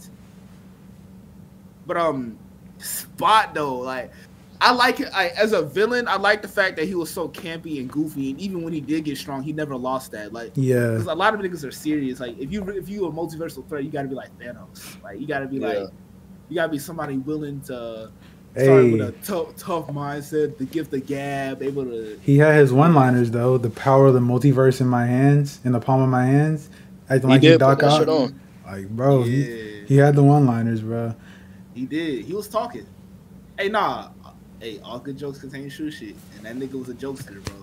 But 1.87 1.97
um, 1.97 2.39
Spot 2.79 3.55
though, 3.55 3.79
like 3.79 4.13
I 4.61 4.73
like 4.73 4.99
it. 5.01 5.09
I, 5.15 5.29
as 5.29 5.53
a 5.53 5.63
villain, 5.63 6.09
I 6.09 6.17
like 6.17 6.43
the 6.43 6.49
fact 6.49 6.77
that 6.77 6.87
he 6.87 6.95
was 6.95 7.11
so 7.11 7.29
campy 7.29 7.81
and 7.81 7.89
goofy, 7.91 8.31
and 8.31 8.41
even 8.41 8.63
when 8.63 8.73
he 8.73 8.81
did 8.81 9.05
get 9.05 9.17
strong, 9.17 9.43
he 9.43 9.53
never 9.53 9.77
lost 9.77 10.11
that. 10.13 10.33
Like. 10.33 10.53
yeah, 10.57 10.91
Because 10.91 11.07
a 11.07 11.15
lot 11.15 11.35
of 11.35 11.41
niggas 11.41 11.65
are 11.67 11.71
serious. 11.71 12.19
Like 12.21 12.37
if 12.39 12.51
you 12.53 12.63
if 12.71 12.89
you 12.89 13.07
a 13.07 13.13
multiversal 13.13 13.69
threat, 13.69 13.85
you 13.85 13.91
got 13.91 14.03
to 14.03 14.09
be 14.09 14.15
like 14.17 14.37
Thanos. 14.39 15.01
Like 15.03 15.21
you 15.21 15.27
got 15.27 15.41
to 15.41 15.47
be 15.47 15.59
Yeah. 15.59 15.67
like 15.69 15.91
You 16.49 16.55
gotta 16.57 16.73
be 16.73 16.79
somebody 16.79 17.19
willing 17.19 17.61
to 17.63 18.11
start 18.57 18.85
with 18.91 19.01
Hey, 19.01 19.01
a 19.01 19.13
tough, 19.23 19.55
tough 19.57 19.87
mindset, 19.89 20.57
the 20.59 20.65
gift 20.65 20.93
of 20.95 21.07
gab, 21.07 21.63
able 21.63 21.85
to. 21.85 22.19
he 22.23 22.39
had 22.39 22.57
his 22.57 22.73
one-liners 22.73 23.31
though. 23.31 23.59
The 23.59 23.71
power 23.71 24.07
of 24.07 24.15
the 24.15 24.21
multiverse 24.21 24.81
in 24.81 24.89
my 24.89 25.07
hands, 25.07 25.61
in 25.65 25.73
the 25.73 25.81
palm 25.81 26.03
of 26.03 26.09
my 26.09 26.25
hands. 26.27 26.69
Acting 27.11 27.29
He 27.29 27.35
like 27.35 27.43
he 27.43 27.49
did 27.49 27.61
put 27.61 27.67
Doc 27.67 27.81
that 27.81 27.91
Ock. 27.91 27.99
shit 28.01 28.09
on. 28.09 28.41
Like, 28.67 28.89
bro, 28.89 29.23
he, 29.23 29.43
yeah, 29.45 29.85
he 29.87 29.97
had 29.97 30.15
the 30.17 30.23
one-liners, 30.23 30.81
bro. 30.83 31.15
he 31.75 31.87
did. 31.87 32.25
He 32.25 32.33
was 32.35 32.49
talking. 32.49 32.87
Hey, 33.59 33.69
nah. 33.69 34.11
Hey, 34.61 34.81
all 34.85 34.99
good 34.99 35.17
jokes 35.17 35.39
contain 35.39 35.71
true 35.71 35.91
shit, 35.91 36.17
and 36.37 36.45
that 36.45 36.57
nigga 36.57 36.79
was 36.79 36.89
a 36.89 36.95
jokester, 36.95 37.43
bro. 37.45 37.55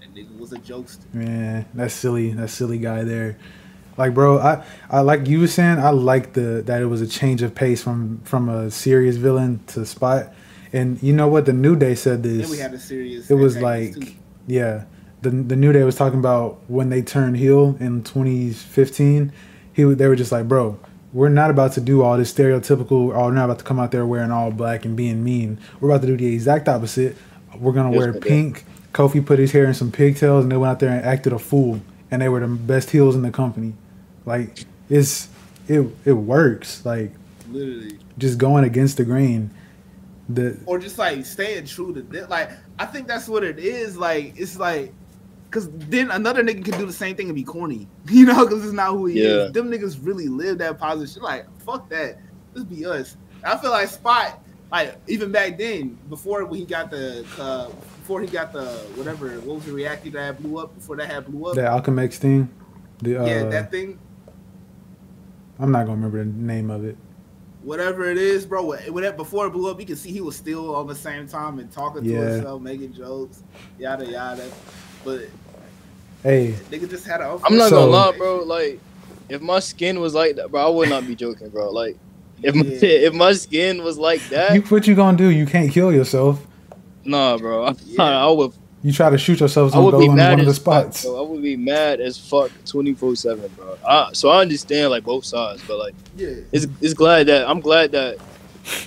That 0.00 0.14
nigga 0.14 0.36
was 0.38 0.52
a 0.52 0.58
jokester. 0.58 1.12
Man, 1.14 1.64
that 1.74 1.90
silly, 1.92 2.30
that 2.32 2.48
silly 2.48 2.78
guy 2.78 3.04
there. 3.04 3.38
Like, 3.96 4.14
bro, 4.14 4.38
I, 4.40 4.64
I 4.90 5.00
like 5.02 5.28
you 5.28 5.38
were 5.40 5.46
saying, 5.46 5.78
I 5.78 5.90
like 5.90 6.32
the 6.32 6.62
that 6.66 6.82
it 6.82 6.86
was 6.86 7.00
a 7.00 7.06
change 7.06 7.42
of 7.42 7.54
pace 7.54 7.82
from 7.82 8.20
from 8.24 8.48
a 8.48 8.70
serious 8.70 9.16
villain 9.16 9.60
to 9.68 9.86
Spot. 9.86 10.32
And 10.72 11.00
you 11.00 11.12
know 11.12 11.28
what? 11.28 11.46
The 11.46 11.52
New 11.52 11.76
Day 11.76 11.94
said 11.94 12.24
Then 12.24 12.38
this. 12.38 12.50
we 12.50 12.58
had 12.58 12.74
a 12.74 12.80
serious. 12.80 13.30
It 13.30 13.34
was 13.34 13.56
like- 13.58 13.94
too. 13.94 14.12
Yeah, 14.48 14.84
the 15.22 15.30
the 15.30 15.54
New 15.56 15.72
Day 15.72 15.84
was 15.84 15.94
talking 15.94 16.18
about 16.18 16.58
when 16.66 16.88
they 16.90 17.00
turned 17.00 17.36
heel 17.36 17.76
in 17.78 18.02
2015. 18.02 19.32
He 19.72 19.84
they 19.84 20.08
were 20.08 20.16
just 20.16 20.32
like, 20.32 20.48
bro, 20.48 20.78
we're 21.14 21.28
not 21.30 21.48
about 21.50 21.72
to 21.74 21.80
do 21.80 22.02
all 22.02 22.18
this 22.18 22.34
stereotypical. 22.34 23.14
Oh, 23.14 23.26
we're 23.26 23.30
not 23.30 23.44
about 23.46 23.58
to 23.60 23.64
come 23.64 23.78
out 23.80 23.92
there 23.92 24.04
wearing 24.04 24.30
all 24.32 24.50
black 24.50 24.84
and 24.84 24.96
being 24.96 25.22
mean. 25.24 25.58
We're 25.80 25.88
about 25.90 26.02
to 26.02 26.08
do 26.08 26.16
the 26.16 26.34
exact 26.34 26.68
opposite. 26.68 27.16
We're 27.56 27.72
gonna 27.72 27.90
Yes, 27.92 27.98
wear 27.98 28.12
we 28.12 28.20
did. 28.20 28.22
pink. 28.28 28.64
Kofi 28.92 29.24
put 29.24 29.38
his 29.38 29.52
hair 29.52 29.64
in 29.64 29.74
some 29.74 29.90
pigtails, 29.90 30.42
and 30.44 30.52
they 30.52 30.56
went 30.56 30.70
out 30.72 30.80
there 30.80 30.90
and 30.90 31.04
acted 31.04 31.32
a 31.32 31.38
fool. 31.38 31.80
And 32.10 32.20
they 32.20 32.28
were 32.28 32.40
the 32.40 32.46
best 32.48 32.90
heels 32.90 33.14
in 33.16 33.22
the 33.22 33.30
company. 33.30 33.74
Like 34.26 34.64
it's 34.90 35.28
it 35.68 35.86
it 36.04 36.12
works. 36.12 36.84
Like 36.84 37.12
literally. 37.50 37.98
just 38.18 38.38
going 38.38 38.64
against 38.64 38.96
the 38.96 39.04
grain. 39.04 39.50
The 40.28 40.58
or 40.66 40.78
just 40.78 40.98
like 40.98 41.24
staying 41.26 41.66
true 41.66 41.94
to 41.94 42.02
this. 42.02 42.28
Like 42.28 42.50
I 42.78 42.86
think 42.86 43.06
that's 43.06 43.28
what 43.28 43.44
it 43.44 43.58
is. 43.58 43.96
Like 43.96 44.34
it's 44.36 44.56
like 44.58 44.92
because 45.54 45.70
then 45.72 46.10
another 46.10 46.42
nigga 46.42 46.64
can 46.64 46.76
do 46.76 46.84
the 46.84 46.92
same 46.92 47.14
thing 47.14 47.26
and 47.28 47.34
be 47.36 47.44
corny, 47.44 47.86
you 48.10 48.26
know, 48.26 48.44
because 48.44 48.64
it's 48.64 48.72
not 48.72 48.90
who 48.90 49.06
he 49.06 49.20
Yeah. 49.22 49.46
is. 49.46 49.52
Them 49.52 49.70
niggas 49.70 50.04
really 50.04 50.26
live 50.26 50.58
that 50.58 50.78
positive 50.78 51.08
shit. 51.12 51.22
Like 51.22 51.46
fuck 51.60 51.88
that, 51.90 52.16
just 52.56 52.68
be 52.68 52.84
us. 52.84 53.16
I 53.44 53.56
feel 53.58 53.70
like 53.70 53.88
Spot, 53.88 54.42
like 54.72 55.00
even 55.06 55.30
back 55.30 55.56
then, 55.56 55.96
before 56.08 56.44
when 56.44 56.58
he 56.58 56.66
got 56.66 56.90
the, 56.90 57.24
uh, 57.38 57.68
before 58.00 58.20
he 58.20 58.26
got 58.26 58.52
the 58.52 58.64
whatever, 58.96 59.28
what 59.40 59.56
was 59.56 59.64
the 59.64 59.72
reactor 59.72 60.10
that 60.10 60.22
had 60.24 60.38
blew 60.38 60.58
up? 60.58 60.74
Before 60.74 60.96
that 60.96 61.08
had 61.10 61.26
blew 61.26 61.46
up, 61.46 61.54
the 61.54 61.60
Alchemax 61.62 62.14
thing. 62.16 62.48
The 63.02 63.16
uh, 63.22 63.26
yeah, 63.26 63.44
that 63.44 63.70
thing. 63.70 63.98
I'm 65.60 65.70
not 65.70 65.86
gonna 65.86 65.96
remember 65.96 66.18
the 66.18 66.30
name 66.30 66.68
of 66.70 66.84
it. 66.84 66.96
whatever 67.62 68.10
it 68.10 68.18
is, 68.18 68.44
bro. 68.44 68.74
When 68.90 69.04
it, 69.04 69.16
before 69.16 69.46
it 69.46 69.50
blew 69.50 69.70
up, 69.70 69.78
you 69.78 69.86
can 69.86 69.94
see 69.96 70.10
he 70.10 70.20
was 70.20 70.34
still 70.36 70.74
on 70.74 70.88
the 70.88 70.94
same 70.96 71.28
time 71.28 71.60
and 71.60 71.70
talking 71.70 72.02
to 72.02 72.10
himself, 72.32 72.60
making 72.60 72.92
jokes, 72.92 73.44
yada 73.78 74.04
yada. 74.04 74.50
But 75.04 75.28
Hey, 76.24 76.54
nigga 76.70 76.88
just 76.90 77.06
had 77.06 77.20
a. 77.20 77.38
I'm 77.44 77.56
not 77.56 77.68
So- 77.70 77.76
gonna 77.76 77.90
lie, 77.92 78.16
bro. 78.16 78.42
Like, 78.44 78.80
if 79.28 79.40
my 79.40 79.60
skin 79.60 80.00
was 80.00 80.14
like 80.14 80.34
that, 80.36 80.50
bro, 80.50 80.66
I 80.66 80.68
would 80.70 80.88
not 80.88 81.06
be 81.06 81.14
joking, 81.14 81.50
bro. 81.50 81.70
Like, 81.70 81.96
if 82.42 82.54
my, 82.54 82.62
if 82.66 83.14
my 83.14 83.32
skin 83.34 83.84
was 83.84 83.98
like 83.98 84.22
you 84.24 84.30
that, 84.30 84.70
what 84.70 84.86
you 84.86 84.94
gonna 84.96 85.16
do? 85.16 85.28
You 85.28 85.46
can't 85.46 85.70
kill 85.70 85.92
yourself. 85.92 86.44
nah, 87.04 87.36
bro. 87.38 87.66
I, 87.66 87.74
Yeah. 87.84 88.02
I 88.02 88.28
would, 88.30 88.52
You 88.82 88.92
try 88.92 89.10
to 89.10 89.18
shoot 89.18 89.40
yourself 89.40 89.74
I 89.74 89.78
would 89.78 89.92
go 89.92 90.00
be 90.00 90.08
mad 90.08 90.30
one 90.30 90.40
of 90.40 90.46
the 90.46 90.50
as 90.50 90.58
fuck, 90.58 90.84
spots. 90.94 91.04
bro. 91.04 91.24
I 91.24 91.28
would 91.30 91.42
be 91.42 91.56
mad 91.56 92.00
as 92.00 92.18
fuck, 92.18 92.50
twenty 92.64 92.94
four 92.94 93.14
seven, 93.16 93.50
bro. 93.56 93.76
I, 93.86 94.10
so 94.14 94.30
I 94.30 94.40
understand 94.40 94.90
like 94.90 95.04
both 95.04 95.24
sides, 95.26 95.62
but 95.68 95.78
like, 95.78 95.94
Yeah, 96.16 96.36
it's 96.52 96.66
it's 96.80 96.94
glad 96.94 97.26
that 97.26 97.46
I'm 97.48 97.60
glad 97.60 97.92
that 97.92 98.16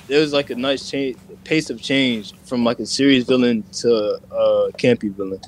there 0.07 0.21
was 0.21 0.33
like 0.33 0.49
a 0.49 0.55
nice 0.55 0.89
change, 0.89 1.17
pace 1.43 1.69
of 1.69 1.79
change 1.79 2.33
from 2.45 2.63
like 2.63 2.79
a 2.79 2.85
serious 2.88 3.25
villain 3.25 3.63
to 3.81 4.19
a 4.31 4.71
campy 4.73 5.11
villain. 5.13 5.39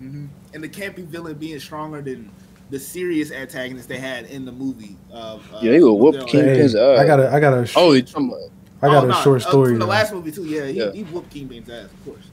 hmm 0.00 0.26
and 0.58 0.64
the 0.64 0.68
campy 0.80 1.04
villain 1.04 1.34
being 1.36 1.58
stronger 1.60 2.02
than 2.02 2.30
the 2.70 2.78
serious 2.78 3.30
antagonist 3.30 3.88
they 3.88 3.98
had 3.98 4.26
in 4.26 4.44
the 4.44 4.52
movie. 4.52 4.96
Of, 5.12 5.42
uh, 5.54 5.58
Yeah, 5.62 5.72
he 5.74 5.80
would 5.82 5.92
whoop 5.94 6.12
they're 6.14 6.22
like- 6.22 6.30
King- 6.32 6.40
Hey, 6.44 6.46
Kingpin's 6.54 6.74
eye. 6.74 6.96
I 6.96 7.06
got 7.06 7.20
a, 7.20 7.32
I 7.32 7.40
got 7.40 7.54
a, 7.58 7.66
sh- 7.66 7.74
Oh, 7.76 7.92
you 7.92 8.02
talking 8.02 8.28
about? 8.28 8.40
I 8.82 8.86
got 8.92 9.04
Oh, 9.04 9.06
a 9.06 9.10
no, 9.12 9.20
short 9.22 9.44
uh, 9.46 9.48
story. 9.48 9.70
from 9.70 9.78
the 9.78 9.86
last 9.86 10.12
movie 10.12 10.30
too. 10.32 10.44
Yeah, 10.44 10.66
he, 10.66 10.78
Yeah. 10.78 10.92
he 10.92 11.02
whooped 11.04 11.30
Kingpin's 11.30 11.68
ass, 11.70 11.84
of 11.86 12.04
course. 12.04 12.24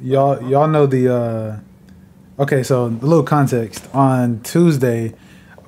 y'all, 0.00 0.42
y'all 0.48 0.68
know 0.68 0.86
the. 0.86 1.12
uh 1.14 1.56
Okay, 2.38 2.62
so 2.62 2.84
a 2.84 2.88
little 2.88 3.22
context. 3.22 3.88
On 3.94 4.40
Tuesday, 4.42 5.14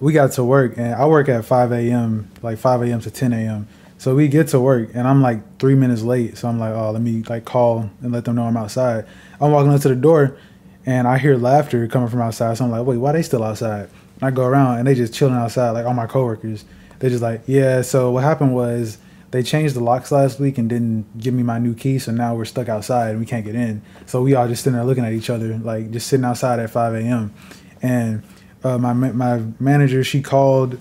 we 0.01 0.13
got 0.13 0.33
to 0.33 0.45
work, 0.45 0.75
and 0.77 0.95
I 0.95 1.07
work 1.07 1.31
at 1.31 1.43
5 1.47 1.73
a.m., 1.73 2.31
like 2.43 2.59
5 2.59 2.83
a.m. 2.83 3.01
to 3.01 3.11
10 3.11 3.33
a.m. 3.33 3.67
So 3.97 4.15
we 4.15 4.29
get 4.29 4.49
to 4.49 4.61
work, 4.61 4.91
and 4.93 5.09
I'm 5.09 5.23
like 5.23 5.59
three 5.59 5.75
minutes 5.75 6.03
late. 6.03 6.37
So 6.37 6.47
I'm 6.47 6.59
like, 6.61 6.75
oh, 6.75 6.91
let 6.91 7.01
me 7.01 7.23
like 7.27 7.47
call 7.47 7.89
and 8.03 8.13
let 8.13 8.27
them 8.27 8.37
know 8.37 8.43
I'm 8.45 8.57
outside. 8.59 9.07
I'm 9.41 9.51
walking 9.51 9.73
up 9.73 9.81
to 9.81 9.89
the 9.89 9.97
door, 9.97 10.37
and 10.89 11.07
I 11.07 11.19
hear 11.19 11.37
laughter 11.37 11.87
coming 11.87 12.09
from 12.09 12.23
outside. 12.23 12.57
So 12.57 12.65
I'm 12.65 12.71
like, 12.71 12.87
wait, 12.87 12.97
why 12.97 13.13
they 13.13 13.21
still 13.21 13.45
outside? 13.45 13.91
And 14.15 14.23
I 14.23 14.31
go 14.31 14.47
around, 14.47 14.79
and 14.79 14.89
they 14.89 14.95
just 14.95 15.13
chilling 15.13 15.35
outside, 15.35 15.73
like 15.73 15.85
all 15.85 15.93
my 15.93 16.07
coworkers. 16.07 16.65
They're 16.99 17.11
just 17.11 17.23
like, 17.23 17.43
yeah. 17.47 17.83
So 17.83 18.11
what 18.11 18.25
happened 18.25 18.55
was 18.55 18.97
they 19.31 19.43
changed 19.43 19.75
the 19.75 19.81
locks 19.81 20.11
last 20.11 20.41
week 20.41 20.57
and 20.57 20.67
didn't 20.67 21.19
give 21.19 21.35
me 21.35 21.43
my 21.43 21.59
new 21.59 21.75
key, 21.75 21.99
so 21.99 22.11
now 22.11 22.35
we're 22.35 22.47
stuck 22.47 22.71
outside 22.71 23.11
and 23.11 23.21
we 23.21 23.27
can't 23.27 23.45
get 23.45 23.55
in. 23.55 23.83
So 24.07 24.23
we 24.23 24.35
all 24.35 24.49
just 24.49 24.65
sitting 24.65 24.79
there 24.79 24.87
looking 24.87 25.05
at 25.05 25.13
each 25.13 25.29
other, 25.29 25.59
like 25.59 25.91
just 25.91 26.07
sitting 26.07 26.25
outside 26.25 26.59
at 26.59 26.71
5 26.71 26.95
a.m. 26.95 27.35
And 27.83 28.23
uh, 28.65 28.79
my 28.79 28.95
my 28.95 29.43
manager, 29.61 30.03
she 30.03 30.23
called, 30.23 30.81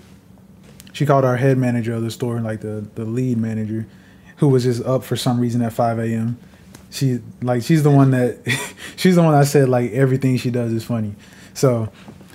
she 0.93 1.05
called 1.05 1.25
our 1.25 1.35
head 1.35 1.57
manager 1.57 1.93
of 1.93 2.03
the 2.03 2.11
store, 2.11 2.39
like 2.39 2.61
the 2.61 2.87
the 2.95 3.03
lead 3.03 3.39
manager, 3.39 3.85
who 4.37 4.47
was 4.47 4.63
just 4.63 4.85
up 4.85 5.03
for 5.03 5.17
some 5.17 5.37
reason 5.37 5.61
at 5.61 5.73
5 5.73 5.99
a.m. 5.99 6.39
She 6.89 7.19
like 7.41 7.63
she's 7.63 7.83
the 7.83 7.91
one 7.91 8.11
that 8.11 8.39
she's 8.95 9.15
the 9.15 9.23
one 9.23 9.33
that 9.33 9.45
said 9.45 9.69
like 9.69 9.91
everything 9.91 10.37
she 10.37 10.49
does 10.49 10.71
is 10.71 10.83
funny. 10.83 11.15
So 11.53 11.89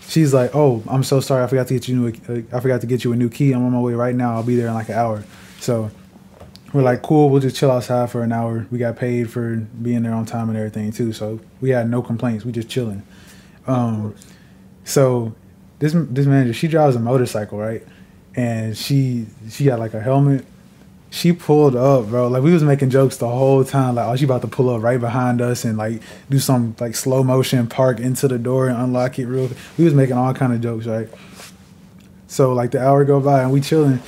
she's 0.09 0.35
like, 0.35 0.55
"Oh, 0.55 0.83
I'm 0.89 1.03
so 1.03 1.21
sorry. 1.21 1.43
I 1.43 1.47
forgot 1.47 1.69
to 1.69 1.75
get 1.75 1.89
you 1.89 1.97
new. 1.97 2.09
Uh, 2.29 2.57
I 2.57 2.61
forgot 2.61 2.81
to 2.83 2.87
get 2.87 3.05
you 3.05 3.13
a 3.13 3.17
new 3.17 3.31
key. 3.31 3.53
I'm 3.53 3.65
on 3.65 3.73
my 3.73 3.81
way 3.81 3.95
right 3.95 4.15
now. 4.15 4.35
I'll 4.35 4.43
be 4.43 4.57
there 4.57 4.69
in 4.69 4.75
like 4.75 4.89
an 4.89 4.97
hour." 4.97 5.25
So 5.61 5.91
we're 6.73 6.83
like, 6.83 7.03
"Cool. 7.03 7.31
We'll 7.31 7.41
just 7.41 7.57
chill 7.57 7.71
outside 7.71 8.11
for 8.11 8.23
an 8.23 8.33
hour. 8.33 8.67
We 8.71 8.79
got 8.79 8.97
paid 8.97 9.31
for 9.31 9.57
being 9.57 10.03
there 10.03 10.13
on 10.13 10.27
time 10.27 10.49
and 10.49 10.59
everything 10.59 10.93
too. 10.93 11.13
So 11.13 11.41
we 11.61 11.71
had 11.71 11.89
no 11.89 12.03
complaints. 12.03 12.45
We 12.45 12.53
just 12.53 12.69
chilling." 12.69 13.03
Um, 13.67 14.15
so 14.85 15.35
this 15.79 15.93
this 15.95 16.27
manager, 16.27 16.53
she 16.53 16.69
drives 16.69 16.97
a 16.97 17.01
motorcycle, 17.01 17.59
right? 17.59 17.83
And 18.35 18.77
she 18.77 19.27
she 19.51 19.65
got 19.65 19.79
like 19.79 19.95
a 19.95 20.01
helmet. 20.01 20.45
She 21.13 21.35
pulled 21.35 21.77
up, 21.77 22.07
bro. 22.07 22.29
Like 22.29 22.43
we 22.43 22.55
was 22.55 22.63
making 22.63 22.89
jokes 22.89 23.19
the 23.19 23.29
whole 23.29 23.65
time. 23.65 23.97
Like, 23.97 24.09
oh, 24.09 24.17
she 24.17 24.25
about 24.25 24.41
to 24.41 24.49
pull 24.49 24.71
up 24.71 24.83
right 24.83 24.99
behind 24.99 25.43
us 25.43 25.63
and 25.63 25.77
like 25.77 26.01
do 26.31 26.39
some 26.39 26.75
like 26.81 26.97
slow 26.97 27.23
motion 27.23 27.67
park 27.67 28.01
into 28.01 28.27
the 28.29 28.39
door 28.39 28.69
and 28.69 28.79
unlock 28.79 29.19
it 29.19 29.27
real. 29.27 29.51
We 29.77 29.85
was 29.85 29.93
making 29.93 30.17
all 30.17 30.33
kind 30.33 30.55
of 30.55 30.63
jokes, 30.63 30.87
right? 30.87 31.11
So 32.29 32.55
like 32.55 32.71
the 32.71 32.83
hour 32.83 33.05
go 33.05 33.21
by 33.21 33.43
and 33.43 33.53
we 33.53 33.61
chilling, 33.61 34.01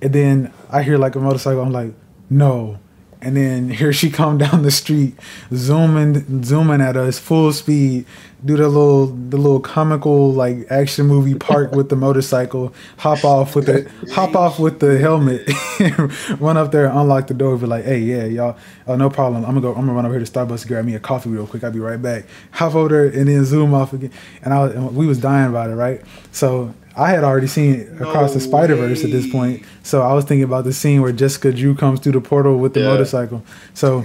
and 0.00 0.12
then 0.12 0.52
I 0.70 0.84
hear 0.84 0.98
like 0.98 1.16
a 1.16 1.18
motorcycle. 1.18 1.60
I'm 1.62 1.72
like, 1.72 1.94
no. 2.30 2.78
And 3.22 3.36
then 3.36 3.70
here 3.80 3.92
she 3.92 4.10
come 4.10 4.38
down 4.38 4.62
the 4.62 4.70
street, 4.70 5.14
zooming, 5.54 6.44
zooming 6.44 6.80
at 6.80 6.96
us 6.96 7.18
full 7.18 7.52
speed. 7.52 8.04
Do 8.44 8.56
the 8.56 8.66
little, 8.66 9.06
the 9.06 9.36
little 9.36 9.60
comical 9.60 10.32
like 10.32 10.66
action 10.68 11.06
movie 11.06 11.36
park 11.36 11.70
with 11.72 11.90
the 11.90 11.96
motorcycle. 11.96 12.74
Hop 12.98 13.24
off 13.24 13.54
with 13.54 13.66
the, 13.66 13.88
hop 14.12 14.34
off 14.34 14.58
with 14.58 14.80
the 14.80 14.98
helmet. 14.98 15.48
run 16.40 16.56
up 16.56 16.72
there, 16.72 16.86
unlock 16.86 17.28
the 17.28 17.34
door, 17.34 17.56
be 17.56 17.66
like, 17.66 17.84
hey, 17.84 18.00
yeah, 18.00 18.24
y'all, 18.24 18.56
oh, 18.88 18.96
no 18.96 19.08
problem. 19.08 19.44
I'm 19.44 19.50
gonna 19.54 19.60
go. 19.60 19.68
I'm 19.70 19.82
gonna 19.82 19.92
run 19.92 20.06
over 20.06 20.16
here 20.16 20.24
to 20.24 20.30
Starbucks 20.30 20.66
grab 20.66 20.84
me 20.84 20.96
a 20.96 20.98
coffee 20.98 21.30
real 21.30 21.46
quick. 21.46 21.62
I'll 21.62 21.70
be 21.70 21.78
right 21.78 22.02
back. 22.02 22.24
Hop 22.50 22.74
over 22.74 22.88
there 22.88 23.20
and 23.20 23.28
then 23.28 23.44
zoom 23.44 23.74
off 23.74 23.92
again. 23.92 24.10
And 24.42 24.52
I, 24.52 24.66
we 24.88 25.06
was 25.06 25.18
dying 25.18 25.48
about 25.48 25.70
it, 25.70 25.74
right? 25.74 26.00
So 26.32 26.74
I 26.96 27.10
had 27.10 27.24
already 27.24 27.46
seen 27.46 27.74
it 27.74 27.92
across 28.02 28.32
the 28.34 28.38
No 28.40 28.44
Spider 28.46 28.76
Verse 28.76 29.02
at 29.04 29.10
this 29.10 29.30
point. 29.30 29.62
So 29.82 30.02
I 30.02 30.12
was 30.12 30.24
thinking 30.24 30.44
about 30.44 30.64
the 30.64 30.72
scene 30.72 31.00
where 31.02 31.12
Jessica 31.12 31.52
Drew 31.52 31.74
comes 31.74 32.00
through 32.00 32.12
the 32.12 32.20
portal 32.20 32.58
with 32.58 32.74
the 32.74 32.80
Yeah. 32.80 32.88
motorcycle. 32.88 33.42
So 33.74 34.04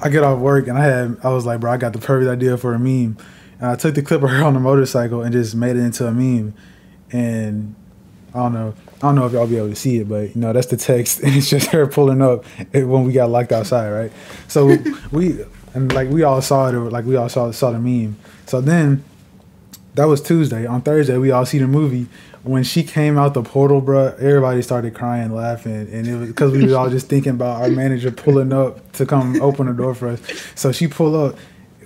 I 0.00 0.08
get 0.08 0.22
off 0.24 0.38
work 0.38 0.68
and 0.68 0.78
I 0.78 0.84
had 0.84 1.16
I 1.22 1.28
was 1.30 1.44
like, 1.44 1.60
bro, 1.60 1.72
I 1.72 1.76
got 1.76 1.92
the 1.92 1.98
perfect 1.98 2.30
idea 2.30 2.56
for 2.56 2.72
a 2.74 2.78
meme. 2.78 3.16
And 3.60 3.70
I 3.70 3.76
took 3.76 3.94
the 3.94 4.02
clip 4.02 4.22
of 4.22 4.30
her 4.30 4.42
on 4.44 4.54
the 4.54 4.60
motorcycle 4.60 5.22
and 5.22 5.32
just 5.32 5.54
made 5.54 5.76
it 5.76 5.80
into 5.80 6.06
a 6.06 6.12
meme. 6.12 6.54
And 7.12 7.74
I 8.34 8.38
don't 8.38 8.52
know. 8.54 8.74
I 8.96 9.00
don't 9.00 9.14
know 9.14 9.26
if 9.26 9.32
y'all 9.32 9.46
be 9.46 9.56
able 9.56 9.68
to 9.70 9.76
see 9.76 9.98
it, 9.98 10.08
but 10.08 10.34
you 10.34 10.40
know 10.40 10.52
that's 10.52 10.66
the 10.66 10.76
text, 10.76 11.20
and 11.22 11.34
it's 11.34 11.48
just 11.48 11.68
her 11.68 11.86
pulling 11.86 12.20
up 12.20 12.44
when 12.72 13.04
we 13.04 13.12
got 13.12 13.30
locked 13.30 13.52
outside, 13.52 13.90
right? 13.90 14.12
So 14.48 14.76
we 15.12 15.44
and 15.74 15.92
like 15.92 16.08
we 16.08 16.22
all 16.24 16.42
saw 16.42 16.68
it, 16.68 16.74
or 16.74 16.90
like 16.90 17.04
we 17.04 17.16
all 17.16 17.28
saw 17.28 17.50
saw 17.52 17.70
the 17.70 17.78
meme. 17.78 18.16
So 18.46 18.60
then 18.60 19.04
that 19.98 20.06
was 20.06 20.22
Tuesday. 20.22 20.64
On 20.64 20.80
Thursday, 20.80 21.18
we 21.18 21.32
all 21.32 21.44
see 21.44 21.58
the 21.58 21.66
movie. 21.66 22.06
When 22.44 22.62
she 22.62 22.84
came 22.84 23.18
out 23.18 23.34
the 23.34 23.42
portal, 23.42 23.80
bro, 23.80 24.14
everybody 24.20 24.62
started 24.62 24.94
crying, 24.94 25.34
laughing, 25.34 25.88
and 25.92 26.06
it 26.06 26.16
was 26.16 26.28
because 26.28 26.52
we 26.52 26.62
was 26.62 26.72
all 26.72 26.88
just 26.88 27.08
thinking 27.08 27.32
about 27.32 27.60
our 27.60 27.68
manager 27.68 28.12
pulling 28.12 28.52
up 28.52 28.92
to 28.92 29.04
come 29.04 29.42
open 29.42 29.66
the 29.66 29.72
door 29.72 29.96
for 29.96 30.10
us. 30.10 30.20
So 30.54 30.70
she 30.70 30.86
pull 30.86 31.16
up, 31.20 31.36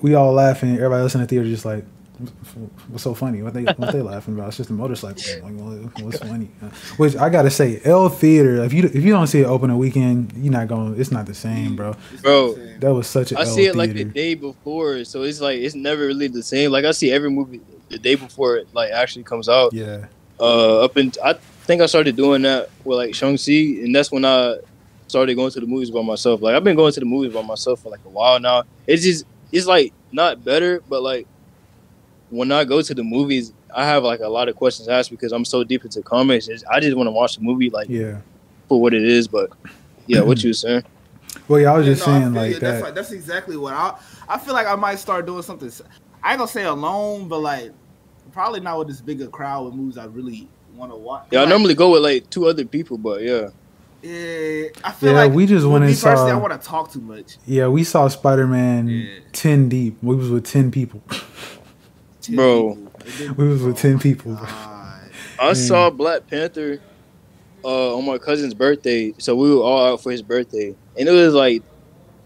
we 0.03 0.15
all 0.15 0.33
laughing. 0.33 0.75
Everybody 0.75 1.01
else 1.01 1.15
in 1.15 1.23
the 1.23 1.27
theater 1.27 1.47
just 1.47 1.65
like, 1.65 1.87
what's 2.89 3.03
so 3.03 3.15
funny? 3.15 3.43
What 3.43 3.55
they 3.55 3.65
what 3.65 3.93
they 3.93 4.03
laughing 4.03 4.35
about? 4.35 4.49
It's 4.49 4.59
just 4.59 4.69
a 4.69 4.75
motorcycle. 4.75 5.49
Like, 5.49 6.03
what's 6.03 6.19
funny? 6.19 6.51
Uh, 6.63 6.67
Which 6.99 7.17
I 7.17 7.31
gotta 7.31 7.51
say, 7.51 7.81
L 7.83 8.11
Theater. 8.11 8.63
If 8.63 8.75
you 8.75 8.85
if 8.85 9.03
you 9.03 9.11
don't 9.11 9.27
see 9.27 9.41
it 9.41 9.47
open 9.47 9.71
a 9.71 9.77
weekend, 9.77 10.35
you're 10.37 10.53
not 10.53 10.69
going. 10.69 11.01
It's 11.01 11.11
not 11.11 11.25
the 11.25 11.35
same, 11.35 11.77
bro. 11.77 11.97
Bro. 12.21 12.57
That 12.81 12.93
was 12.93 13.07
such 13.07 13.33
a 13.33 13.39
I 13.39 13.45
L 13.45 13.47
see 13.47 13.65
it 13.65 13.75
like 13.75 13.95
the 13.95 14.05
day 14.05 14.35
before, 14.35 15.03
so 15.05 15.23
it's 15.23 15.41
like 15.41 15.61
it's 15.61 15.75
never 15.75 16.07
really 16.07 16.29
the 16.29 16.43
same. 16.43 16.71
Like 16.71 16.85
I 16.85 16.91
see 16.91 17.11
every 17.11 17.31
movie 17.31 17.63
the 17.93 17.99
day 17.99 18.17
before 18.17 18.57
it 18.57 18.69
like 18.73 18.91
actually 18.91 19.23
comes 19.23 19.49
out. 19.49 19.73
Yeah, 19.73 20.07
Uh, 20.41 20.85
up 20.85 20.97
in 20.97 21.13
I 21.23 21.35
think 21.35 21.81
I 21.81 21.87
started 21.87 22.17
doing 22.17 22.43
that 22.43 22.71
with 22.85 22.99
like 22.99 23.15
Shang 23.15 23.39
Chi, 23.39 23.85
and 23.85 23.95
that's 23.95 24.11
when 24.11 24.25
I 24.25 24.57
started 25.07 25.35
going 25.35 25.51
to 25.53 25.61
the 25.61 25.67
movies 25.67 25.91
by 25.91 26.03
myself. 26.03 26.43
Like 26.43 26.57
I've 26.57 26.65
been 26.65 26.77
going 26.77 26.93
to 26.93 27.01
the 27.01 27.07
movies 27.07 27.33
by 27.33 27.43
myself 27.43 27.81
for 27.83 27.91
like 27.91 28.01
a 28.05 28.09
while 28.09 28.41
now. 28.41 28.65
It's 28.87 29.05
just 29.05 29.25
it's 29.53 29.67
like 29.67 29.93
not 30.11 30.45
better, 30.45 30.83
but 30.89 31.03
like 31.03 31.29
when 32.31 32.51
I 32.51 32.65
go 32.65 32.81
to 32.81 32.95
the 32.95 33.05
movies, 33.05 33.53
I 33.75 33.85
have 33.85 34.03
like 34.03 34.21
a 34.21 34.29
lot 34.29 34.49
of 34.49 34.57
questions 34.57 34.89
asked 34.89 35.11
because 35.11 35.33
I'm 35.33 35.45
so 35.45 35.63
deep 35.63 35.85
into 35.85 36.03
comics. 36.03 36.49
It's, 36.49 36.65
I 36.65 36.81
just 36.81 36.97
want 36.97 37.07
to 37.07 37.13
watch 37.13 37.37
the 37.37 37.43
movie 37.43 37.71
like 37.71 37.89
yeah. 37.89 38.21
for 38.69 38.81
what 38.81 38.95
it 38.95 39.05
is. 39.05 39.29
But 39.29 39.51
yeah, 40.07 40.23
what 40.23 40.43
you 40.43 40.51
were 40.51 40.55
saying? 40.55 40.83
Well, 41.49 41.61
yeah, 41.61 41.73
I 41.73 41.79
was 41.79 41.87
just 41.87 42.07
No, 42.07 42.13
I 42.13 42.21
saying 42.21 42.35
like 42.35 42.49
you. 42.55 42.61
That's 42.61 42.79
that. 42.79 42.85
like 42.85 42.95
that's 42.95 43.11
exactly 43.11 43.57
what 43.57 43.73
I. 43.73 43.99
I 44.29 44.39
feel 44.39 44.53
like 44.53 44.67
I 44.67 44.75
might 44.75 44.99
start 44.99 45.25
doing 45.25 45.43
something. 45.43 45.73
I 46.23 46.33
ain't 46.33 46.39
gonna 46.39 46.49
say 46.49 46.65
alone, 46.65 47.27
but 47.27 47.41
like 47.41 47.73
probably 48.33 48.61
not 48.61 48.79
with 48.79 48.89
this 48.89 49.01
bigger 49.01 49.29
crowd 49.29 49.65
with 49.67 49.75
movies 49.75 49.99
I 49.99 50.07
really 50.07 50.49
want 50.75 50.91
to 50.93 50.97
watch. 50.97 51.27
Yeah, 51.31 51.43
I 51.43 51.45
normally 51.45 51.75
go 51.75 51.91
with 51.93 52.03
like 52.03 52.29
two 52.31 52.47
other 52.47 52.65
people, 52.65 52.99
but 52.99 53.23
yeah. 53.23 53.49
Yeah, 54.03 54.65
I 54.83 54.91
feel 54.93 55.11
Yeah, 55.13 55.17
like 55.25 55.33
we 55.33 55.47
just 55.47 55.65
went 55.67 55.85
me 55.85 55.93
and 55.93 56.01
personally, 56.01 56.31
saw- 56.31 56.37
I 56.37 56.41
want 56.41 56.61
to 56.61 56.67
talk 56.67 56.93
too 56.93 57.01
much. 57.01 57.39
Yeah, 57.47 57.69
we 57.69 57.85
saw 57.85 58.09
Spider 58.09 58.47
Man 58.49 58.89
Yeah. 58.89 59.21
ten 59.33 59.69
deep. 59.69 59.99
We 60.03 60.17
was 60.17 60.29
with 60.31 60.45
ten 60.45 60.71
people. 60.71 61.03
Ten 62.23 62.37
Bro. 62.37 62.75
people. 63.07 63.35
We 63.37 63.49
was 63.49 63.63
with 63.65 63.79
10 63.79 63.99
people, 63.99 64.35
bro. 64.37 64.45
God. 64.45 65.01
I 65.41 65.53
saw 65.55 65.91
Black 65.91 66.29
Panther 66.29 66.81
uh, 67.65 67.97
on 67.97 68.07
my 68.07 68.19
cousin's 68.19 68.55
birthday, 68.55 69.13
so 69.19 69.35
we 69.35 69.53
were 69.53 69.61
all 69.63 69.87
out 69.93 70.03
for 70.03 70.13
his 70.13 70.23
birthday, 70.23 70.77
and 70.97 71.09
it 71.09 71.13
was 71.13 71.35
like 71.35 71.63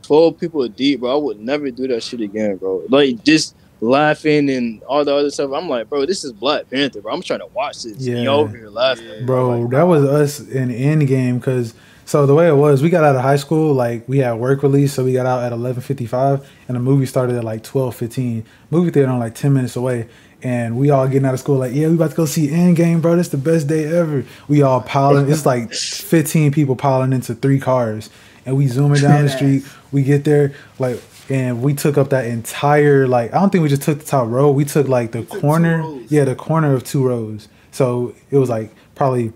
twelve 0.03 0.39
people 0.39 0.67
deep, 0.69 1.01
bro. 1.01 1.13
I 1.19 1.23
would 1.23 1.39
never 1.41 1.71
do 1.71 1.89
that 1.89 2.03
shit 2.03 2.21
again, 2.21 2.57
bro. 2.57 2.85
Like 2.91 3.23
just 3.25 3.55
laughing 3.87 4.51
and 4.51 4.83
all 4.85 5.05
the 5.05 5.15
other 5.15 5.31
stuff. 5.31 5.53
I'm 5.55 5.69
like, 5.69 5.89
bro, 5.89 6.07
this 6.07 6.25
is 6.25 6.33
Black 6.33 6.69
Panther, 6.71 7.01
bro. 7.01 7.13
I'm 7.15 7.23
trying 7.23 7.41
to 7.41 7.47
watch 7.47 7.83
this. 7.83 7.97
Yeah. 7.99 8.17
Yeah. 8.17 8.23
Y'all 8.23 8.41
over 8.41 8.57
here 8.57 8.69
laughing, 8.69 9.27
Bro, 9.27 9.61
Like, 9.61 9.71
that 9.71 9.83
was 9.85 10.05
us 10.05 10.41
in 10.41 10.69
Endgame 10.69 11.39
because 11.39 11.75
so 12.05 12.25
the 12.25 12.35
way 12.35 12.47
it 12.47 12.55
was, 12.55 12.83
we 12.83 12.89
got 12.91 13.03
out 13.03 13.17
of 13.17 13.23
high 13.23 13.37
school 13.37 13.75
like 13.75 14.09
we 14.09 14.19
had 14.19 14.35
work 14.35 14.63
release, 14.63 14.93
so 14.93 15.05
we 15.05 15.13
got 15.13 15.27
out 15.27 15.43
at 15.43 15.53
eleven 15.53 15.83
fifty 15.83 16.07
five, 16.07 16.49
and 16.69 16.77
the 16.77 16.81
movie 16.81 17.05
started 17.07 17.37
at 17.37 17.43
like 17.45 17.65
twelve 17.65 17.97
fifteen. 17.97 18.45
Movie 18.71 18.91
theater 18.93 19.11
on 19.11 19.19
like 19.19 19.35
ten 19.35 19.53
minutes 19.53 19.75
away, 19.75 20.09
and 20.41 20.79
we 20.79 20.91
all 20.91 21.09
getting 21.09 21.27
out 21.27 21.35
of 21.35 21.41
school 21.41 21.57
like, 21.59 21.75
yeah, 21.75 21.89
we 21.89 21.95
about 21.95 22.11
to 22.11 22.17
go 22.17 22.25
see 22.25 22.47
Endgame, 22.47 23.03
bro. 23.03 23.17
This 23.17 23.29
the 23.29 23.37
best 23.37 23.67
day 23.67 23.87
ever. 23.87 24.25
We 24.47 24.63
all 24.63 24.81
piling. 24.83 25.29
it's 25.29 25.45
like 25.45 25.73
fifteen 25.73 26.53
people 26.53 26.77
piling 26.77 27.13
into 27.13 27.35
three 27.35 27.59
cars, 27.59 28.09
and 28.45 28.57
we 28.57 28.69
zooming 28.69 29.01
down 29.03 29.25
the 29.25 29.29
street. 29.37 29.65
We 29.91 30.03
get 30.05 30.23
there 30.25 30.55
like. 30.79 31.03
And 31.29 31.63
we 31.63 31.75
took 31.75 31.99
up 31.99 32.11
that 32.11 32.27
entire 32.27 33.09
like 33.09 33.35
I 33.35 33.41
don't 33.41 33.51
think 33.51 33.63
we 33.63 33.69
just 33.69 33.83
took 33.83 33.99
the 33.99 34.05
top 34.05 34.29
row. 34.29 34.51
We 34.51 34.65
took 34.65 34.89
like 34.89 35.13
the 35.13 35.25
took 35.25 35.41
corner, 35.41 35.83
yeah, 36.09 36.25
the 36.25 36.37
corner 36.37 36.73
of 36.75 36.85
two 36.85 37.07
rows. 37.07 37.49
So 37.73 38.15
it 38.31 38.39
was 38.39 38.49
like 38.49 38.73
probably 38.95 39.33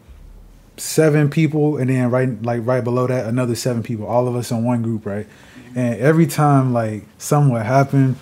seven 0.76 1.28
people, 1.30 1.76
and 1.76 1.90
then 1.90 2.10
right 2.10 2.42
like 2.42 2.62
right 2.64 2.82
below 2.82 3.06
that, 3.06 3.26
another 3.26 3.54
seven 3.54 3.82
people. 3.82 4.06
All 4.06 4.28
of 4.28 4.36
us 4.36 4.50
in 4.50 4.64
one 4.64 4.82
group, 4.82 5.04
right? 5.04 5.26
Mm-hmm. 5.26 5.78
And 5.78 6.00
every 6.00 6.26
time 6.26 6.72
like 6.72 7.04
something 7.18 7.52
would 7.52 7.62
happen, 7.62 8.16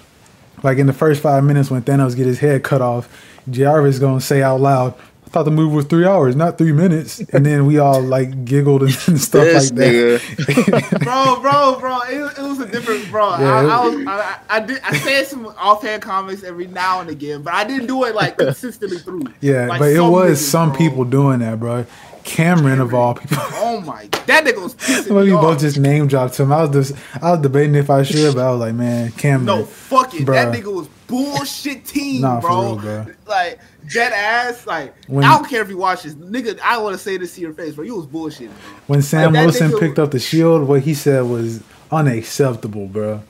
like 0.63 0.79
in 0.79 0.87
the 0.87 0.93
first 0.93 1.23
five 1.23 1.45
minutes 1.45 1.71
when 1.71 1.83
Thanos 1.83 2.17
get 2.17 2.27
his 2.27 2.39
head 2.39 2.65
cut 2.65 2.81
off, 2.81 3.09
Jarvis 3.51 3.99
gonna 3.99 4.21
say 4.21 4.43
out 4.43 4.61
loud, 4.61 4.95
"I 5.29 5.31
thought 5.31 5.43
the 5.43 5.51
movie 5.51 5.77
was 5.77 5.85
three 5.85 6.07
hours, 6.07 6.35
not 6.35 6.57
three 6.57 6.73
minutes." 6.73 7.19
And 7.33 7.45
then 7.45 7.67
we 7.67 7.79
all 7.79 8.01
like 8.01 8.47
giggled 8.47 8.83
and 8.83 8.93
stuff 9.21 9.45
this 9.45 9.71
like 9.71 9.79
that. 9.79 10.21
nigga. 10.23 11.05
bro, 11.05 11.41
bro, 11.41 11.79
bro. 11.79 11.99
It, 12.09 12.39
it 12.39 12.43
was 12.43 12.61
a 12.61 12.67
different, 12.67 13.11
bro. 13.11 13.29
Yeah, 13.39 13.55
I, 13.55 13.65
I 13.65 13.87
was, 13.87 14.07
I, 14.07 14.39
I 14.49 14.61
did, 14.61 14.81
I 14.83 14.97
said 14.99 15.27
some 15.27 15.47
offhand 15.59 16.01
comments 16.03 16.43
every 16.45 16.67
now 16.67 17.01
and 17.01 17.11
again, 17.11 17.43
but 17.43 17.53
I 17.53 17.65
didn't 17.65 17.87
do 17.89 18.05
it 18.05 18.15
like 18.15 18.39
consistently 18.39 18.99
through. 18.99 19.25
Yeah, 19.43 19.67
Like 19.67 19.81
but 19.81 19.91
it 19.91 20.01
was 20.01 20.41
niggas, 20.41 20.51
some 20.51 20.69
bro. 20.71 20.79
people 20.79 21.05
doing 21.05 21.41
that, 21.41 21.61
bro. 21.61 21.85
Cameron 22.29 22.81
of 22.81 22.93
all 22.95 23.15
people. 23.15 23.39
Oh 23.61 23.81
my, 23.83 24.07
that 24.27 24.45
nigga 24.45 24.63
was 24.63 24.75
pissing 24.75 25.11
Well, 25.15 25.25
me 25.27 25.33
off. 25.33 25.43
both 25.43 25.61
just 25.61 25.79
name 25.79 26.07
dropped 26.09 26.39
him. 26.39 26.53
I 26.53 26.63
was 26.65 26.71
just, 26.91 27.05
I 27.23 27.33
was 27.33 27.41
debating 27.41 27.75
if 27.75 27.91
I 27.91 28.03
should, 28.03 28.35
but 28.35 28.47
I 28.47 28.51
was 28.51 28.61
like, 28.61 28.75
man, 28.75 29.13
Cameron. 29.13 29.45
No, 29.45 29.65
fuck 29.65 30.15
it. 30.15 30.25
That 30.27 30.55
nigga 30.55 30.73
was 30.75 30.89
bullshit 31.07 31.85
team, 31.85 32.23
Nah, 32.23 32.41
for 32.41 32.49
bro. 32.49 32.63
real, 32.63 32.77
bro. 33.05 33.07
Like 33.27 33.61
dead 33.93 34.13
ass. 34.13 34.67
Like 34.67 34.95
When- 35.07 35.25
I 35.25 35.37
don't 35.37 35.49
care 35.49 35.61
if 35.63 35.69
you 35.69 35.77
watch 35.77 36.03
this, 36.05 36.15
nigga. 36.15 36.59
I 36.61 36.79
want 36.79 36.95
to 36.95 36.99
say 36.99 37.17
this 37.19 37.35
to 37.35 37.41
your 37.43 37.53
face, 37.53 37.75
bro. 37.75 37.85
You 37.85 37.97
was 37.97 38.07
bullshit, 38.07 38.49
bro. 38.49 38.57
When 38.87 39.03
Sam 39.03 39.33
that 39.35 39.45
Wilson 39.45 39.71
nigga- 39.71 39.81
picked 39.81 39.99
up 39.99 40.11
the 40.13 40.19
shield, 40.21 40.67
what 40.69 40.81
he 40.83 40.95
said 40.95 41.23
was 41.25 41.63
unacceptable, 41.91 42.87
bro. 42.87 43.23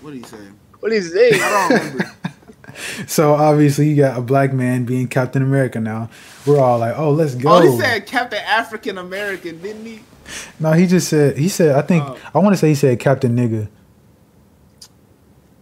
What 0.00 0.12
did 0.12 0.18
he 0.24 0.24
say? 0.30 0.36
What 0.80 0.92
is 0.92 1.12
this? 1.12 1.40
I 1.42 1.68
don't 1.68 1.80
remember. 1.80 2.12
So 3.06 3.34
obviously, 3.34 3.88
you 3.88 3.96
got 3.96 4.18
a 4.18 4.22
black 4.22 4.52
man 4.52 4.84
being 4.84 5.08
Captain 5.08 5.42
America 5.42 5.80
now. 5.80 6.10
We're 6.46 6.60
all 6.60 6.78
like, 6.78 6.98
"Oh, 6.98 7.10
let's 7.10 7.34
go." 7.34 7.52
oh, 7.54 7.60
he 7.60 7.78
said 7.78 8.06
Captain 8.06 8.40
African 8.40 8.98
American, 8.98 9.60
didn't 9.60 9.84
he? 9.84 10.00
no, 10.60 10.72
he 10.72 10.86
just 10.86 11.08
said. 11.08 11.36
He 11.36 11.48
said, 11.48 11.74
"I 11.74 11.82
think 11.82 12.04
Oh. 12.04 12.18
I 12.34 12.38
want 12.38 12.52
to 12.54 12.56
say 12.56 12.68
he 12.68 12.74
said 12.74 12.98
Captain 13.00 13.36
Nigga." 13.36 13.68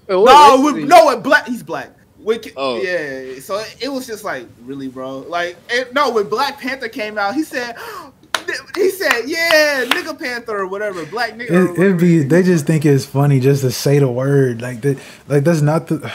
Oh, 0.09 0.23
wait, 0.23 0.33
No, 0.33 0.57
race 0.65 0.75
with, 0.75 0.89
no, 0.89 1.07
with 1.07 1.23
black. 1.23 1.47
He's 1.47 1.63
black. 1.63 1.91
With, 2.19 2.53
Oh. 2.57 2.77
yeah. 2.83 3.41
So 3.41 3.63
it 3.81 3.89
was 3.89 4.07
just 4.07 4.25
like 4.25 4.47
really, 4.65 4.89
bro. 4.89 5.19
Like 5.21 5.57
it, 5.71 5.95
no, 5.95 6.11
when 6.11 6.29
Black 6.29 6.61
Panther 6.61 6.89
came 6.89 7.17
out, 7.19 7.35
he 7.35 7.43
said. 7.45 7.77
He 8.75 8.91
said, 8.91 9.23
"Yeah, 9.27 9.85
nigga 9.87 10.19
Panther 10.19 10.59
or 10.59 10.67
whatever, 10.67 11.07
black 11.07 11.35
nigga." 11.35 11.51
It, 11.51 11.79
it'd 11.79 11.99
be. 11.99 12.23
They 12.25 12.43
just 12.43 12.67
think 12.67 12.85
it's 12.85 13.05
funny 13.07 13.39
just 13.39 13.63
to 13.63 13.71
say 13.71 14.01
the 14.01 14.11
word 14.11 14.61
like 14.61 14.81
that. 14.81 14.99
Like 15.29 15.45
that's 15.45 15.61
not 15.61 15.87
the. 15.87 16.13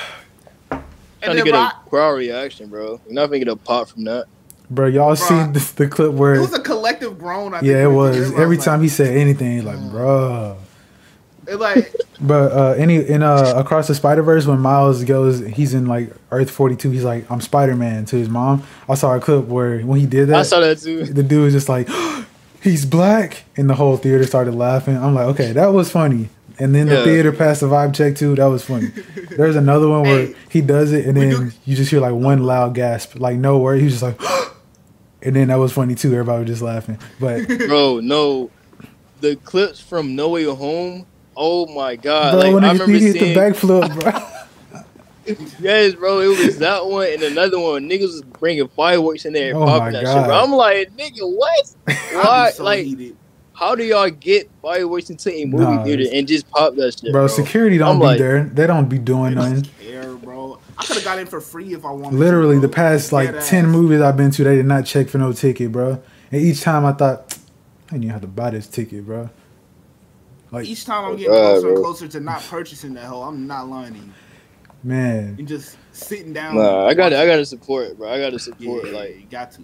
Trying 1.25 1.37
And 1.37 1.45
to 1.45 1.51
get 1.51 1.57
bro, 1.57 1.61
a 1.61 1.89
crowd 1.89 2.11
reaction, 2.17 2.69
bro. 2.69 2.99
You're 3.05 3.13
not 3.13 3.27
gonna 3.27 3.39
get 3.39 3.47
a 3.47 3.55
pop 3.55 3.89
from 3.89 4.03
that. 4.05 4.25
Bro, 4.69 4.87
y'all 4.87 5.15
Bruh. 5.15 5.17
seen 5.27 5.53
the, 5.53 5.73
the 5.75 5.87
clip 5.87 6.09
it 6.09 6.13
was 6.15 6.53
a 6.53 6.59
collective 6.59 7.19
groan. 7.19 7.53
I 7.53 7.59
think, 7.59 7.71
yeah, 7.71 7.83
it 7.83 7.87
was. 7.91 8.15
Everyone 8.17 8.41
Every 8.41 8.57
like- 8.57 8.65
time 8.65 8.81
he 8.81 8.89
said 8.89 9.15
anything, 9.15 9.63
like, 9.63 9.77
bruh. 9.77 10.57
It 11.47 11.57
like 11.57 11.93
But 12.19 12.51
uh, 12.51 12.71
any 12.75 12.95
in 12.95 13.21
uh 13.21 13.53
across 13.55 13.87
the 13.87 13.93
Spider 13.93 14.23
Verse 14.23 14.47
when 14.47 14.59
Miles 14.59 15.03
goes, 15.03 15.41
he's 15.45 15.75
in 15.75 15.85
like 15.85 16.09
Earth 16.31 16.49
forty 16.49 16.75
two. 16.75 16.89
He's 16.89 17.03
like, 17.03 17.29
"I'm 17.29 17.39
Spider 17.41 17.75
Man" 17.75 18.05
to 18.05 18.15
his 18.15 18.29
mom. 18.29 18.63
I 18.89 18.95
saw 18.95 19.13
a 19.15 19.19
clip 19.19 19.45
where 19.45 19.79
when 19.81 19.99
he 19.99 20.07
did 20.07 20.29
that, 20.29 20.37
I 20.37 20.41
saw 20.41 20.59
that 20.61 20.79
too. 20.79 21.05
the 21.05 21.21
dude 21.21 21.43
was 21.43 21.53
just 21.53 21.69
like, 21.69 21.87
"He's 22.63 22.83
black," 22.87 23.43
and 23.55 23.69
the 23.69 23.75
whole 23.75 23.95
theater 23.97 24.23
started 24.25 24.55
laughing. 24.55 24.97
I'm 24.97 25.13
like, 25.13 25.27
okay, 25.27 25.51
that 25.51 25.67
was 25.67 25.91
funny. 25.91 26.29
And 26.57 26.73
then 26.73 26.87
the 26.87 26.95
Yeah. 26.95 27.03
theater 27.03 27.31
passed 27.31 27.61
the 27.61 27.67
vibe 27.67 27.93
check 27.93 28.15
too. 28.15 28.35
That 28.35 28.45
was 28.45 28.63
funny. 28.63 28.87
There's 29.37 29.55
another 29.55 29.87
one 29.89 30.03
where 30.03 30.27
Hey, 30.27 30.35
he 30.49 30.61
does 30.61 30.91
it, 30.93 31.05
and 31.05 31.17
then 31.17 31.29
do- 31.29 31.51
you 31.65 31.75
just 31.75 31.91
hear 31.91 31.99
like 31.99 32.13
one 32.13 32.43
loud 32.43 32.73
gasp, 32.75 33.19
like 33.19 33.37
no 33.37 33.57
word. 33.57 33.79
He 33.79 33.85
was 33.85 33.99
just 33.99 34.03
like, 34.03 34.19
and 35.21 35.35
then 35.35 35.49
that 35.49 35.55
was 35.57 35.73
funny 35.73 35.95
too. 35.95 36.11
Everybody 36.13 36.41
was 36.43 36.49
just 36.49 36.61
laughing. 36.61 36.97
But 37.19 37.47
Bro, 37.67 37.99
no. 38.01 38.49
The 39.21 39.35
clips 39.37 39.79
from 39.79 40.15
No 40.15 40.29
Way 40.29 40.43
Home. 40.43 41.05
Oh 41.37 41.65
my 41.67 41.95
god! 41.97 42.31
bro, 42.31 42.39
like 42.39 42.53
when 42.53 42.63
I 42.63 42.67
he, 42.67 42.79
remember 42.79 42.97
he 42.97 43.05
hit 43.05 43.13
seeing. 43.19 43.33
the 43.33 43.39
backflip, 43.39 43.99
bro. 43.99 44.81
Yes, 45.59 45.95
bro. 45.95 46.19
It 46.19 46.27
was 46.27 46.59
that 46.59 46.85
one 46.85 47.07
and 47.07 47.23
another 47.23 47.59
one. 47.59 47.89
Niggas 47.89 48.01
was 48.01 48.21
bringing 48.21 48.67
fireworks 48.67 49.25
in 49.25 49.33
there 49.33 49.49
and 49.49 49.57
Oh 49.57 49.65
popping 49.65 49.93
that 49.93 50.03
God. 50.03 50.13
shit. 50.19 50.25
Bro. 50.27 50.43
I'm 50.43 50.51
like, 50.51 50.95
nigga, 50.95 51.21
what? 51.35 51.75
I'd 51.87 52.13
Why? 52.13 52.49
so 52.51 52.63
like, 52.63 52.85
heated. 52.85 53.17
How 53.55 53.73
do 53.75 53.83
y'all 53.83 54.09
get 54.09 54.49
fireworks 54.61 55.09
into 55.09 55.31
a 55.33 55.45
movie 55.45 55.63
Nah, 55.63 55.83
theater 55.83 56.05
and 56.13 56.27
just 56.27 56.49
pop 56.51 56.75
that 56.75 56.91
shit, 56.93 57.11
bro, 57.11 57.21
bro? 57.23 57.27
security 57.27 57.77
don't 57.77 57.95
I'm 57.95 57.99
be 57.99 58.05
like- 58.05 58.19
there. 58.19 58.43
They 58.43 58.67
don't 58.67 58.89
be 58.89 58.97
doing 58.99 59.37
I 59.37 59.49
nothing. 59.49 59.61
don't 59.61 59.79
care, 59.79 60.13
bro. 60.15 60.59
I 60.77 60.83
could 60.83 60.95
have 60.97 61.05
got 61.05 61.19
in 61.19 61.25
for 61.27 61.39
free 61.39 61.73
if 61.73 61.85
I 61.85 61.91
wanted. 61.91 62.17
Literally, 62.19 62.55
to, 62.55 62.61
the 62.61 62.69
past 62.69 63.11
like 63.13 63.31
Dead 63.31 63.43
ten 63.43 63.65
ass. 63.65 63.71
movies 63.71 64.01
I've 64.01 64.17
been 64.17 64.31
to, 64.31 64.43
they 64.43 64.55
did 64.57 64.65
not 64.65 64.85
check 64.85 65.07
for 65.07 65.17
no 65.17 65.31
ticket, 65.31 65.71
bro. 65.71 66.01
And 66.31 66.41
each 66.41 66.61
time 66.61 66.85
I 66.85 66.91
thought, 66.91 67.37
I 67.87 67.91
didn't 67.93 68.03
even 68.03 68.11
have 68.13 68.21
to 68.21 68.27
buy 68.27 68.49
this 68.49 68.67
ticket, 68.67 69.05
bro. 69.05 69.29
Like, 70.51 70.65
Each 70.67 70.85
time 70.85 71.05
I'm 71.05 71.15
getting 71.17 71.31
God, 71.33 71.51
closer 71.61 71.67
and 71.69 71.77
closer 71.83 72.07
to 72.09 72.19
not 72.19 72.41
purchasing 72.43 72.93
that 72.93 73.05
hoe, 73.05 73.23
I'm 73.23 73.45
not 73.47 73.67
lying 73.67 73.93
to 73.93 73.99
you. 73.99 74.11
man, 74.83 75.35
And 75.39 75.47
just 75.47 75.77
sitting 75.91 76.33
down. 76.33 76.55
Nah, 76.55 76.85
I 76.87 76.93
got 76.93 77.09
to 77.09 77.19
I 77.19 77.25
got 77.25 77.37
to 77.37 77.45
support 77.45 77.87
it, 77.87 77.97
bro. 77.97 78.09
I 78.11 78.19
got 78.19 78.29
to 78.31 78.39
support 78.39 78.85
it, 78.85 78.93
like 78.93 79.15
you 79.19 79.25
got 79.29 79.51
to. 79.53 79.61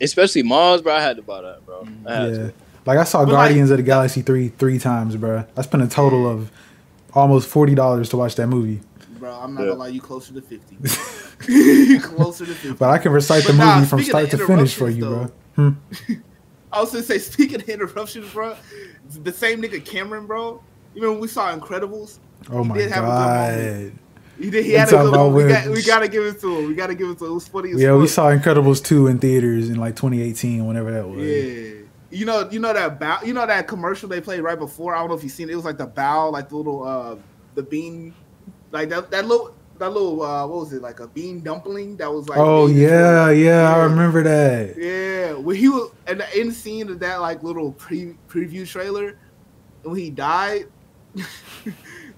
especially 0.00 0.42
Mars, 0.42 0.82
bro. 0.82 0.94
I 0.94 1.00
had 1.00 1.16
to 1.16 1.22
buy 1.22 1.40
that, 1.42 1.64
bro. 1.66 1.86
I 2.06 2.14
had 2.14 2.30
yeah. 2.30 2.36
to. 2.38 2.52
Like 2.86 2.98
I 2.98 3.04
saw 3.04 3.24
But, 3.24 3.30
Guardians 3.32 3.70
like- 3.70 3.78
of 3.80 3.84
the 3.84 3.88
Galaxy 3.90 4.22
three 4.22 4.48
three 4.48 4.78
times, 4.78 5.16
bro. 5.16 5.44
I 5.56 5.62
spent 5.62 5.82
a 5.82 5.88
total 5.88 6.26
of 6.28 6.50
almost 7.14 7.48
forty 7.48 7.74
dollars 7.74 8.08
to 8.10 8.16
watch 8.16 8.34
that 8.36 8.46
movie. 8.48 8.80
Bro, 9.18 9.32
I'm 9.32 9.54
not 9.54 9.62
Yeah. 9.62 9.68
gonna 9.68 9.78
lie, 9.80 9.88
you 9.88 10.00
closer 10.02 10.34
to 10.34 10.40
50. 10.42 10.76
closer 11.98 12.44
to 12.46 12.52
50. 12.52 12.72
But 12.78 12.90
I 12.90 12.98
can 12.98 13.12
recite 13.12 13.44
the 13.44 13.52
But 13.52 13.58
nah, 13.58 13.74
movie 13.76 13.86
from 13.86 14.02
start 14.02 14.30
to 14.30 14.38
finish 14.46 14.74
for 14.74 14.90
you, 14.90 15.04
bro. 15.04 15.30
Hmm. 15.56 15.68
I 16.72 16.80
was 16.80 16.90
gonna 16.90 17.04
say, 17.04 17.18
speaking 17.18 17.62
of 17.62 17.68
interruptions, 17.68 18.32
bro, 18.32 18.56
the 19.22 19.32
same 19.32 19.62
nigga 19.62 19.84
Cameron, 19.84 20.26
bro. 20.26 20.60
You 20.94 21.00
remember 21.02 21.12
when 21.12 21.20
we 21.22 21.28
saw 21.28 21.56
Incredibles? 21.56 22.18
Oh 22.50 22.62
He 22.62 22.68
my 22.68 22.74
did 22.76 22.90
have 22.90 23.04
a 23.04 23.06
good 23.06 23.12
god, 23.12 23.54
moment. 23.58 24.00
He 24.38 24.50
did. 24.50 24.64
He 24.64 24.70
We 24.72 24.76
had 24.76 24.88
a 24.88 24.90
talking 24.90 25.04
good 25.10 25.14
about. 25.14 25.32
We, 25.32 25.44
got, 25.48 25.68
we 25.68 25.82
gotta 25.82 26.08
give 26.08 26.24
it 26.24 26.40
to 26.40 26.58
him. 26.58 26.66
We 26.68 26.74
gotta 26.74 26.94
give 26.94 27.08
it 27.08 27.18
to 27.18 27.24
him. 27.26 27.30
It 27.30 27.34
was 27.34 27.48
funny. 27.48 27.70
As 27.72 27.80
Yeah, 27.80 27.94
we 27.96 28.08
saw 28.08 28.30
Incredibles 28.30 28.84
two 28.84 29.06
in 29.06 29.18
theaters 29.18 29.70
in 29.70 29.76
like 29.76 29.94
2018, 29.96 30.66
whenever 30.66 30.90
that 30.90 31.08
was. 31.08 31.20
Yeah. 31.24 31.83
You 32.14 32.26
know, 32.26 32.48
you 32.48 32.60
know 32.60 32.72
that 32.72 33.00
bow, 33.00 33.18
you 33.24 33.34
know 33.34 33.44
that 33.44 33.66
commercial 33.66 34.08
they 34.08 34.20
played 34.20 34.40
right 34.40 34.58
before. 34.58 34.94
I 34.94 35.00
don't 35.00 35.08
know 35.08 35.14
if 35.14 35.24
you've 35.24 35.32
seen 35.32 35.48
it. 35.48 35.52
It 35.52 35.56
was 35.56 35.64
like 35.64 35.78
the 35.78 35.86
bow, 35.86 36.30
like 36.30 36.48
the 36.48 36.56
little 36.56 36.86
uh 36.86 37.16
the 37.56 37.62
bean, 37.62 38.14
like 38.70 38.88
that 38.90 39.10
that 39.10 39.26
little 39.26 39.54
that 39.78 39.92
little 39.92 40.22
uh 40.22 40.46
what 40.46 40.60
was 40.60 40.72
it 40.72 40.80
like 40.80 41.00
a 41.00 41.08
bean 41.08 41.40
dumpling 41.40 41.96
that 41.96 42.12
was 42.12 42.28
like. 42.28 42.38
oh 42.38 42.68
made 42.68 42.76
yeah, 42.76 43.30
yeah, 43.30 43.74
I 43.74 43.82
remember 43.82 44.22
that. 44.22 44.76
Yeah, 44.78 45.32
when 45.32 45.56
he 45.56 45.68
was 45.68 45.90
and 46.06 46.20
the 46.20 46.36
end 46.38 46.54
scene 46.54 46.88
of 46.88 47.00
that 47.00 47.20
like 47.20 47.42
little 47.42 47.72
pre 47.72 48.14
preview 48.28 48.68
trailer, 48.68 49.18
when 49.82 49.96
he 49.96 50.10
died, 50.10 50.66
the 51.14 51.24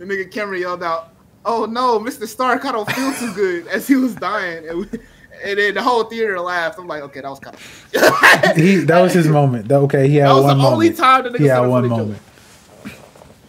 nigga 0.01 0.31
Cameron 0.31 0.61
yelled 0.61 0.83
out, 0.83 1.15
"Oh 1.45 1.65
no, 1.65 1.99
Mr. 1.99 2.29
Stark, 2.29 2.67
I 2.67 2.73
don't 2.73 2.91
feel 2.93 3.13
too 3.15 3.33
good," 3.33 3.67
as 3.69 3.89
he 3.89 3.97
was 3.97 4.15
dying, 4.15 4.69
and, 4.69 4.79
we, 4.79 4.99
and 5.45 5.59
then 5.59 5.75
the 5.75 5.83
whole 5.83 6.05
theater 6.05 6.39
laughed. 6.41 6.79
I'm 6.79 6.87
like, 6.87 7.03
okay, 7.03 7.21
that 7.21 7.29
was 7.31 7.39
kind 7.41 7.57
of. 7.57 8.57
He 8.57 8.77
that 8.77 9.01
was 9.01 9.13
his 9.13 9.29
moment. 9.29 9.69
That, 9.69 9.77
okay, 9.81 10.09
he 10.09 10.17
had 10.17 10.29
That 10.29 10.35
was 10.35 10.45
one 10.45 10.59
the 10.59 10.65
only 10.65 10.87
moment. 10.91 10.97
time 10.99 11.23
the 11.25 11.29
nigga 11.31 11.39
He 11.39 11.47
had 11.47 11.61
said 11.63 11.67
one 11.69 11.89
moment, 11.89 12.19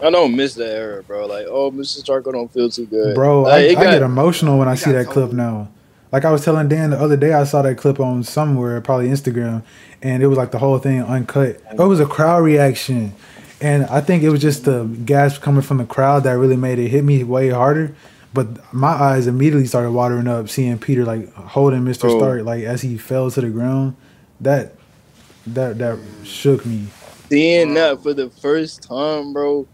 I 0.00 0.10
don't 0.10 0.36
miss 0.36 0.54
that 0.54 0.70
era, 0.76 1.02
bro. 1.02 1.26
Like, 1.26 1.46
oh, 1.48 1.70
Mr. 1.72 1.98
Stark, 1.98 2.26
I 2.28 2.32
don't 2.32 2.52
feel 2.52 2.70
too 2.70 2.86
good, 2.86 3.14
bro. 3.14 3.46
I, 3.46 3.66
Like, 3.68 3.78
I 3.78 3.84
got- 3.84 3.90
get 3.94 4.02
emotional 4.02 4.58
when 4.58 4.68
I 4.68 4.74
see 4.76 4.92
got 4.92 5.04
that 5.04 5.06
clip 5.08 5.32
now. 5.32 5.68
Like 6.12 6.24
I 6.24 6.30
was 6.30 6.42
telling 6.42 6.68
Dan 6.68 6.90
the 6.90 6.98
other 6.98 7.16
day, 7.18 7.34
I 7.34 7.44
saw 7.44 7.60
that 7.62 7.76
clip 7.76 8.00
on 8.00 8.22
somewhere, 8.22 8.80
probably 8.80 9.08
Instagram, 9.08 9.62
and 10.00 10.22
it 10.22 10.26
was 10.26 10.38
like 10.38 10.52
the 10.52 10.58
whole 10.58 10.78
thing 10.78 11.02
uncut. 11.02 11.60
Oh, 11.78 11.84
it 11.84 11.88
was 11.88 12.00
a 12.00 12.06
crowd 12.06 12.42
reaction, 12.44 13.12
and 13.60 13.84
I 13.86 14.00
think 14.00 14.22
it 14.22 14.30
was 14.30 14.40
just 14.40 14.64
the 14.64 14.84
gasp 15.04 15.42
coming 15.42 15.60
from 15.60 15.76
the 15.76 15.84
crowd 15.84 16.24
that 16.24 16.32
really 16.38 16.56
made 16.56 16.78
it 16.78 16.88
hit 16.88 17.04
me 17.04 17.24
way 17.24 17.50
harder. 17.50 17.94
But 18.34 18.72
my 18.74 18.88
eyes 18.88 19.26
immediately 19.26 19.66
started 19.66 19.92
watering 19.92 20.28
up 20.28 20.48
seeing 20.48 20.78
Peter 20.78 21.04
like 21.04 21.32
holding 21.34 21.80
Mr. 21.80 22.10
Oh. 22.10 22.18
Stark 22.18 22.44
like 22.44 22.64
as 22.64 22.82
he 22.82 22.98
fell 22.98 23.30
to 23.30 23.40
the 23.40 23.50
ground. 23.50 23.96
That 24.40 24.74
that 25.46 25.78
that 25.78 25.98
shook 26.24 26.64
me. 26.66 26.86
seeing 27.30 27.74
that 27.74 28.02
for 28.02 28.14
the 28.14 28.30
first 28.30 28.82
time, 28.82 29.32
bro. 29.32 29.66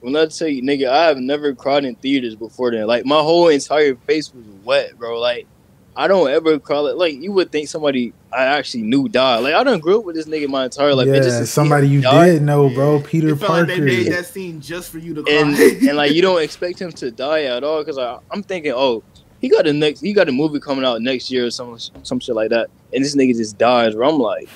When 0.00 0.16
I 0.16 0.26
tell 0.26 0.48
you, 0.48 0.62
nigga, 0.62 0.88
I 0.88 1.06
have 1.06 1.16
never 1.16 1.54
cried 1.54 1.86
in 1.86 1.94
theaters 1.94 2.34
before 2.34 2.70
then. 2.70 2.86
Like 2.86 3.06
my 3.06 3.20
whole 3.20 3.48
entire 3.48 3.94
face 3.94 4.32
was 4.34 4.44
wet, 4.62 4.98
bro. 4.98 5.18
Like 5.18 5.46
I 5.96 6.08
don't 6.08 6.28
ever 6.28 6.58
call 6.58 6.88
it 6.88 6.96
like 6.96 7.14
you 7.14 7.30
would 7.32 7.52
think 7.52 7.68
somebody 7.68 8.12
I 8.32 8.44
actually 8.46 8.82
knew 8.82 9.08
died. 9.08 9.38
Like 9.38 9.54
I 9.54 9.62
done 9.62 9.78
grew 9.78 10.00
up 10.00 10.04
with 10.04 10.16
this 10.16 10.26
nigga 10.26 10.48
my 10.48 10.64
entire 10.64 10.94
life. 10.94 11.06
and 11.06 11.22
just 11.22 11.38
yeah, 11.38 11.44
somebody 11.44 11.88
you 11.88 12.00
die, 12.00 12.30
did 12.30 12.42
know, 12.42 12.68
bro. 12.68 13.00
Peter 13.00 13.28
It 13.28 13.36
felt 13.36 13.50
like 13.52 13.66
Parker. 13.68 13.80
they 13.80 13.80
made 13.80 14.12
that 14.12 14.26
scene 14.26 14.60
just 14.60 14.90
for 14.90 14.98
you 14.98 15.14
to 15.14 15.22
cry. 15.22 15.32
and 15.34 15.56
and 15.88 15.96
like 15.96 16.12
you 16.12 16.20
don't 16.22 16.42
expect 16.42 16.80
him 16.80 16.90
to 16.92 17.10
die 17.12 17.44
at 17.44 17.62
all 17.62 17.84
because 17.84 17.98
I'm 18.30 18.42
thinking, 18.42 18.72
oh, 18.74 19.04
he 19.40 19.48
got 19.48 19.66
a 19.68 19.72
next, 19.72 20.00
he 20.00 20.12
got 20.12 20.28
a 20.28 20.32
movie 20.32 20.58
coming 20.58 20.84
out 20.84 21.00
next 21.00 21.30
year 21.30 21.46
or 21.46 21.50
some 21.50 21.78
some 22.02 22.18
shit 22.18 22.34
like 22.34 22.50
that, 22.50 22.70
and 22.92 23.04
this 23.04 23.14
nigga 23.14 23.36
just 23.36 23.56
dies. 23.56 23.94
Where 23.94 24.08
I'm 24.08 24.18
like, 24.18 24.48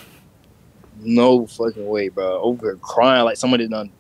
no 1.01 1.47
fucking 1.47 1.87
way, 1.87 2.09
bro. 2.09 2.41
Over 2.41 2.67
here 2.67 2.77
crying 2.77 3.25
like 3.25 3.37
somebody 3.37 3.69
done, 3.69 3.91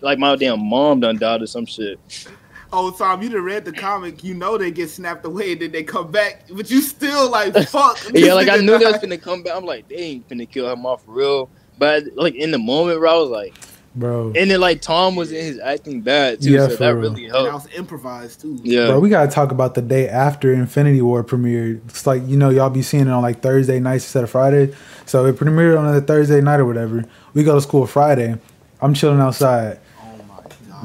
like 0.00 0.18
my 0.18 0.34
damn 0.36 0.64
mom 0.64 1.00
done 1.00 1.18
died 1.18 1.42
or 1.42 1.46
some 1.46 1.66
shit. 1.66 2.00
Oh, 2.72 2.90
Tom, 2.90 3.22
you 3.22 3.28
done 3.28 3.42
read 3.42 3.64
the 3.64 3.72
comic. 3.72 4.22
You 4.24 4.34
know 4.34 4.56
they 4.58 4.70
get 4.70 4.90
snapped 4.90 5.24
away 5.24 5.52
and 5.52 5.60
then 5.62 5.72
they 5.72 5.82
come 5.82 6.10
back, 6.10 6.44
but 6.50 6.70
you 6.70 6.80
still 6.80 7.30
like 7.30 7.54
fuck. 7.68 7.98
yeah, 8.14 8.32
like 8.34 8.48
I 8.48 8.56
knew 8.56 8.78
they 8.78 8.84
was 8.86 8.94
died. 8.98 9.02
finna 9.10 9.20
come 9.22 9.42
back. 9.42 9.54
I'm 9.56 9.64
like, 9.64 9.88
they 9.88 9.96
ain't 9.96 10.28
finna 10.28 10.48
kill 10.50 10.70
him 10.70 10.84
off 10.86 11.04
for 11.04 11.12
real. 11.12 11.50
But 11.78 12.04
like 12.14 12.34
in 12.34 12.50
the 12.50 12.58
moment, 12.58 12.98
bro, 13.00 13.12
I 13.12 13.18
was 13.20 13.30
like, 13.30 13.54
bro. 13.94 14.32
and 14.36 14.50
then 14.50 14.60
like 14.60 14.80
Tom 14.80 15.14
was 15.16 15.30
in 15.32 15.44
his 15.44 15.58
acting 15.58 16.00
bad 16.00 16.40
too, 16.40 16.52
Yeah, 16.52 16.68
so 16.68 16.76
for 16.76 16.84
that 16.84 16.88
real. 16.94 17.10
really 17.12 17.24
And 17.26 17.34
that 17.34 17.50
helped. 17.50 17.66
was 17.66 17.74
improvised 17.74 18.40
too. 18.40 18.58
Yeah, 18.62 18.86
Bro, 18.86 19.00
we 19.00 19.08
gotta 19.10 19.30
talk 19.30 19.50
about 19.52 19.74
the 19.74 19.82
day 19.82 20.08
after 20.08 20.52
Infinity 20.52 21.02
War 21.02 21.22
premiered. 21.22 21.80
It's 21.88 22.06
like 22.06 22.22
you 22.26 22.36
know 22.36 22.48
y'all 22.50 22.70
be 22.70 22.82
seeing 22.82 23.06
it 23.06 23.10
on 23.10 23.22
like 23.22 23.40
Thursday 23.42 23.78
nights 23.80 24.04
instead 24.04 24.24
of 24.24 24.30
Friday. 24.30 24.74
So 25.04 25.24
it 25.26 25.36
premiered 25.36 25.78
on 25.78 25.94
a 25.94 26.00
Thursday 26.00 26.40
night 26.40 26.60
or 26.60 26.64
whatever. 26.66 27.04
We 27.34 27.44
go 27.44 27.54
to 27.54 27.60
school 27.60 27.86
Friday. 27.86 28.36
I'm 28.80 28.92
chilling 28.94 29.20
outside. 29.20 29.78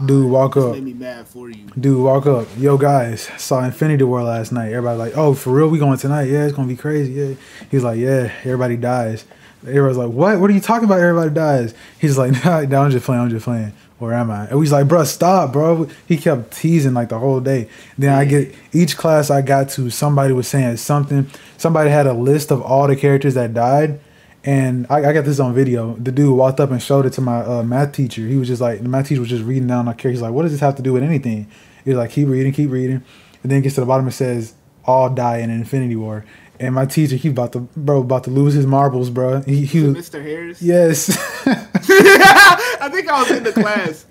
Dude, 0.06 0.32
walk 0.32 0.58
up. 0.58 0.74
made 0.74 0.84
me 0.84 0.94
mad 0.94 1.28
for 1.28 1.50
you. 1.50 1.66
Dude, 1.80 2.04
walk 2.04 2.26
up. 2.26 2.48
Yo, 2.58 2.78
guys, 2.78 3.30
saw 3.38 3.64
Infinity 3.64 4.04
War 4.04 4.24
last 4.24 4.52
night. 4.52 4.72
Everybody 4.72 4.98
like, 4.98 5.18
oh, 5.18 5.34
for 5.34 5.52
real? 5.52 5.70
We 5.70 5.80
going 5.80 5.98
tonight? 5.98 6.24
Yeah, 6.24 6.46
it's 6.46 6.56
gonna 6.56 6.68
be 6.68 6.76
crazy. 6.76 7.12
Yeah. 7.12 7.34
He's 7.70 7.84
like, 7.84 8.00
yeah, 8.00 8.32
everybody 8.44 8.78
dies. 8.78 9.26
Everybody's 9.62 9.98
like, 9.98 10.10
what? 10.10 10.40
What 10.40 10.50
are 10.50 10.54
you 10.54 10.62
talking 10.62 10.86
about? 10.86 11.00
Everybody 11.00 11.34
dies. 11.34 11.74
He's 12.00 12.18
like, 12.18 12.32
nah, 12.46 12.62
nah, 12.62 12.84
I'm 12.84 12.92
just 12.92 13.06
playing. 13.06 13.22
I'm 13.22 13.30
just 13.30 13.46
playing. 13.46 13.74
Where 14.00 14.14
am 14.14 14.32
I? 14.32 14.48
And 14.48 14.60
he's 14.60 14.72
like, 14.72 14.88
bro, 14.88 15.04
stop, 15.04 15.54
bro. 15.54 15.88
He 16.08 16.18
kept 16.18 16.54
teasing 16.58 16.96
like 16.96 17.10
the 17.10 17.20
whole 17.20 17.40
day. 17.40 17.70
Then 18.00 18.12
I 18.12 18.26
get 18.26 18.56
each 18.74 18.98
class 18.98 19.30
I 19.30 19.44
got 19.44 19.70
to, 19.70 19.92
somebody 19.92 20.34
was 20.34 20.48
saying 20.48 20.78
something. 20.78 21.30
Somebody 21.58 21.92
had 21.92 22.08
a 22.08 22.14
list 22.14 22.50
of 22.52 22.64
all 22.64 22.88
the 22.88 22.96
characters 22.96 23.36
that 23.36 23.54
died. 23.54 24.00
And 24.44 24.88
I, 24.90 25.10
I 25.10 25.14
got 25.14 25.24
this 25.26 25.40
on 25.40 25.54
video. 25.54 25.94
The 25.96 26.12
dude 26.12 26.36
walked 26.36 26.60
up 26.60 26.72
and 26.72 26.82
showed 26.82 27.06
it 27.06 27.14
to 27.14 27.22
my 27.22 27.42
uh, 27.42 27.64
math 27.64 27.92
teacher. 27.94 28.22
He 28.28 28.38
was 28.38 28.48
just 28.48 28.62
like, 28.62 28.82
the 28.82 28.90
math 28.90 29.08
teacher 29.08 29.22
was 29.22 29.30
just 29.30 29.44
reading 29.44 29.68
down 29.68 29.88
our 29.88 29.94
characters. 29.94 30.14
He's 30.14 30.22
like, 30.22 30.32
what 30.34 30.44
does 30.44 30.52
this 30.52 30.62
have 30.62 30.76
to 30.78 30.82
do 30.82 30.94
with 30.94 31.04
anything? 31.04 31.48
He's 31.86 31.96
like, 31.96 32.10
keep 32.12 32.28
reading, 32.28 32.52
keep 32.52 32.72
reading. 32.72 33.04
And 33.44 33.52
then 33.52 33.60
it 33.60 33.62
gets 33.62 33.76
to 33.76 33.82
the 33.82 33.88
bottom, 33.88 34.08
it 34.08 34.12
says, 34.12 34.54
all 34.86 35.10
die 35.10 35.38
in 35.38 35.50
Infinity 35.52 35.96
War. 35.96 36.26
And 36.60 36.76
my 36.76 36.86
teacher, 36.86 37.16
he 37.16 37.30
about 37.30 37.54
to, 37.54 37.60
bro, 37.60 38.02
about 38.02 38.24
to 38.26 38.30
lose 38.32 38.54
his 38.54 38.68
marbles, 38.68 39.10
bro. 39.10 39.42
He, 39.42 39.66
he 39.66 39.82
was, 39.82 40.10
Mr. 40.10 40.22
Harris. 40.22 40.62
yes. 40.62 41.10
I 41.46 42.90
think 42.92 43.10
I 43.10 43.22
was 43.22 43.32
in 43.32 43.44
the 43.44 43.52
class, 43.52 44.06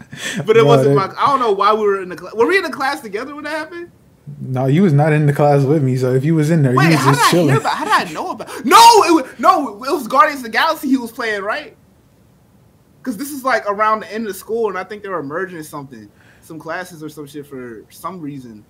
but 0.45 0.57
it 0.57 0.61
Bro, 0.63 0.65
wasn't 0.65 0.97
that- 0.97 1.15
my. 1.15 1.23
I 1.23 1.27
don't 1.27 1.39
know 1.41 1.53
why 1.53 1.73
we 1.75 1.81
were 1.83 2.03
in 2.03 2.09
the 2.09 2.17
class. 2.17 2.35
Were 2.35 2.47
we 2.47 2.57
in 2.57 2.63
the 2.65 2.71
class 2.71 3.01
together 3.01 3.35
when 3.35 3.45
that 3.45 3.51
happened? 3.51 3.91
No, 4.41 4.67
you 4.67 4.83
was 4.83 4.93
not 4.93 5.13
in 5.13 5.27
the 5.27 5.33
class 5.33 5.65
with 5.65 5.83
me. 5.83 5.97
So 5.97 6.13
if 6.15 6.25
you 6.25 6.35
was 6.35 6.51
in 6.51 6.63
there, 6.63 6.75
Wait, 6.75 6.85
you 6.85 6.91
was 6.91 6.99
how 7.01 7.11
did 7.13 7.17
just 7.19 7.21
I 7.35 7.37
hear 7.37 7.41
chilling. 7.47 7.57
about? 7.57 7.73
How 7.75 7.85
did 7.85 8.09
I 8.09 8.13
know 8.13 8.31
about? 8.33 8.49
No, 8.65 8.77
it 9.05 9.15
was 9.15 9.39
no, 9.39 9.83
it 9.85 9.93
was 9.93 10.07
Guardians 10.09 10.41
of 10.41 10.45
the 10.45 10.51
Galaxy 10.51 10.89
he 10.89 10.97
was 10.97 11.13
playing, 11.13 11.43
right? 11.43 11.77
Because 12.99 13.17
this 13.17 13.31
is 13.31 13.45
like 13.45 13.65
around 13.71 14.01
the 14.01 14.13
end 14.13 14.27
of 14.29 14.37
school, 14.37 14.69
and 14.69 14.79
I 14.79 14.85
think 14.85 15.03
they 15.03 15.09
were 15.09 15.23
merging 15.23 15.63
something, 15.63 16.11
some 16.43 16.59
classes 16.59 17.03
or 17.03 17.09
some 17.09 17.27
shit 17.27 17.47
for 17.47 17.85
some 17.89 18.21
reason. 18.21 18.65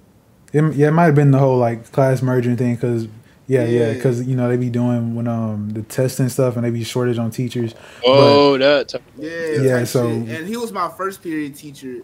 It, 0.53 0.63
yeah, 0.75 0.89
it 0.89 0.93
might 0.93 1.05
have 1.07 1.15
been 1.15 1.31
the 1.31 1.39
whole 1.39 1.59
like 1.59 1.91
class 1.93 2.23
merging 2.23 2.57
thing 2.57 2.75
because 2.77 3.05
yeah, 3.47 3.65
yeah, 3.65 3.89
Yeah. 3.89 3.93
because 3.95 4.25
you 4.27 4.37
know 4.37 4.49
they 4.49 4.57
be 4.57 4.71
doing 4.71 5.15
when 5.17 5.27
um 5.29 5.71
the 5.71 5.83
testing 5.83 6.29
stuff 6.29 6.57
and 6.57 6.65
they 6.65 6.71
be 6.71 6.85
shortage 6.85 7.19
on 7.19 7.31
teachers. 7.31 7.75
oh 8.05 8.57
that. 8.59 8.89
Type 8.89 9.03
Yeah, 9.17 9.31
Yeah, 9.61 9.79
type 9.79 9.87
so- 9.89 10.09
shit. 10.09 10.39
and 10.41 10.47
he 10.49 10.57
was 10.57 10.73
my 10.73 10.89
first 10.89 11.23
period 11.23 11.55
teacher, 11.57 12.03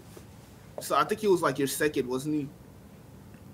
so 0.80 0.96
I 0.96 1.04
think 1.04 1.20
he 1.20 1.28
was 1.28 1.42
like 1.42 1.58
your 1.58 1.68
second, 1.68 2.08
wasn't 2.08 2.34
he? 2.34 2.48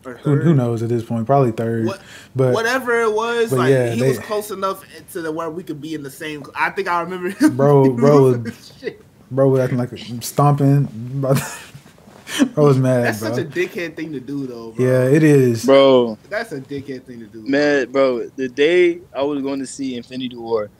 Or 0.05 0.15
Who, 0.15 0.37
who 0.37 0.55
knows 0.55 0.83
at 0.83 0.89
this 0.89 1.05
point? 1.05 1.27
Probably 1.27 1.53
third. 1.53 1.87
What- 1.87 2.01
but 2.35 2.55
Whatever 2.55 3.01
it 3.03 3.12
was, 3.12 3.51
but 3.51 3.59
like 3.59 3.70
yeah, 3.70 3.91
he 3.91 4.01
they- 4.01 4.09
was 4.09 4.19
close 4.19 4.51
enough 4.51 4.85
to 5.12 5.23
the 5.23 5.31
where 5.31 5.51
we 5.51 5.62
could 5.62 5.81
be 5.81 5.95
in 5.95 6.03
the 6.03 6.11
same. 6.11 6.43
I 6.55 6.70
think 6.70 6.89
I 6.89 7.01
remember. 7.03 7.31
Bro, 7.51 7.91
bro, 7.97 8.19
losing 8.23 8.43
this 8.45 8.73
shit. 8.81 9.05
bro 9.31 9.49
was 9.49 9.61
acting 9.61 9.79
like 9.79 9.93
a 9.93 10.23
stomping. 10.23 10.89
About 11.19 11.39
bro 12.55 12.65
was 12.65 12.79
mad, 12.79 13.05
That's 13.05 13.20
bro. 13.20 13.35
such 13.35 13.45
a 13.45 13.49
dickhead 13.49 13.95
thing 13.97 14.12
to 14.12 14.20
do, 14.20 14.47
though. 14.47 14.70
Bro. 14.73 14.85
yeah, 14.85 15.05
it 15.05 15.23
is. 15.23 15.65
bro. 15.65 16.16
That's 16.31 16.53
a 16.53 16.61
dickhead 16.61 17.05
thing 17.05 17.20
to 17.20 17.27
do. 17.27 17.47
Man, 17.47 17.91
bro, 17.93 18.29
the 18.37 18.49
day 18.49 19.01
I 19.15 19.23
was 19.23 19.43
going 19.43 19.61
to 19.61 19.66
see 19.66 19.97
Infinity 19.97 20.37
War, 20.37 20.70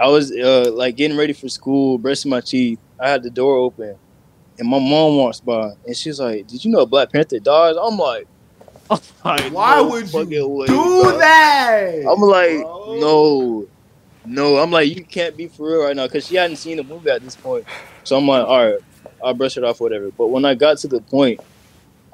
I 0.00 0.08
was 0.08 0.32
uh, 0.32 0.70
like 0.72 0.96
getting 0.96 1.16
ready 1.16 1.32
for 1.34 1.48
school, 1.48 1.98
brushing 1.98 2.30
my 2.30 2.40
teeth. 2.40 2.78
I 2.98 3.10
had 3.10 3.22
the 3.22 3.30
door 3.30 3.56
open, 3.58 3.96
and 4.58 4.68
my 4.68 4.78
mom 4.78 5.16
walks 5.18 5.40
by, 5.40 5.72
and 5.86 5.94
she's 5.96 6.18
like, 6.18 6.46
"Did 6.46 6.64
you 6.64 6.70
know 6.70 6.86
Black 6.86 7.12
Panther 7.12 7.38
dies?" 7.38 7.76
I'm 7.80 7.98
like, 7.98 8.22
I'm 8.22 8.35
like, 8.90 9.52
Why 9.52 9.76
"No 9.76 9.88
would 9.88 10.12
you 10.12 10.24
do 10.26 10.48
way, 10.48 10.66
that? 10.66 12.06
I'm 12.08 12.20
like, 12.20 12.60
bro? 12.62 12.96
no, 13.00 13.66
no. 14.24 14.56
I'm 14.58 14.70
like, 14.70 14.94
you 14.94 15.04
can't 15.04 15.36
be 15.36 15.48
for 15.48 15.68
real 15.68 15.84
right 15.84 15.96
now, 15.96 16.06
because 16.06 16.26
she 16.26 16.36
hadn't 16.36 16.56
seen 16.56 16.76
the 16.76 16.84
movie 16.84 17.10
at 17.10 17.22
this 17.22 17.36
point. 17.36 17.64
So 18.04 18.16
I'm 18.16 18.26
like, 18.28 18.46
all 18.46 18.64
right, 18.70 18.78
I'll 19.24 19.34
brush 19.34 19.56
it 19.56 19.64
off, 19.64 19.80
whatever. 19.80 20.10
But 20.10 20.28
when 20.28 20.44
I 20.44 20.54
got 20.54 20.78
to 20.78 20.88
the 20.88 21.00
point, 21.00 21.40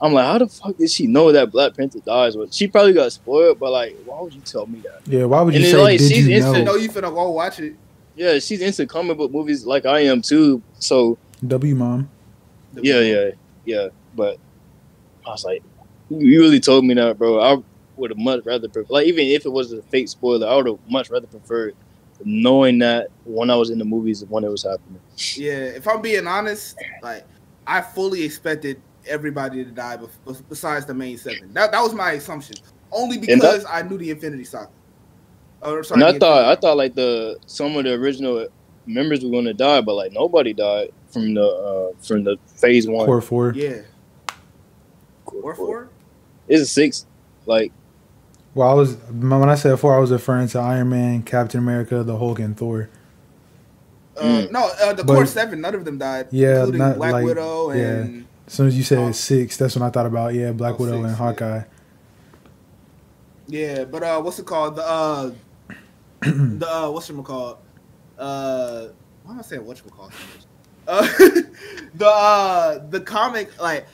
I'm 0.01 0.12
like, 0.12 0.24
how 0.27 0.39
the 0.39 0.49
fuck 0.49 0.77
did 0.77 0.90
she 0.90 1.07
know 1.07 1.31
that 1.32 1.51
Black 1.53 1.77
Panther 1.77 2.01
dies? 2.01 2.36
Well, 2.36 2.49
she 2.51 2.66
probably 2.66 2.93
got 2.93 3.12
spoiled, 3.12 3.59
but 3.61 3.70
like, 3.70 3.97
why 4.05 4.20
would 4.20 4.35
you 4.35 4.40
tell 4.40 4.66
me 4.66 4.81
that? 4.81 5.01
Yeah, 5.07 5.24
why 5.27 5.43
would 5.43 5.55
you 5.55 5.59
And 5.59 5.65
then, 5.66 5.73
say 5.74 5.81
like, 5.82 5.99
did 5.99 6.09
she's 6.11 6.27
you 6.28 6.36
instant- 6.36 6.65
know? 6.65 6.73
know 6.73 6.78
you 6.78 6.89
finna 6.90 7.12
go 7.15 7.31
watch 7.31 7.61
it. 7.61 7.74
Yeah, 8.16 8.39
she's 8.40 8.61
into 8.61 8.85
comic 8.86 9.16
book 9.16 9.31
movies 9.31 9.65
like 9.65 9.86
I 9.86 10.01
am 10.01 10.20
too. 10.20 10.61
So 10.81 11.19
W 11.47 11.74
mom. 11.74 12.09
yeah, 12.74 13.01
yeah, 13.01 13.31
yeah. 13.65 13.89
But 14.15 14.39
I 15.27 15.31
was 15.31 15.44
like, 15.44 15.62
you 16.20 16.40
really 16.40 16.60
told 16.60 16.84
me 16.84 16.94
that, 16.94 17.18
bro. 17.18 17.40
I 17.40 17.62
would 17.97 18.10
have 18.10 18.18
much 18.18 18.44
rather 18.44 18.68
prefer, 18.68 18.93
like, 18.93 19.06
even 19.06 19.26
if 19.26 19.44
it 19.44 19.51
was 19.51 19.72
a 19.72 19.82
fake 19.82 20.09
spoiler, 20.09 20.47
I 20.47 20.56
would 20.56 20.66
have 20.66 20.78
much 20.89 21.10
rather 21.10 21.26
preferred 21.26 21.74
knowing 22.24 22.78
that 22.78 23.09
when 23.24 23.51
I 23.51 23.56
was 23.56 23.70
in 23.70 23.78
the 23.78 23.84
movies 23.84 24.24
when 24.24 24.44
it 24.44 24.48
was 24.48 24.62
happening. 24.62 25.01
Yeah, 25.36 25.64
if 25.64 25.89
I'm 25.89 26.01
being 26.01 26.26
honest, 26.26 26.76
like 27.02 27.24
I 27.66 27.80
fully 27.80 28.22
expected 28.22 28.80
everybody 29.06 29.64
to 29.64 29.70
die 29.70 29.97
bef- 29.97 30.43
besides 30.48 30.86
the 30.86 30.94
main 30.94 31.18
seven. 31.18 31.52
That 31.52 31.72
that 31.72 31.80
was 31.80 31.94
my 31.94 32.12
assumption. 32.12 32.56
Only 32.90 33.16
And 33.16 33.24
that- 33.24 33.34
because 33.36 33.64
I 33.68 33.82
knew 33.82 33.98
the 33.98 34.10
Infinity 34.10 34.44
Saga. 34.44 34.70
Or 35.62 35.82
sorry, 35.84 36.01
and 36.02 36.09
I 36.09 36.12
the 36.12 36.18
thought, 36.18 36.44
I 36.44 36.56
thought 36.56 36.76
like 36.76 36.94
the 36.94 37.39
some 37.47 37.76
of 37.76 37.84
the 37.84 37.93
original 37.94 38.48
members 38.86 39.22
were 39.24 39.30
going 39.30 39.44
to 39.44 39.55
die, 39.55 39.80
but 39.80 39.94
like 39.94 40.12
nobody 40.12 40.52
died 40.52 40.90
from 41.09 41.34
the 41.34 41.44
uh 41.47 41.97
from 42.05 42.24
the 42.24 42.36
phase 42.47 42.89
one. 42.89 43.06
Core 43.06 43.20
four. 43.20 43.52
yeah, 43.55 43.82
or 45.26 45.55
four. 45.55 45.89
It's 46.53 46.62
a 46.62 46.66
six. 46.66 47.07
Like 47.47 47.73
Well, 48.55 48.69
I 48.69 48.74
was 48.74 48.95
when 49.11 49.49
I 49.49 49.55
said 49.55 49.79
four, 49.81 49.97
I 49.97 49.99
was 49.99 50.12
referring 50.12 50.49
to 50.49 50.59
Iron 50.59 50.91
Man, 50.91 51.23
Captain 51.23 51.59
America, 51.59 52.03
the 52.03 52.16
Hulk, 52.19 52.39
and 52.39 52.57
Thor. 52.57 52.89
Uh, 54.16 54.23
Mm. 54.23 54.51
No, 54.51 54.70
uh, 54.83 54.93
the 54.93 55.05
But- 55.05 55.15
core 55.15 55.27
seven, 55.27 55.62
none 55.62 55.74
of 55.74 55.85
them 55.87 55.97
died. 55.99 56.27
Yeah, 56.31 56.57
including 56.59 56.79
not 56.81 56.97
Black 56.99 57.12
like- 57.15 57.24
Widow 57.24 57.70
and 57.70 58.27
As 58.47 58.53
soon 58.53 58.66
as 58.66 58.77
you 58.77 58.83
said 58.85 58.99
Oh. 58.99 59.12
six, 59.12 59.57
that's 59.57 59.74
when 59.74 59.83
I 59.83 59.89
thought 59.91 60.05
about 60.05 60.35
yeah, 60.35 60.53
Black 60.53 60.74
Oh, 60.74 60.85
Widow 60.85 60.97
six, 60.99 61.07
and. 61.09 61.16
Hawkeye. 61.16 61.62
yeah. 63.49 63.85
But 63.85 64.03
uh, 64.03 64.20
what's 64.20 64.39
it 64.39 64.47
called? 64.47 64.77
The 64.77 64.83
uh, 64.87 65.31
the 66.20 66.69
uh, 66.69 66.91
what's 66.91 67.09
it 67.09 67.16
called? 67.24 67.59
Uh, 68.19 68.89
why 69.24 69.33
am 69.33 69.39
I 69.39 69.43
saying 69.43 69.65
what's 69.65 69.81
it 69.81 69.91
called? 69.91 70.12
Uh, 70.87 71.03
the 71.95 72.07
uh, 72.07 72.79
the 72.91 73.01
comic 73.01 73.61
like. 73.61 73.87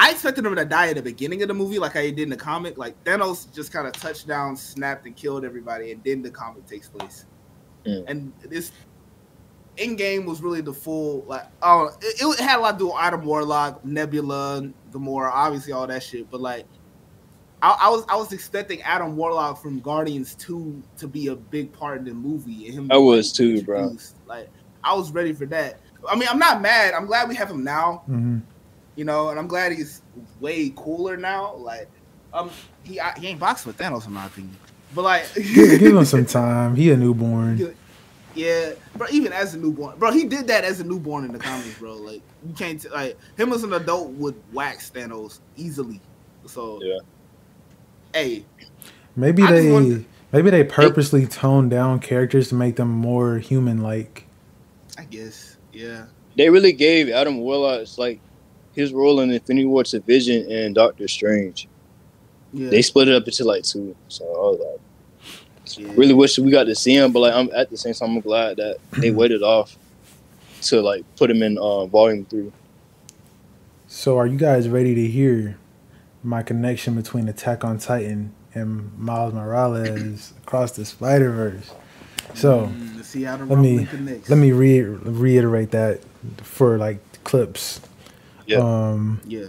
I 0.00 0.12
expected 0.12 0.46
him 0.46 0.56
to 0.56 0.64
die 0.64 0.88
at 0.88 0.96
the 0.96 1.02
beginning 1.02 1.42
of 1.42 1.48
the 1.48 1.54
movie, 1.54 1.78
like 1.78 1.94
I 1.94 2.08
did 2.08 2.20
in 2.20 2.30
the 2.30 2.36
comic. 2.36 2.78
Like 2.78 3.02
Thanos 3.04 3.52
just 3.54 3.70
kind 3.70 3.86
of 3.86 3.92
touched 3.92 4.26
down, 4.26 4.56
snapped, 4.56 5.04
and 5.04 5.14
killed 5.14 5.44
everybody, 5.44 5.92
and 5.92 6.02
then 6.02 6.22
the 6.22 6.30
comic 6.30 6.64
takes 6.64 6.88
place. 6.88 7.26
Mm. 7.84 8.04
And 8.08 8.32
this 8.42 8.72
in 9.76 9.96
game 9.96 10.24
was 10.24 10.40
really 10.40 10.62
the 10.62 10.72
full 10.72 11.22
like 11.26 11.46
oh 11.62 11.90
it, 12.00 12.16
it 12.18 12.40
had 12.40 12.58
a 12.58 12.62
lot 12.62 12.72
to 12.72 12.78
do 12.78 12.86
with 12.86 12.96
Adam 12.98 13.26
Warlock, 13.26 13.84
Nebula, 13.84 14.70
Gamora, 14.90 15.30
obviously 15.34 15.74
all 15.74 15.86
that 15.86 16.02
shit. 16.02 16.30
But 16.30 16.40
like 16.40 16.64
I, 17.60 17.76
I 17.82 17.88
was 17.90 18.06
I 18.08 18.16
was 18.16 18.32
expecting 18.32 18.80
Adam 18.80 19.16
Warlock 19.16 19.60
from 19.60 19.80
Guardians 19.80 20.34
Two 20.34 20.82
to 20.96 21.08
be 21.08 21.26
a 21.26 21.36
big 21.36 21.72
part 21.72 21.98
in 21.98 22.06
the 22.06 22.14
movie, 22.14 22.68
and 22.68 22.74
him. 22.74 22.88
I 22.90 22.96
was 22.96 23.34
too, 23.34 23.62
bro. 23.64 23.94
Like 24.26 24.48
I 24.82 24.94
was 24.94 25.12
ready 25.12 25.34
for 25.34 25.44
that. 25.46 25.78
I 26.08 26.16
mean, 26.16 26.28
I'm 26.30 26.38
not 26.38 26.62
mad. 26.62 26.94
I'm 26.94 27.04
glad 27.04 27.28
we 27.28 27.34
have 27.34 27.50
him 27.50 27.62
now 27.62 28.02
hmm 28.06 28.38
you 29.00 29.06
know, 29.06 29.30
and 29.30 29.38
I'm 29.38 29.46
glad 29.48 29.72
he's 29.72 30.02
way 30.40 30.70
cooler 30.76 31.16
now. 31.16 31.54
Like, 31.54 31.88
um, 32.34 32.50
he 32.84 33.00
I, 33.00 33.18
he 33.18 33.28
ain't 33.28 33.40
boxing 33.40 33.70
with 33.70 33.78
Thanos 33.78 34.06
in 34.06 34.12
my 34.12 34.26
opinion, 34.26 34.54
but 34.94 35.04
like, 35.04 35.24
give, 35.34 35.80
give 35.80 35.96
him 35.96 36.04
some 36.04 36.26
time. 36.26 36.76
He 36.76 36.90
a 36.90 36.96
newborn. 36.98 37.74
yeah, 38.34 38.72
bro. 38.96 39.06
Even 39.10 39.32
as 39.32 39.54
a 39.54 39.58
newborn, 39.58 39.98
bro, 39.98 40.12
he 40.12 40.24
did 40.24 40.46
that 40.48 40.64
as 40.64 40.80
a 40.80 40.84
newborn 40.84 41.24
in 41.24 41.32
the 41.32 41.38
comics, 41.38 41.78
bro. 41.78 41.96
Like, 41.96 42.20
you 42.46 42.52
can't 42.54 42.78
t- 42.78 42.90
like 42.90 43.16
him 43.38 43.54
as 43.54 43.64
an 43.64 43.72
adult 43.72 44.10
would 44.10 44.34
wax 44.52 44.90
Thanos 44.90 45.40
easily. 45.56 45.98
So, 46.44 46.78
Yeah. 46.82 46.98
hey, 48.12 48.44
Maybe 49.16 49.42
I 49.42 49.46
just 49.48 49.62
they 49.62 49.72
wonder- 49.72 50.04
maybe 50.30 50.50
they 50.50 50.62
purposely 50.64 51.26
toned 51.26 51.70
down 51.70 52.00
characters 52.00 52.50
to 52.50 52.54
make 52.54 52.76
them 52.76 52.90
more 52.90 53.38
human 53.38 53.82
like. 53.82 54.26
I 54.98 55.04
guess, 55.04 55.56
yeah, 55.72 56.04
they 56.36 56.50
really 56.50 56.72
gave 56.74 57.08
Adam 57.08 57.38
Warlock 57.38 57.96
like 57.96 58.20
his 58.74 58.92
role 58.92 59.20
in 59.20 59.30
Infinity 59.30 59.66
War 59.66 59.84
to 59.84 60.00
Vision 60.00 60.50
and 60.50 60.74
Doctor 60.74 61.08
Strange. 61.08 61.68
yeah, 62.52 62.70
They 62.70 62.82
split 62.82 63.08
it 63.08 63.14
up 63.14 63.26
into 63.26 63.44
like 63.44 63.64
two. 63.64 63.94
So 64.08 64.24
I 64.24 64.28
was 64.28 64.60
like, 64.60 65.78
yeah. 65.78 65.92
really 65.96 66.14
wish 66.14 66.38
we 66.38 66.50
got 66.50 66.64
to 66.64 66.74
see 66.74 66.94
him, 66.96 67.12
but 67.12 67.20
like 67.20 67.34
I'm 67.34 67.50
at 67.54 67.70
the 67.70 67.76
same 67.76 67.94
time 67.94 68.10
I'm 68.16 68.20
glad 68.20 68.56
that 68.58 68.78
they 68.98 69.10
waited 69.10 69.42
off 69.42 69.76
to 70.62 70.80
like 70.80 71.04
put 71.16 71.30
him 71.30 71.42
in 71.42 71.58
uh, 71.58 71.86
volume 71.86 72.24
three. 72.26 72.52
So 73.86 74.18
are 74.18 74.26
you 74.26 74.38
guys 74.38 74.68
ready 74.68 74.94
to 74.94 75.06
hear 75.06 75.58
my 76.22 76.42
connection 76.42 76.94
between 76.94 77.28
Attack 77.28 77.64
on 77.64 77.78
Titan 77.78 78.32
and 78.54 78.96
Miles 78.98 79.32
Morales 79.34 80.32
across 80.42 80.72
the 80.72 80.84
Spider 80.84 81.30
Verse? 81.30 81.72
So 82.34 82.68
Mm, 82.72 82.96
let's 82.96 83.08
see 83.08 83.22
how 83.24 83.36
the 83.36 83.46
let 83.46 83.58
me- 83.58 83.88
let 84.28 84.36
me 84.38 84.52
re- 84.52 84.82
reiterate 84.82 85.72
that 85.72 86.00
for 86.42 86.78
like 86.78 86.98
clips. 87.24 87.80
Yeah. 88.50 88.58
Um, 88.58 89.20
yeah, 89.26 89.46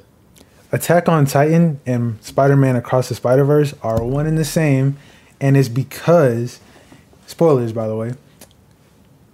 Attack 0.72 1.10
on 1.10 1.26
Titan 1.26 1.82
and 1.86 2.24
Spider 2.24 2.56
Man 2.56 2.78
Across 2.78 3.10
the 3.10 3.16
Spider 3.16 3.44
Verse 3.44 3.74
are 3.84 4.02
one 4.02 4.26
and 4.26 4.38
the 4.38 4.46
same, 4.46 4.98
and 5.42 5.58
it's 5.58 5.68
because, 5.68 6.60
spoilers 7.28 7.74
by 7.74 7.88
the 7.88 7.96
way, 7.96 8.14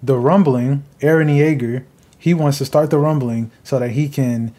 the 0.01 0.15
Rumbling, 0.17 0.83
Eren 0.99 1.29
Yeager, 1.29 1.83
he 2.17 2.33
wants 2.33 2.57
to 2.57 2.65
start 2.65 2.89
the 2.89 2.97
Rumbling 2.97 3.51
so 3.63 3.77
that 3.77 3.91
he 3.91 4.09
can 4.09 4.53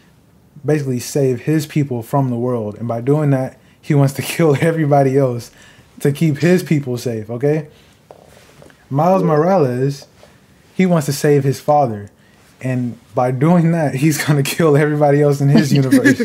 basically 0.65 0.99
save 0.99 1.41
his 1.41 1.65
people 1.65 2.01
from 2.01 2.29
the 2.29 2.37
world, 2.37 2.77
and 2.77 2.87
by 2.87 3.01
doing 3.01 3.31
that, 3.31 3.59
he 3.81 3.93
wants 3.93 4.13
to 4.13 4.21
kill 4.35 4.55
everybody 4.61 5.17
else 5.17 5.51
to 5.99 6.13
keep 6.13 6.37
his 6.37 6.63
people 6.63 6.97
safe. 6.97 7.29
Okay. 7.29 7.67
Miles 8.89 9.21
Morales, 9.21 10.07
he 10.73 10.85
wants 10.85 11.05
to 11.07 11.13
save 11.13 11.43
his 11.43 11.59
father, 11.59 12.09
and 12.61 12.97
by 13.15 13.31
doing 13.31 13.71
that, 13.71 13.95
he's 13.95 14.23
gonna 14.25 14.43
kill 14.43 14.75
everybody 14.77 15.21
else 15.21 15.41
in 15.41 15.49
his 15.49 15.71
universe. 15.81 16.21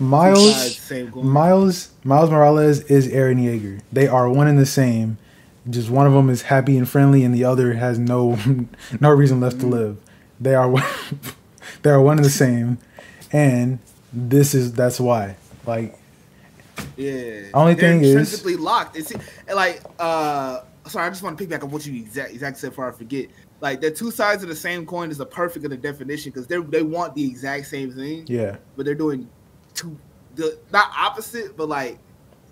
Miles, 0.00 0.76
same. 0.78 1.10
Miles, 1.14 1.90
Miles 2.04 2.30
Morales 2.30 2.80
is 2.84 3.08
Eren 3.08 3.36
Yeager. 3.38 3.80
They 3.92 4.06
are 4.08 4.28
one 4.28 4.46
and 4.48 4.58
the 4.58 4.66
same. 4.66 5.18
Just 5.68 5.90
one 5.90 6.06
of 6.06 6.12
them 6.12 6.30
is 6.30 6.42
happy 6.42 6.76
and 6.76 6.88
friendly, 6.88 7.24
and 7.24 7.34
the 7.34 7.44
other 7.44 7.74
has 7.74 7.98
no 7.98 8.38
no 9.00 9.10
reason 9.10 9.40
left 9.40 9.60
to 9.60 9.66
live. 9.66 9.98
They 10.40 10.54
are 10.54 10.68
one, 10.68 10.84
they 11.82 11.90
are 11.90 12.00
one 12.00 12.18
and 12.18 12.24
the 12.24 12.30
same, 12.30 12.78
and 13.32 13.78
this 14.12 14.54
is 14.54 14.72
that's 14.72 14.98
why. 14.98 15.36
Like 15.66 15.96
Yeah. 16.96 17.42
Only 17.54 17.74
They're 17.74 17.92
thing 18.00 18.02
is- 18.02 18.44
locked. 18.58 18.96
It's 18.96 19.12
like 19.54 19.82
uh 19.98 20.60
sorry, 20.86 21.06
I 21.06 21.10
just 21.10 21.22
want 21.22 21.36
to 21.38 21.42
pick 21.42 21.50
back 21.50 21.62
on 21.62 21.70
what 21.70 21.86
you 21.86 21.94
exact 22.00 22.32
exact 22.32 22.56
said 22.58 22.70
before 22.70 22.88
I 22.88 22.92
forget. 22.92 23.26
Like 23.62 23.80
the 23.80 23.92
two 23.92 24.10
sides 24.10 24.42
of 24.42 24.48
the 24.48 24.56
same 24.56 24.84
coin 24.84 25.12
is 25.12 25.20
a 25.20 25.24
perfect 25.24 25.64
of 25.64 25.70
the 25.70 25.76
definition 25.76 26.32
because 26.32 26.48
they 26.48 26.58
they 26.60 26.82
want 26.82 27.14
the 27.14 27.24
exact 27.24 27.66
same 27.66 27.92
thing, 27.92 28.24
yeah, 28.26 28.56
but 28.76 28.84
they're 28.84 28.96
doing 28.96 29.28
two 29.72 29.96
the 30.34 30.58
not 30.72 30.90
opposite, 30.98 31.56
but 31.56 31.68
like 31.68 31.96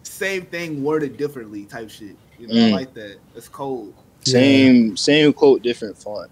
same 0.04 0.46
thing 0.46 0.84
worded 0.84 1.16
differently 1.16 1.66
type 1.66 1.90
shit. 1.90 2.16
You 2.38 2.46
know, 2.46 2.54
I 2.54 2.58
Mm. 2.58 2.70
like 2.70 2.94
that. 2.94 3.18
It's 3.34 3.48
cold. 3.48 3.92
Same 4.24 4.96
same 4.96 5.32
quote, 5.32 5.62
different 5.62 5.98
font. 5.98 6.30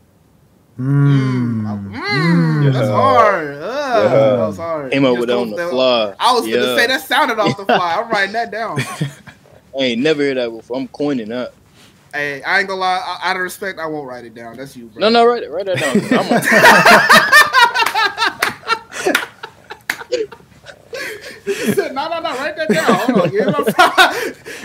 mm, 0.78 1.64
Mm. 1.64 2.72
That's 2.72 2.88
hard. 2.88 3.54
Ugh, 3.56 3.60
Yeah. 3.96 4.08
That 4.08 4.46
was 4.46 4.56
hard. 4.58 4.92
Came 4.92 5.04
up 5.04 5.18
with 5.18 5.28
that 5.28 5.36
on 5.38 5.50
the 5.50 5.56
fly. 5.56 6.14
I 6.20 6.32
was 6.34 6.46
gonna 6.46 6.76
say 6.76 6.86
that 6.86 7.00
sounded 7.00 7.40
off 7.40 7.56
the 7.56 7.64
fly. 7.66 7.96
I'm 7.96 8.08
writing 8.10 8.34
that 8.34 8.52
down. 8.52 8.78
I 9.78 9.82
ain't 9.82 10.02
never 10.02 10.22
heard 10.22 10.36
that 10.36 10.50
before. 10.50 10.76
I'm 10.78 10.86
coining 10.88 11.30
that. 11.30 11.52
Hey, 12.12 12.42
I 12.42 12.60
ain't 12.60 12.68
gonna 12.68 12.80
lie. 12.80 13.18
Out 13.22 13.36
of 13.36 13.42
respect, 13.42 13.78
I 13.78 13.86
won't 13.86 14.08
write 14.08 14.24
it 14.24 14.34
down. 14.34 14.56
That's 14.56 14.76
you, 14.76 14.86
bro. 14.86 15.00
No, 15.00 15.08
no, 15.08 15.26
write 15.26 15.42
it, 15.42 15.50
write 15.50 15.66
that 15.66 15.78
down. 15.78 15.96
I'm 16.18 16.26
a, 21.88 21.92
no, 21.92 22.08
no, 22.08 22.20
no. 22.20 22.30
Write 22.36 22.56
that 22.56 22.68
down. 22.68 22.84
Hold 22.86 23.20
on. 23.20 23.30
Give 23.30 23.46
it 23.46 23.54
up. 23.54 23.68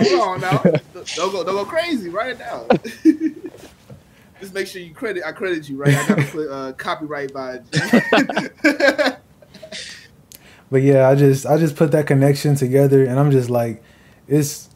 Hold 0.07 0.22
on 0.22 0.41
now. 0.41 0.61
Don't 1.15 1.32
go, 1.32 1.44
don't 1.44 1.56
go 1.56 1.65
crazy. 1.65 2.10
Write 2.10 2.32
it 2.32 2.40
down. 2.40 2.68
Just 4.40 4.53
make 4.53 4.68
sure 4.68 4.82
you 4.82 4.94
credit. 4.94 5.24
I 5.26 5.32
credit 5.32 5.70
you, 5.70 5.78
right? 5.78 5.95
I 5.95 6.07
gotta 6.07 6.24
put 6.24 6.49
uh, 6.49 6.74
copyright 6.74 7.34
by. 7.34 7.61
But 10.74 10.82
yeah, 10.82 11.07
I 11.07 11.14
just 11.14 11.45
I 11.45 11.57
just 11.60 11.76
put 11.76 11.91
that 11.91 12.07
connection 12.07 12.56
together, 12.56 13.06
and 13.06 13.20
I'm 13.20 13.30
just 13.30 13.48
like, 13.48 13.84
it's 14.28 14.70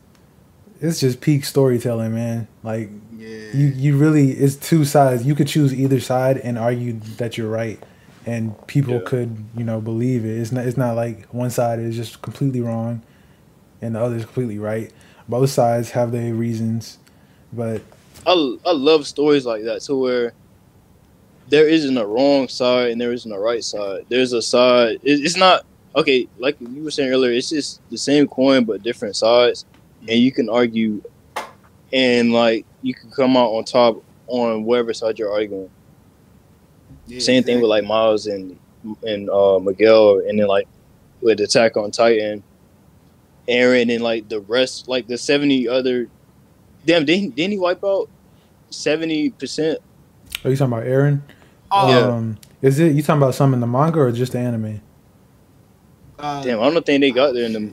it's 0.82 1.00
just 1.00 1.22
peak 1.22 1.46
storytelling, 1.46 2.14
man. 2.14 2.48
Like 2.64 2.90
yeah. 3.18 3.28
you 3.54 3.68
you 3.68 3.98
really 3.98 4.32
it's 4.32 4.56
two 4.56 4.86
sides. 4.86 5.26
You 5.26 5.36
could 5.36 5.48
choose 5.48 5.74
either 5.74 6.00
side 6.00 6.38
and 6.38 6.58
argue 6.58 6.94
that 7.18 7.38
you're 7.38 7.50
right, 7.50 7.82
and 8.26 8.56
people 8.68 8.96
Yeah. 8.96 9.02
could 9.06 9.38
you 9.56 9.64
know 9.64 9.82
believe 9.82 10.26
it. 10.26 10.38
It's 10.40 10.52
not 10.52 10.66
it's 10.66 10.78
not 10.78 10.96
like 10.96 11.26
one 11.28 11.50
side 11.50 11.80
is 11.80 11.96
just 11.96 12.22
completely 12.22 12.62
wrong, 12.62 13.02
and 13.82 13.96
the 13.96 14.02
other 14.02 14.16
is 14.16 14.26
completely 14.26 14.60
right. 14.60 14.92
Both 15.30 15.50
sides 15.50 15.92
have 15.92 16.12
their 16.12 16.34
reasons, 16.34 16.98
but 17.52 17.82
I, 18.26 18.32
I 18.66 18.72
love 18.72 19.06
stories 19.08 19.46
like 19.46 19.64
that 19.64 19.82
to 19.82 19.96
where 19.96 20.34
there 21.50 21.68
isn't 21.68 21.98
a 21.98 22.06
wrong 22.06 22.48
side 22.48 22.92
and 22.92 23.00
there 23.00 23.14
isn't 23.14 23.32
a 23.32 23.40
right 23.40 23.64
side. 23.64 24.06
There's 24.10 24.34
a 24.34 24.42
side. 24.42 25.00
It, 25.04 25.22
it's 25.24 25.38
not 25.38 25.66
okay. 25.96 26.28
Like 26.38 26.58
you 26.60 26.84
were 26.84 26.92
saying 26.92 27.12
earlier, 27.12 27.32
it's 27.32 27.50
just 27.50 27.82
the 27.90 27.98
same 27.98 28.28
coin 28.28 28.64
but 28.66 28.84
different 28.84 29.16
sides, 29.16 29.66
and 30.08 30.20
you 30.20 30.32
can 30.32 30.50
argue, 30.50 31.02
and 31.92 32.32
like 32.34 32.66
you 32.82 32.94
can 32.94 33.10
come 33.12 33.36
out 33.38 33.50
on 33.50 33.64
top 33.64 34.04
on 34.28 34.64
whatever 34.64 34.94
side 34.94 35.18
you're 35.20 35.32
arguing. 35.32 35.70
Yeah, 37.08 37.20
Same 37.20 37.44
thing 37.44 37.62
with 37.62 37.70
like 37.70 37.84
Miles 37.84 38.28
and 38.28 38.58
and 39.04 39.30
uh, 39.30 39.60
Miguel, 39.60 40.20
and 40.28 40.40
then 40.40 40.48
like 40.48 40.68
with 41.22 41.40
Attack 41.42 41.78
on 41.78 41.92
Titan, 41.92 42.44
Eren, 43.48 43.94
and 43.94 44.04
like 44.04 44.28
the 44.30 44.42
rest, 44.42 44.88
like 44.88 45.08
the 45.08 45.18
seventy 45.18 45.68
other. 45.68 46.08
Damn, 46.86 47.06
didn't 47.06 47.36
didn't 47.36 47.52
he 47.52 47.58
wipe 47.58 47.84
out 47.84 48.10
seventy 48.70 49.30
percent? 49.32 49.80
are 50.44 50.52
you 50.52 50.56
talking 50.56 50.74
about 50.74 50.86
Eren? 50.86 51.22
Oh, 51.72 51.90
Yeah. 51.90 52.08
Um, 52.08 52.38
is 52.62 52.80
it 52.80 52.94
you 52.96 53.02
talking 53.02 53.22
about 53.22 53.36
some 53.36 53.54
in 53.54 53.60
the 53.60 53.68
manga 53.68 54.00
or 54.00 54.12
just 54.12 54.32
the 54.32 54.40
anime? 54.40 54.82
uh, 56.20 56.44
Damn, 56.44 56.60
I 56.60 56.70
don't 56.70 56.86
think 56.86 57.02
they 57.02 57.12
got 57.12 57.34
there 57.34 57.46
in 57.46 57.54
the. 57.54 57.72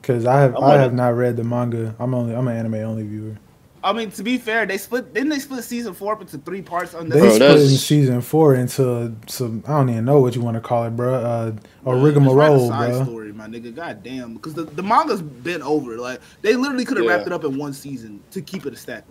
Because 0.00 0.24
I 0.26 0.40
have 0.40 0.56
I'm 0.56 0.64
I 0.64 0.74
have 0.74 0.94
not 0.94 1.14
read 1.16 1.36
the 1.36 1.44
manga. 1.44 1.94
I'm 1.98 2.14
only 2.14 2.34
I'm 2.34 2.48
an 2.48 2.56
anime 2.56 2.74
only 2.74 3.04
viewer. 3.06 3.36
I 3.82 3.92
mean, 3.92 4.10
to 4.12 4.22
be 4.24 4.38
fair, 4.38 4.66
they 4.66 4.76
split. 4.76 5.14
Didn't 5.14 5.28
they 5.28 5.38
split 5.38 5.62
season 5.62 5.94
four 5.94 6.12
up 6.12 6.20
into 6.20 6.38
three 6.38 6.62
parts? 6.62 6.94
On 6.94 7.08
They 7.08 7.20
Bro, 7.20 7.30
split 7.30 7.60
in 7.60 7.68
season 7.68 8.20
four 8.20 8.54
into 8.56 9.14
some 9.28 9.62
I 9.68 9.72
don't 9.78 9.90
even 9.90 10.04
know 10.04 10.20
what 10.20 10.34
you 10.34 10.40
want 10.40 10.56
to 10.56 10.60
call 10.60 10.84
it, 10.84 10.90
bro. 10.96 11.14
Uh, 11.14 11.18
a 11.48 11.52
Just 11.52 11.64
write 11.84 11.94
a 11.94 12.00
rigmarole, 12.00 12.68
side 12.68 12.90
bro. 12.90 13.04
Story, 13.04 13.32
my 13.32 13.46
nigga. 13.46 13.74
God 13.74 14.02
damn, 14.02 14.34
because 14.34 14.54
the, 14.54 14.64
the 14.64 14.82
manga's 14.82 15.22
been 15.22 15.62
over. 15.62 15.96
Like 15.96 16.20
they 16.42 16.54
literally 16.56 16.84
could 16.84 16.96
have 16.96 17.06
Yeah. 17.06 17.12
wrapped 17.14 17.26
it 17.28 17.32
up 17.32 17.44
in 17.44 17.56
one 17.56 17.72
season 17.72 18.20
to 18.32 18.40
keep 18.40 18.66
it 18.66 18.72
a 18.72 18.76
static. 18.76 19.04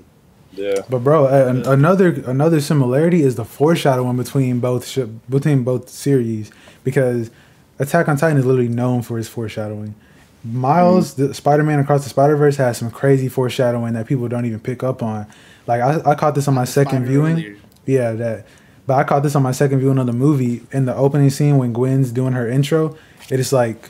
Yeah. 0.53 0.81
But 0.89 0.99
bro, 0.99 1.25
uh, 1.27 1.47
an- 1.49 1.65
another 1.67 2.09
another 2.25 2.59
similarity 2.59 3.21
is 3.21 3.35
the 3.35 3.45
foreshadowing 3.45 4.17
between 4.17 4.59
both 4.59 4.85
sh- 4.87 4.99
between 5.29 5.63
both 5.63 5.87
series 5.89 6.51
because 6.83 7.31
Attack 7.79 8.09
on 8.09 8.17
Titan 8.17 8.37
is 8.37 8.45
literally 8.45 8.69
known 8.69 9.01
for 9.01 9.17
its 9.19 9.29
foreshadowing. 9.29 9.95
Miles, 10.43 11.15
the 11.15 11.33
Spider-Man 11.33 11.79
Across 11.79 12.03
the 12.03 12.09
Spider-Verse 12.09 12.55
has 12.57 12.77
some 12.77 12.91
crazy 12.91 13.27
foreshadowing 13.27 13.93
that 13.93 14.07
people 14.07 14.27
don't 14.27 14.45
even 14.45 14.59
pick 14.59 14.83
up 14.83 15.03
on. 15.03 15.27
Like 15.65 15.81
I, 15.81 16.11
I 16.11 16.15
caught 16.15 16.35
this 16.35 16.47
on 16.47 16.53
my 16.53 16.65
second 16.65 16.99
Spider 16.99 17.05
viewing. 17.05 17.33
earlier. 17.33 17.57
Yeah, 17.85 18.11
that. 18.13 18.47
But 18.85 18.95
I 18.95 19.03
caught 19.03 19.23
this 19.23 19.35
on 19.35 19.43
my 19.43 19.51
second 19.51 19.79
viewing 19.79 19.97
of 19.97 20.05
the 20.05 20.13
movie. 20.13 20.61
In 20.71 20.85
the 20.85 20.95
opening 20.95 21.29
scene 21.29 21.57
when 21.57 21.73
Gwen's 21.73 22.11
doing 22.11 22.33
her 22.33 22.47
intro, 22.49 22.97
it 23.29 23.39
is 23.39 23.51
like 23.51 23.89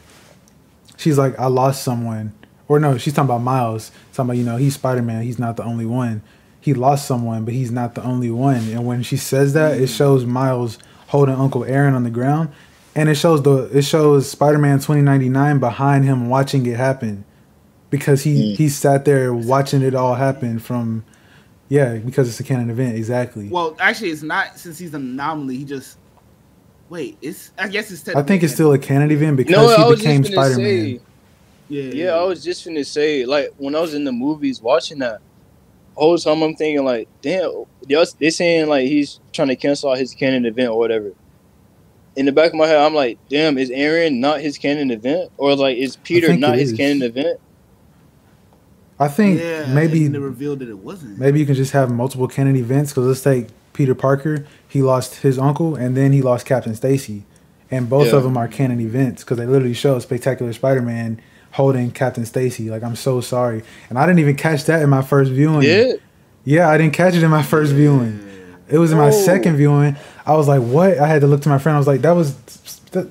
she's 0.98 1.18
like, 1.18 1.38
I 1.40 1.48
lost 1.48 1.84
someone. 1.84 2.34
Or 2.68 2.80
no, 2.80 2.98
she's 2.98 3.14
talking 3.14 3.30
about 3.30 3.42
Miles. 3.42 3.92
Talking 4.14 4.30
about, 4.30 4.38
you 4.38 4.44
know, 4.44 4.58
he's 4.58 4.74
Spider 4.74 5.02
Man, 5.02 5.24
he's 5.24 5.40
not 5.40 5.56
the 5.56 5.64
only 5.64 5.86
one. 5.86 6.22
He 6.60 6.74
lost 6.74 7.06
someone, 7.06 7.46
but 7.46 7.54
he's 7.54 7.72
not 7.72 7.96
the 7.96 8.04
only 8.04 8.30
one. 8.30 8.68
And 8.70 8.86
when 8.86 9.04
she 9.04 9.16
says 9.16 9.54
that, 9.54 9.78
it 9.78 9.90
mm. 9.90 9.96
shows 9.96 10.26
Miles 10.26 10.80
holding 11.08 11.36
Uncle 11.36 11.64
Aaron 11.64 11.94
on 11.94 12.04
the 12.04 12.10
ground. 12.10 12.50
And 12.98 13.08
it 13.10 13.16
shows 13.16 13.44
the 13.44 13.70
it 13.78 13.84
shows 13.84 14.30
Spider 14.30 14.58
Man 14.58 14.80
twenty 14.80 15.02
ninety 15.02 15.30
nine 15.30 15.60
behind 15.60 16.04
him 16.04 16.30
watching 16.30 16.66
it 16.66 16.76
happen. 16.76 17.24
Because 17.90 18.24
he, 18.24 18.54
mm. 18.54 18.58
he 18.58 18.68
sat 18.68 19.06
there 19.06 19.34
watching 19.34 19.82
it 19.82 19.96
all 19.96 20.16
happen 20.16 20.60
from 20.60 21.06
yeah, 21.70 21.98
because 21.98 22.30
it's 22.30 22.40
a 22.40 22.44
canon 22.44 22.70
event, 22.70 22.96
exactly. 22.96 23.50
Well, 23.50 23.76
actually, 23.80 24.12
it's 24.12 24.24
not 24.24 24.58
since 24.58 24.78
he's 24.80 24.94
an 24.94 25.02
anomaly. 25.02 25.58
He 25.58 25.66
just 25.66 25.98
wait. 26.90 27.18
It's 27.22 27.52
I 27.58 27.68
guess 27.68 27.92
it's. 27.92 28.08
I 28.10 28.24
think 28.24 28.44
it's 28.44 28.54
still 28.54 28.72
a 28.72 28.80
canon 28.80 29.12
event 29.12 29.38
because 29.38 29.56
No, 29.56 29.76
he 29.76 29.92
was 29.92 30.00
became 30.00 30.24
Spider 30.24 30.58
Man. 30.58 30.66
say. 30.66 31.00
Yeah, 31.70 31.84
Yeah, 31.84 32.12
I 32.12 32.24
was 32.24 32.42
just 32.42 32.66
gonna 32.66 32.86
say, 32.86 33.26
like, 33.26 33.54
when 33.58 33.76
I 33.76 33.82
was 33.82 33.94
in 33.94 34.06
the 34.06 34.12
movies 34.14 34.62
watching 34.62 35.00
that, 35.00 35.20
whole 35.96 36.18
time 36.18 36.42
I'm 36.42 36.56
thinking, 36.56 36.86
like, 36.86 37.10
damn, 37.22 37.66
they 37.86 38.02
they 38.20 38.30
saying 38.30 38.70
like 38.70 38.88
he's 38.88 39.20
trying 39.34 39.50
to 39.50 39.56
cancel 39.58 39.92
out 39.92 39.98
his 39.98 40.14
canon 40.14 40.46
event 40.46 40.70
or 40.70 40.78
whatever. 40.78 41.12
In 42.18 42.26
the 42.26 42.32
back 42.32 42.48
of 42.52 42.56
my 42.56 42.66
head, 42.68 42.78
I'm 42.78 42.94
like, 42.96 43.18
damn, 43.30 43.58
is 43.58 43.70
Aaron 43.70 44.20
not 44.20 44.42
his 44.42 44.58
canon 44.58 44.92
event, 44.92 45.32
or 45.38 45.56
like 45.56 45.78
is 45.78 45.96
Peter 45.98 46.36
not 46.36 46.56
it 46.56 46.60
his 46.62 46.72
is. 46.72 46.78
canon 46.78 47.04
event? 47.04 47.40
I 49.00 49.08
think 49.08 49.40
Yeah, 49.40 49.72
maybe 49.74 50.08
they 50.08 50.18
revealed 50.18 50.60
that 50.60 50.70
it 50.70 50.80
wasn't. 50.80 51.20
maybe 51.20 51.40
you 51.40 51.46
can 51.46 51.54
just 51.56 51.72
have 51.74 51.92
multiple 51.92 52.28
canon 52.28 52.56
events 52.56 52.92
because 52.92 53.06
let's 53.06 53.22
take 53.22 53.48
Peter 53.74 53.94
Parker. 53.94 54.46
He 54.68 54.82
lost 54.82 55.18
his 55.22 55.38
uncle 55.38 55.76
and 55.76 55.96
then 55.96 56.12
he 56.12 56.24
lost 56.24 56.48
Captain 56.48 56.74
Stacy, 56.74 57.24
and 57.70 57.88
both 57.88 58.08
Yeah. 58.08 58.16
of 58.16 58.24
them 58.24 58.36
are 58.36 58.48
canon 58.48 58.80
events 58.82 59.24
because 59.24 59.38
they 59.38 59.46
literally 59.46 59.76
show 59.76 59.96
a 59.98 60.02
Spectacular 60.02 60.52
Spider-Man 60.52 61.22
holding 61.52 61.92
Captain 61.92 62.26
Stacy. 62.26 62.72
Like 62.72 62.82
I'm 62.84 62.96
so 62.96 63.22
sorry, 63.22 63.62
and 63.92 64.00
I 64.00 64.08
didn't 64.08 64.20
even 64.20 64.36
catch 64.36 64.66
that 64.66 64.82
in 64.82 64.90
my 64.90 65.04
first 65.04 65.32
viewing. 65.32 65.62
Yeah, 65.62 65.94
Yeah, 66.44 66.68
I 66.70 66.78
didn't 66.80 66.94
catch 66.94 67.14
it 67.14 67.22
in 67.22 67.30
my 67.30 67.44
first 67.44 67.74
viewing. 67.74 68.20
It 68.70 68.78
was 68.78 68.92
in 68.92 68.98
my 68.98 69.08
Oh. 69.10 69.12
second 69.12 69.56
viewing. 69.58 69.96
I 70.26 70.36
was 70.36 70.48
like, 70.48 70.62
"What?" 70.62 70.98
I 71.00 71.08
had 71.08 71.22
to 71.22 71.28
look 71.28 71.42
to 71.44 71.50
my 71.50 71.58
friend. 71.58 71.76
I 71.76 71.80
was 71.80 71.88
like, 71.88 72.02
"That 72.02 72.12
was 72.16 72.36
that, 72.92 73.08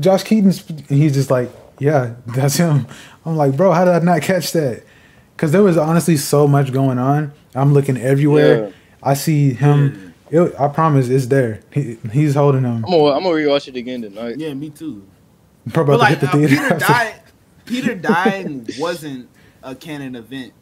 Josh 0.00 0.22
Keaton." 0.24 0.52
And 0.68 0.98
he's 0.98 1.14
just 1.14 1.30
like, 1.30 1.50
"Yeah, 1.78 2.14
that's 2.26 2.56
him." 2.56 2.86
I'm 3.24 3.36
like, 3.36 3.56
"Bro, 3.56 3.72
how 3.72 3.84
did 3.84 3.94
I 3.94 3.98
not 4.00 4.22
catch 4.22 4.52
that?" 4.52 4.82
Because 5.36 5.52
there 5.52 5.62
was 5.62 5.76
honestly 5.76 6.16
so 6.16 6.46
much 6.48 6.72
going 6.72 6.98
on. 6.98 7.32
I'm 7.54 7.72
looking 7.74 7.96
everywhere. 7.98 8.64
Yeah. 8.66 8.70
I 9.02 9.14
see 9.14 9.52
him. 9.52 10.14
It, 10.30 10.54
I 10.58 10.66
promise, 10.68 11.08
it's 11.08 11.26
there. 11.26 11.60
He, 11.70 11.98
he's 12.10 12.34
holding 12.34 12.62
him. 12.64 12.84
I'm 12.84 12.90
gonna 12.90 13.12
I'm 13.12 13.22
gonna 13.22 13.36
rewatch 13.36 13.68
it 13.68 13.76
again 13.76 14.02
tonight. 14.02 14.36
Yeah, 14.38 14.54
me 14.54 14.70
too. 14.70 15.06
Bro, 15.66 15.84
But 15.84 15.92
about 15.94 16.00
like 16.00 16.20
to 16.20 16.26
uh, 16.28 16.36
hit 16.38 16.50
the 16.50 16.56
theater. 16.56 16.74
Peter 16.74 16.78
died 16.78 17.14
Peter 17.64 17.94
dying 17.94 18.66
wasn't 18.78 19.28
a 19.62 19.74
canon 19.74 20.16
event. 20.16 20.52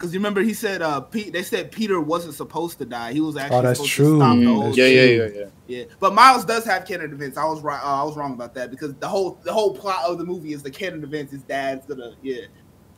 Because 0.00 0.14
you 0.14 0.18
remember 0.18 0.40
he 0.40 0.54
said 0.54 0.80
uh 0.80 1.02
Pete 1.02 1.30
they 1.30 1.42
said 1.42 1.70
Peter 1.70 2.00
wasn't 2.00 2.32
supposed 2.34 2.78
to 2.78 2.86
die. 2.86 3.12
He 3.12 3.20
was 3.20 3.36
actually 3.36 3.58
Oh, 3.58 3.62
that's 3.62 3.78
supposed 3.80 3.92
true. 3.92 4.06
to 4.12 4.16
stop 4.16 4.38
the 4.38 4.44
Mm, 4.44 4.46
whole 4.46 4.62
Mm-hmm. 4.72 4.78
Yeah, 4.78 4.86
yeah, 4.86 5.04
yeah, 5.04 5.38
yeah. 5.40 5.46
Yeah, 5.66 5.84
but 6.00 6.14
Miles 6.14 6.44
does 6.46 6.64
have 6.64 6.86
canon 6.86 7.12
events. 7.12 7.36
I 7.36 7.44
was 7.44 7.60
right. 7.60 7.80
Uh, 7.84 8.00
I 8.00 8.04
was 8.04 8.16
wrong 8.16 8.32
about 8.32 8.54
that 8.54 8.70
because 8.70 8.94
the 8.96 9.06
whole 9.06 9.38
the 9.44 9.52
whole 9.52 9.76
plot 9.76 10.04
of 10.06 10.16
the 10.16 10.24
movie 10.24 10.54
is 10.54 10.62
the 10.62 10.70
canon 10.70 11.04
events. 11.04 11.32
His 11.32 11.42
dad's 11.42 11.84
gonna 11.86 12.12
yeah. 12.22 12.44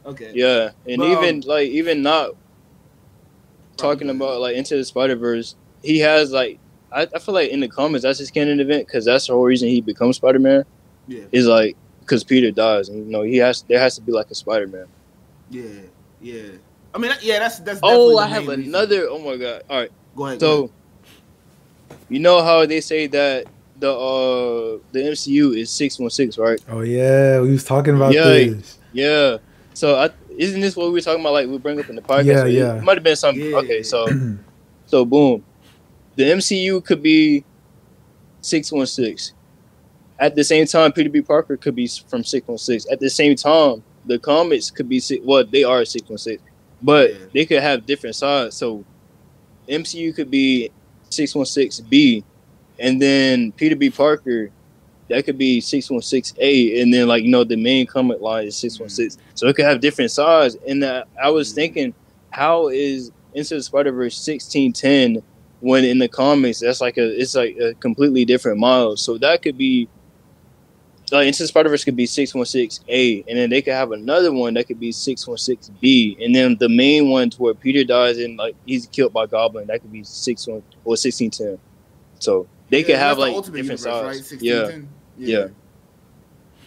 Okay. 0.07 0.31
Yeah, 0.33 0.71
and 0.87 0.99
But, 0.99 1.09
even 1.09 1.35
um, 1.37 1.41
like 1.45 1.69
even 1.71 2.03
not 2.03 2.31
talking 3.77 4.07
Probably. 4.07 4.25
about 4.25 4.41
like 4.41 4.57
into 4.57 4.77
the 4.77 4.85
Spider 4.85 5.17
Verse, 5.17 5.57
he 5.83 5.99
has 5.99 6.31
like 6.31 6.61
I, 6.93 7.09
I 7.13 7.19
feel 7.19 7.35
like 7.35 7.51
in 7.51 7.59
the 7.61 7.69
comics 7.69 8.05
that's 8.05 8.21
his 8.21 8.31
canon 8.31 8.61
event 8.61 8.87
because 8.87 9.05
that's 9.05 9.27
the 9.27 9.33
whole 9.33 9.45
reason 9.45 9.69
he 9.69 9.81
becomes 9.81 10.17
Spider 10.19 10.39
Man 10.39 10.65
Yeah. 11.09 11.25
is 11.33 11.47
like 11.49 11.77
because 12.01 12.23
Peter 12.23 12.53
dies 12.53 12.89
and 12.89 13.05
you 13.05 13.11
know 13.13 13.23
he 13.23 13.39
has 13.39 13.65
there 13.69 13.81
has 13.81 13.97
to 13.97 14.03
be 14.03 14.13
like 14.13 14.31
a 14.31 14.35
Spider 14.37 14.69
Man. 14.69 14.87
Yeah. 15.51 15.81
Yeah. 16.21 16.53
I 16.95 16.99
mean, 16.99 17.13
yeah, 17.23 17.39
that's 17.39 17.59
that's. 17.61 17.81
Oh, 17.83 18.19
I 18.19 18.27
have 18.27 18.47
reason. 18.49 18.65
another. 18.65 19.07
Oh 19.09 19.19
my 19.19 19.37
god! 19.37 19.63
All 19.71 19.79
right, 19.81 19.91
Go 20.15 20.27
ahead. 20.27 20.41
go 20.41 20.47
so 20.47 20.59
ahead. 20.65 20.71
you 22.09 22.19
know 22.21 22.43
how 22.43 22.67
they 22.67 22.81
say 22.81 23.07
that 23.09 23.47
the 23.77 23.91
uh 23.91 24.79
the 24.93 25.01
MCU 25.01 25.57
is 25.57 25.71
six 25.71 25.99
one 25.99 26.11
six, 26.11 26.37
right? 26.39 26.61
oh 26.69 26.83
yeah, 26.83 27.41
we 27.41 27.51
was 27.53 27.65
talking 27.65 27.97
about 27.97 28.13
Yeah. 28.13 28.25
this. 28.25 28.79
Yeah. 28.93 29.39
So 29.75 29.97
I, 29.97 30.11
isn't 30.37 30.61
this 30.61 30.77
what 30.77 30.89
we 30.89 30.93
were 30.93 31.01
talking 31.01 31.21
about? 31.23 31.33
Like 31.33 31.49
we 31.49 31.57
bring 31.59 31.81
up 31.81 31.89
in 31.89 31.97
the 31.97 32.03
podcast. 32.03 32.25
Yeah, 32.27 32.45
It- 32.45 32.53
yeah. 32.53 32.77
It 32.77 32.83
might 32.85 32.99
have 32.99 33.05
been 33.05 33.17
something. 33.17 33.43
Yeah. 33.51 33.57
Okay, 33.59 33.83
so 33.83 34.07
so 34.87 35.05
boom, 35.07 35.43
the 36.17 36.25
MCU 36.25 36.85
could 36.85 37.03
be 37.03 37.45
six 38.43 38.71
one 38.71 38.87
six. 38.87 39.33
At 40.19 40.35
the 40.37 40.45
same 40.45 40.67
time, 40.67 40.93
Peter 40.93 41.09
B. 41.11 41.23
Parker 41.23 41.57
could 41.57 41.75
be 41.75 41.89
from 42.07 42.23
six 42.23 42.47
one 42.47 42.59
six. 42.59 42.87
At 42.93 43.01
the 43.01 43.09
same 43.11 43.35
time, 43.35 43.83
the 44.05 44.19
comics 44.19 44.71
could 44.71 44.89
be 44.89 45.01
six. 45.01 45.23
Well, 45.25 45.45
they 45.45 45.65
are 45.65 45.85
six 45.87 46.07
one 46.09 46.19
six, 46.19 46.43
but 46.83 47.11
Yeah. 47.11 47.19
they 47.35 47.47
could 47.47 47.63
have 47.63 47.87
different 47.87 48.17
sides. 48.17 48.57
So 48.57 48.85
MCU 49.69 50.13
could 50.13 50.31
be 50.31 50.71
six 51.11 51.35
one 51.35 51.47
six 51.47 51.81
B, 51.81 52.25
and 52.79 53.01
then 53.01 53.53
Peter 53.53 53.77
B. 53.77 53.91
Parker. 53.91 54.51
That 55.09 55.25
could 55.27 55.37
be 55.37 55.61
six 55.61 55.91
one 55.91 56.01
six 56.01 56.33
A, 56.39 56.81
and 56.81 56.93
then 56.93 57.07
like 57.07 57.23
you 57.23 57.31
know 57.31 57.45
the 57.45 57.57
main 57.57 57.87
comic 57.87 58.21
line 58.21 58.47
is 58.47 58.57
six 58.57 58.81
one 58.81 58.89
six. 58.89 59.19
So 59.35 59.47
it 59.47 59.57
could 59.57 59.65
have 59.67 59.81
different 59.81 60.11
sides. 60.11 60.57
And 60.67 60.83
uh, 60.83 61.05
I 61.23 61.29
was 61.31 61.53
thinking, 61.53 61.93
how 62.31 62.69
is 62.69 63.11
Into 63.35 63.57
the 63.57 63.63
Spider 63.63 63.93
Verse 63.93 64.17
sixteen 64.17 64.73
ten 64.73 65.23
when 65.61 65.85
in 65.85 65.99
the 65.99 66.09
comics 66.09 66.59
that's 66.61 66.81
like 66.81 66.97
a 66.99 67.21
it's 67.21 67.35
like 67.37 67.57
a 67.59 67.75
completely 67.75 68.25
different 68.25 68.59
model. 68.59 68.97
So 68.97 69.19
that 69.19 69.43
could 69.43 69.59
be 69.59 69.89
like 71.13 71.27
Into 71.27 71.43
the 71.43 71.49
Spider 71.49 71.69
Verse 71.69 71.85
could 71.85 71.97
be 71.97 72.07
six 72.07 72.35
one 72.35 72.45
six 72.47 72.81
A, 72.89 73.23
and 73.29 73.37
then 73.39 73.51
they 73.51 73.63
could 73.63 73.75
have 73.75 73.93
another 73.93 74.33
one 74.33 74.55
that 74.55 74.67
could 74.67 74.81
be 74.81 74.93
six 74.93 75.27
one 75.27 75.37
six 75.39 75.71
B, 75.81 76.17
and 76.21 76.35
then 76.35 76.57
the 76.59 76.69
main 76.69 77.11
one 77.11 77.31
to 77.31 77.43
where 77.43 77.55
Peter 77.55 77.85
dies 77.85 78.19
and 78.19 78.37
like 78.39 78.55
he's 78.67 78.87
killed 78.87 79.13
by 79.13 79.27
Goblin 79.27 79.67
that 79.69 79.81
could 79.83 79.93
be 79.93 80.03
six 80.05 80.47
one 80.47 80.63
or 80.85 80.97
sixteen 80.97 81.31
ten. 81.31 81.59
So 82.19 82.47
they 82.71 82.79
Yeah, 82.81 82.85
could 82.87 82.97
have 82.97 83.17
the 83.17 83.23
like 83.23 83.35
Ultimate 83.35 83.57
different 83.59 83.81
Universe, 83.81 84.19
sides. 84.19 84.33
right? 84.33 84.43
Yeah, 84.43 84.55
1610? 84.63 84.89
yeah. 85.19 85.47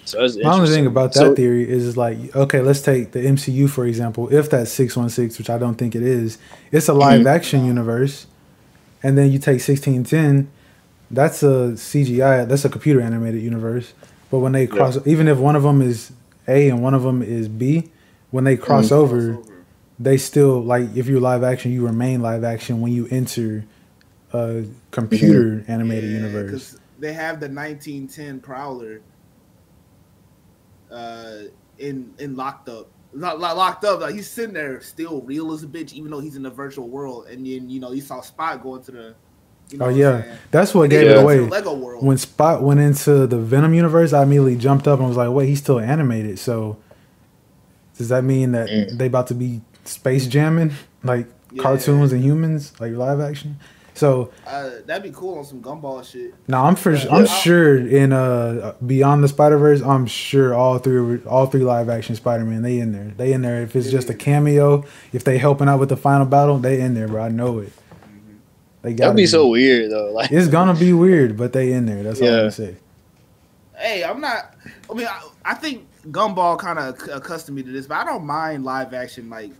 So 0.08 0.20
that's 0.22 0.38
My 0.44 0.54
only 0.54 0.70
thing 0.70 0.86
about 0.86 1.14
that 1.14 1.20
So- 1.20 1.36
theory 1.36 1.68
is 1.68 1.98
like, 1.98 2.36
okay, 2.36 2.62
let's 2.62 2.82
take 2.82 3.12
the 3.12 3.20
MCU 3.26 3.68
for 3.68 3.86
example. 3.88 4.32
If 4.32 4.50
that's 4.52 4.72
six 4.72 4.96
one 4.96 5.10
six, 5.10 5.38
which 5.40 5.50
I 5.50 5.58
don't 5.58 5.76
think 5.76 5.96
it 5.96 6.04
is, 6.04 6.38
it's 6.72 6.88
a 6.88 6.94
live 6.94 7.22
Mhm. 7.22 7.28
action 7.28 7.66
universe, 7.66 8.28
and 9.02 9.18
then 9.18 9.32
you 9.32 9.40
take 9.40 9.62
sixteen 9.62 10.04
ten, 10.04 10.48
that's 11.10 11.42
a 11.42 11.76
CGI, 11.76 12.46
that's 12.46 12.66
a 12.66 12.70
computer 12.70 13.02
animated 13.02 13.42
universe. 13.42 13.94
But 14.36 14.40
when 14.42 14.52
they 14.52 14.68
cross, 14.68 14.98
even 15.08 15.30
if 15.30 15.38
one 15.38 15.56
of 15.56 15.64
them 15.64 15.82
is 15.82 16.12
A 16.46 16.68
and 16.68 16.84
one 16.84 16.94
of 16.94 17.04
them 17.04 17.22
is 17.22 17.48
B, 17.48 17.90
when 18.32 18.44
they 18.44 18.58
cross 18.58 18.90
Mhm. 18.90 18.92
over, 18.92 19.22
Crossover. 19.38 19.64
they 19.98 20.18
still 20.18 20.62
like 20.62 20.94
if 20.98 21.08
you're 21.08 21.22
live 21.22 21.42
action, 21.42 21.72
you 21.72 21.86
remain 21.86 22.22
live 22.22 22.44
action 22.44 22.82
when 22.82 22.92
you 22.92 23.08
enter 23.10 23.64
a 24.34 24.66
computer 24.92 25.64
animated 25.70 26.10
Yeah, 26.12 26.18
universe. 26.18 26.76
They 27.00 27.14
have 27.14 27.40
the 27.40 27.48
1910 27.48 28.42
Prowler 28.42 29.00
uh, 30.92 31.44
in 31.78 32.14
in 32.20 32.36
locked 32.36 32.68
up. 32.68 32.90
Not, 33.14 33.40
not 33.40 33.56
locked 33.56 33.86
up, 33.86 34.02
like 34.02 34.16
he's 34.16 34.30
sitting 34.30 34.54
there 34.54 34.82
still 34.82 35.22
real 35.22 35.54
as 35.54 35.64
a 35.64 35.68
bitch, 35.68 35.94
even 35.94 36.12
though 36.12 36.20
he's 36.20 36.36
in 36.36 36.44
the 36.44 36.50
virtual 36.50 36.90
world. 36.90 37.28
And 37.28 37.46
then 37.46 37.70
you 37.70 37.80
know 37.80 37.94
you 37.94 38.02
saw 38.02 38.20
Spot 38.20 38.62
going 38.62 38.84
to 38.84 38.92
the. 38.92 39.16
You 39.72 39.78
know 39.80 39.86
Oh 39.86 39.90
yeah, 39.90 40.22
saying? 40.22 40.38
that's 40.52 40.76
what 40.76 40.90
gave 40.90 41.06
Yeah. 41.08 41.14
it 41.20 41.24
away. 41.24 41.40
Lego 41.40 41.74
world. 41.74 42.04
when 42.06 42.18
Spot 42.18 42.62
went 42.62 42.80
into 42.80 43.26
the 43.28 43.38
Venom 43.38 43.74
universe, 43.74 44.14
I 44.14 44.24
immediately 44.24 44.56
jumped 44.58 44.88
up 44.88 45.00
and 45.00 45.08
was 45.08 45.18
like, 45.18 45.30
"Wait, 45.32 45.48
he's 45.48 45.60
still 45.60 45.80
animated." 45.80 46.38
So, 46.40 46.78
does 47.98 48.10
that 48.10 48.24
mean 48.24 48.52
that 48.52 48.70
Mm. 48.70 48.98
they 48.98 49.08
about 49.08 49.28
to 49.28 49.34
be 49.34 49.62
space 49.86 50.28
jamming 50.28 50.72
like 51.04 51.28
Yeah. 51.52 51.64
cartoons 51.64 52.12
and 52.12 52.24
humans, 52.24 52.74
like 52.80 52.94
live 52.94 53.20
action? 53.20 53.58
So 53.94 54.30
Uh, 54.46 54.70
that'd 54.86 55.04
be 55.04 55.12
cool 55.16 55.38
on 55.38 55.46
some 55.46 55.62
gumball 55.62 56.04
shit. 56.04 56.34
no, 56.50 56.58
I'm 56.66 56.76
for 56.76 56.92
Yeah. 56.94 57.06
I'm 57.10 57.22
Yeah. 57.22 57.28
sure 57.32 57.78
in 57.78 58.12
uh 58.12 58.74
Beyond 58.86 59.24
the 59.24 59.30
Spider 59.30 59.58
Verse, 59.58 59.82
I'm 59.82 60.06
sure 60.06 60.54
all 60.54 60.78
three 60.80 61.20
all 61.26 61.46
three 61.46 61.62
live 61.64 61.88
action 61.90 62.14
Spider 62.16 62.44
Man 62.44 62.62
they 62.62 62.78
in 62.80 62.92
there. 62.92 63.14
They 63.16 63.32
in 63.32 63.42
there. 63.42 63.62
If 63.62 63.74
it's 63.76 63.90
just 63.90 64.10
a 64.10 64.14
cameo, 64.14 64.84
if 65.14 65.24
they 65.24 65.38
helping 65.38 65.70
out 65.70 65.80
with 65.80 65.90
the 65.90 65.96
final 65.98 66.26
battle, 66.26 66.58
they 66.60 66.82
in 66.82 66.94
there, 66.94 67.08
bro. 67.08 67.24
I 67.24 67.30
know 67.30 67.60
it. 67.60 67.72
They 68.86 68.94
got 68.94 69.06
That'd 69.06 69.18
be 69.18 69.26
so 69.26 69.48
weird 69.48 69.90
though. 69.90 70.12
Like 70.12 70.32
It's 70.32 70.48
gonna 70.48 70.76
be 70.76 70.94
weird, 70.94 71.36
but 71.36 71.54
they 71.54 71.74
in 71.74 71.88
there. 71.88 72.04
That's 72.04 72.22
all 72.22 72.28
I'm 72.28 72.34
Yeah. 72.44 72.50
say. 72.52 72.76
Hey, 73.76 74.04
I'm 74.04 74.22
not. 74.22 74.54
I 74.88 74.94
mean, 74.94 75.08
I, 75.08 75.28
I 75.44 75.54
think 75.56 75.88
Gumball 76.12 76.60
kind 76.60 76.78
of 76.78 76.96
accustomed 77.10 77.56
me 77.56 77.64
to 77.64 77.72
this, 77.72 77.88
but 77.88 77.96
I 77.98 78.06
don't 78.06 78.26
mind 78.26 78.64
live 78.64 78.94
action 78.94 79.28
like 79.28 79.52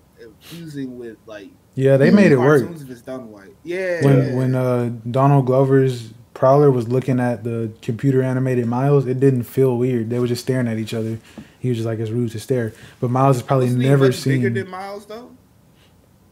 fusing 0.42 1.00
with 1.00 1.18
like. 1.26 1.50
Yeah, 1.74 1.98
they 1.98 2.12
made 2.12 2.32
it 2.34 2.38
work. 2.38 2.62
cartoons 2.62 2.84
If 2.84 2.90
it's 2.92 3.02
done 3.02 3.34
right, 3.34 3.54
yeah. 3.64 4.06
when 4.06 4.18
yeah. 4.18 4.36
when 4.36 4.54
uh 4.56 4.92
Donald 5.10 5.48
Glover's 5.48 6.14
Prowler 6.36 6.70
was 6.70 6.88
looking 6.88 7.20
at 7.20 7.44
the 7.44 7.72
computer 7.82 8.22
animated 8.22 8.68
Miles, 8.68 9.08
it 9.08 9.20
didn't 9.20 9.44
feel 9.44 9.76
weird. 9.76 10.12
They 10.12 10.20
were 10.20 10.28
just 10.28 10.44
staring 10.44 10.68
at 10.68 10.78
each 10.78 10.94
other. 10.94 11.18
He 11.60 11.70
was 11.70 11.80
just 11.80 11.88
like, 11.88 11.98
"It's 11.98 12.12
rude 12.12 12.32
to 12.34 12.40
stare." 12.40 12.74
But 13.00 13.10
Miles 13.10 13.38
has 13.38 13.44
probably 13.44 13.66
Wasn't 13.66 13.82
he 13.82 13.90
never 13.90 14.06
much 14.06 14.24
bigger 14.24 14.52
than 14.52 14.70
Miles 14.70 15.08
though. 15.08 15.32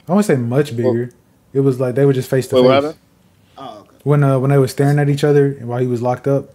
I 0.08 0.12
won't 0.14 0.26
say 0.26 0.36
much 0.36 0.78
bigger. 0.78 1.10
It 1.54 1.60
was 1.62 1.80
like 1.80 1.96
they 1.96 2.06
were 2.06 2.14
just 2.14 2.30
face 2.30 2.48
to 2.48 2.56
Wait, 2.56 2.64
what 2.64 2.74
face 2.76 2.84
happened? 2.84 3.00
Oh, 3.58 3.80
okay. 3.82 3.98
when 4.04 4.24
uh 4.24 4.40
when 4.40 4.50
they 4.52 4.58
were 4.58 4.68
staring 4.68 5.00
at 5.00 5.10
each 5.10 5.24
other 5.24 5.52
while 5.62 5.80
he 5.80 5.88
was 5.88 6.02
locked 6.02 6.28
up. 6.28 6.50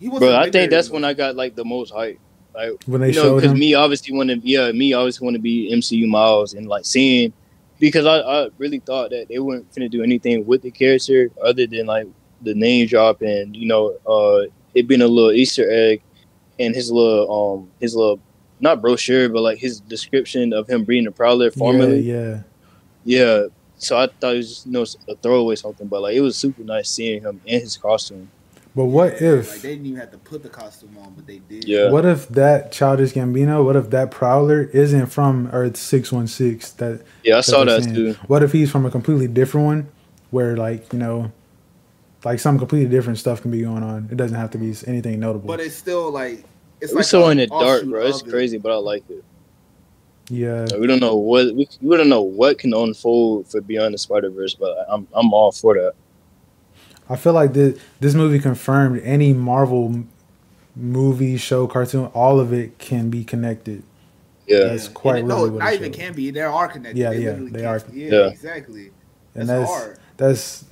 He 0.00 0.08
wasn't 0.08 0.20
Bro, 0.30 0.36
I 0.36 0.50
think 0.50 0.70
that's 0.70 0.88
than- 0.88 0.94
when 0.94 1.04
I 1.04 1.14
got 1.14 1.36
like 1.36 1.54
the 1.54 1.64
most 1.64 1.92
hype. 1.92 2.18
Like 2.54 2.72
When 2.86 3.00
they 3.00 3.10
you 3.12 3.14
know, 3.22 3.36
because 3.36 3.54
me 3.54 3.74
obviously 3.74 4.16
want 4.16 4.30
to, 4.30 4.38
yeah, 4.38 4.72
me 4.72 4.92
obviously 4.92 5.24
want 5.24 5.34
to 5.36 5.40
be 5.40 5.70
MCU 5.72 6.08
Miles 6.08 6.54
and 6.54 6.66
like 6.66 6.84
seeing 6.84 7.32
because 7.78 8.06
I, 8.06 8.18
I 8.18 8.48
really 8.58 8.80
thought 8.80 9.10
that 9.10 9.28
they 9.28 9.38
weren't 9.38 9.72
gonna 9.74 9.88
do 9.88 10.02
anything 10.02 10.44
with 10.46 10.62
the 10.62 10.70
character 10.70 11.30
other 11.42 11.66
than 11.66 11.86
like 11.86 12.06
the 12.42 12.54
name 12.54 12.86
drop 12.88 13.22
and 13.22 13.54
you 13.54 13.66
know, 13.66 13.96
uh, 14.06 14.46
it 14.74 14.88
being 14.88 15.02
a 15.02 15.06
little 15.06 15.32
Easter 15.32 15.70
egg 15.70 16.02
and 16.58 16.74
his 16.74 16.90
little 16.90 17.58
um 17.60 17.70
his 17.80 17.94
little 17.94 18.18
not 18.60 18.80
brochure 18.80 19.28
but 19.28 19.42
like 19.42 19.58
his 19.58 19.78
description 19.80 20.52
of 20.52 20.68
him 20.68 20.82
being 20.84 21.06
a 21.06 21.12
prowler 21.12 21.46
yeah, 21.46 21.50
formerly. 21.56 22.00
yeah. 22.00 22.14
Yeah. 22.14 22.42
So 23.78 23.96
I 23.96 24.08
thought 24.08 24.34
it 24.34 24.38
was 24.38 24.48
just 24.48 24.66
you 24.66 24.72
know, 24.72 24.84
a 25.08 25.14
throwaway 25.16 25.54
something, 25.54 25.86
but 25.86 26.02
like 26.02 26.14
it 26.14 26.20
was 26.20 26.36
super 26.36 26.62
nice 26.62 26.90
seeing 26.90 27.22
him 27.22 27.40
in 27.46 27.60
his 27.60 27.76
costume. 27.76 28.30
But 28.74 28.86
what 28.86 29.14
like 29.14 29.22
if? 29.22 29.62
they 29.62 29.70
didn't 29.70 29.86
even 29.86 29.98
have 29.98 30.10
to 30.12 30.18
put 30.18 30.42
the 30.42 30.48
costume 30.48 30.96
on, 30.98 31.14
but 31.14 31.26
they 31.26 31.38
did. 31.38 31.66
Yeah. 31.66 31.90
What 31.90 32.04
if 32.04 32.28
that 32.28 32.70
Childish 32.70 33.12
Gambino? 33.12 33.64
What 33.64 33.76
if 33.76 33.90
that 33.90 34.10
Prowler 34.10 34.62
isn't 34.62 35.06
from 35.06 35.48
Earth 35.52 35.76
six 35.76 36.12
one 36.12 36.26
six? 36.26 36.70
That 36.72 37.02
Yeah, 37.24 37.38
I 37.38 37.40
saw 37.40 37.64
that 37.64 37.84
saying? 37.84 37.94
too. 37.94 38.12
What 38.26 38.42
if 38.42 38.52
he's 38.52 38.70
from 38.70 38.84
a 38.84 38.90
completely 38.90 39.26
different 39.26 39.66
one, 39.66 39.88
where 40.30 40.56
like 40.56 40.92
you 40.92 40.98
know, 40.98 41.32
like 42.24 42.40
some 42.40 42.58
completely 42.58 42.88
different 42.88 43.18
stuff 43.18 43.42
can 43.42 43.50
be 43.50 43.62
going 43.62 43.82
on. 43.82 44.08
It 44.10 44.16
doesn't 44.16 44.36
have 44.36 44.50
to 44.50 44.58
be 44.58 44.74
anything 44.86 45.18
notable. 45.18 45.46
But 45.46 45.60
it's 45.60 45.74
still 45.74 46.10
like 46.10 46.44
it's 46.80 46.92
we 46.92 46.98
like 46.98 47.06
so 47.06 47.28
in 47.30 47.38
the 47.38 47.46
dark, 47.46 47.84
bro. 47.84 48.06
It's 48.06 48.22
of 48.22 48.28
it. 48.28 48.30
crazy, 48.30 48.58
but 48.58 48.72
I 48.72 48.76
like 48.76 49.08
it. 49.10 49.24
Yeah, 50.30 50.62
Like, 50.70 50.80
we 50.80 50.86
don't 50.86 51.00
know 51.00 51.16
what 51.16 51.54
we, 51.54 51.68
we 51.80 51.96
don't 51.96 52.08
know 52.08 52.22
what 52.22 52.58
can 52.58 52.74
unfold 52.74 53.48
for 53.50 53.60
Beyond 53.60 53.94
the 53.94 53.98
Spider 53.98 54.30
Verse, 54.30 54.54
but 54.54 54.76
I'm 54.88 55.06
I'm 55.12 55.32
all 55.32 55.52
for 55.52 55.74
that. 55.74 55.94
I 57.08 57.16
feel 57.16 57.32
like 57.32 57.52
this 57.54 57.78
this 58.00 58.14
movie 58.14 58.38
confirmed 58.38 59.00
any 59.04 59.32
Marvel 59.32 60.04
movie, 60.76 61.36
show, 61.36 61.66
cartoon, 61.66 62.06
all 62.14 62.38
of 62.40 62.52
it 62.52 62.78
can 62.78 63.10
be 63.10 63.24
connected. 63.24 63.82
Yeah, 64.46 64.64
That's 64.68 64.88
quite 64.88 65.18
And 65.20 65.26
it- 65.26 65.28
no, 65.28 65.46
not 65.46 65.72
it 65.72 65.76
even 65.76 65.92
showed. 65.92 66.00
can 66.00 66.12
be. 66.14 66.30
They 66.30 66.40
are 66.42 66.68
connected. 66.68 66.98
Yeah, 66.98 67.10
they 67.10 67.24
yeah, 67.24 67.36
they 67.40 67.64
are. 67.66 67.82
Yeah, 67.92 68.10
Yeah. 68.10 68.26
exactly. 68.28 68.90
And 69.34 69.48
That's, 69.48 69.60
that's 69.60 69.70
hard. 69.70 69.98
that's 70.16 70.64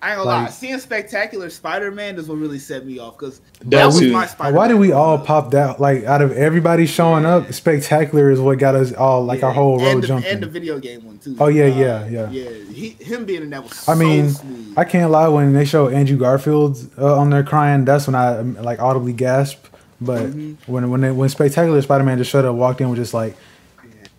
I 0.00 0.10
ain't 0.10 0.16
gonna 0.18 0.28
like- 0.30 0.44
lie. 0.46 0.50
Seeing 0.50 0.78
Spectacular 0.78 1.50
Spider 1.50 1.90
Man 1.90 2.16
is 2.16 2.28
what 2.28 2.38
really 2.38 2.58
set 2.58 2.86
me 2.86 2.98
off 2.98 3.18
because 3.18 3.40
That 3.60 3.70
that 3.70 3.86
was 3.86 3.98
too. 3.98 4.12
my 4.12 4.26
Spider. 4.26 4.52
Man. 4.52 4.58
Why 4.58 4.68
did 4.68 4.78
we 4.78 4.92
all 4.92 5.18
pop 5.18 5.50
that? 5.50 5.80
Like 5.80 6.04
out 6.04 6.22
of 6.22 6.32
everybody 6.32 6.86
showing 6.86 7.26
up, 7.26 7.52
spectacular 7.52 8.30
is 8.30 8.40
what 8.40 8.58
got 8.58 8.74
us 8.74 8.92
all 8.94 9.24
like 9.24 9.42
our 9.42 9.52
whole 9.52 9.78
road 9.78 9.86
and 9.88 10.02
the, 10.02 10.06
jumping. 10.06 10.30
and 10.30 10.42
the 10.42 10.46
video 10.46 10.78
game 10.78 11.04
one 11.04 11.18
too. 11.18 11.36
Oh, 11.38 11.48
yeah, 11.48 11.64
Uh, 11.64 11.68
yeah, 11.68 12.08
yeah. 12.08 12.30
yeah. 12.30 12.50
He, 12.72 12.90
him 12.90 13.24
being 13.26 13.42
in 13.42 13.50
that 13.50 13.62
was. 13.64 13.86
I 13.88 13.94
mean, 13.94 14.30
smooth. 14.30 14.74
I 14.78 14.84
can't 14.84 15.10
lie. 15.10 15.28
When 15.28 15.52
they 15.52 15.64
show 15.66 15.88
Andrew 15.88 16.16
Garfield 16.16 16.78
uh, 16.98 17.18
on 17.18 17.28
there 17.30 17.42
crying, 17.44 17.84
that's 17.84 18.06
when 18.06 18.14
I 18.14 18.40
like 18.40 18.80
audibly 18.80 19.12
gasp. 19.12 19.66
But 20.00 20.26
Mhm. 20.30 20.56
when 20.66 20.90
when 20.90 21.00
they, 21.02 21.10
when 21.10 21.28
Spectacular 21.28 21.80
Spider 21.82 22.04
Man 22.04 22.18
just 22.18 22.30
showed 22.30 22.44
up, 22.44 22.54
walked 22.54 22.80
in, 22.80 22.88
was 22.90 22.98
just 22.98 23.14
like, 23.14 23.34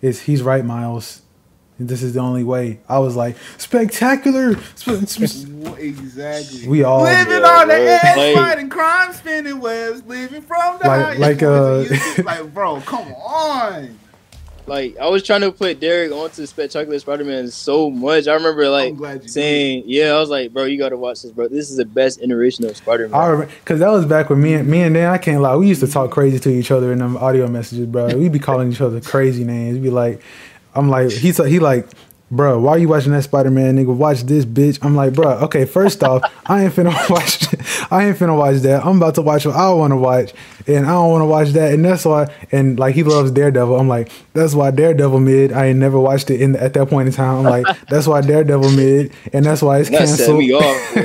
"It's 0.02 0.20
he's 0.20 0.42
right, 0.42 0.64
Miles. 0.64 1.22
This 1.78 2.02
is 2.02 2.14
the 2.14 2.20
only 2.20 2.44
way." 2.44 2.80
I 2.88 2.98
was 2.98 3.14
like, 3.16 3.36
"Spectacular!" 3.56 4.54
Sp- 4.74 5.06
sp- 5.06 5.78
exactly. 5.78 6.66
We 6.68 6.82
all- 6.82 7.02
living 7.02 7.32
Yeah, 7.32 7.46
on 7.60 7.68
the 7.68 7.74
bro. 7.74 7.84
edge, 8.02 8.16
Like- 8.16 8.34
fighting 8.34 8.68
crime, 8.68 9.12
spinning 9.12 9.60
webs, 9.60 10.02
living 10.06 10.42
from 10.42 10.78
the 10.80 10.88
Like- 10.88 11.18
like, 11.18 11.38
points 11.38 12.18
uh, 12.18 12.22
like, 12.24 12.52
bro, 12.54 12.80
come 12.80 13.12
on. 13.12 13.98
like 14.66 14.98
I 14.98 15.08
was 15.08 15.22
trying 15.22 15.40
to 15.42 15.50
put 15.52 15.80
Derek 15.80 16.12
onto 16.12 16.44
Spectacular 16.44 16.98
Spider 16.98 17.24
Man 17.24 17.48
so 17.48 17.88
much. 17.90 18.26
I 18.28 18.34
remember 18.34 18.68
like 18.68 18.90
I'm 18.90 18.96
glad 18.96 19.22
you 19.22 19.28
saying, 19.28 19.84
yeah, 19.86 20.12
I 20.12 20.20
was 20.20 20.28
like, 20.28 20.52
bro, 20.52 20.64
you 20.64 20.76
got 20.78 20.90
to 20.90 20.96
watch 20.98 21.22
this, 21.22 21.30
bro. 21.32 21.48
This 21.48 21.70
is 21.70 21.76
the 21.78 21.84
best 21.86 22.20
iteration 22.20 22.64
of 22.66 22.76
Spider 22.76 23.06
I 23.06 23.08
Man. 23.08 23.30
remember 23.30 23.52
because 23.60 23.80
that 23.80 23.88
was 23.90 24.04
back 24.04 24.28
when 24.30 24.42
me 24.42 24.54
and 24.54 24.68
me 24.68 24.82
and 24.82 24.94
Dan. 24.94 25.10
I 25.10 25.16
can't 25.18 25.40
lie. 25.40 25.56
We 25.56 25.68
used 25.68 25.80
to 25.80 25.86
talk 25.88 26.10
crazy 26.10 26.38
to 26.40 26.50
each 26.50 26.70
other 26.70 26.92
in 26.92 26.98
them 26.98 27.16
audio 27.16 27.46
messages, 27.48 27.86
bro. 27.86 28.08
We'd 28.16 28.32
be 28.32 28.38
calling 28.38 28.70
each 28.72 28.80
other 28.82 29.00
crazy 29.00 29.44
names. 29.44 29.74
We'd 29.74 29.84
be 29.84 29.90
like, 29.90 30.20
I'm 30.74 30.88
like, 30.88 31.10
he's 31.10 31.36
he 31.44 31.58
like, 31.58 31.86
bro, 32.30 32.58
why 32.60 32.72
are 32.72 32.78
you 32.78 32.88
watching 32.88 33.12
that 33.12 33.22
Spider 33.24 33.50
Man 33.50 33.76
nigga? 33.76 33.94
Watch 33.94 34.22
this 34.22 34.44
bitch. 34.44 34.78
I'm 34.82 34.94
like, 34.94 35.14
bro, 35.14 35.30
okay, 35.44 35.64
first 35.64 36.02
off, 36.04 36.22
I 36.46 36.64
ain't 36.64 36.74
finna 36.74 36.92
watch. 37.10 37.46
I 37.90 38.06
ain't 38.06 38.18
finna 38.18 38.36
watch 38.36 38.56
that. 38.62 38.84
I'm 38.84 38.98
about 38.98 39.14
to 39.16 39.22
watch 39.22 39.46
what 39.46 39.56
I 39.56 39.72
want 39.72 39.92
to 39.92 39.96
watch, 39.96 40.32
and 40.66 40.86
I 40.86 40.90
don't 40.90 41.10
want 41.10 41.22
to 41.22 41.26
watch 41.26 41.48
that, 41.50 41.72
and 41.72 41.84
that's 41.84 42.04
why. 42.04 42.32
And 42.52 42.78
like 42.78 42.94
he 42.94 43.02
loves 43.02 43.30
Daredevil. 43.30 43.78
I'm 43.78 43.88
like, 43.88 44.10
that's 44.34 44.54
why 44.54 44.70
Daredevil 44.70 45.20
mid. 45.20 45.52
I 45.52 45.66
ain't 45.66 45.78
never 45.78 45.98
watched 45.98 46.30
it 46.30 46.40
in 46.42 46.54
at 46.56 46.74
that 46.74 46.88
point 46.88 47.08
in 47.08 47.14
time. 47.14 47.38
I'm 47.38 47.44
like, 47.64 47.80
that's 47.88 48.06
why 48.06 48.20
Daredevil 48.20 48.70
mid, 48.72 49.12
and 49.32 49.44
that's 49.46 49.62
why 49.62 49.78
it's 49.78 49.90
That 49.90 50.06
set 50.08 50.18
canceled. 50.18 50.38
me 50.40 50.52
off, 50.52 50.94
bro. 50.94 51.02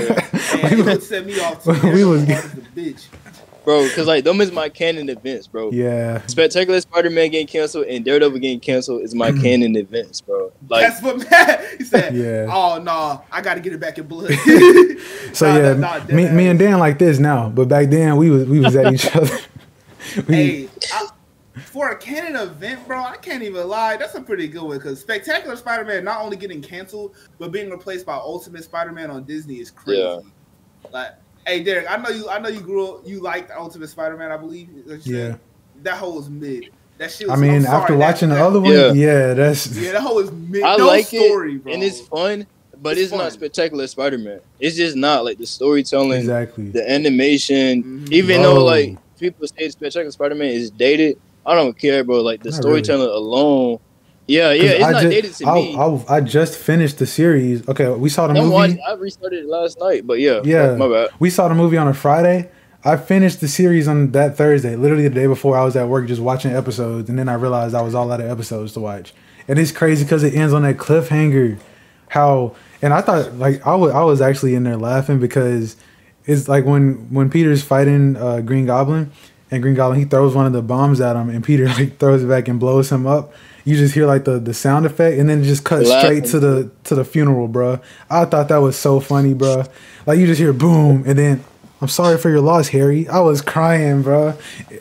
Man, 0.61 0.79
it 0.79 0.85
would 0.85 1.03
set 1.03 1.25
me 1.25 1.39
off. 1.39 1.65
We 1.83 2.03
was- 2.03 2.25
Hard 2.25 2.43
as 2.45 2.53
a 2.53 2.61
bitch. 2.75 3.05
Bro. 3.63 3.83
Because 3.83 4.07
like 4.07 4.23
them 4.23 4.41
is 4.41 4.51
my 4.51 4.69
canon 4.69 5.09
events, 5.09 5.47
bro. 5.47 5.71
yeah. 5.71 6.25
Spectacular 6.27 6.79
Spider 6.81 7.09
Man 7.09 7.29
getting 7.31 7.47
canceled 7.47 7.85
and 7.87 8.03
Daredevil 8.03 8.39
getting 8.39 8.59
canceled 8.59 9.01
is 9.01 9.15
my 9.15 9.31
mm-hmm. 9.31 9.41
canon 9.41 9.75
events, 9.75 10.21
bro. 10.21 10.51
Like 10.69 10.87
That's 10.87 11.01
what 11.01 11.29
man. 11.29 11.59
He 11.77 11.83
said. 11.83 12.15
Yeah. 12.15 12.47
Oh 12.51 12.79
no, 12.81 13.23
I 13.31 13.41
got 13.41 13.55
to 13.55 13.59
get 13.59 13.73
it 13.73 13.79
back 13.79 13.97
in 13.97 14.07
blood. 14.07 14.31
So 15.33 15.47
Nah, 15.47 15.57
yeah, 15.57 15.73
nah, 15.73 15.97
nah, 15.97 16.05
me, 16.05 16.25
dead 16.25 16.35
me 16.35 16.47
and 16.47 16.59
Dan 16.59 16.79
like 16.79 16.99
this 16.99 17.17
now, 17.17 17.49
but 17.49 17.67
back 17.67 17.89
then 17.89 18.17
we 18.17 18.29
was 18.29 18.45
we 18.45 18.59
was 18.59 18.75
at 18.75 18.93
each 18.93 19.05
other. 19.15 19.35
we, 20.27 20.35
Hey, 20.35 20.69
I, 20.93 21.07
for 21.61 21.89
a 21.89 21.97
canon 21.97 22.35
event, 22.35 22.85
bro, 22.87 23.03
I 23.03 23.17
can't 23.17 23.43
even 23.43 23.67
lie. 23.67 23.97
That's 23.97 24.15
a 24.15 24.21
pretty 24.21 24.47
good 24.47 24.63
one 24.63 24.77
because 24.77 24.99
Spectacular 24.99 25.55
Spider-Man 25.55 26.03
not 26.03 26.21
only 26.21 26.37
getting 26.37 26.61
canceled 26.61 27.15
but 27.39 27.51
being 27.51 27.69
replaced 27.69 28.05
by 28.05 28.15
Ultimate 28.15 28.63
Spider-Man 28.63 29.09
on 29.09 29.23
Disney 29.23 29.55
is 29.55 29.71
crazy. 29.71 30.01
Yeah. 30.01 30.19
Like, 30.91 31.11
hey, 31.45 31.63
Derek, 31.63 31.89
I 31.89 31.97
know 31.97 32.09
you. 32.09 32.29
I 32.29 32.39
know 32.39 32.49
you 32.49 32.61
grew 32.61 32.87
up. 32.95 33.01
You 33.07 33.21
liked 33.21 33.51
Ultimate 33.51 33.89
Spider-Man, 33.89 34.31
I 34.31 34.37
believe. 34.37 34.69
is 34.85 34.91
what 34.91 35.05
you 35.05 35.17
Yeah. 35.17 35.35
That 35.83 35.97
whole 35.97 36.15
was 36.15 36.29
mid. 36.29 36.69
That 36.97 37.11
shit. 37.11 37.27
I 37.27 37.31
Was, 37.31 37.41
mean, 37.41 37.51
I'm 37.55 37.61
sorry, 37.63 37.81
after 37.81 37.93
that- 37.93 37.99
watching 37.99 38.29
the 38.29 38.35
other 38.43 38.61
one, 38.61 38.71
Yeah. 38.73 38.93
yeah, 38.93 39.33
that's 39.33 39.67
yeah, 39.75 39.93
that 39.93 40.01
whole 40.01 40.19
is 40.19 40.31
mid. 40.31 40.61
I 40.63 40.77
no 40.77 40.87
like 40.87 41.07
story, 41.07 41.55
it 41.55 41.63
bro. 41.63 41.73
and 41.73 41.83
it's 41.83 41.99
fun, 42.01 42.45
but 42.81 42.93
It's 42.93 43.01
it's, 43.01 43.09
fun. 43.11 43.19
not 43.19 43.31
Spectacular 43.33 43.87
Spider 43.87 44.17
Man. 44.19 44.39
It's 44.59 44.75
just 44.77 44.95
not 44.95 45.25
like 45.25 45.37
the 45.39 45.47
storytelling, 45.47 46.19
exactly. 46.21 46.69
the 46.69 46.89
animation. 46.89 47.83
Mhm. 48.05 48.11
Even 48.11 48.41
Bro. 48.41 48.53
though 48.55 48.63
like 48.65 48.95
people 49.19 49.47
say 49.47 49.69
Spectacular 49.69 50.11
Spider 50.11 50.35
Man 50.35 50.49
is 50.49 50.69
dated, 50.69 51.17
I 51.45 51.55
don't 51.55 51.77
care, 51.77 52.03
bro. 52.03 52.21
Like 52.21 52.43
the 52.43 52.51
Not 52.51 52.61
storytelling 52.61 53.09
alone. 53.09 53.79
Yeah, 54.27 54.51
yeah, 54.53 54.63
it's 54.71 54.83
I 54.85 54.91
not 54.91 55.01
ju- 55.01 55.09
dated 55.09 55.33
to 55.35 55.47
I, 55.47 55.53
me. 55.55 55.75
I, 55.75 56.15
I 56.15 56.21
just 56.21 56.57
finished 56.57 56.97
the 56.99 57.05
series. 57.05 57.67
Okay, 57.67 57.89
we 57.89 58.07
saw 58.09 58.27
the 58.27 58.33
I'm 58.33 58.43
movie. 58.45 58.53
watching, 58.53 58.79
I 58.87 58.93
restarted 58.93 59.43
it 59.43 59.49
last 59.49 59.79
night, 59.79 60.07
but 60.07 60.19
yeah, 60.19 60.39
Yeah. 60.45 60.75
my 60.75 60.87
bad. 60.87 61.09
We 61.19 61.29
saw 61.29 61.47
the 61.49 61.55
movie 61.55 61.77
on 61.77 61.87
a 61.89 61.93
Friday. 61.93 62.49
I 62.85 62.97
finished 62.97 63.41
the 63.41 63.47
series 63.47 63.87
on 63.87 64.11
that 64.11 64.35
Thursday. 64.37 64.75
Literally 64.75 65.07
the 65.07 65.13
day 65.15 65.27
before, 65.27 65.57
I 65.57 65.63
was 65.65 65.75
at 65.75 65.87
work 65.87 66.07
just 66.07 66.21
watching 66.21 66.51
episodes, 66.51 67.09
and 67.09 67.17
then 67.19 67.27
I 67.29 67.33
realized 67.33 67.75
I 67.75 67.81
was 67.81 67.95
all 67.95 68.11
out 68.11 68.21
of 68.21 68.29
episodes 68.29 68.73
to 68.73 68.79
watch. 68.79 69.13
And 69.47 69.59
it's 69.59 69.71
crazy 69.71 70.03
because 70.05 70.23
it 70.23 70.33
ends 70.33 70.53
on 70.53 70.63
that 70.63 70.77
cliffhanger. 70.77 71.59
How 72.09 72.55
and 72.81 72.93
I 72.93 73.01
thought 73.01 73.33
like 73.35 73.65
I 73.65 73.75
was 73.75 73.91
I 73.91 74.03
was 74.03 74.21
actually 74.21 74.53
in 74.55 74.63
there 74.63 74.77
laughing 74.77 75.19
because 75.19 75.75
it's 76.25 76.47
like 76.47 76.63
when 76.65 77.07
when 77.13 77.29
Peter's 77.29 77.63
fighting 77.63 78.15
uh, 78.15 78.39
Green 78.41 78.65
Goblin, 78.67 79.11
and 79.51 79.61
Green 79.63 79.75
Goblin 79.75 79.99
he 79.99 80.05
throws 80.05 80.35
one 80.35 80.45
of 80.45 80.53
the 80.53 80.61
bombs 80.61 81.01
at 81.01 81.15
him, 81.15 81.29
and 81.29 81.43
Peter 81.43 81.65
like 81.79 81.97
throws 81.97 82.23
it 82.23 82.27
back 82.27 82.47
and 82.47 82.59
blows 82.59 82.89
him 82.91 83.05
up. 83.07 83.33
You 83.65 83.75
just 83.75 83.93
hear 83.93 84.05
like 84.05 84.25
the 84.25 84.39
the 84.39 84.53
sound 84.53 84.85
effect, 84.85 85.17
and 85.19 85.29
then 85.29 85.41
it 85.41 85.45
just 85.45 85.63
cuts 85.63 85.89
Laughing. 85.89 86.25
straight 86.25 86.31
to 86.31 86.39
the 86.39 86.71
to 86.85 86.95
the 86.95 87.05
funeral, 87.05 87.47
bruh. 87.47 87.81
I 88.09 88.25
thought 88.25 88.49
that 88.49 88.57
was 88.57 88.77
so 88.77 88.99
funny, 88.99 89.33
bruh. 89.33 89.69
Like 90.05 90.19
you 90.19 90.27
just 90.27 90.39
hear 90.39 90.51
boom, 90.53 91.03
and 91.07 91.17
then 91.17 91.43
I'm 91.83 91.89
sorry 91.89 92.17
for 92.17 92.29
your 92.29 92.39
loss, 92.39 92.69
Harry. 92.69 93.09
I 93.09 93.19
was 93.19 93.41
crying, 93.41 94.03
bro. 94.03 94.35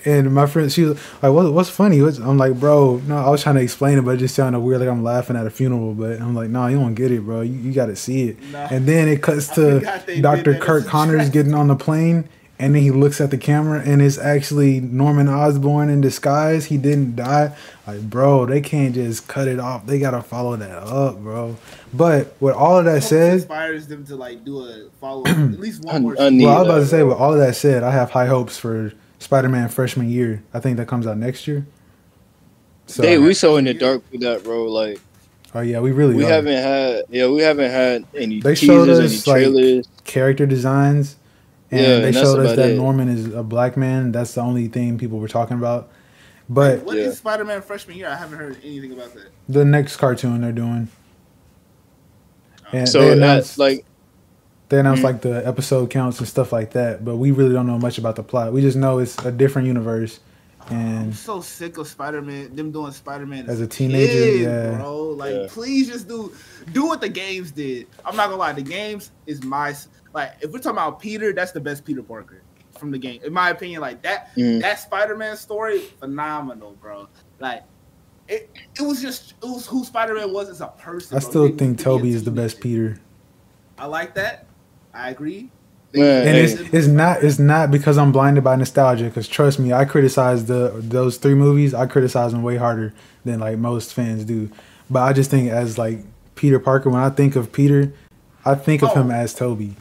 And 0.05 0.33
my 0.33 0.47
friend, 0.47 0.71
she 0.71 0.83
was 0.83 0.99
like, 1.21 1.33
what, 1.33 1.53
"What's 1.53 1.69
funny?" 1.69 2.01
What's, 2.01 2.19
I'm 2.19 2.39
like, 2.39 2.61
"Bro, 2.61 3.03
no." 3.09 3.17
I 3.17 3.29
was 3.29 3.43
trying 3.43 3.57
to 3.57 3.61
explain 3.61 3.99
it, 3.99 4.03
but 4.03 4.13
it 4.13 4.19
just 4.19 4.37
sounded 4.37 4.61
weird, 4.61 4.79
like 4.81 4.89
I'm 4.89 5.03
laughing 5.03 5.35
at 5.37 5.45
a 5.45 5.51
funeral. 5.51 5.95
But 5.95 6.21
I'm 6.21 6.35
like, 6.37 6.49
"No, 6.49 6.67
you 6.69 6.79
don't 6.79 6.95
get 6.95 7.11
it, 7.11 7.23
bro. 7.23 7.41
You, 7.41 7.55
you 7.55 7.73
got 7.73 7.87
to 7.87 7.97
see 7.97 8.29
it." 8.29 8.43
Nah. 8.53 8.69
and 8.71 8.87
then 8.87 9.09
it 9.09 9.21
cuts 9.21 9.49
to 9.49 9.81
forgot 9.81 10.07
they 10.07 10.15
did 10.17 10.23
Dr. 10.23 10.53
that 10.53 10.63
Curt 10.63 10.87
Connors 10.87 11.29
getting 11.37 11.55
on 11.55 11.67
the 11.67 11.77
plane, 11.77 12.29
and 12.63 12.77
then 12.77 12.83
he 12.83 12.93
looks 12.93 13.21
at 13.21 13.33
the 13.33 13.39
camera, 13.39 13.83
and 13.85 14.01
it's 14.01 14.19
actually 14.19 14.79
Norman 14.81 15.29
Osborn 15.29 15.89
in 15.91 16.01
disguise. 16.01 16.67
He 16.67 16.77
didn't 16.79 17.17
die. 17.17 17.57
Like, 17.89 18.03
bro, 18.09 18.47
they 18.47 18.61
can't 18.61 18.95
just 18.95 19.27
cut 19.27 19.49
it 19.49 19.59
off. 19.59 19.85
They 19.85 19.99
gotta 19.99 20.23
follow 20.23 20.55
that 20.55 20.79
up, 20.85 21.19
bro. 21.19 21.57
But 21.93 22.37
with 22.41 22.55
all 22.55 22.79
of 22.79 22.85
that 22.85 23.01
Hope 23.01 23.03
said, 23.03 23.33
inspires 23.35 23.89
them 23.89 24.07
to 24.07 24.15
like 24.15 24.45
do 24.45 24.61
a 24.65 24.89
follow 25.01 25.27
at 25.27 25.37
least 25.59 25.83
one 25.83 26.03
more. 26.03 26.17
I- 26.21 26.27
I 26.27 26.31
well, 26.31 26.49
I 26.51 26.59
was 26.61 26.69
about 26.69 26.79
to 26.79 26.87
say, 26.87 26.99
bro. 26.99 27.09
with 27.09 27.17
all 27.19 27.33
of 27.33 27.41
that 27.41 27.57
said, 27.57 27.83
I 27.83 27.91
have 27.91 28.13
high 28.13 28.27
hopes 28.27 28.57
for 28.57 28.93
Spider-Man 29.19 29.69
freshman 29.69 30.09
year. 30.09 30.45
I 30.55 30.61
think 30.61 30.77
that 30.77 30.87
comes 30.87 31.07
out 31.09 31.17
next 31.19 31.49
year. 31.49 31.67
So, 32.87 33.03
They 33.03 33.19
we 33.19 33.35
so 33.35 33.57
in 33.57 33.65
the 33.65 33.75
dark 33.75 34.03
with 34.13 34.21
that, 34.21 34.45
bro. 34.45 34.67
Like 34.67 35.01
oh 35.55 35.61
yeah, 35.63 35.81
we 35.81 35.91
really 35.91 36.15
we 36.15 36.25
are. 36.25 36.29
haven't 36.29 36.53
had, 36.63 37.03
yeah, 37.11 37.27
we 37.27 37.41
haven't 37.43 37.71
had 37.73 38.05
any 38.17 38.41
They 38.41 38.55
showed 38.55 38.87
teasers, 38.87 39.27
any 39.27 39.83
us, 39.83 39.85
like, 39.89 40.05
character 40.05 40.47
designs, 40.47 41.17
and 41.73 41.81
Yeah, 41.81 41.99
they 41.99 42.07
and 42.09 42.15
showed 42.15 42.39
us 42.47 42.55
that 42.57 42.71
it. 42.71 42.77
Norman 42.77 43.09
is 43.09 43.35
a 43.35 43.43
black 43.43 43.77
man. 43.77 44.13
That's 44.13 44.35
the 44.35 44.43
only 44.43 44.69
thing 44.69 44.99
people 44.99 45.19
were 45.19 45.27
talking 45.29 45.57
about. 45.57 45.91
But 46.49 46.83
What 46.85 46.97
is 46.97 47.07
Yeah. 47.07 47.13
Spider-Man 47.15 47.63
freshman 47.63 47.97
year? 47.97 48.09
I 48.09 48.15
haven't 48.17 48.39
heard 48.39 48.57
anything 48.63 48.93
about 48.93 49.15
that. 49.15 49.31
the 49.49 49.65
next 49.65 49.97
cartoon 49.97 50.43
they're 50.43 50.53
doing, 50.53 50.89
and 52.73 52.89
so 52.89 53.01
they 53.01 53.07
that's 53.09 53.17
announced 53.19 53.59
like 53.59 53.85
they 54.69 54.79
announced 54.81 55.03
Mhm. 55.03 55.07
like 55.07 55.21
the 55.23 55.47
episode 55.47 55.91
counts 55.91 56.19
and 56.19 56.27
stuff 56.29 56.53
like 56.53 56.71
that. 56.73 57.05
But 57.05 57.17
we 57.17 57.31
really 57.31 57.53
don't 57.53 57.67
know 57.67 57.79
much 57.79 57.99
about 57.99 58.17
the 58.17 58.23
plot. 58.23 58.53
We 58.53 58.61
just 58.63 58.77
know 58.77 58.99
it's 58.99 59.19
a 59.25 59.31
different 59.31 59.69
universe, 59.69 60.21
And 60.71 60.79
I'm 60.79 61.03
and 61.05 61.15
so 61.17 61.41
sick 61.41 61.77
of 61.79 61.89
Spider-Man. 61.89 62.55
Them 62.57 62.71
doing 62.71 62.93
Spider-Man 62.93 63.47
As 63.51 63.61
a 63.61 63.67
teenager, 63.67 64.07
kid, 64.13 64.41
yeah. 64.43 64.77
bro. 64.77 65.09
Like, 65.11 65.35
Yeah. 65.35 65.47
please 65.51 65.89
just 65.89 66.07
do 66.09 66.33
do 66.73 66.87
what 66.87 67.01
the 67.01 67.09
games 67.09 67.51
did. 67.51 67.87
I'm 68.05 68.17
not 68.17 68.27
gonna 68.29 68.37
lie, 68.39 68.53
the 68.53 68.63
games 68.63 69.11
is 69.27 69.43
my 69.43 69.71
s- 69.71 69.89
like. 70.13 70.33
If 70.41 70.51
we're 70.53 70.59
talking 70.59 70.73
about 70.79 71.01
Peter, 71.01 71.33
that's 71.33 71.53
the 71.53 71.61
best 71.61 71.85
Peter 71.85 72.03
Parker 72.03 72.43
from 72.79 72.91
the 72.91 72.99
game, 72.99 73.21
in 73.25 73.33
my 73.33 73.51
opinion. 73.51 73.81
Like 73.81 74.03
that 74.03 74.35
mm, 74.37 74.61
that 74.61 74.79
Spider-Man 74.81 75.37
story, 75.37 75.81
phenomenal, 75.81 76.77
bro. 76.81 77.09
Like. 77.39 77.65
It, 78.29 78.51
it 78.79 78.83
was 78.83 79.03
just 79.03 79.35
it 79.43 79.47
was 79.47 79.67
who 79.67 79.85
Spider-Man 79.85 80.33
was 80.33 80.49
as 80.49 80.61
a 80.61 80.69
person. 80.69 81.17
I 81.17 81.21
bro. 81.21 81.29
still 81.29 81.47
He 81.47 81.53
think 81.53 81.77
was 81.77 81.77
to 81.77 81.77
be 81.77 81.83
Tobey 81.99 82.11
is 82.11 82.25
the 82.25 82.31
best. 82.31 82.61
Peter. 82.61 82.99
I 83.77 83.87
like 83.87 84.15
that. 84.15 84.47
I 84.95 85.11
agree. 85.11 85.51
Man, 85.93 86.27
and 86.29 86.37
Hey. 86.37 86.45
it's 86.45 86.55
it's 86.73 86.87
not 86.87 87.23
it's 87.25 87.41
not 87.41 87.73
because 87.73 87.99
I'm 87.99 88.13
blinded 88.13 88.45
by 88.45 88.55
nostalgia. 88.55 89.07
Because 89.07 89.27
trust 89.27 89.59
me, 89.59 89.73
I 89.73 89.85
criticize 89.85 90.47
the 90.47 90.73
those 90.77 91.17
three 91.19 91.35
movies. 91.35 91.75
I 91.75 91.87
criticize 91.87 92.31
them 92.33 92.45
way 92.45 92.57
harder 92.57 92.95
than 93.25 93.41
like 93.41 93.59
most 93.59 93.93
fans 93.93 94.25
do. 94.25 94.49
But 94.89 95.01
I 95.03 95.13
just 95.13 95.29
think 95.31 95.51
as 95.51 95.77
like 95.77 95.99
Peter 96.37 96.61
Parker, 96.61 96.91
when 96.91 97.03
I 97.03 97.11
think 97.11 97.35
of 97.35 97.53
Peter, 97.53 97.93
I 98.45 98.55
think 98.55 98.83
of 98.83 98.91
Oh. 98.91 99.03
him 99.03 99.11
as 99.11 99.35
Tobey. 99.35 99.75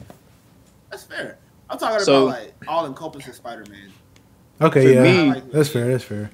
That's 0.92 1.02
fair. 1.04 1.38
I'm 1.68 1.78
talking 1.78 2.04
So- 2.04 2.28
about 2.28 2.40
like 2.40 2.54
all 2.68 2.86
encompassing 2.86 3.32
Spider-Man. 3.32 3.90
Okay, 4.60 4.82
For 4.94 5.04
yeah, 5.04 5.32
me- 5.34 5.42
that's 5.52 5.70
fair. 5.70 5.88
That's 5.90 6.04
fair. 6.04 6.30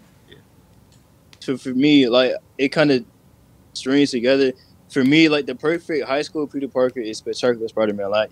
so 1.41 1.57
for 1.57 1.71
me, 1.71 2.09
like 2.09 2.33
it 2.59 2.69
kind 2.71 2.91
of 2.91 3.05
strings 3.73 4.11
together. 4.11 4.53
For 4.91 5.05
me, 5.05 5.29
like 5.29 5.47
the 5.47 5.55
perfect 5.55 6.07
high 6.07 6.23
school 6.23 6.47
Peter 6.47 6.69
Parker 6.69 7.01
is 7.01 7.19
Spectacular 7.19 7.69
Spider-Man, 7.69 8.11
like, 8.11 8.31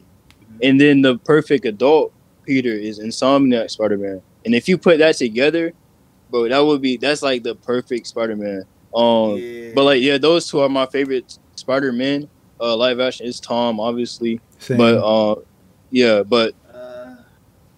and 0.63 0.81
then 0.81 1.01
the 1.03 1.17
perfect 1.19 1.65
adult 1.65 2.13
Peter 2.45 2.71
is 2.73 2.99
Insomniac 2.99 3.71
Spider-Man. 3.71 4.21
And 4.45 4.55
if 4.55 4.69
you 4.69 4.77
put 4.79 4.99
that 4.99 5.17
together, 5.17 5.73
bro, 6.31 6.49
that 6.49 6.59
would 6.59 6.83
be 6.83 6.97
that's 6.97 7.23
like 7.23 7.43
the 7.43 7.55
perfect 7.55 8.07
Spider-Man. 8.09 8.65
Um, 8.95 9.37
yeah. 9.37 9.73
but 9.75 9.85
like 9.85 10.03
yeah, 10.03 10.19
those 10.19 10.49
two 10.51 10.61
are 10.61 10.69
my 10.69 10.87
favorite 10.87 11.39
Spider-Man. 11.55 12.29
Uh, 12.61 12.77
live 12.77 13.01
action 13.01 13.27
is 13.27 13.39
Tom, 13.39 13.79
obviously, 13.81 14.41
Same. 14.59 14.79
but 14.79 14.95
uh, 14.97 15.37
yeah, 15.91 16.23
but 16.23 16.55
Uh, 16.73 17.17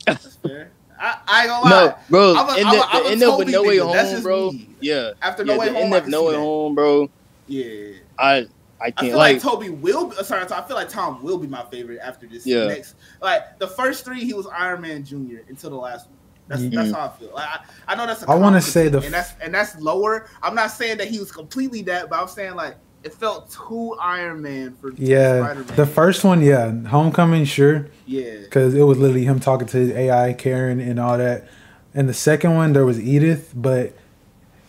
that's 0.07 0.37
fair. 0.37 0.71
I, 1.01 1.19
I 1.29 1.41
ain't 1.43 1.49
gonna 1.51 1.65
lie. 1.65 1.71
no, 1.87 1.95
bro, 2.11 2.35
I'm 2.37 2.49
a- 2.49 2.59
end 2.59 2.69
I'm 2.69 2.75
a- 2.77 2.81
up- 2.81 2.89
I'm 2.95 3.01
a 3.01 3.05
the 3.05 3.11
end 3.13 3.23
up 3.23 3.39
with 3.39 3.49
No 3.51 3.63
Way 3.63 3.77
Home, 3.79 4.23
bro. 4.23 4.51
me. 4.53 4.69
Yeah, 4.81 5.11
After 5.23 5.45
yeah, 5.45 5.53
No 5.55 5.59
Way 5.61 5.69
the 5.69 5.75
Home, 5.75 5.83
end 5.85 5.95
I 5.95 5.99
of 5.99 6.09
No 6.09 6.25
Way 6.25 6.33
that. 6.33 6.39
Home, 6.39 6.75
bro. 6.75 7.11
Yeah. 7.47 7.93
I 8.19 8.47
I 8.81 8.87
I 8.87 8.91
can't 8.93 9.01
feel 9.11 9.17
like, 9.19 9.33
like, 9.35 9.43
Tobey 9.43 9.71
will. 9.71 10.07
Be, 10.09 10.17
sorry, 10.25 10.43
I 10.45 10.63
feel 10.63 10.77
like 10.77 10.89
Tom 10.89 11.23
will 11.23 11.39
be 11.39 11.47
my 11.49 11.65
favorite 11.71 11.99
after 12.03 12.27
this 12.27 12.47
Yeah. 12.47 12.67
next. 12.67 12.95
Like 13.21 13.59
the 13.59 13.67
first 13.67 14.05
three, 14.05 14.25
he 14.25 14.35
was 14.35 14.47
Iron 14.47 14.81
Man 14.83 15.05
Junior 15.05 15.43
until 15.49 15.71
the 15.71 15.77
last 15.77 16.07
one. 16.07 16.17
That's 16.49 16.63
Mhm. 16.63 16.75
that's 16.75 16.93
how 16.93 17.07
I 17.07 17.09
feel. 17.19 17.33
Like 17.35 17.49
I, 17.49 17.61
I 17.89 17.95
know 17.97 18.07
that's. 18.07 18.23
a 18.23 18.31
I 18.31 18.35
wanna 18.37 18.61
say 18.61 18.89
the 18.89 19.01
and 19.01 19.13
that's 19.13 19.33
and 19.41 19.53
that's 19.55 19.79
lower. 19.81 20.29
I'm 20.43 20.55
not 20.55 20.71
saying 20.71 20.99
that 20.99 21.09
he 21.09 21.19
was 21.19 21.31
completely 21.33 21.83
that, 21.83 22.09
but 22.09 22.21
I'm 22.21 22.29
saying 22.29 22.55
like 22.55 22.77
it 23.05 23.15
felt 23.15 23.51
too 23.51 23.97
Iron 24.01 24.43
Man 24.43 24.75
for 24.81 24.93
yeah, 24.95 25.41
Spider-Man. 25.45 25.77
the 25.77 25.87
first 25.87 26.25
one, 26.25 26.43
yeah, 26.43 26.71
Homecoming, 26.89 27.45
sure, 27.45 27.89
yeah. 28.07 28.41
because 28.41 28.75
it 28.75 28.83
was 28.83 28.99
literally 28.99 29.25
him 29.25 29.41
talking 29.41 29.67
to 29.69 29.77
his 29.77 29.91
AI, 29.91 30.33
Karen, 30.33 30.81
and 30.81 30.99
all 30.99 31.19
that. 31.19 31.49
And 31.95 32.09
the 32.09 32.15
second 32.15 32.55
one, 32.55 32.73
there 32.73 32.85
was 32.85 33.01
Edith, 33.01 33.53
but 33.55 33.95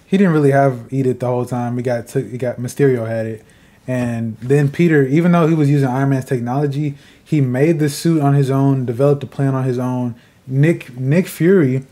he 0.06 0.18
didn't 0.18 0.34
really 0.34 0.51
have 0.51 0.91
Edith 0.91 1.19
the 1.19 1.27
whole 1.27 1.45
time. 1.45 1.77
He 1.77 1.84
got 1.84 2.07
took, 2.07 2.27
he 2.27 2.38
got 2.38 2.57
Mysterio 2.57 3.07
had 3.07 3.26
it, 3.26 3.45
and 3.88 4.38
then 4.38 4.69
Peter, 4.69 5.06
even 5.07 5.31
though 5.31 5.47
he 5.47 5.56
was 5.56 5.69
using 5.69 5.88
Iron 5.88 6.10
Man's 6.10 6.26
technology, 6.26 6.95
he 7.23 7.41
made 7.41 7.80
the 7.80 7.89
suit 7.89 8.22
on 8.22 8.35
his 8.35 8.49
own, 8.51 8.85
developed 8.85 9.22
the 9.22 9.27
plan 9.27 9.56
on 9.56 9.64
his 9.64 9.80
own. 9.80 10.15
Nick 10.45 10.97
Nick 10.97 11.27
Fury, 11.27 11.85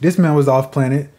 this 0.00 0.18
man 0.18 0.34
was 0.34 0.48
off 0.48 0.72
planet. 0.72 1.10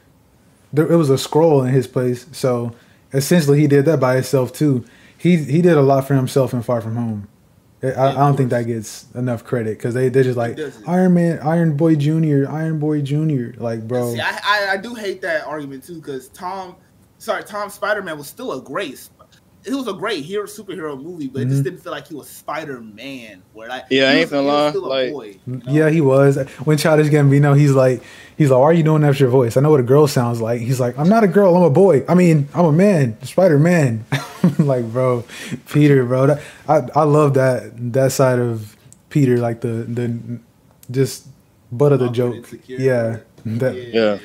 There, 0.71 0.91
it 0.91 0.95
was 0.95 1.09
a 1.09 1.17
scroll 1.17 1.63
in 1.63 1.73
his 1.73 1.87
place, 1.87 2.25
so 2.31 2.75
essentially 3.13 3.59
he 3.59 3.67
did 3.67 3.85
that 3.85 3.99
by 3.99 4.15
himself 4.15 4.53
too. 4.53 4.85
He 5.17 5.37
he 5.37 5.61
did 5.61 5.77
a 5.77 5.81
lot 5.81 6.07
for 6.07 6.15
himself 6.15 6.53
in 6.53 6.61
Far 6.61 6.81
From 6.81 6.95
Home. 6.95 7.27
I, 7.83 8.11
I 8.11 8.13
don't 8.13 8.37
think 8.37 8.49
that 8.51 8.63
gets 8.63 9.07
enough 9.13 9.43
credit 9.43 9.77
because 9.77 9.93
they 9.93 10.09
they're 10.09 10.23
just 10.23 10.37
like. 10.37 10.57
Iron 10.87 11.13
Man, 11.13 11.39
Iron 11.39 11.75
Boy 11.75 11.95
Junior, 11.95 12.49
Iron 12.49 12.79
Boy 12.79 13.01
Junior. 13.01 13.53
Like 13.57 13.87
bro, 13.87 14.13
See, 14.13 14.21
I, 14.21 14.39
I 14.43 14.67
I 14.73 14.77
do 14.77 14.95
hate 14.95 15.21
that 15.21 15.45
argument 15.45 15.83
too 15.83 15.95
because 15.95 16.29
Tom, 16.29 16.75
sorry, 17.17 17.43
Tom 17.43 17.69
Spider 17.69 18.01
Man 18.01 18.17
was 18.17 18.27
still 18.27 18.53
a 18.53 18.61
great. 18.61 19.09
Sp- 19.63 19.67
It 19.71 19.75
was 19.75 19.87
a 19.87 19.93
great 19.93 20.23
hero 20.23 20.45
superhero 20.45 21.01
movie, 21.01 21.27
but 21.27 21.41
it 21.43 21.45
just 21.49 21.61
Mhm. 21.61 21.63
didn't 21.65 21.79
feel 21.83 21.91
like 21.93 22.07
he 22.07 22.15
was 22.15 22.27
Spider 22.27 22.81
Man. 22.81 23.41
Where 23.53 23.69
like 23.69 23.85
Yeah, 23.89 24.09
I 24.09 24.13
he 24.13 24.19
ain't 24.21 24.31
was- 24.31 24.39
finna 24.39 24.41
he 24.41 24.45
was 24.47 24.53
lie, 24.53 24.69
still 24.71 24.85
a 24.85 24.87
like- 24.87 25.11
boy, 25.13 25.35
you 25.47 25.55
know? 25.55 25.61
yeah, 25.71 25.89
he 25.89 26.01
was. 26.01 26.37
When 26.65 26.77
Childish 26.77 27.07
Gambino, 27.07 27.57
he's 27.57 27.71
like, 27.71 28.01
he's 28.37 28.49
like, 28.49 28.59
why 28.59 28.65
are 28.65 28.73
you 28.73 28.83
doing 28.83 29.01
that 29.03 29.09
with 29.09 29.19
your 29.19 29.29
voice? 29.29 29.55
I 29.57 29.61
know 29.61 29.69
what 29.71 29.79
a 29.79 29.83
girl 29.83 30.07
sounds 30.07 30.41
like. 30.41 30.61
He's 30.61 30.79
like, 30.79 30.97
I'm 30.99 31.07
not 31.09 31.23
a 31.23 31.27
girl, 31.27 31.55
I'm 31.55 31.63
a 31.63 31.69
boy. 31.69 32.03
I 32.09 32.13
mean, 32.15 32.47
I'm 32.53 32.65
a 32.65 32.71
man, 32.71 33.17
Spider 33.23 33.57
Man. 33.59 34.05
like, 34.59 34.85
bro, 34.91 35.23
Peter, 35.71 36.03
bro. 36.05 36.27
That, 36.27 36.41
I 36.67 36.81
I 36.95 37.03
love 37.03 37.33
that 37.35 37.71
that 37.93 38.11
side 38.11 38.39
of 38.39 38.75
Peter, 39.09 39.37
like 39.37 39.61
the 39.61 39.85
the 39.87 40.17
just 40.91 41.27
butt 41.71 41.91
of 41.93 41.99
the 41.99 42.09
joke. 42.09 42.35
insecure, 42.35 42.77
Yeah, 42.79 43.07
right? 43.07 43.23
that 43.59 43.75
Yeah. 43.75 44.17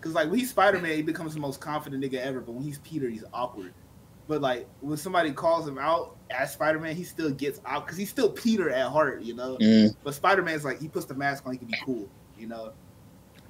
Because 0.00 0.14
like 0.14 0.28
when 0.30 0.38
he's 0.38 0.50
Spider 0.50 0.78
Man, 0.80 0.96
he 0.96 1.02
becomes 1.02 1.34
the 1.34 1.40
most 1.40 1.60
confident 1.60 2.02
nigga 2.04 2.20
ever. 2.20 2.40
But 2.40 2.52
when 2.52 2.62
he's 2.64 2.78
Peter, 2.78 3.08
he's 3.08 3.24
awkward. 3.32 3.72
But 4.26 4.40
like 4.40 4.66
when 4.80 4.96
somebody 4.96 5.32
calls 5.32 5.68
him 5.68 5.78
out 5.78 6.16
as 6.30 6.52
Spider 6.52 6.78
Man, 6.80 6.96
he 6.96 7.04
still 7.04 7.30
gets 7.30 7.60
out 7.66 7.84
because 7.84 7.98
he's 7.98 8.08
still 8.10 8.30
Peter 8.30 8.70
at 8.70 8.88
heart, 8.90 9.22
you 9.22 9.34
know. 9.34 9.58
mm, 9.60 9.94
But 10.02 10.14
Spider 10.14 10.42
Man's 10.42 10.64
like 10.64 10.80
he 10.80 10.88
puts 10.88 11.06
the 11.06 11.14
mask 11.14 11.46
on, 11.46 11.52
he 11.52 11.58
can 11.58 11.68
be 11.68 11.76
cool, 11.84 12.08
you 12.38 12.46
know. 12.46 12.72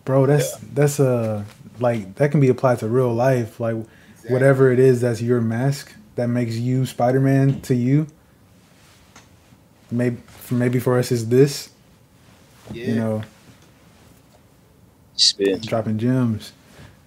bro. 0.05 0.27
That's 0.27 0.57
that's 0.59 0.99
uh 1.01 1.45
like 1.79 2.17
that 2.17 2.31
can 2.31 2.41
be 2.41 2.49
applied 2.49 2.81
to 2.81 2.89
real 2.89 3.13
life. 3.15 3.61
Like 3.61 3.77
Exactly. 3.77 4.33
whatever 4.33 4.73
it 4.73 4.79
is 4.79 5.01
that's 5.03 5.21
your 5.23 5.41
mask 5.41 5.95
that 6.17 6.29
makes 6.29 6.57
you 6.57 6.87
Spider 6.87 7.21
Man 7.21 7.61
to 7.63 7.75
you. 7.75 8.07
Maybe 9.91 10.17
maybe 10.51 10.81
for 10.81 10.99
us 10.99 11.13
is 11.13 11.29
this. 11.29 11.71
Yeah. 12.73 12.87
You 12.87 12.95
know, 12.97 13.23
spit. 15.17 15.63
dropping 15.63 15.99
gems. 15.99 16.53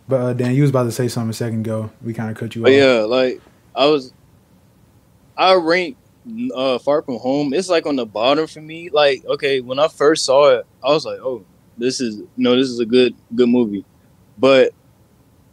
But 0.07 0.21
uh, 0.21 0.33
Dan, 0.33 0.55
you 0.55 0.61
was 0.61 0.69
about 0.69 0.83
to 0.83 0.91
say 0.91 1.07
something 1.07 1.31
a 1.31 1.33
second 1.33 1.61
ago. 1.61 1.89
We 2.01 2.13
kind 2.13 2.31
of 2.31 2.37
cut 2.37 2.55
you 2.55 2.61
But 2.61 2.71
off. 2.71 2.77
yeah, 2.77 2.99
like 3.01 3.41
I 3.77 3.85
was, 3.85 4.11
I 5.37 5.53
rank 5.53 5.97
uh 6.53 6.77
Far 6.79 7.01
From 7.03 7.17
Home. 7.19 7.53
It's 7.53 7.69
like 7.69 7.85
on 7.85 7.95
the 7.95 8.05
bottom 8.05 8.47
for 8.47 8.61
me. 8.61 8.89
Like 8.89 9.23
okay, 9.25 9.61
when 9.61 9.79
I 9.79 9.87
first 9.87 10.25
saw 10.25 10.49
it, 10.57 10.65
I 10.83 10.89
was 10.89 11.05
like, 11.05 11.19
oh, 11.19 11.45
this 11.77 12.01
is 12.01 12.21
no, 12.35 12.55
this 12.55 12.69
is 12.69 12.79
a 12.79 12.85
good 12.85 13.15
good 13.35 13.49
movie. 13.49 13.85
But 14.37 14.73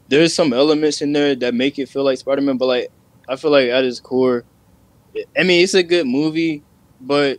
there's 0.08 0.34
some 0.34 0.52
elements 0.52 1.00
in 1.02 1.12
there 1.12 1.34
that 1.36 1.54
make 1.54 1.78
it 1.78 1.88
feel 1.88 2.04
like 2.04 2.18
Spider 2.18 2.40
Man. 2.40 2.56
But 2.56 2.66
like 2.66 2.90
I 3.28 3.36
feel 3.36 3.50
like 3.50 3.68
at 3.68 3.84
its 3.84 4.00
core, 4.00 4.44
I 5.38 5.42
mean, 5.42 5.62
it's 5.62 5.74
a 5.74 5.82
good 5.82 6.06
movie. 6.06 6.62
But 7.00 7.38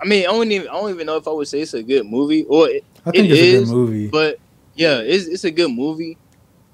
I 0.00 0.06
mean, 0.06 0.22
I 0.26 0.32
don't 0.32 0.50
even 0.50 0.68
I 0.68 0.72
don't 0.72 0.90
even 0.90 1.06
know 1.06 1.16
if 1.16 1.28
I 1.28 1.32
would 1.32 1.48
say 1.48 1.60
it's 1.60 1.74
a 1.74 1.82
good 1.82 2.06
movie 2.06 2.44
or 2.44 2.68
it, 2.68 2.84
I 3.04 3.10
think 3.10 3.28
it 3.28 3.32
it's 3.32 3.40
a 3.40 3.64
good 3.64 3.68
movie. 3.68 4.08
but 4.08 4.38
yeah, 4.74 4.98
it's 5.00 5.26
it's 5.26 5.44
a 5.44 5.50
good 5.50 5.70
movie, 5.70 6.16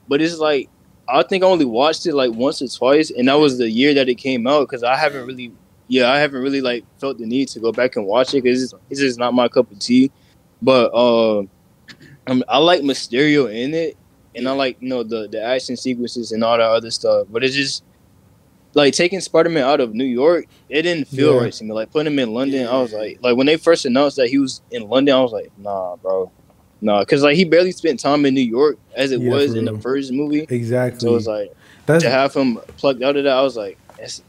but 0.08 0.20
it's 0.20 0.38
like 0.38 0.68
I 1.08 1.22
think 1.22 1.44
I 1.44 1.46
only 1.46 1.64
watched 1.64 2.06
it 2.06 2.14
like 2.14 2.32
once 2.32 2.60
or 2.62 2.68
twice, 2.68 3.10
and 3.10 3.28
that 3.28 3.34
was 3.34 3.58
the 3.58 3.70
year 3.70 3.94
that 3.94 4.08
it 4.08 4.16
came 4.16 4.46
out 4.46 4.62
because 4.68 4.82
I 4.82 4.96
haven't 4.96 5.26
really, 5.26 5.52
yeah, 5.88 6.10
I 6.10 6.18
haven't 6.18 6.42
really 6.42 6.60
like 6.60 6.84
felt 6.98 7.18
the 7.18 7.26
need 7.26 7.48
to 7.48 7.60
go 7.60 7.72
back 7.72 7.96
and 7.96 8.06
watch 8.06 8.34
it 8.34 8.42
because 8.42 8.62
it's, 8.62 8.74
it's 8.90 9.00
just 9.00 9.18
not 9.18 9.34
my 9.34 9.48
cup 9.48 9.70
of 9.70 9.78
tea. 9.78 10.10
but 10.62 10.92
uh, 10.92 11.40
um, 12.26 12.42
I 12.48 12.58
like 12.58 12.82
Mysterio 12.82 13.52
in 13.54 13.72
it, 13.74 13.96
and 14.34 14.48
I 14.48 14.52
like 14.52 14.78
you 14.80 14.88
know 14.88 15.02
the 15.02 15.28
the 15.28 15.42
action 15.42 15.76
sequences 15.76 16.32
and 16.32 16.42
all 16.42 16.56
that 16.56 16.64
other 16.64 16.90
stuff. 16.90 17.28
But 17.30 17.44
it's 17.44 17.54
just 17.54 17.84
like 18.74 18.92
taking 18.94 19.20
Spider 19.20 19.48
Man 19.48 19.62
out 19.64 19.80
of 19.80 19.94
New 19.94 20.04
York, 20.04 20.46
it 20.68 20.82
didn't 20.82 21.08
feel 21.08 21.34
Yeah. 21.34 21.40
right 21.42 21.52
to 21.52 21.64
me. 21.64 21.72
Like 21.72 21.90
putting 21.92 22.12
him 22.12 22.18
in 22.18 22.34
London, 22.34 22.66
I 22.66 22.78
was 22.80 22.92
like, 22.92 23.18
like 23.22 23.36
when 23.36 23.46
they 23.46 23.56
first 23.56 23.86
announced 23.86 24.16
that 24.16 24.28
he 24.28 24.38
was 24.38 24.60
in 24.70 24.88
London, 24.88 25.14
I 25.14 25.20
was 25.20 25.32
like, 25.32 25.50
nah, 25.56 25.96
bro, 25.96 26.30
nah, 26.86 27.00
because 27.00 27.22
like 27.22 27.36
he 27.36 27.44
barely 27.44 27.72
spent 27.72 28.00
time 28.00 28.24
in 28.24 28.32
New 28.34 28.40
York 28.40 28.78
as 28.94 29.12
it 29.12 29.20
Yeah, 29.20 29.30
was 29.30 29.52
for 29.52 29.58
in 29.58 29.64
the 29.66 29.78
first 29.78 30.12
movie. 30.12 30.46
Exactly. 30.48 31.00
So 31.00 31.16
it's 31.16 31.26
like 31.26 31.52
That's 31.84 32.04
to 32.04 32.10
have 32.10 32.32
him 32.32 32.58
plucked 32.78 33.02
out 33.02 33.16
of 33.16 33.24
that, 33.24 33.36
I 33.36 33.42
was 33.42 33.56
like, 33.56 33.76
that's, 33.98 34.22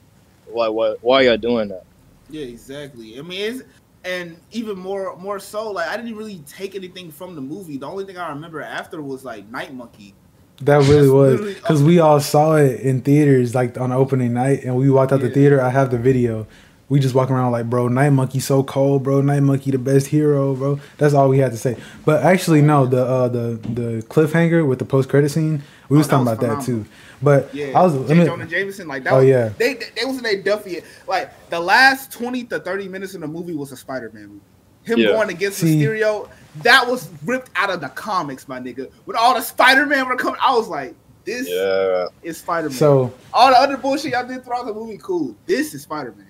why, 0.48 0.68
why, 0.68 0.96
why 1.02 1.22
y'all 1.22 1.38
doing 1.38 1.70
that? 1.70 1.84
Yeah, 2.30 2.44
exactly. 2.46 3.18
I 3.18 3.22
mean, 3.22 3.40
it's 3.40 3.64
and 4.04 4.38
even 4.52 4.78
more 4.78 5.16
more 5.18 5.40
so, 5.40 5.72
like 5.72 5.88
I 5.88 5.98
didn't 5.98 6.16
really 6.16 6.42
take 6.48 6.76
anything 6.76 7.12
from 7.12 7.36
the 7.36 7.42
movie. 7.42 7.78
The 7.78 7.86
only 7.86 8.06
thing 8.06 8.18
I 8.18 8.30
remember 8.30 8.62
after 8.62 9.02
was 9.02 9.24
like 9.24 9.48
Night 9.50 9.74
Monkey. 9.74 10.14
That 10.62 10.88
really 10.90 11.10
was 11.10 11.56
because 11.56 11.84
we 11.84 12.00
all 12.00 12.20
saw 12.20 12.56
it 12.56 12.80
in 12.80 13.02
theaters 13.02 13.54
like 13.54 13.78
on 13.78 13.92
opening 13.92 14.34
night, 14.34 14.64
and 14.64 14.76
we 14.76 14.90
walked 14.90 15.12
out 15.14 15.22
the 15.22 15.30
theater. 15.30 15.62
I 15.62 15.70
have 15.70 15.92
the 15.92 16.00
video. 16.00 16.48
We 16.90 17.02
just 17.02 17.14
walk 17.14 17.30
around 17.30 17.52
like, 17.52 17.70
bro, 17.70 17.90
Night 17.90 18.12
Monkey 18.12 18.40
so 18.40 18.64
cold, 18.64 19.04
bro. 19.04 19.20
Night 19.22 19.42
Monkey 19.42 19.72
the 19.72 19.78
best 19.78 20.08
hero, 20.08 20.56
bro. 20.56 20.80
That's 20.98 21.14
all 21.14 21.28
we 21.28 21.38
had 21.40 21.52
to 21.52 21.58
say. 21.58 21.76
But 22.06 22.24
actually, 22.24 22.62
no, 22.62 22.86
the 22.86 23.04
uh, 23.06 23.28
the 23.28 23.60
the 23.74 24.04
cliffhanger 24.08 24.66
with 24.66 24.80
the 24.80 24.86
post 24.86 25.10
credit 25.10 25.30
scene, 25.30 25.64
we 25.90 25.98
was 25.98 26.08
Oh, 26.08 26.10
that 26.10 26.12
talking 26.12 26.26
was 26.28 26.38
about 26.38 26.58
that 26.60 26.66
too. 26.66 26.86
But 27.22 27.54
Yeah, 27.54 27.78
I 27.78 27.84
was 27.84 27.94
J. 27.94 28.00
let 28.00 28.18
me- 28.18 28.26
Jonah 28.26 28.46
Jameson, 28.46 28.88
like 28.88 29.04
that. 29.04 29.12
Oh, 29.14 29.18
was, 29.18 29.26
yeah. 29.28 29.50
they 29.58 29.74
they, 29.74 29.86
they 29.98 30.06
was 30.06 30.18
in 30.20 30.26
a 30.26 30.42
Duffy. 30.42 30.82
Like 31.08 31.50
the 31.50 31.60
last 31.60 32.12
twenty 32.14 32.46
to 32.46 32.60
thirty 32.60 32.88
minutes 32.88 33.16
in 33.16 33.22
the 33.22 33.28
movie 33.28 33.54
was 33.56 33.74
a 33.74 33.78
Spider 33.78 34.10
Man 34.14 34.28
movie. 34.28 34.42
Him 34.84 35.00
Yeah. 35.00 35.08
going 35.08 35.30
against 35.30 35.58
See- 35.58 35.82
Mysterio, 35.82 36.30
that 36.64 36.88
was 36.88 37.10
ripped 37.26 37.50
out 37.58 37.70
of 37.70 37.82
the 37.82 37.90
comics, 37.90 38.48
my 38.48 38.62
nigga. 38.62 38.90
When 39.04 39.18
all 39.18 39.34
the 39.34 39.42
Spider 39.42 39.86
Man 39.86 40.08
were 40.08 40.16
coming, 40.16 40.40
I 40.42 40.56
was 40.56 40.70
like, 40.70 40.96
this 41.26 41.50
Yeah, 41.50 42.06
is 42.24 42.38
Spider 42.38 42.70
Man. 42.70 42.78
so 42.78 43.12
all 43.34 43.50
the 43.50 43.60
other 43.60 43.76
bullshit 43.76 44.14
y'all 44.14 44.26
did 44.26 44.46
throughout 44.46 44.66
the 44.68 44.74
movie, 44.74 44.98
cool. 45.04 45.36
This 45.46 45.74
is 45.74 45.82
Spider 45.82 46.14
Man. 46.18 46.27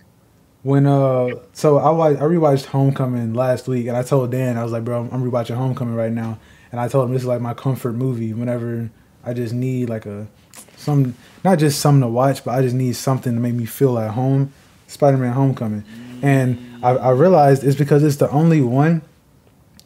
When 0.68 0.86
uh, 0.86 1.30
so 1.54 1.78
I 1.78 1.92
watched 1.92 2.22
I 2.22 2.26
rewatched 2.26 2.66
Homecoming 2.66 3.34
last 3.34 3.70
week, 3.70 3.88
and 3.88 3.96
I 3.96 4.04
told 4.04 4.32
Dan 4.32 4.58
I 4.58 4.64
was 4.64 4.74
like, 4.74 4.84
bro, 4.84 5.08
I'm 5.10 5.24
rewatching 5.24 5.56
Homecoming 5.56 5.96
right 5.96 6.12
now, 6.12 6.40
and 6.74 6.82
I 6.82 6.90
told 6.90 7.08
him 7.08 7.14
this 7.14 7.22
is 7.22 7.28
like 7.28 7.40
my 7.40 7.54
comfort 7.54 7.94
movie. 7.94 8.34
Whenever 8.34 8.90
I 9.24 9.34
just 9.34 9.54
need 9.54 9.88
like 9.88 10.06
a 10.06 10.28
some 10.76 11.16
not 11.46 11.58
just 11.58 11.80
something 11.80 12.02
to 12.02 12.10
watch, 12.10 12.44
but 12.44 12.52
I 12.52 12.62
just 12.62 12.76
need 12.76 12.98
something 12.98 13.34
to 13.34 13.40
make 13.40 13.54
me 13.54 13.66
feel 13.66 13.98
at 13.98 14.12
home. 14.12 14.52
Spider-Man: 14.88 15.32
Homecoming, 15.32 15.86
and 16.22 16.84
I, 16.84 16.90
I 16.90 17.10
realized 17.12 17.64
it's 17.64 17.78
because 17.78 18.04
it's 18.04 18.18
the 18.18 18.30
only 18.30 18.60
one 18.60 19.04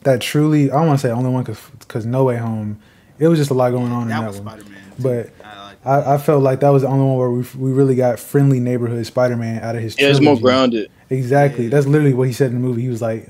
that 0.01 0.19
truly 0.19 0.71
I 0.71 0.77
don't 0.77 0.87
want 0.87 0.99
to 0.99 1.07
say 1.07 1.11
only 1.11 1.29
one 1.29 1.43
because 1.43 2.07
No 2.07 2.23
Way 2.23 2.37
Home, 2.37 2.81
it 3.19 3.27
was 3.27 3.37
just 3.37 3.51
a 3.51 3.53
lot 3.53 3.69
going 3.69 3.91
on 3.91 4.03
in 4.03 4.07
That 4.07 4.21
that 4.21 4.27
was 4.27 4.41
one. 4.41 4.59
Spider 4.59 4.69
Man. 4.71 4.81
But 4.97 5.29
I 5.85 5.89
I, 5.89 6.15
I 6.15 6.17
felt 6.17 6.43
like 6.43 6.59
that 6.61 6.69
was 6.69 6.81
the 6.83 6.87
only 6.89 7.05
one 7.05 7.17
where 7.17 7.31
we 7.31 7.45
we 7.57 7.71
really 7.71 7.95
got 7.95 8.19
friendly 8.19 8.59
neighborhood 8.59 9.05
Spider-Man 9.05 9.61
out 9.63 9.75
of 9.75 9.81
his. 9.81 9.99
yeah, 9.99 10.07
it's 10.09 10.19
more 10.21 10.39
grounded. 10.39 10.89
Exactly. 11.09 11.67
That's 11.67 11.85
literally 11.87 12.13
what 12.13 12.27
he 12.27 12.33
said 12.33 12.51
in 12.51 12.61
the 12.61 12.67
movie. 12.67 12.83
He 12.83 12.87
was 12.89 13.01
like, 13.01 13.27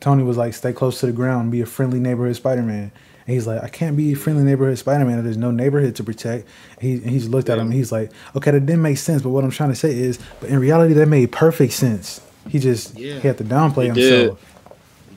Tony 0.00 0.22
was 0.24 0.36
like, 0.36 0.54
stay 0.54 0.72
close 0.72 0.98
to 1.00 1.06
the 1.06 1.12
ground, 1.12 1.52
be 1.52 1.60
a 1.60 1.66
friendly 1.66 2.00
neighborhood 2.00 2.34
Spider-Man. 2.36 2.90
And 3.24 3.34
he's 3.34 3.46
like, 3.46 3.62
I 3.62 3.68
can't 3.68 3.96
be 3.96 4.12
a 4.12 4.16
friendly 4.16 4.42
neighborhood 4.42 4.76
Spider-Man 4.78 5.18
if 5.18 5.24
there's 5.24 5.36
no 5.36 5.52
neighborhood 5.52 5.94
to 5.96 6.02
protect. 6.04 6.48
He 6.80 6.94
and 6.94 7.08
he's 7.10 7.28
looked 7.28 7.48
at 7.48 7.58
him. 7.58 7.66
and 7.66 7.74
He's 7.74 7.92
like, 7.92 8.10
okay, 8.34 8.50
that 8.50 8.66
didn't 8.66 8.82
make 8.82 8.98
sense. 8.98 9.22
But 9.22 9.28
what 9.30 9.44
I'm 9.44 9.50
trying 9.52 9.70
to 9.70 9.76
say 9.76 9.96
is, 9.96 10.18
but 10.40 10.50
in 10.50 10.58
reality, 10.58 10.94
that 10.94 11.06
made 11.06 11.30
perfect 11.30 11.72
sense. 11.74 12.20
He 12.48 12.58
just 12.58 12.98
Yeah. 12.98 13.20
he 13.20 13.28
had 13.28 13.38
to 13.38 13.44
downplay 13.44 13.84
He 13.86 13.92
did. 13.92 14.12
himself. 14.20 14.56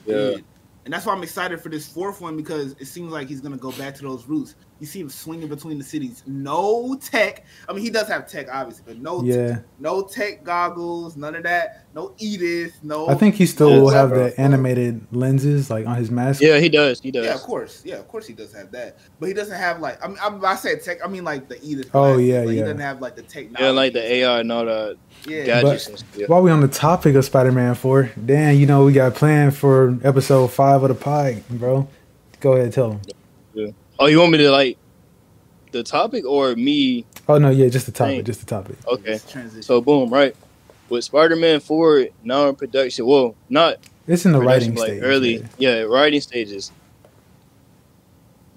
Yeah, 0.06 0.14
did. 0.14 0.44
And 0.86 0.92
that's 0.94 1.04
why 1.04 1.12
I'm 1.12 1.22
excited 1.24 1.60
for 1.60 1.68
this 1.68 1.88
fourth 1.88 2.20
one 2.20 2.36
because 2.36 2.76
it 2.78 2.84
seems 2.86 3.12
like 3.12 3.26
he's 3.26 3.40
gonna 3.40 3.56
go 3.56 3.72
back 3.72 3.92
to 3.96 4.02
those 4.02 4.24
roots. 4.28 4.54
You 4.78 4.86
see 4.86 5.00
him 5.00 5.08
swinging 5.08 5.48
between 5.48 5.78
the 5.78 5.84
cities. 5.84 6.22
No 6.26 6.96
tech. 7.02 7.44
I 7.68 7.72
mean, 7.72 7.82
he 7.82 7.90
does 7.90 8.06
have 8.06 8.28
tech, 8.30 8.46
obviously, 8.52 8.84
but 8.86 8.98
no, 8.98 9.22
Yeah. 9.24 9.60
no 9.80 10.02
tech 10.02 10.44
goggles, 10.44 11.16
none 11.16 11.34
of 11.34 11.42
that. 11.42 11.86
No 11.92 12.14
Edith. 12.18 12.74
No. 12.84 13.08
I 13.08 13.14
think 13.14 13.34
he 13.34 13.46
still 13.46 13.80
will 13.82 13.88
have 13.88 14.10
bro. 14.10 14.28
the 14.28 14.40
animated 14.40 15.04
lenses 15.10 15.70
like 15.70 15.86
on 15.88 15.96
his 15.96 16.10
mask. 16.12 16.40
yeah, 16.40 16.58
he 16.60 16.68
does. 16.68 17.00
He 17.00 17.10
does. 17.10 17.24
Yeah, 17.24 17.34
of 17.34 17.40
course. 17.40 17.82
Yeah, 17.84 17.96
of 17.96 18.06
course 18.06 18.26
he 18.28 18.34
does 18.34 18.52
have 18.54 18.70
that. 18.70 18.98
But 19.18 19.26
he 19.26 19.34
doesn't 19.34 19.58
have 19.58 19.80
like 19.80 19.98
I 20.04 20.06
mean, 20.06 20.18
I'm, 20.22 20.44
I 20.44 20.54
said 20.54 20.84
tech. 20.84 20.98
I 21.04 21.08
mean 21.08 21.24
like 21.24 21.48
the 21.48 21.58
Edith. 21.64 21.90
Oh, 21.94 22.12
glasses. 22.14 22.26
yeah, 22.28 22.40
Like, 22.42 22.48
He 22.50 22.60
doesn't 22.60 22.78
have 22.78 23.00
like 23.00 23.16
the 23.16 23.22
technology. 23.22 23.64
Yeah, 23.64 23.70
like 23.70 23.92
the 23.92 24.02
AI 24.12 24.38
and 24.40 24.52
all 24.52 24.66
that 24.66 24.98
Yeah. 25.26 25.44
gadgets 25.44 25.88
and 25.88 25.98
stuff. 25.98 26.28
While 26.28 26.42
we 26.42 26.50
on 26.50 26.60
the 26.60 26.68
topic 26.68 27.14
of 27.16 27.24
Spider-Man 27.24 27.74
4, 27.74 28.10
Dan, 28.24 28.56
you 28.56 28.66
know 28.66 28.84
we 28.84 28.92
got 28.92 29.14
planned 29.14 29.56
for 29.56 29.98
episode 30.04 30.48
five 30.48 30.82
of 30.82 30.88
the 30.88 30.94
pod, 30.94 31.42
bro. 31.50 31.88
Go 32.40 32.52
ahead, 32.52 32.72
tell 32.72 32.92
him. 33.54 33.74
Oh, 33.98 34.06
you 34.06 34.18
want 34.20 34.32
me 34.32 34.38
to 34.38 34.50
like 34.50 34.76
the 35.72 35.82
topic 35.82 36.24
or 36.26 36.54
me? 36.54 37.06
Oh 37.28 37.38
no, 37.38 37.50
yeah, 37.50 37.68
just 37.68 37.86
the 37.86 37.92
topic, 37.92 38.16
Dang. 38.16 38.24
just 38.24 38.40
the 38.40 38.46
topic. 38.46 38.76
Okay. 38.86 39.18
So 39.62 39.80
boom, 39.80 40.10
right. 40.10 40.36
With 40.88 41.02
Spider-Man 41.04 41.60
4 41.60 42.06
now 42.22 42.48
in 42.48 42.54
production, 42.54 43.06
well, 43.06 43.34
not 43.48 43.78
It's 44.06 44.24
in 44.26 44.32
the 44.32 44.40
writing 44.40 44.74
like 44.76 44.86
stage. 44.88 45.02
early, 45.02 45.36
yeah. 45.58 45.78
yeah, 45.78 45.82
writing 45.82 46.20
stages. 46.20 46.70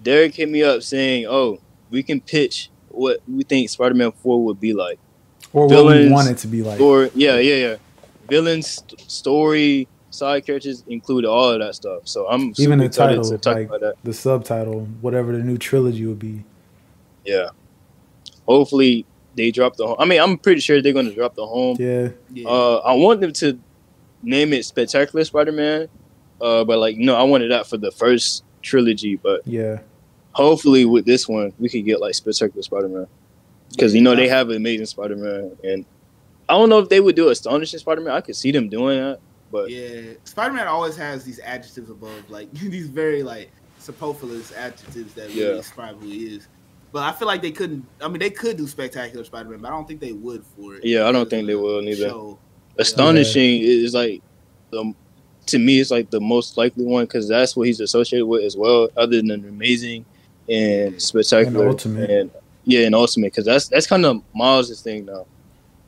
Derek 0.03 0.35
hit 0.35 0.47
me 0.49 0.63
up 0.63 0.81
saying, 0.83 1.25
"Oh, 1.27 1.59
we 1.89 2.03
can 2.03 2.21
pitch 2.21 2.69
what 2.89 3.19
we 3.27 3.43
think 3.43 3.69
Spider-Man 3.69 4.11
4 4.11 4.43
would 4.45 4.59
be 4.59 4.73
like." 4.73 4.99
Or 5.53 5.67
what 5.67 5.69
we 5.69 5.75
villains, 5.75 6.11
want 6.11 6.29
it 6.29 6.37
to 6.39 6.47
be 6.47 6.61
like. 6.63 6.79
Or 6.79 7.09
yeah, 7.15 7.37
yeah, 7.37 7.55
yeah. 7.55 7.75
Villains, 8.29 8.67
st- 8.67 8.99
story, 9.09 9.87
side 10.11 10.45
characters 10.45 10.83
include 10.87 11.25
all 11.25 11.49
of 11.49 11.59
that 11.59 11.75
stuff. 11.75 12.07
So 12.07 12.27
I'm 12.27 12.53
Even 12.57 12.79
the 12.79 12.89
title, 12.89 13.23
to 13.23 13.37
talk 13.37 13.55
like- 13.55 13.67
about 13.67 13.81
that. 13.81 13.95
the 14.03 14.13
subtitle, 14.13 14.87
whatever 15.01 15.31
the 15.31 15.43
new 15.43 15.57
trilogy 15.57 16.05
would 16.05 16.19
be. 16.19 16.43
Yeah. 17.25 17.49
Hopefully 18.47 19.05
they 19.35 19.51
drop 19.51 19.75
the 19.75 19.85
home. 19.87 19.95
I 19.99 20.05
mean, 20.05 20.19
I'm 20.19 20.37
pretty 20.37 20.61
sure 20.61 20.81
they're 20.81 20.93
gonna 20.93 21.13
drop 21.13 21.35
the 21.35 21.45
home. 21.45 21.77
Yeah, 21.79 22.09
yeah. 22.33 22.47
Uh, 22.47 22.77
I 22.77 22.93
want 22.93 23.21
them 23.21 23.31
to 23.33 23.59
name 24.23 24.53
it 24.53 24.65
Spectacular 24.65 25.23
Spider-Man. 25.23 25.87
Uh, 26.41 26.63
but 26.63 26.79
like, 26.79 26.97
no, 26.97 27.15
I 27.15 27.23
wanted 27.23 27.51
that 27.51 27.67
for 27.67 27.77
the 27.77 27.91
first 27.91 28.43
trilogy. 28.61 29.15
But 29.17 29.45
yeah, 29.45 29.79
hopefully 30.31 30.85
with 30.85 31.05
this 31.05 31.27
one, 31.27 31.53
we 31.59 31.69
could 31.69 31.85
get 31.85 31.99
like 32.01 32.15
Spectacular 32.15 32.63
Spider-Man 32.63 33.07
because 33.69 33.93
you 33.95 34.01
know 34.01 34.15
they 34.15 34.27
have 34.27 34.49
an 34.49 34.55
Amazing 34.57 34.85
Spider-Man, 34.87 35.57
and 35.63 35.85
I 36.47 36.53
don't 36.53 36.69
know 36.69 36.79
if 36.79 36.89
they 36.89 36.99
would 36.99 37.15
do 37.15 37.29
Astonishing 37.29 37.79
Spider-Man. 37.79 38.13
I 38.13 38.21
could 38.21 38.35
see 38.35 38.51
them 38.51 38.69
doing 38.69 38.97
that, 38.99 39.19
but 39.51 39.69
Yeah, 39.69 40.13
Spider 40.23 40.53
Man 40.53 40.67
always 40.67 40.95
has 40.97 41.23
these 41.23 41.39
adjectives 41.39 41.89
above, 41.89 42.29
like 42.29 42.51
these 42.53 42.87
very 42.87 43.23
like 43.23 43.51
superfluous 43.77 44.51
adjectives 44.53 45.13
that 45.13 45.27
really 45.29 45.41
Yeah. 45.41 45.51
describe 45.53 45.99
who 46.01 46.07
he 46.07 46.35
is. 46.35 46.47
But 46.91 47.03
I 47.03 47.11
feel 47.11 47.27
like 47.27 47.43
they 47.43 47.51
couldn't. 47.51 47.85
I 48.01 48.07
mean, 48.07 48.17
they 48.19 48.31
could 48.31 48.57
do 48.57 48.65
spectacular 48.67 49.23
Spider 49.23 49.49
Man, 49.49 49.59
but 49.59 49.67
I 49.67 49.71
don't 49.71 49.87
think 49.87 49.99
they 49.99 50.11
would 50.11 50.43
for 50.57 50.75
it. 50.75 50.83
Yeah, 50.83 51.07
I 51.07 51.11
don't 51.11 51.29
think 51.29 51.45
they 51.45 51.53
the 51.53 51.59
will 51.59 51.81
neither. 51.83 52.09
show. 52.09 52.39
Astonishing 52.79 53.61
is 53.61 53.93
like 53.93 54.21
the 54.71 54.93
to 55.47 55.59
me 55.59 55.79
it's 55.79 55.91
like 55.91 56.09
the 56.11 56.19
most 56.21 56.57
likely 56.57 56.85
one 56.85 57.05
because 57.05 57.27
that's 57.27 57.55
what 57.55 57.67
he's 57.67 57.79
associated 57.79 58.25
with 58.25 58.43
as 58.43 58.55
well, 58.57 58.89
other 58.97 59.17
than 59.17 59.31
Amazing 59.31 60.05
and 60.47 60.99
Spectacular 61.01 61.61
And 61.61 61.69
Ultimate. 61.71 62.09
and 62.09 62.31
yeah, 62.69 62.85
and 62.85 62.95
Ultimate 62.95 63.27
because 63.33 63.45
that's 63.45 63.67
that's 63.67 63.87
kind 63.87 64.05
of 64.05 64.21
Miles' 64.33 64.81
thing 64.81 65.05
now. 65.05 65.25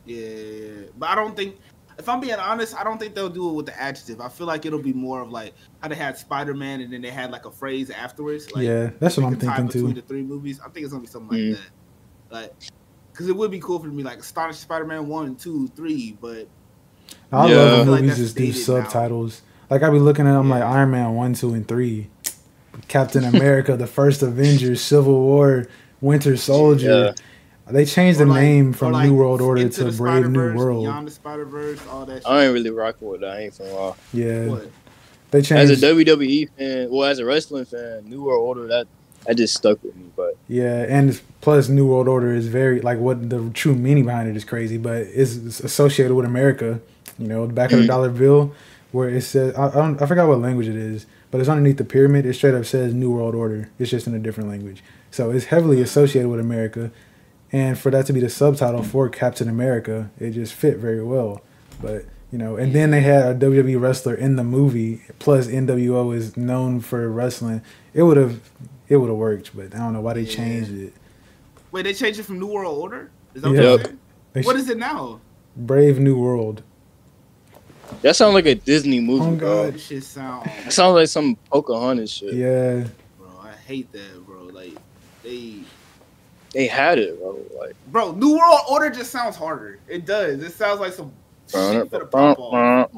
Yeah, 0.06 0.88
but 0.98 1.10
I 1.10 1.16
don't 1.16 1.36
think. 1.36 1.58
If 2.00 2.10
I'm 2.10 2.20
being 2.20 2.34
honest, 2.34 2.76
I 2.76 2.84
don't 2.84 2.98
think 2.98 3.14
they'll 3.14 3.30
do 3.30 3.48
it 3.50 3.54
with 3.54 3.66
the 3.68 3.80
adjective. 3.80 4.22
I 4.22 4.30
feel 4.30 4.48
like 4.48 4.66
it'll 4.66 4.80
be 4.82 4.94
more 4.94 5.22
of 5.22 5.30
like 5.30 5.54
how 5.82 5.88
they 5.90 5.96
had 5.96 6.18
Spider 6.18 6.56
Man 6.56 6.82
and 6.82 6.92
then 6.92 7.02
they 7.02 7.12
had 7.12 7.30
like 7.30 7.46
a 7.46 7.52
phrase 7.52 7.92
afterwards. 7.92 8.52
Like, 8.52 8.64
yeah. 8.66 8.90
That's 9.00 9.18
what 9.18 9.28
we 9.28 9.34
I'm 9.34 9.40
can 9.40 9.48
tie 9.50 9.56
thinking 9.58 9.68
between 9.68 9.96
too. 9.96 10.02
the 10.02 10.08
three 10.08 10.24
movies. 10.24 10.60
I 10.60 10.70
think 10.70 10.84
it's 10.86 10.92
gonna 10.94 11.02
be 11.04 11.08
something 11.08 11.38
Mhm. 11.38 11.52
like 11.52 11.60
that. 11.60 12.34
Like, 12.36 12.54
because 13.12 13.28
it 13.28 13.36
would 13.36 13.52
be 13.52 13.60
cool 13.60 13.78
for 13.78 13.86
me 13.88 14.02
like 14.02 14.18
Astonishing 14.20 14.62
Spider-Man 14.62 15.08
one, 15.10 15.36
two, 15.36 15.68
three, 15.76 16.18
but 16.20 16.48
I 17.32 17.48
Yeah. 17.48 17.56
love 17.56 17.68
I 17.74 17.76
when 17.78 17.84
feel 17.86 17.92
like 17.94 18.02
movies 18.02 18.08
that's 18.08 18.20
just 18.20 18.36
do 18.38 18.46
dated 18.46 18.56
now. 18.58 18.64
subtitles. 18.90 19.42
Like 19.70 19.84
I'd 19.84 19.92
be 19.92 20.00
looking 20.00 20.26
at 20.26 20.34
them 20.34 20.50
like 20.50 20.64
Iron 20.64 20.90
Man 20.90 21.14
one, 21.14 21.36
two, 21.36 21.54
and 21.54 21.68
three, 21.68 22.10
Captain 22.88 23.26
America, 23.26 23.78
the 23.78 23.86
First 23.86 24.24
Avengers, 24.24 24.82
Civil 24.82 25.22
War, 25.22 25.68
Winter 26.02 26.36
Soldier. 26.38 27.14
Yeah. 27.68 27.72
They 27.72 27.86
changed 27.86 28.20
the 28.20 28.26
like- 28.26 28.42
name 28.42 28.74
from 28.74 28.92
like, 28.92 29.08
New 29.08 29.16
World 29.16 29.40
Order 29.40 29.70
to 29.70 29.84
the 29.86 29.92
Brave 29.94 30.24
New 30.26 30.30
Spider-Verse, 30.34 30.58
World. 30.58 30.84
Beyond 30.84 31.08
the 31.08 31.12
Spider 31.12 31.46
Verse, 31.46 31.80
all 31.90 32.06
that. 32.06 32.18
Shit. 32.24 32.28
I 32.28 32.44
ain't 32.46 32.54
really 32.54 32.70
rocking 32.70 33.08
with 33.08 33.22
that. 33.22 33.30
I 33.32 33.40
ain't 33.44 33.54
from 33.54 33.68
while. 33.68 33.98
Yeah, 34.14 34.48
What? 34.48 34.70
they 35.32 35.40
As 35.40 35.70
a 35.70 35.76
WWE 35.78 36.50
fan, 36.58 36.90
well, 36.92 37.08
as 37.10 37.20
a 37.20 37.26
wrestling 37.26 37.64
fan, 37.66 38.04
New 38.10 38.24
World 38.24 38.46
Order 38.46 38.68
that 38.68 38.88
that 39.26 39.38
just 39.38 39.54
stuck 39.56 39.82
with 39.84 39.96
me. 39.96 40.06
But 40.18 40.36
Yeah, 40.50 40.84
and 40.90 41.22
plus 41.42 41.70
New 41.70 41.86
World 41.88 42.08
Order 42.10 42.34
is 42.34 42.48
very 42.48 42.82
like 42.82 42.98
what 43.00 43.30
the 43.30 43.50
true 43.54 43.76
meaning 43.76 44.04
behind 44.06 44.28
it 44.28 44.36
is 44.36 44.44
crazy, 44.44 44.78
but 44.78 45.04
it's, 45.04 45.36
it's 45.38 45.60
associated 45.62 46.14
with 46.16 46.26
America. 46.26 46.82
You 47.20 47.28
know, 47.28 47.46
the 47.48 47.54
back 47.54 47.72
of 47.72 47.78
the 47.78 47.86
Mhm. 47.86 47.88
dollar 47.88 48.10
bill 48.10 48.52
where 48.92 49.08
it 49.08 49.22
says 49.22 49.56
I, 49.56 49.68
I 49.68 49.76
don't 49.76 50.02
I 50.02 50.06
forgot 50.08 50.28
what 50.28 50.40
language 50.42 50.68
it 50.68 50.76
is, 50.76 51.06
but 51.30 51.40
it's 51.40 51.48
underneath 51.50 51.78
the 51.78 51.86
pyramid. 51.86 52.26
It 52.26 52.34
straight 52.34 52.56
up 52.56 52.66
says 52.66 52.94
New 52.94 53.12
World 53.12 53.36
Order. 53.36 53.70
It's 53.80 53.92
just 53.92 54.08
in 54.08 54.16
a 54.16 54.20
different 54.20 54.50
language, 54.50 54.84
so 55.12 55.30
it's 55.32 55.46
heavily 55.46 55.82
associated 55.82 56.30
with 56.30 56.40
America. 56.40 56.92
And 57.52 57.78
for 57.78 57.92
that 57.92 58.06
to 58.08 58.14
be 58.14 58.22
the 58.22 58.30
subtitle 58.30 58.82
for 58.82 59.10
Captain 59.10 59.50
America, 59.50 60.10
it 60.20 60.32
just 60.32 60.54
fit 60.54 60.78
very 60.78 61.04
well. 61.04 61.42
But 61.82 62.06
You 62.32 62.38
know, 62.38 62.56
and 62.56 62.72
then 62.72 62.92
they 62.92 63.02
had 63.02 63.26
a 63.44 63.46
WWE 63.46 63.76
wrestler 63.82 64.16
in 64.16 64.38
the 64.38 64.44
movie. 64.46 65.02
Plus, 65.20 65.48
NWO 65.48 66.16
is 66.16 66.38
known 66.38 66.80
for 66.80 67.10
wrestling. 67.10 67.62
It 67.94 68.04
would 68.04 68.16
have, 68.16 68.40
it 68.88 68.96
would 68.96 69.10
have 69.10 69.18
worked, 69.18 69.54
but 69.54 69.76
I 69.76 69.80
don't 69.80 69.92
know 69.92 70.00
why 70.00 70.14
they 70.14 70.22
Yeah. 70.22 70.36
changed 70.36 70.72
it. 70.72 70.94
Wait, 71.74 71.82
they 71.82 71.94
changed 71.94 72.22
it 72.22 72.24
from 72.24 72.40
New 72.40 72.48
World 72.48 72.78
Order? 72.78 73.10
Is 73.36 73.42
that 73.42 73.50
Yep. 73.50 73.56
what 73.58 73.62
you're 73.64 73.72
Yep. 73.72 73.86
saying? 73.86 73.98
They 74.32 74.42
What 74.44 74.56
it 74.56 74.78
now? 74.78 75.20
Brave 75.58 76.00
New 76.00 76.18
World. 76.18 76.64
That 78.02 78.16
sounds 78.16 78.34
like 78.34 78.46
a 78.46 78.56
Disney 78.56 79.02
movie, 79.02 79.26
Oh, 79.26 79.36
bro. 79.36 79.64
God. 79.66 79.74
This 79.74 79.84
shit 79.88 80.04
sound 80.06 80.50
sounds 80.70 80.96
like 80.96 81.08
some 81.10 81.36
Pocahontas 81.52 82.10
shit. 82.12 82.34
Yeah, 82.34 82.86
bro, 83.20 83.28
I 83.44 83.52
hate 83.68 83.92
that, 83.92 84.26
bro. 84.26 84.31
Like 85.32 85.64
they 86.54 86.60
They 86.62 86.68
had 86.68 87.00
it, 87.00 87.20
bro. 87.20 87.38
Like, 87.60 87.76
Bro, 87.92 88.14
New 88.14 88.38
World 88.38 88.60
Order 88.70 88.90
just 88.90 89.12
sounds 89.12 89.36
harder. 89.36 89.80
It 89.88 90.06
does. 90.06 90.42
It 90.44 90.52
sounds 90.52 90.80
like 90.80 90.94
some 90.94 91.12
shit 91.48 91.90
for 91.90 92.00
the 92.00 92.06
pop 92.06 92.38
off. 92.40 92.92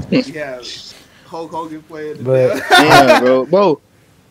yeah, 0.10 0.60
Hulk 1.26 1.50
Hogan 1.50 1.82
playing. 1.82 2.18
The 2.18 2.22
But- 2.24 2.62
Damn, 2.70 3.22
bro, 3.24 3.46
bro. 3.46 3.80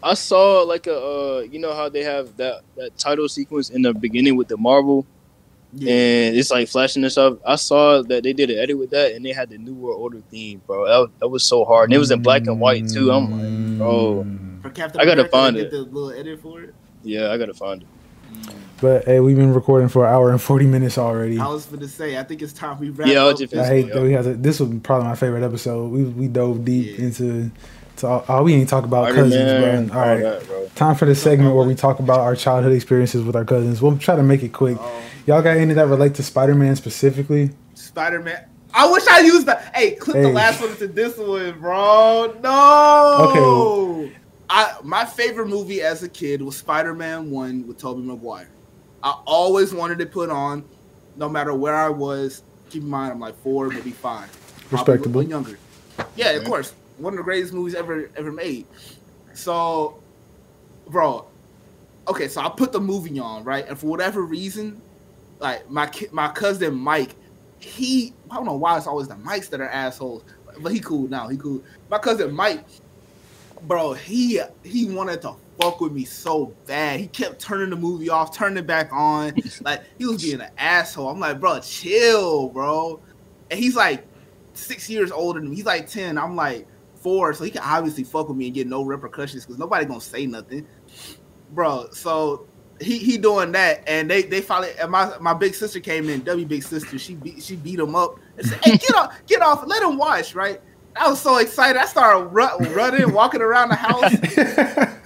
I 0.02 0.16
saw 0.16 0.64
like 0.64 0.86
a, 0.88 0.96
uh, 1.00 1.40
you 1.50 1.60
know 1.60 1.74
how 1.74 1.88
they 1.90 2.04
have 2.04 2.36
that 2.38 2.62
that 2.76 2.98
title 2.98 3.30
sequence 3.30 3.70
in 3.70 3.82
the 3.82 3.94
beginning 3.94 4.36
with 4.36 4.50
the 4.50 4.58
Marvel, 4.58 5.06
yeah. 5.74 5.94
and 5.94 6.36
it's 6.36 6.52
like 6.52 6.68
flashing 6.68 7.04
and 7.04 7.12
stuff. 7.12 7.38
I 7.48 7.56
saw 7.56 8.02
that 8.04 8.22
they 8.24 8.34
did 8.34 8.50
an 8.50 8.58
edit 8.60 8.78
with 8.78 8.90
that, 8.90 9.14
and 9.14 9.26
they 9.26 9.32
had 9.32 9.50
the 9.50 9.58
New 9.58 9.74
World 9.74 10.02
Order 10.02 10.22
theme, 10.30 10.62
bro. 10.68 10.86
That, 10.86 10.98
was- 11.00 11.10
that 11.22 11.28
was 11.30 11.46
so 11.46 11.64
hard, 11.64 11.86
and 11.86 11.94
it 11.94 12.00
was 12.00 12.12
in 12.12 12.22
black 12.22 12.48
and 12.48 12.60
white 12.60 12.90
too. 12.90 13.12
I'm 13.14 13.32
like, 13.32 13.78
bro. 13.78 14.28
For 14.64 14.70
Captain 14.72 15.00
I 15.00 15.06
gotta 15.06 15.14
America, 15.22 15.32
find 15.32 15.56
they 15.56 15.62
it. 15.62 15.64
did 15.72 15.72
The 15.74 15.92
little 16.00 16.12
edit 16.12 16.42
for 16.42 16.62
it. 16.62 16.74
yeah, 17.04 17.32
I 17.32 17.38
gotta 17.38 17.54
find 17.54 17.84
it. 17.84 17.88
But 18.82 19.06
hey, 19.06 19.20
we've 19.20 19.36
been 19.38 19.54
recording 19.54 19.88
for 19.90 20.06
an 20.08 20.14
hour 20.14 20.32
and 20.32 20.42
forty 20.42 20.66
minutes 20.66 20.98
already. 20.98 21.38
I 21.40 21.48
was 21.48 21.68
gonna 21.68 21.88
say, 21.88 22.18
I 22.18 22.24
think 22.24 22.42
it's 22.42 22.52
time 22.54 22.80
we 22.80 22.90
wrap 22.90 23.08
Yeah, 23.08 23.26
up. 23.26 23.38
just- 23.38 23.54
I 23.56 23.66
hate 23.68 23.94
that 23.94 24.02
we 24.02 24.12
had 24.14 24.24
to, 24.24 24.34
this 24.34 24.60
was 24.60 24.70
probably 24.82 25.08
my 25.08 25.16
favorite 25.16 25.44
episode. 25.44 25.92
We 25.92 26.04
we 26.06 26.28
dove 26.28 26.66
deep 26.66 26.98
Yeah. 26.98 27.06
into 27.06 27.52
to 27.98 28.08
all, 28.08 28.26
oh, 28.28 28.44
we 28.44 28.56
ain't 28.56 28.68
talk 28.68 28.86
about 28.86 29.06
Iron 29.06 29.16
cousins, 29.16 29.36
Man, 29.36 29.88
bro. 29.88 29.96
All 29.98 30.04
all 30.04 30.10
right, 30.10 30.22
that, 30.24 30.48
bro. 30.48 30.68
time 30.74 30.96
for 30.96 31.06
the 31.06 31.14
segment 31.14 31.56
where 31.56 31.66
we 31.68 31.76
talk 31.76 32.00
about 32.00 32.22
our 32.22 32.36
childhood 32.36 32.74
experiences 32.74 33.24
with 33.24 33.36
our 33.36 33.46
cousins. 33.46 33.82
We'll 33.84 33.98
try 33.98 34.16
to 34.16 34.24
make 34.24 34.42
it 34.42 34.52
quick. 34.52 34.80
Um, 34.80 34.88
Y'all 35.28 35.42
got 35.44 35.56
any 35.58 35.74
that 35.76 35.88
relate 35.88 36.16
to 36.16 36.24
Spider 36.24 36.56
Man 36.56 36.76
specifically? 36.76 37.52
Spider 37.76 38.20
Man. 38.20 38.44
I 38.74 38.92
wish 38.92 39.06
I 39.08 39.20
used 39.20 39.46
that. 39.46 39.72
Hey, 39.76 39.92
clip 39.92 40.16
the 40.24 40.30
last 40.30 40.60
one 40.60 40.76
to 40.78 40.88
this 40.88 41.16
one, 41.18 41.60
bro. 41.62 42.34
No. 42.42 44.00
Okay. 44.02 44.12
I 44.50 44.76
my 44.84 45.06
favorite 45.06 45.48
movie 45.48 45.82
as 45.82 46.04
a 46.04 46.10
kid 46.10 46.42
was 46.42 46.58
Spider 46.58 46.94
Man 46.94 47.32
One 47.32 47.68
with 47.68 47.78
Tobey 47.78 48.02
Maguire. 48.02 48.50
I 49.02 49.12
always 49.26 49.74
wanted 49.74 50.00
to 50.00 50.06
put 50.06 50.30
on, 50.30 50.64
no 51.16 51.28
matter 51.30 51.54
where 51.54 51.76
I 51.76 51.90
was. 51.90 52.44
Keep 52.70 52.84
in 52.84 52.90
mind, 52.90 53.12
I'm 53.12 53.20
like 53.20 53.36
four, 53.44 53.70
maybe 53.70 53.92
five. 53.92 54.30
Probably 54.70 54.94
Respectable. 54.94 55.22
or 55.22 55.24
younger. 55.24 55.58
Yeah, 56.16 56.32
of 56.32 56.46
course. 56.46 56.74
One 56.98 57.14
of 57.14 57.18
the 57.18 57.24
greatest 57.24 57.54
movies 57.54 57.76
ever 57.76 58.10
ever 58.16 58.32
made. 58.32 58.66
So, 59.34 60.02
bro. 60.88 61.26
Okay, 62.08 62.28
so 62.28 62.42
I 62.42 62.50
put 62.50 62.72
the 62.72 62.82
movie 62.82 63.18
on 63.20 63.44
right, 63.44 63.66
and 63.68 63.78
for 63.80 63.88
whatever 63.88 64.24
reason, 64.24 64.82
like 65.40 65.70
my 65.70 65.88
ki- 65.88 66.10
my 66.12 66.30
cousin 66.30 66.76
Mike, 66.76 67.16
he 67.60 68.14
I 68.30 68.36
don't 68.36 68.46
know 68.46 68.56
why 68.56 68.78
it's 68.78 68.88
always 68.88 69.08
the 69.08 69.16
Mikes 69.18 69.48
that 69.50 69.62
are 69.62 69.70
assholes, 69.70 70.24
but 70.60 70.72
he 70.72 70.80
cool 70.80 71.08
now. 71.08 71.28
He 71.30 71.38
cool. 71.38 71.64
My 71.90 71.98
cousin 72.00 72.34
Mike, 72.34 72.66
bro, 73.68 73.94
he 73.94 74.42
he 74.64 74.86
wanted 74.86 75.22
to 75.24 75.36
fuck 75.60 75.82
with 75.82 75.92
me 75.92 76.06
so 76.06 76.54
bad. 76.66 77.00
He 77.00 77.08
kept 77.08 77.40
turning 77.40 77.70
the 77.70 77.76
movie 77.76 78.10
off, 78.10 78.36
turning 78.36 78.58
it 78.58 78.68
back 78.68 78.92
on. 78.92 79.36
Like 79.62 79.84
he 79.98 80.06
was 80.06 80.22
being 80.22 80.42
an 80.42 80.52
asshole. 80.58 81.10
I'm 81.10 81.20
like, 81.20 81.40
bro, 81.40 81.60
chill, 81.60 82.50
bro. 82.50 83.00
And 83.50 83.60
he's 83.60 83.76
like 83.76 84.06
six 84.54 84.90
years 84.90 85.12
older 85.12 85.40
than 85.40 85.50
me. 85.50 85.56
He's 85.56 85.66
like 85.66 85.88
ten. 85.88 86.18
I'm 86.18 86.36
like 86.36 86.68
four, 86.96 87.34
so 87.34 87.44
he 87.44 87.52
can 87.52 87.62
obviously 87.64 88.04
fuck 88.04 88.28
with 88.28 88.38
me 88.38 88.48
and 88.48 88.56
get 88.56 88.68
no 88.68 88.84
repercussions 88.84 89.46
because 89.46 89.60
nobody 89.60 89.86
gonna 89.86 90.02
say 90.02 90.26
nothing, 90.26 90.68
bro. 91.52 91.90
So 91.92 92.48
he 92.82 92.98
he 92.98 93.18
doing 93.18 93.52
that, 93.54 93.84
and 93.88 94.10
they 94.10 94.24
they 94.24 94.42
finally 94.42 94.72
and 94.82 94.92
my 94.92 95.18
my 95.20 95.34
big 95.34 95.54
sister 95.54 95.80
came 95.80 96.10
in. 96.10 96.24
W 96.24 96.46
big 96.46 96.64
sister, 96.64 96.98
she 96.98 97.16
beat 97.16 97.42
she 97.44 97.56
beat 97.56 97.80
him 97.80 97.96
up 97.96 98.20
and 98.38 98.48
said, 98.48 98.60
"Hey, 98.64 98.78
get 98.78 98.96
off, 98.96 99.16
get 99.28 99.42
off, 99.42 99.64
let 99.68 99.84
him 99.84 99.98
watch." 99.98 100.36
Right? 100.36 100.62
I 100.96 101.10
was 101.10 101.22
so 101.22 101.38
excited. 101.38 101.80
I 101.80 101.86
started 101.86 102.26
ru- 102.26 102.58
running, 102.76 103.12
walking 103.14 103.42
around 103.42 103.70
the 103.70 103.76
house. 103.76 104.14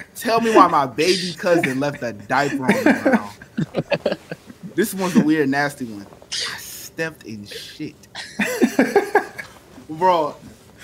Tell 0.15 0.41
me 0.41 0.53
why 0.55 0.67
my 0.67 0.85
baby 0.85 1.33
cousin 1.33 1.79
left 1.79 2.01
a 2.03 2.13
diaper 2.13 2.63
on 2.63 2.83
the 2.83 2.99
ground. 3.03 4.17
this 4.75 4.93
one's 4.93 5.15
a 5.15 5.23
weird, 5.23 5.49
nasty 5.49 5.85
one. 5.85 6.07
I 6.31 6.57
stepped 6.57 7.23
in 7.23 7.45
shit, 7.45 7.95
bro. 9.89 10.35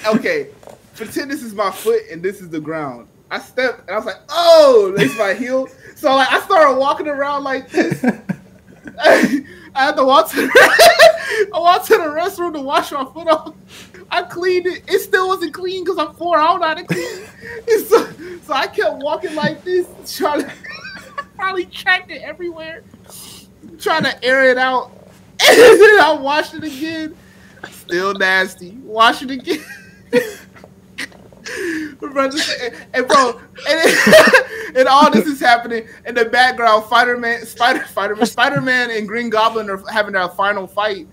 Okay, 0.06 0.50
pretend 0.96 1.32
this 1.32 1.42
is 1.42 1.54
my 1.54 1.72
foot 1.72 2.04
and 2.12 2.22
this 2.22 2.42
is 2.42 2.50
the 2.50 2.60
ground. 2.60 3.08
I 3.32 3.40
stepped 3.40 3.82
and 3.82 3.92
I 3.92 3.96
was 3.96 4.06
like, 4.06 4.20
"Oh, 4.30 4.94
that's 4.96 5.18
my 5.18 5.34
heel." 5.34 5.68
So 5.96 6.14
like, 6.16 6.32
I 6.32 6.40
started 6.42 6.78
walking 6.78 7.08
around 7.08 7.44
like 7.44 7.70
this. 7.70 8.04
I 9.00 9.44
had 9.74 9.96
to 9.96 10.04
walk 10.06 10.30
to 10.32 10.36
the 10.36 10.52
I 11.54 11.60
walked 11.60 11.88
to 11.88 11.94
the 11.98 12.04
restroom 12.04 12.54
to 12.54 12.62
wash 12.62 12.92
my 12.92 13.06
foot 13.06 13.28
off. 13.28 13.56
I 14.14 14.22
cleaned 14.22 14.68
it. 14.68 14.84
It 14.88 15.00
still 15.00 15.28
wasn't 15.28 15.56
clean 15.56 15.84
because 15.84 15.98
I'm 15.98 16.14
four. 16.14 16.38
I 16.38 16.46
don't 16.46 16.62
know 16.62 16.68
how 16.68 16.74
to 16.76 16.84
clean. 16.84 17.22
So, 17.88 18.08
so 18.44 18.54
I 18.54 18.68
kept 18.68 19.02
walking 19.02 19.36
like 19.36 19.64
this, 19.64 19.88
trying 20.16 20.42
to 20.42 20.52
probably 21.36 21.66
tracked 21.66 22.12
it 22.12 22.22
everywhere, 22.22 22.84
trying 23.80 24.04
to 24.04 24.24
air 24.24 24.50
it 24.50 24.58
out. 24.58 24.92
And 25.46 25.60
then 25.60 26.00
I 26.00 26.14
washed 26.14 26.54
it 26.54 26.64
again. 26.64 27.16
Still 27.72 28.14
nasty. 28.14 28.72
Wash 28.84 29.24
it 29.24 29.32
again. 29.32 29.64
and 32.94 33.08
bro, 33.08 33.42
and, 33.68 34.78
and 34.78 34.88
all 34.88 35.12
this 35.12 35.26
is 35.26 35.40
happening 35.40 35.88
in 36.06 36.16
the 36.16 36.26
background. 36.26 36.86
Spider 36.86 37.18
Man, 37.18 37.46
Spider, 37.46 37.86
Spider 37.88 38.16
Man, 38.16 38.26
Spider 38.26 38.62
Man, 38.62 38.92
and 38.92 39.08
Green 39.08 39.30
Goblin 39.30 39.70
are 39.70 39.84
having 39.92 40.14
their 40.14 40.30
final 40.30 40.68
fight, 40.68 41.08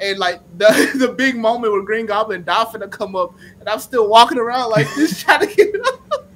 and 0.00 0.18
like 0.18 0.40
the 0.58 0.90
the 0.98 1.08
big 1.08 1.36
moment 1.36 1.72
where 1.72 1.82
Green 1.82 2.06
Goblin 2.06 2.36
and 2.36 2.46
Dolphin 2.46 2.88
come 2.90 3.14
up, 3.14 3.34
and 3.58 3.68
I'm 3.68 3.78
still 3.78 4.08
walking 4.08 4.38
around 4.38 4.70
like 4.70 4.86
this 4.96 5.22
trying 5.22 5.46
to 5.48 5.54
get 5.54 5.74
up. 5.86 6.26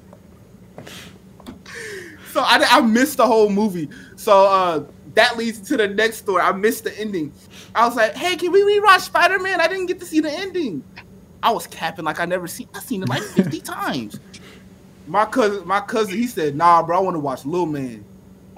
So 2.31 2.41
I, 2.41 2.63
I 2.69 2.81
missed 2.81 3.17
the 3.17 3.25
whole 3.25 3.49
movie. 3.49 3.89
So 4.15 4.45
uh, 4.45 4.83
that 5.13 5.37
leads 5.37 5.61
to 5.69 5.77
the 5.77 5.87
next 5.87 6.17
story. 6.17 6.41
I 6.41 6.51
missed 6.51 6.83
the 6.83 6.97
ending. 6.99 7.31
I 7.73 7.87
was 7.87 7.95
like, 7.95 8.15
"Hey, 8.15 8.35
can 8.35 8.51
we 8.51 8.61
rewatch 8.61 9.01
Spider 9.01 9.39
Man? 9.39 9.61
I 9.61 9.67
didn't 9.67 9.87
get 9.87 9.99
to 9.99 10.05
see 10.05 10.19
the 10.19 10.31
ending." 10.31 10.83
I 11.41 11.51
was 11.51 11.67
capping 11.67 12.05
like 12.05 12.19
I 12.19 12.25
never 12.25 12.47
seen. 12.47 12.67
I 12.73 12.79
seen 12.79 13.03
it 13.03 13.09
like 13.09 13.21
fifty 13.21 13.59
times. 13.59 14.19
My 15.07 15.25
cousin, 15.25 15.67
my 15.67 15.79
cousin, 15.81 16.15
he 16.15 16.27
said, 16.27 16.55
"Nah, 16.55 16.81
bro, 16.83 16.97
I 16.97 17.01
want 17.01 17.15
to 17.15 17.19
watch 17.19 17.45
Little 17.45 17.67
Man. 17.67 18.03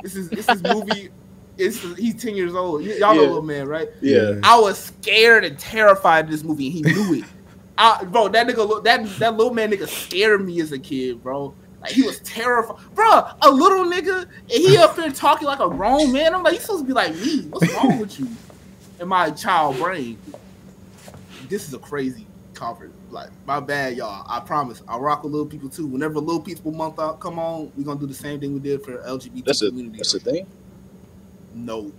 This 0.02 0.16
is 0.16 0.30
this 0.30 0.48
is 0.48 0.64
movie. 0.64 1.10
It's 1.58 1.82
he's 1.98 2.22
ten 2.22 2.36
years 2.36 2.54
old. 2.54 2.84
Y'all 2.84 3.16
know 3.16 3.22
Yeah. 3.24 3.30
Lil 3.30 3.42
Man, 3.42 3.68
right? 3.68 3.90
Yeah. 4.02 4.40
I 4.44 4.60
was 4.60 4.78
scared 4.78 5.44
and 5.44 5.58
terrified 5.58 6.26
of 6.26 6.32
this 6.32 6.44
movie, 6.44 6.70
he 6.70 6.82
knew 6.82 7.16
it. 7.16 7.24
I, 7.80 8.04
bro, 8.06 8.28
that 8.30 8.48
nigga, 8.48 8.84
that 8.84 9.06
that 9.20 9.38
little 9.38 9.54
man 9.54 9.72
nigga 9.72 9.88
scared 9.88 10.44
me 10.46 10.60
as 10.62 10.72
a 10.72 10.80
kid, 10.80 11.22
bro. 11.22 11.54
Like 11.82 11.92
he 11.92 12.02
was 12.04 12.20
terrified, 12.20 12.78
bro. 12.96 13.28
A 13.42 13.52
little 13.52 13.86
nigga, 13.86 14.22
and 14.24 14.30
he 14.50 14.78
up 14.78 14.96
here 14.96 15.12
talking 15.12 15.48
like 15.48 15.60
a 15.60 15.70
grown 15.70 16.12
man. 16.12 16.34
I'm 16.34 16.42
like, 16.44 16.56
you 16.56 16.60
supposed 16.60 16.84
to 16.84 16.88
be 16.88 16.94
like 16.94 17.14
me. 17.16 17.42
What's 17.50 17.72
wrong 17.76 18.00
with 18.00 18.20
you? 18.20 18.28
In 19.00 19.08
my 19.08 19.30
child 19.30 19.78
brain, 19.78 20.18
this 21.50 21.68
is 21.68 21.74
a 21.76 21.78
crazy 21.80 22.26
conference. 22.56 22.96
Like, 23.12 23.30
my 23.46 23.60
bad, 23.60 23.96
y'all. 23.96 24.26
I 24.28 24.40
promise. 24.40 24.82
I 24.88 24.98
rock 24.98 25.24
with 25.24 25.32
little 25.32 25.48
people 25.48 25.70
too. 25.70 25.86
Whenever 25.88 26.20
little 26.20 26.42
people 26.42 26.72
month 26.72 27.00
out 27.00 27.20
come 27.20 27.38
on, 27.40 27.72
we 27.78 27.84
gonna 27.84 28.00
do 28.00 28.08
the 28.08 28.14
same 28.14 28.40
thing 28.40 28.54
we 28.54 28.60
did 28.60 28.84
for 28.84 28.98
LGBT 29.04 29.46
That's 29.46 29.62
a 29.62 29.68
community. 29.68 29.98
that's 29.98 30.14
the 30.14 30.20
thing. 30.20 30.48
No. 31.66 31.92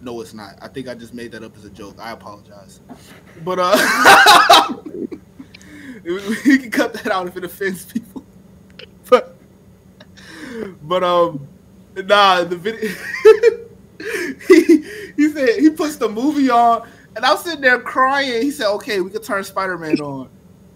No, 0.00 0.20
it's 0.20 0.34
not. 0.34 0.56
I 0.60 0.68
think 0.68 0.88
I 0.88 0.94
just 0.94 1.14
made 1.14 1.32
that 1.32 1.42
up 1.42 1.56
as 1.56 1.64
a 1.64 1.70
joke. 1.70 1.96
I 1.98 2.12
apologize. 2.12 2.80
But 3.42 3.58
uh 3.60 4.74
we 6.04 6.58
can 6.58 6.70
cut 6.70 6.92
that 6.92 7.08
out 7.08 7.26
if 7.26 7.36
it 7.36 7.44
offends 7.44 7.84
people. 7.84 8.24
But 9.10 9.36
but 10.82 11.04
um 11.04 11.46
nah 11.94 12.42
the 12.44 12.56
video 12.56 12.80
he, 14.48 14.82
he 15.16 15.28
said 15.28 15.58
he 15.58 15.68
puts 15.68 15.96
the 15.96 16.08
movie 16.08 16.48
on 16.48 16.88
and 17.16 17.24
I'm 17.24 17.36
sitting 17.36 17.60
there 17.60 17.80
crying. 17.80 18.42
He 18.42 18.50
said, 18.50 18.68
Okay, 18.74 19.00
we 19.00 19.10
can 19.10 19.22
turn 19.22 19.44
Spider-Man 19.44 20.00
on. 20.00 20.28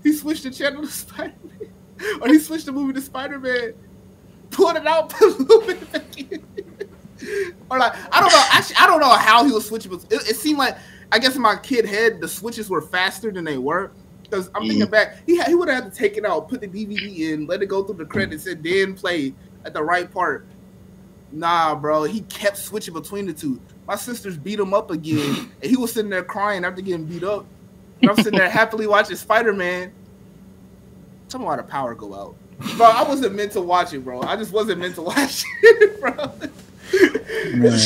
He 0.03 0.13
switched 0.13 0.45
the 0.45 0.51
channel 0.51 0.83
to 0.83 0.89
Spider-Man. 0.89 1.73
Or 2.21 2.29
he 2.29 2.39
switched 2.39 2.67
the 2.67 2.73
movie 2.73 2.93
to 2.93 3.01
Spider-Man, 3.01 3.75
pulled 4.51 4.77
it 4.77 4.87
out, 4.87 5.09
put 5.11 5.35
a 5.35 5.43
little 5.43 5.67
bit 5.67 5.93
back 5.93 6.19
in 6.19 6.43
or 7.71 7.79
like 7.79 7.95
I 8.13 8.21
don't 8.21 8.33
know. 8.33 8.45
Actually, 8.51 8.77
I 8.77 8.87
don't 8.87 9.01
know 9.01 9.11
how 9.11 9.45
he 9.45 9.53
was 9.53 9.67
switching. 9.67 9.91
But 9.91 10.05
it, 10.13 10.31
it 10.31 10.37
seemed 10.37 10.59
like 10.59 10.77
I 11.13 11.19
guess 11.19 11.37
in 11.37 11.43
my 11.43 11.57
kid 11.57 11.85
head 11.85 12.21
the 12.21 12.29
switches 12.29 12.69
were 12.71 12.83
faster 12.83 13.31
than 13.31 13.45
they 13.45 13.59
were. 13.59 13.93
Because 14.23 14.51
I'm 14.55 14.69
thinking 14.69 14.87
mm. 14.87 14.91
back, 14.91 15.17
he 15.25 15.39
had, 15.39 15.49
he 15.49 15.55
would 15.55 15.69
have 15.69 15.85
had 15.85 15.93
to 15.93 15.99
take 15.99 16.19
it 16.19 16.27
out, 16.27 16.49
put 16.49 16.61
the 16.61 16.69
DVD 16.69 17.33
in, 17.33 17.47
let 17.47 17.63
it 17.63 17.67
go 17.67 17.83
through 17.83 17.97
the 17.97 18.05
credits, 18.05 18.47
and 18.47 18.63
then 18.63 18.95
play 18.95 19.33
at 19.65 19.73
the 19.73 19.83
right 19.83 20.11
part. 20.11 20.47
Nah, 21.33 21.75
bro. 21.75 22.05
He 22.05 22.21
kept 22.23 22.57
switching 22.59 22.95
between 22.95 23.27
the 23.27 23.33
two. 23.33 23.61
My 23.87 23.97
sisters 23.97 24.37
beat 24.37 24.59
him 24.59 24.75
up 24.75 24.91
again, 24.91 25.51
and 25.63 25.71
he 25.71 25.77
was 25.77 25.93
sitting 25.93 26.11
there 26.11 26.23
crying 26.23 26.65
after 26.65 26.83
getting 26.83 27.07
beat 27.07 27.25
up. 27.25 27.47
And 28.01 28.11
I'm 28.11 28.17
sitting 28.17 28.39
there 28.39 28.51
happily 28.51 28.87
watching 28.87 29.17
Spider 29.17 29.53
Man. 29.53 29.93
Tell 31.29 31.41
me 31.41 31.47
why 31.47 31.57
the 31.57 31.63
power 31.63 31.95
go 31.95 32.15
out, 32.15 32.37
bro. 32.77 32.87
I 32.87 33.03
wasn't 33.03 33.35
meant 33.35 33.53
to 33.53 33.61
watch 33.61 33.93
it, 33.93 34.05
bro. 34.05 34.23
I 34.23 34.37
just 34.37 34.53
wasn't 34.53 34.81
meant 34.81 34.95
to 34.95 35.03
watch 35.03 35.45
it, 35.63 36.01
bro. 36.01 36.33
Man, 37.55 37.79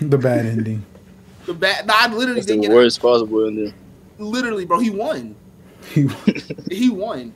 the 0.00 0.18
bad 0.18 0.46
ending. 0.46 0.84
The 1.46 1.54
bad. 1.54 1.86
Nah, 1.86 1.94
I 1.96 2.06
literally 2.08 2.34
That's 2.34 2.46
the 2.46 2.52
didn't 2.54 2.62
get. 2.68 2.72
worst 2.74 3.00
possible 3.00 3.46
in 3.46 3.56
there. 3.56 3.74
Literally, 4.18 4.64
bro. 4.64 4.78
He 4.80 4.90
won. 4.90 5.36
He- 5.90 6.04
won. 6.06 6.16
He 6.70 6.90
won. 6.90 7.32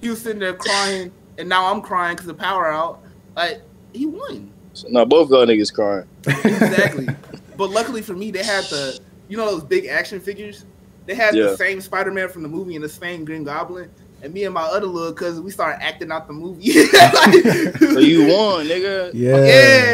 He 0.00 0.08
was 0.10 0.20
sitting 0.20 0.40
there 0.40 0.54
crying, 0.54 1.12
and 1.38 1.48
now 1.48 1.72
I'm 1.72 1.80
crying 1.80 2.14
because 2.16 2.26
the 2.26 2.34
power 2.34 2.66
out. 2.70 3.00
Like 3.36 3.62
he 3.92 4.06
won. 4.06 4.52
So, 4.74 4.88
now 4.90 5.04
both 5.04 5.30
y'all 5.30 5.46
niggas 5.46 5.72
crying. 5.72 6.06
exactly. 6.26 7.06
but 7.56 7.70
luckily 7.70 8.02
for 8.02 8.14
me, 8.14 8.30
they 8.30 8.42
had 8.42 8.64
the 8.64 8.98
you 9.28 9.36
know 9.36 9.46
those 9.46 9.64
big 9.64 9.86
action 9.86 10.20
figures. 10.20 10.64
They 11.06 11.14
had 11.14 11.34
Yeah. 11.34 11.44
the 11.44 11.56
same 11.56 11.80
Spider 11.80 12.10
Man 12.10 12.28
from 12.28 12.42
the 12.42 12.48
movie 12.48 12.74
and 12.74 12.84
the 12.84 12.88
same 12.88 13.24
Green 13.24 13.44
Goblin. 13.44 13.90
And 14.22 14.32
me 14.32 14.44
and 14.44 14.54
my 14.54 14.62
other 14.62 14.86
little 14.86 15.12
cousin, 15.12 15.42
we 15.42 15.50
started 15.50 15.82
acting 15.82 16.12
out 16.12 16.28
the 16.28 16.32
movie. 16.32 16.72
Like- 16.92 17.76
So 17.92 17.98
you 17.98 18.26
won, 18.28 18.66
nigga. 18.66 19.10
yeah. 19.14 19.36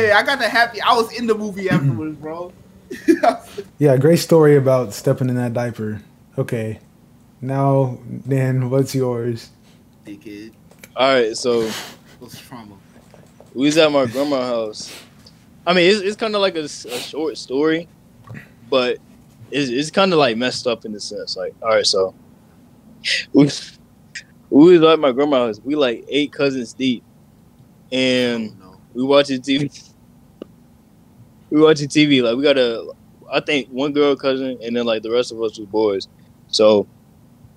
yeah, 0.09 0.19
I 0.19 0.23
got 0.23 0.39
the 0.39 0.49
happy. 0.49 0.81
I 0.83 0.93
was 0.95 1.11
in 1.19 1.27
the 1.27 1.35
movie 1.35 1.69
afterwards, 1.71 2.17
bro. 2.19 2.53
Yeah, 3.79 3.97
great 3.97 4.19
story 4.19 4.57
about 4.57 4.93
stepping 4.95 5.29
in 5.29 5.37
that 5.37 5.53
diaper. 5.55 6.01
Okay. 6.37 6.79
Now, 7.41 7.99
Dan, 8.27 8.69
what's 8.71 8.95
yours? 8.95 9.51
Dickhead. 10.07 10.53
All 10.97 11.15
right, 11.15 11.37
so 11.37 11.71
What's 12.19 12.39
trauma? 12.41 12.75
we 13.55 13.67
was 13.67 13.79
at 13.79 13.91
my 13.93 14.07
grandma's 14.07 14.43
house. 14.49 15.03
I 15.67 15.73
mean, 15.75 15.91
it's, 15.91 16.01
it's 16.01 16.17
kind 16.17 16.35
of 16.35 16.41
like 16.41 16.57
a 16.57 16.69
short 16.69 17.37
story, 17.39 17.89
but 18.69 18.99
it's, 19.51 19.71
it's 19.71 19.91
kind 19.91 20.13
of 20.13 20.19
like 20.19 20.37
messed 20.37 20.67
up 20.67 20.85
in 20.85 20.93
the 20.93 21.01
sense. 21.01 21.37
Like, 21.37 21.55
all 21.63 21.69
right, 21.69 21.87
so 21.87 22.15
we 23.33 23.49
we 24.51 24.79
was 24.79 24.91
at 24.91 24.99
my 24.99 25.12
grandma's 25.12 25.59
house. 25.59 25.65
We 25.65 25.75
like 25.75 26.05
eight 26.09 26.33
cousins 26.33 26.73
deep, 26.73 27.05
and 27.93 28.55
oh, 28.62 28.70
no. 28.70 28.81
we 28.95 29.03
watching 29.05 29.41
TV. 29.41 29.85
We 31.51 31.62
watching 31.62 31.89
TV. 31.89 32.23
Like 32.23 32.37
we 32.37 32.43
got 32.43 32.59
a, 32.59 32.93
I 33.33 33.41
think 33.41 33.69
one 33.70 33.95
girl 33.95 34.15
cousin, 34.15 34.59
and 34.62 34.77
then 34.77 34.85
like 34.85 35.03
the 35.03 35.11
rest 35.11 35.33
of 35.33 35.41
us 35.43 35.59
was 35.59 35.66
boys. 35.66 36.07
So 36.49 36.87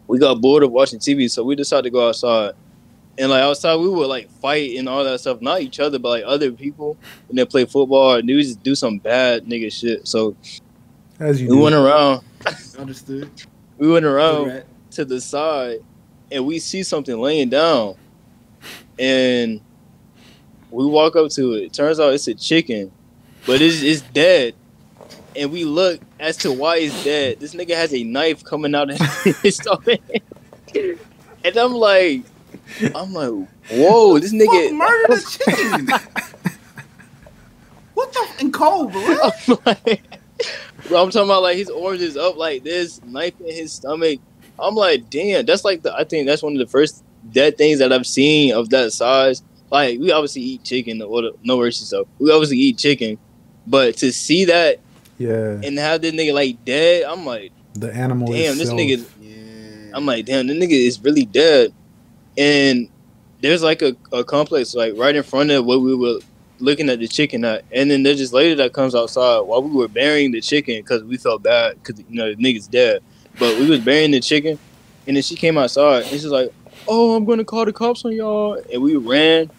we 0.07 0.17
got 0.17 0.39
bored 0.39 0.63
of 0.63 0.71
watching 0.71 0.99
TV, 0.99 1.29
so 1.29 1.43
we 1.43 1.57
decided 1.57 1.83
to 1.83 1.89
go 1.89 2.07
outside. 2.07 2.53
And 3.17 3.29
like 3.29 3.43
outside, 3.43 3.75
we 3.75 3.89
would 3.89 4.07
like 4.07 4.29
fight 4.39 4.77
and 4.77 4.87
all 4.87 5.03
that 5.03 5.19
stuff. 5.19 5.41
Not 5.41 5.59
each 5.59 5.81
other, 5.81 5.99
but 5.99 6.07
like 6.07 6.23
other 6.25 6.53
people, 6.53 6.95
and 7.27 7.37
then 7.37 7.45
play 7.47 7.65
football 7.65 8.15
and 8.15 8.25
do 8.25 8.41
just 8.41 8.63
do 8.63 8.75
some 8.75 8.97
bad 8.97 9.45
nigga 9.45 9.69
shit. 9.73 10.07
So 10.07 10.37
As 11.19 11.41
you 11.41 11.49
we 11.49 11.55
do. 11.57 11.61
went 11.61 11.75
around. 11.75 12.23
Understood. 12.79 13.29
We 13.77 13.91
went 13.91 14.05
around 14.05 14.63
to 14.91 15.03
the 15.03 15.19
side 15.19 15.79
and 16.31 16.45
we 16.45 16.59
see 16.59 16.83
something 16.83 17.19
laying 17.19 17.49
down 17.49 17.95
and 18.99 19.61
we 20.69 20.85
walk 20.85 21.15
up 21.15 21.29
to 21.31 21.53
it 21.53 21.73
turns 21.73 21.99
out 21.99 22.13
it's 22.13 22.27
a 22.27 22.33
chicken 22.33 22.91
but 23.45 23.61
it's, 23.61 23.81
it's 23.81 24.01
dead 24.13 24.53
and 25.35 25.51
we 25.51 25.65
look 25.65 25.99
as 26.19 26.37
to 26.37 26.51
why 26.51 26.77
it's 26.77 27.03
dead 27.03 27.39
this 27.39 27.53
nigga 27.53 27.75
has 27.75 27.93
a 27.93 28.03
knife 28.03 28.43
coming 28.43 28.75
out 28.75 28.89
of 28.89 28.99
his 29.41 29.55
stomach 29.57 30.01
and 30.73 31.57
i'm 31.57 31.73
like 31.73 32.23
i'm 32.95 33.13
like 33.13 33.47
whoa 33.71 34.19
this 34.19 34.33
nigga 34.33 34.75
murdered 34.75 35.17
a 35.17 35.21
chicken. 35.29 35.87
what 37.93 38.13
the 38.13 38.31
and 38.41 38.53
cold, 38.53 38.91
bro? 38.91 39.01
I'm 39.01 39.57
like, 39.65 40.03
bro, 40.87 41.03
I'm 41.03 41.11
talking 41.11 41.29
about 41.29 41.43
like 41.43 41.57
his 41.57 41.69
orange 41.69 42.01
is 42.01 42.17
up 42.17 42.35
like 42.35 42.63
this, 42.63 43.01
knife 43.03 43.39
in 43.39 43.55
his 43.55 43.71
stomach. 43.71 44.19
I'm 44.59 44.75
like, 44.75 45.09
damn, 45.09 45.45
that's 45.45 45.63
like 45.65 45.81
the 45.83 45.93
I 45.93 46.03
think 46.03 46.27
that's 46.27 46.43
one 46.43 46.53
of 46.53 46.59
the 46.59 46.67
first 46.67 47.03
dead 47.31 47.57
things 47.57 47.79
that 47.79 47.91
I've 47.93 48.07
seen 48.07 48.53
of 48.53 48.69
that 48.69 48.91
size. 48.93 49.41
Like 49.71 49.99
we 49.99 50.11
obviously 50.11 50.41
eat 50.41 50.63
chicken, 50.63 51.01
or 51.01 51.21
the- 51.21 51.35
no 51.43 51.57
mercy 51.57 51.85
stuff. 51.85 52.07
We 52.19 52.31
obviously 52.31 52.57
eat 52.57 52.77
chicken, 52.77 53.17
but 53.67 53.97
to 53.97 54.11
see 54.11 54.45
that 54.45 54.79
Yeah. 55.17 55.59
and 55.63 55.77
have 55.79 56.01
this 56.01 56.13
nigga 56.13 56.33
like 56.33 56.63
dead, 56.65 57.03
I'm 57.03 57.25
like, 57.25 57.51
The 57.73 57.93
animal 57.93 58.31
damn, 58.31 58.57
this 58.57 58.69
nigga. 58.69 59.05
Yeah. 59.21 59.95
I'm 59.95 60.05
like, 60.05 60.25
damn, 60.25 60.47
this 60.47 60.57
nigga 60.57 60.71
is 60.87 61.01
really 61.01 61.25
dead. 61.25 61.73
And 62.37 62.89
there's 63.41 63.63
like 63.63 63.81
a, 63.81 63.95
a 64.11 64.23
complex 64.23 64.75
like 64.75 64.93
right 64.97 65.15
in 65.15 65.23
front 65.23 65.51
of 65.51 65.65
what 65.65 65.81
we 65.81 65.95
were 65.95 66.19
looking 66.59 66.89
at 66.89 66.99
the 66.99 67.07
chicken 67.07 67.43
at. 67.45 67.63
And 67.71 67.89
then 67.89 68.03
there's 68.03 68.19
this 68.19 68.33
lady 68.33 68.53
that 68.55 68.73
comes 68.73 68.93
outside 68.95 69.39
while 69.39 69.63
we 69.63 69.71
were 69.71 69.87
burying 69.87 70.31
the 70.31 70.41
chicken 70.41 70.75
because 70.77 71.03
we 71.03 71.17
felt 71.17 71.43
bad 71.43 71.81
because 71.81 71.99
you 72.09 72.15
know 72.17 72.33
the 72.33 72.35
nigga's 72.35 72.67
dead. 72.67 73.01
But 73.39 73.57
we 73.57 73.69
was 73.69 73.79
burying 73.79 74.11
the 74.11 74.19
chicken, 74.19 74.59
and 75.07 75.15
then 75.15 75.23
she 75.23 75.35
came 75.35 75.57
outside 75.57 76.03
and 76.03 76.11
she's 76.11 76.25
like, 76.25 76.53
"Oh, 76.87 77.15
I'm 77.15 77.25
gonna 77.25 77.45
call 77.45 77.65
the 77.65 77.73
cops 77.73 78.05
on 78.05 78.13
y'all." 78.13 78.61
And 78.71 78.81
we 78.81 78.95
ran. 78.95 79.49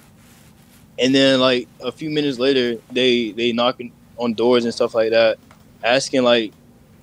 And 0.98 1.14
then 1.14 1.40
like 1.40 1.68
a 1.80 1.90
few 1.90 2.10
minutes 2.10 2.38
later, 2.38 2.80
they 2.92 3.32
they 3.32 3.52
knocking 3.52 3.92
on 4.18 4.34
doors 4.34 4.64
and 4.64 4.74
stuff 4.74 4.94
like 4.94 5.10
that, 5.10 5.38
asking 5.82 6.22
like 6.22 6.52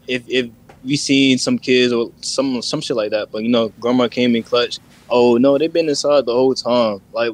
if 0.07 0.23
if 0.27 0.49
we 0.83 0.95
seen 0.95 1.37
some 1.37 1.59
kids 1.59 1.91
or 1.91 2.11
some 2.21 2.61
some 2.61 2.81
shit 2.81 2.95
like 2.95 3.11
that. 3.11 3.31
But 3.31 3.43
you 3.43 3.49
know, 3.49 3.69
grandma 3.79 4.07
came 4.07 4.35
in 4.35 4.43
clutch. 4.43 4.79
Oh 5.09 5.37
no, 5.37 5.57
they've 5.57 5.71
been 5.71 5.89
inside 5.89 6.25
the 6.25 6.33
whole 6.33 6.53
time. 6.53 7.01
Like, 7.11 7.33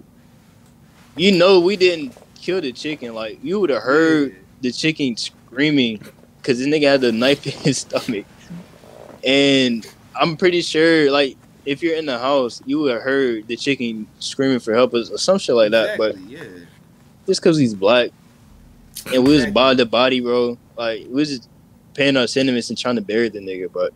you 1.15 1.31
know, 1.33 1.59
we 1.59 1.75
didn't 1.75 2.15
kill 2.35 2.61
the 2.61 2.71
chicken. 2.71 3.13
Like, 3.13 3.39
you 3.43 3.59
would 3.59 3.69
have 3.69 3.83
heard 3.83 4.35
the 4.61 4.71
chicken 4.71 5.17
screaming 5.17 6.01
because 6.37 6.59
this 6.59 6.67
nigga 6.67 6.91
had 6.91 7.01
the 7.01 7.11
knife 7.11 7.45
in 7.47 7.53
his 7.53 7.79
stomach. 7.79 8.25
And 9.25 9.85
I'm 10.19 10.37
pretty 10.37 10.61
sure, 10.61 11.11
like, 11.11 11.35
if 11.65 11.81
you're 11.81 11.95
in 11.95 12.05
the 12.05 12.19
house, 12.19 12.61
you 12.65 12.79
would 12.79 12.93
have 12.93 13.01
heard 13.01 13.47
the 13.47 13.55
chicken 13.57 14.07
screaming 14.19 14.59
for 14.59 14.73
help 14.73 14.93
or 14.93 15.03
some 15.17 15.37
shit 15.39 15.55
like 15.55 15.71
that. 15.71 15.97
But 15.97 16.17
yeah. 16.19 16.43
just 17.25 17.41
because 17.41 17.57
he's 17.57 17.73
black 17.73 18.11
and 19.11 19.25
we 19.27 19.33
was 19.35 19.47
by 19.47 19.73
the 19.73 19.85
body, 19.85 20.19
bro, 20.19 20.57
like, 20.77 21.01
we 21.07 21.13
was 21.15 21.29
just 21.29 21.49
paying 21.95 22.17
our 22.17 22.27
sentiments 22.27 22.69
and 22.69 22.77
trying 22.77 22.95
to 22.95 23.01
bury 23.01 23.29
the 23.29 23.39
nigga. 23.39 23.71
But 23.71 23.93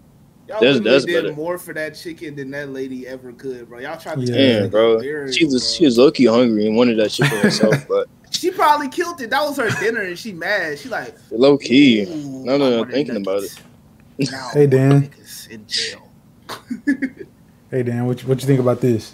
Y'all 0.47 0.59
That's- 0.61 0.79
that's 0.79 1.05
did 1.05 1.25
better. 1.25 1.35
more 1.35 1.59
for 1.59 1.75
that 1.75 1.93
chicken 1.93 2.35
than 2.35 2.49
that 2.49 2.69
lady 2.73 3.05
ever 3.07 3.31
could, 3.33 3.69
bro. 3.69 3.77
Y'all 3.81 3.99
tried 3.99 4.15
to 4.15 4.21
Yeah. 4.21 4.25
take 4.25 4.35
this 4.35 4.61
damn, 4.61 4.69
bro, 4.71 4.99
burial, 4.99 5.31
she 5.31 5.45
was 5.45 5.61
bro. 5.61 5.77
she 5.77 5.85
was 5.85 5.97
low 5.99 6.09
key 6.09 6.25
hungry 6.25 6.65
and 6.65 6.75
wanted 6.75 6.97
that 6.97 7.11
chicken 7.11 7.37
herself. 7.37 7.75
But 7.87 8.07
She 8.31 8.49
probably 8.49 8.89
killed 8.89 9.21
it. 9.21 9.29
That 9.29 9.43
was 9.43 9.57
her 9.57 9.69
dinner, 9.79 10.01
and 10.01 10.17
she 10.17 10.31
mad. 10.31 10.79
She 10.79 10.89
like 10.89 11.13
low 11.29 11.55
key, 11.55 12.03
no, 12.05 12.57
no, 12.57 12.65
I 12.65 12.69
no, 12.71 12.77
wanted 12.79 12.93
thinking 12.93 13.17
about 13.17 13.43
it. 13.43 13.53
Now 14.31 14.49
Hey, 14.53 14.61
I 14.61 14.63
want 14.63 14.71
Dan. 14.71 15.11
In 15.49 15.65
jail. 15.67 16.09
Hey 17.71 17.83
Dan, 17.83 18.07
what 18.07 18.19
you, 18.19 18.27
what 18.27 18.41
you 18.41 18.47
think 18.47 18.59
about 18.59 18.81
this? 18.81 19.13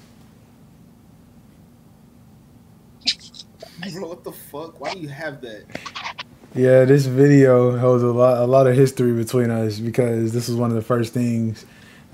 Bro, 3.94 4.08
what 4.08 4.24
the 4.24 4.32
fuck? 4.32 4.80
Why 4.80 4.94
do 4.94 5.00
you 5.00 5.10
have 5.10 5.42
that? 5.42 5.66
Yeah, 6.56 6.86
this 6.86 7.06
video 7.06 7.78
holds 7.78 8.02
a 8.02 8.08
lot 8.08 8.42
a 8.42 8.46
lot 8.46 8.66
of 8.66 8.76
history 8.76 9.12
between 9.12 9.50
us 9.50 9.78
because 9.80 10.32
this 10.32 10.48
was 10.48 10.56
one 10.56 10.70
of 10.70 10.76
the 10.78 10.82
first 10.82 11.14
things 11.14 11.66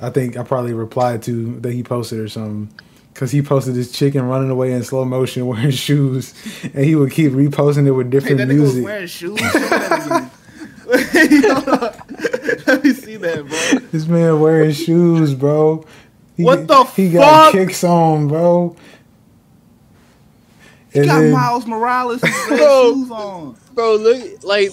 I 0.01 0.09
think 0.09 0.35
I 0.35 0.41
probably 0.41 0.73
replied 0.73 1.21
to 1.23 1.59
that 1.59 1.73
he 1.73 1.83
posted 1.83 2.17
or 2.19 2.27
something. 2.27 2.75
Cause 3.13 3.29
he 3.29 3.43
posted 3.43 3.75
this 3.75 3.91
chicken 3.91 4.25
running 4.25 4.49
away 4.49 4.71
in 4.71 4.81
slow 4.83 5.05
motion 5.05 5.45
wearing 5.51 5.69
shoes, 5.69 6.33
and 6.63 6.83
he 6.83 6.95
would 6.95 7.11
keep 7.11 7.33
reposting 7.33 7.85
it 7.85 7.91
with 7.91 8.07
Hey, 8.07 8.11
different 8.19 8.37
that 8.39 8.47
nigga 8.47 8.61
was 8.61 8.81
wearing 8.81 9.05
shoes. 9.05 9.39
Show 12.71 12.77
that 12.77 12.79
again. 12.79 12.79
Hold 12.79 12.79
up. 12.79 12.83
Let 12.83 12.83
me 12.83 12.93
see 12.93 13.15
that, 13.17 13.47
bro. 13.47 13.79
This 13.91 14.05
man 14.07 14.39
wearing 14.39 14.71
shoes, 14.71 15.33
bro. 15.33 15.85
He, 16.37 16.43
What 16.43 16.67
the 16.67 16.75
fuck? 16.85 16.93
He 16.95 17.11
got 17.11 17.51
kicks 17.51 17.83
on, 17.83 18.27
bro. 18.27 18.75
He 20.93 20.99
And 20.99 21.07
got 21.07 21.19
then 21.19 21.31
Miles 21.31 21.65
Morales' 21.67 22.21
red 22.23 22.47
Bro. 22.47 22.93
shoes 22.93 23.11
on. 23.11 23.57
bro, 23.73 23.95
look 23.95 24.43
like 24.43 24.71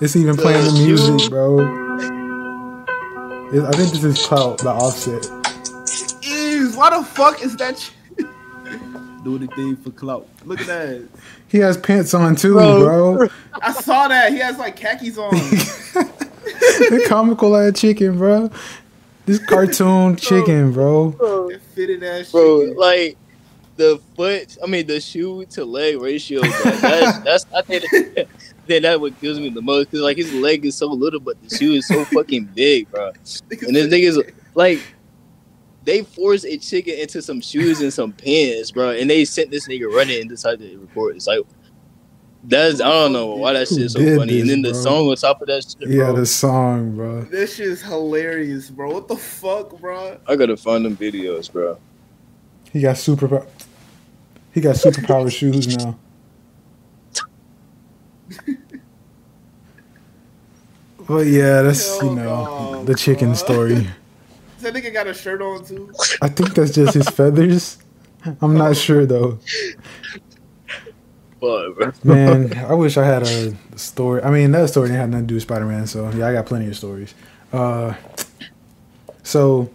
it's 0.00 0.16
even 0.16 0.36
playing 0.36 0.64
the 0.64 0.70
The 0.72 0.84
music, 0.86 1.20
shoe. 1.20 1.28
bro. 1.30 1.60
It- 3.52 3.62
I 3.64 3.70
think 3.72 3.92
this 3.92 4.02
is 4.04 4.26
clout 4.26 4.58
the 4.58 4.70
Offset. 4.70 5.24
Is 6.26 6.74
why 6.76 6.90
the 6.98 7.04
fuck 7.04 7.40
is 7.42 7.54
that? 7.56 7.76
ch- 7.76 7.92
Do 9.22 9.36
anything 9.36 9.76
for 9.76 9.90
clout. 9.90 10.26
Look 10.44 10.60
at 10.60 10.66
that. 10.66 11.08
He 11.48 11.58
has 11.58 11.76
pants 11.76 12.14
on 12.14 12.34
too, 12.34 12.54
Bro. 12.54 13.14
bro. 13.16 13.28
I 13.62 13.72
saw 13.72 14.08
that. 14.08 14.32
He 14.32 14.38
has 14.40 14.58
like 14.58 14.74
khakis 14.76 15.16
on. 15.18 15.32
the 16.44 17.04
comical 17.08 17.56
ass 17.56 17.80
chicken, 17.80 18.18
bro. 18.18 18.50
This 19.26 19.38
cartoon 19.38 20.16
chicken, 20.18 20.72
bro. 20.72 21.10
that 21.50 21.60
fitted 21.74 22.02
ass 22.02 22.30
bro, 22.30 22.66
shit. 22.66 22.76
like 22.76 23.16
the 23.76 24.00
foot. 24.16 24.56
I 24.62 24.66
mean, 24.66 24.86
the 24.86 25.00
shoe 25.00 25.44
to 25.46 25.64
leg 25.64 26.00
ratio. 26.00 26.40
Bro, 26.40 26.50
that's 26.50 27.18
that's 27.18 27.46
I 27.54 27.62
think 27.62 27.82
that, 27.90 28.28
then 28.66 28.82
that 28.82 29.00
what 29.00 29.18
kills 29.20 29.38
me 29.38 29.48
the 29.48 29.62
most 29.62 29.86
because 29.86 30.00
like 30.00 30.16
his 30.16 30.32
leg 30.34 30.64
is 30.64 30.76
so 30.76 30.86
little, 30.88 31.20
but 31.20 31.40
the 31.42 31.56
shoe 31.56 31.72
is 31.72 31.86
so 31.88 32.04
fucking 32.06 32.46
big, 32.54 32.90
bro. 32.90 33.08
And 33.08 33.74
this 33.74 33.86
nigga's 33.92 34.20
like, 34.54 34.80
they 35.84 36.02
forced 36.02 36.44
a 36.44 36.56
chicken 36.56 36.98
into 36.98 37.22
some 37.22 37.40
shoes 37.40 37.80
and 37.80 37.92
some 37.92 38.12
pants, 38.12 38.70
bro, 38.70 38.90
and 38.90 39.08
they 39.08 39.24
sent 39.24 39.50
this 39.50 39.68
nigga 39.68 39.92
running 39.92 40.20
and 40.20 40.28
decided 40.28 40.70
to 40.70 40.78
record. 40.78 41.16
It's 41.16 41.26
like, 41.26 41.40
That's 42.46 42.80
I 42.80 42.88
don't 42.90 43.12
know 43.14 43.34
why 43.36 43.54
that 43.54 43.68
Who 43.68 43.76
shit's 43.76 43.94
so 43.94 44.00
did 44.00 44.18
funny. 44.18 44.40
and 44.40 44.50
then 44.50 44.62
the 44.62 44.72
bro? 44.72 44.80
song 44.82 45.08
on 45.08 45.16
top 45.16 45.40
of 45.40 45.48
that 45.48 45.64
shit, 45.64 45.88
Yeah, 45.88 46.12
the 46.12 46.26
song, 46.26 46.94
bro. 46.96 47.22
This 47.22 47.56
shit 47.56 47.68
is 47.68 47.82
hilarious, 47.82 48.68
bro. 48.70 48.90
What 48.92 49.08
the 49.08 49.16
fuck, 49.16 49.80
bro? 49.80 50.18
I 50.28 50.36
gotta 50.36 50.56
find 50.56 50.84
them 50.84 50.96
videos, 50.96 51.50
bro. 51.50 51.78
He 52.70 52.82
got 52.82 52.98
super. 52.98 53.46
He 54.52 54.60
got 54.60 54.74
superpower 54.76 55.30
shoes 55.36 55.76
now. 55.78 55.98
But 61.06 61.26
yeah, 61.26 61.62
that's 61.62 62.00
you 62.02 62.14
know 62.14 62.72
no, 62.72 62.84
the 62.84 62.94
chicken 62.94 63.28
bro. 63.28 63.34
story. 63.34 63.88
That 64.60 64.72
nigga 64.72 64.94
got 64.94 65.06
a 65.06 65.12
shirt 65.12 65.42
on 65.42 65.62
too. 65.62 65.92
I 66.22 66.28
think 66.28 66.54
that's 66.54 66.70
just 66.74 66.94
his 66.94 67.06
feathers. 67.10 67.76
I'm 68.40 68.54
not 68.56 68.78
sure 68.78 69.04
though. 69.04 69.38
Bro. 71.44 71.92
Man, 72.04 72.52
I 72.68 72.74
wish 72.74 72.96
I 72.96 73.04
had 73.04 73.22
a 73.22 73.54
story. 73.76 74.22
I 74.22 74.30
mean, 74.30 74.50
that 74.52 74.68
story 74.68 74.88
didn't 74.88 75.00
have 75.00 75.10
nothing 75.10 75.26
to 75.26 75.28
do 75.28 75.34
with 75.34 75.42
Spider 75.42 75.66
Man, 75.66 75.86
so 75.86 76.10
yeah, 76.10 76.28
I 76.28 76.32
got 76.32 76.46
plenty 76.46 76.66
of 76.68 76.76
stories. 76.76 77.14
Uh, 77.52 77.94
so 79.22 79.70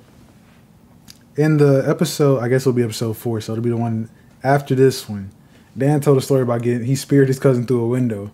in 1.37 1.57
the 1.57 1.83
episode, 1.87 2.39
I 2.39 2.49
guess 2.49 2.63
it'll 2.63 2.73
be 2.73 2.83
episode 2.83 3.15
four, 3.17 3.39
so 3.41 3.53
it'll 3.53 3.63
be 3.63 3.69
the 3.69 3.77
one 3.77 4.09
after 4.43 4.75
this 4.75 5.07
one. 5.07 5.31
Dan 5.77 6.01
told 6.01 6.17
a 6.17 6.21
story 6.21 6.41
about 6.41 6.61
getting 6.61 6.83
he 6.83 6.95
speared 6.95 7.27
his 7.27 7.39
cousin 7.39 7.65
through 7.65 7.83
a 7.83 7.87
window. 7.87 8.31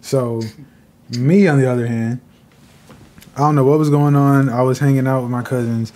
So 0.00 0.42
me, 1.16 1.46
on 1.46 1.60
the 1.60 1.70
other 1.70 1.86
hand, 1.86 2.20
I 3.36 3.40
don't 3.40 3.54
know 3.54 3.64
what 3.64 3.78
was 3.78 3.90
going 3.90 4.16
on. 4.16 4.48
I 4.48 4.62
was 4.62 4.78
hanging 4.78 5.06
out 5.06 5.22
with 5.22 5.30
my 5.30 5.42
cousins, 5.42 5.92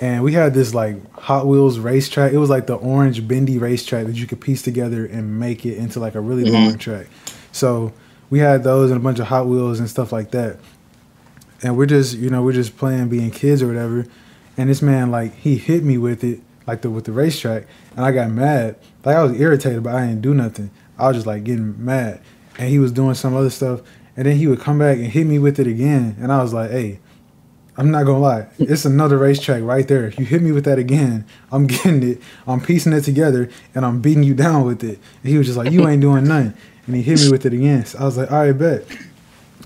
and 0.00 0.22
we 0.22 0.32
had 0.32 0.54
this 0.54 0.74
like 0.74 1.10
Hot 1.12 1.46
Wheels 1.46 1.78
racetrack. 1.78 2.32
It 2.32 2.38
was 2.38 2.50
like 2.50 2.66
the 2.66 2.74
orange 2.76 3.26
bendy 3.26 3.58
racetrack 3.58 4.06
that 4.06 4.16
you 4.16 4.26
could 4.26 4.40
piece 4.40 4.62
together 4.62 5.06
and 5.06 5.38
make 5.40 5.64
it 5.64 5.76
into 5.78 6.00
like 6.00 6.14
a 6.14 6.20
really 6.20 6.44
Mhm. 6.44 6.52
long 6.52 6.78
track. 6.78 7.06
So 7.52 7.92
we 8.30 8.38
had 8.40 8.62
those 8.64 8.90
and 8.90 9.00
a 9.00 9.02
bunch 9.02 9.18
of 9.18 9.26
Hot 9.26 9.46
Wheels 9.46 9.78
and 9.80 9.88
stuff 9.88 10.12
like 10.12 10.30
that. 10.32 10.58
And 11.62 11.76
we're 11.76 11.86
just, 11.86 12.16
you 12.18 12.28
know, 12.28 12.42
we're 12.42 12.52
just 12.52 12.76
playing 12.76 13.08
being 13.08 13.30
kids 13.30 13.62
or 13.62 13.66
whatever. 13.68 14.04
And 14.58 14.68
this 14.68 14.82
man, 14.82 15.10
like, 15.10 15.34
he 15.36 15.56
hit 15.56 15.82
me 15.84 15.96
with 15.98 16.22
it, 16.24 16.40
like 16.66 16.82
the 16.82 16.90
with 16.90 17.04
the 17.04 17.12
racetrack, 17.12 17.66
and 17.96 18.04
I 18.04 18.12
got 18.12 18.30
mad. 18.30 18.76
Like 19.04 19.16
I 19.16 19.22
was 19.22 19.38
irritated, 19.40 19.82
but 19.82 19.94
I 19.94 20.06
didn't 20.06 20.22
do 20.22 20.34
nothing. 20.34 20.70
I 20.98 21.08
was 21.08 21.16
just 21.16 21.26
like 21.26 21.44
getting 21.44 21.74
mad, 21.82 22.20
and 22.58 22.68
he 22.68 22.78
was 22.78 22.90
doing 22.92 23.14
some 23.14 23.34
other 23.34 23.50
stuff, 23.50 23.80
and 24.16 24.26
then 24.26 24.36
he 24.36 24.46
would 24.46 24.60
come 24.60 24.78
back 24.78 24.96
and 24.98 25.06
hit 25.06 25.26
me 25.26 25.38
with 25.38 25.58
it 25.60 25.66
again, 25.66 26.16
and 26.20 26.32
I 26.32 26.42
was 26.42 26.52
like, 26.52 26.70
hey. 26.70 26.98
I'm 27.78 27.90
not 27.90 28.04
gonna 28.06 28.20
lie. 28.20 28.46
It's 28.58 28.84
another 28.84 29.18
racetrack 29.18 29.62
right 29.62 29.86
there. 29.86 30.06
If 30.06 30.18
You 30.18 30.24
hit 30.24 30.42
me 30.42 30.52
with 30.52 30.64
that 30.64 30.78
again. 30.78 31.26
I'm 31.52 31.66
getting 31.66 32.02
it. 32.02 32.22
I'm 32.46 32.60
piecing 32.60 32.92
it 32.92 33.02
together, 33.02 33.50
and 33.74 33.84
I'm 33.84 34.00
beating 34.00 34.22
you 34.22 34.34
down 34.34 34.64
with 34.64 34.82
it. 34.82 34.98
And 35.22 35.32
he 35.32 35.36
was 35.38 35.46
just 35.46 35.58
like, 35.58 35.72
"You 35.72 35.86
ain't 35.86 36.00
doing 36.00 36.24
nothing." 36.24 36.54
And 36.86 36.96
he 36.96 37.02
hit 37.02 37.20
me 37.20 37.30
with 37.30 37.44
it 37.44 37.52
again. 37.52 37.84
So 37.84 37.98
I 37.98 38.04
was 38.04 38.16
like, 38.16 38.32
"All 38.32 38.38
right, 38.44 38.52
bet." 38.52 38.84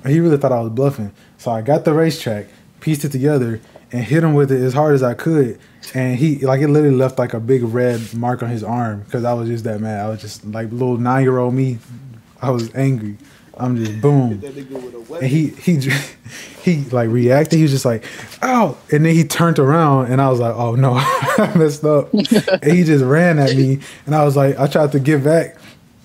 And 0.03 0.13
he 0.13 0.21
really 0.21 0.39
thought 0.39 0.53
I 0.53 0.61
was 0.61 0.71
bluffing. 0.71 1.13
So 1.39 1.51
I 1.51 1.63
got 1.63 1.85
the 1.85 1.93
racetrack, 1.93 2.47
pieced 2.81 3.05
it 3.05 3.13
together, 3.13 3.61
and 3.93 4.03
hit 4.03 4.25
him 4.25 4.35
with 4.35 4.51
it 4.51 4.61
as 4.61 4.75
hard 4.75 4.95
as 4.95 5.03
I 5.03 5.15
could. 5.15 5.59
And 5.95 6.17
he 6.17 6.39
like 6.39 6.61
it 6.61 6.69
literally 6.69 6.97
left 6.97 7.19
like 7.19 7.35
a 7.35 7.41
big 7.41 7.63
red 7.63 8.13
mark 8.15 8.43
on 8.43 8.49
his 8.49 8.65
arm 8.65 9.03
because 9.03 9.25
I 9.25 9.33
was 9.35 9.49
just 9.49 9.65
that 9.65 9.81
mad. 9.81 10.05
I 10.05 10.09
was 10.09 10.21
just 10.21 10.45
like 10.47 10.71
little 10.73 10.97
nine 10.97 11.23
year 11.23 11.39
old 11.39 11.55
me. 11.55 11.79
I 12.43 12.51
was 12.51 12.75
angry. 12.75 13.19
I'm 13.59 13.77
just 13.77 14.01
boom. 14.01 14.41
That 14.41 14.55
nigga 14.55 14.71
with 14.83 14.95
a 14.95 14.99
And 14.99 15.09
weapon. 15.09 15.29
he 15.29 15.49
he 15.49 15.81
he 16.63 16.85
like 16.91 17.09
reacted. 17.11 17.57
He 17.57 17.63
was 17.63 17.73
just 17.73 17.85
like, 17.85 18.05
"Ow!" 18.43 18.77
And 18.91 19.05
then 19.05 19.15
he 19.15 19.25
turned 19.25 19.59
around, 19.59 20.11
and 20.13 20.21
I 20.21 20.29
was 20.31 20.41
like, 20.41 20.55
"Oh 20.55 20.75
no, 20.75 20.95
I 20.97 21.53
messed 21.57 21.85
up." 21.85 22.13
and 22.15 22.73
he 22.73 22.85
just 22.85 23.05
ran 23.05 23.39
at 23.39 23.57
me, 23.57 23.81
and 24.07 24.15
I 24.15 24.25
was 24.25 24.37
like, 24.37 24.59
I 24.59 24.67
tried 24.67 24.93
to 24.93 25.01
get 25.01 25.23
back, 25.25 25.57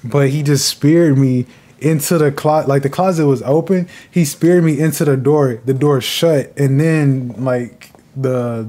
but 0.03 0.29
he 0.29 0.43
just 0.43 0.67
speared 0.67 1.17
me 1.17 1.45
into 1.79 2.17
the 2.17 2.31
closet. 2.31 2.67
Like 2.67 2.83
the 2.83 2.89
closet 2.89 3.25
was 3.27 3.41
open, 3.43 3.87
he 4.09 4.25
speared 4.25 4.63
me 4.63 4.79
into 4.79 5.05
the 5.05 5.15
door. 5.17 5.61
The 5.65 5.73
door 5.73 6.01
shut, 6.01 6.51
and 6.57 6.79
then 6.79 7.35
like 7.43 7.91
the 8.15 8.67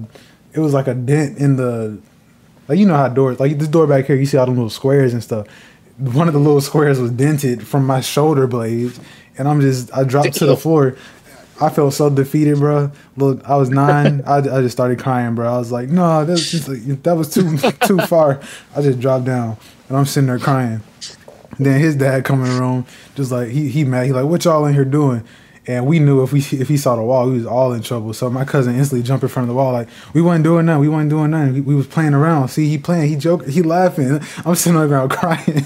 it 0.52 0.60
was 0.60 0.74
like 0.74 0.86
a 0.86 0.94
dent 0.94 1.38
in 1.38 1.56
the 1.56 1.98
like 2.68 2.78
you 2.78 2.86
know 2.86 2.96
how 2.96 3.08
doors 3.08 3.38
like 3.40 3.58
this 3.58 3.68
door 3.68 3.86
back 3.86 4.06
here. 4.06 4.16
You 4.16 4.26
see 4.26 4.36
all 4.36 4.46
the 4.46 4.52
little 4.52 4.70
squares 4.70 5.12
and 5.12 5.22
stuff. 5.22 5.46
One 5.98 6.28
of 6.28 6.34
the 6.34 6.40
little 6.40 6.60
squares 6.60 7.00
was 7.00 7.10
dented 7.10 7.66
from 7.66 7.86
my 7.86 8.00
shoulder 8.00 8.46
blades, 8.46 9.00
and 9.38 9.48
I'm 9.48 9.60
just 9.60 9.94
I 9.96 10.04
dropped 10.04 10.34
to 10.34 10.46
the 10.46 10.56
floor. 10.56 10.96
I 11.60 11.70
felt 11.70 11.94
so 11.94 12.10
defeated, 12.10 12.58
bro. 12.58 12.90
Look, 13.16 13.42
I 13.48 13.56
was 13.56 13.70
nine. 13.70 14.22
I, 14.26 14.36
I 14.36 14.42
just 14.42 14.72
started 14.72 14.98
crying, 14.98 15.34
bro. 15.34 15.52
I 15.54 15.58
was 15.58 15.72
like, 15.72 15.88
no, 15.88 16.24
that 16.24 16.32
was 16.32 16.50
just 16.50 16.68
like, 16.68 17.02
that 17.02 17.16
was 17.16 17.32
too 17.32 17.56
too 17.86 17.98
far. 18.06 18.40
I 18.74 18.82
just 18.82 19.00
dropped 19.00 19.24
down, 19.24 19.56
and 19.88 19.96
I'm 19.96 20.04
sitting 20.04 20.26
there 20.26 20.38
crying. 20.38 20.82
Then 21.58 21.80
his 21.80 21.96
dad 21.96 22.24
come 22.24 22.44
in 22.44 22.54
the 22.54 22.60
room, 22.60 22.86
just 23.14 23.32
like 23.32 23.48
he 23.48 23.68
he 23.68 23.84
mad. 23.84 24.06
He 24.06 24.12
like, 24.12 24.26
what 24.26 24.44
y'all 24.44 24.66
in 24.66 24.74
here 24.74 24.84
doing? 24.84 25.24
And 25.68 25.84
we 25.86 25.98
knew 25.98 26.22
if 26.22 26.32
we 26.32 26.38
if 26.38 26.68
he 26.68 26.76
saw 26.76 26.94
the 26.94 27.02
wall, 27.02 27.28
we 27.28 27.38
was 27.38 27.46
all 27.46 27.72
in 27.72 27.82
trouble. 27.82 28.12
So 28.12 28.30
my 28.30 28.44
cousin 28.44 28.76
instantly 28.76 29.02
jumped 29.04 29.24
in 29.24 29.28
front 29.28 29.44
of 29.44 29.48
the 29.48 29.54
wall, 29.54 29.72
like 29.72 29.88
we 30.12 30.22
wasn't 30.22 30.44
doing 30.44 30.66
nothing. 30.66 30.80
We 30.80 30.88
wasn't 30.88 31.10
doing 31.10 31.30
nothing. 31.32 31.54
We, 31.54 31.60
we 31.60 31.74
was 31.74 31.88
playing 31.88 32.14
around. 32.14 32.48
See, 32.48 32.68
he 32.68 32.78
playing. 32.78 33.08
He 33.08 33.16
joking. 33.16 33.48
He 33.48 33.62
laughing. 33.62 34.20
I'm 34.44 34.54
sitting 34.54 34.76
on 34.76 34.82
the 34.82 34.88
ground 34.88 35.10
crying. 35.12 35.64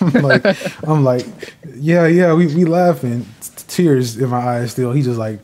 I'm 0.00 0.22
like, 0.22 0.86
I'm 0.86 1.04
like, 1.04 1.26
yeah, 1.74 2.06
yeah. 2.06 2.34
We 2.34 2.54
we 2.54 2.64
laughing. 2.66 3.26
Tears 3.66 4.18
in 4.18 4.28
my 4.28 4.38
eyes 4.38 4.72
still. 4.72 4.92
He 4.92 5.00
just 5.00 5.18
like, 5.18 5.40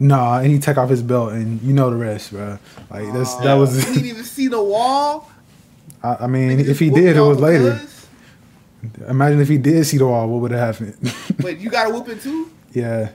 nah. 0.00 0.38
And 0.38 0.50
he 0.50 0.58
take 0.58 0.76
off 0.76 0.90
his 0.90 1.02
belt, 1.02 1.32
and 1.32 1.62
you 1.62 1.72
know 1.72 1.90
the 1.90 1.96
rest, 1.96 2.32
bro. 2.32 2.58
Like 2.90 3.12
that's 3.12 3.36
that 3.36 3.54
was. 3.54 3.76
He 3.76 3.94
didn't 3.94 4.08
even 4.08 4.24
see 4.24 4.48
the 4.48 4.62
wall. 4.62 5.30
I, 6.02 6.16
I 6.20 6.26
mean, 6.26 6.58
if 6.58 6.78
he 6.80 6.90
did, 6.90 7.16
it 7.16 7.20
was 7.20 7.38
later. 7.38 7.80
Imagine 9.08 9.40
if 9.40 9.48
he 9.48 9.58
did 9.58 9.84
see 9.84 9.98
the 9.98 10.06
wall, 10.06 10.26
what 10.28 10.40
would 10.40 10.50
have 10.52 10.78
happened? 10.78 11.14
But 11.38 11.58
you 11.58 11.68
got 11.68 11.90
a 11.90 11.90
whooping 11.90 12.18
too? 12.20 12.50
yeah, 12.72 13.10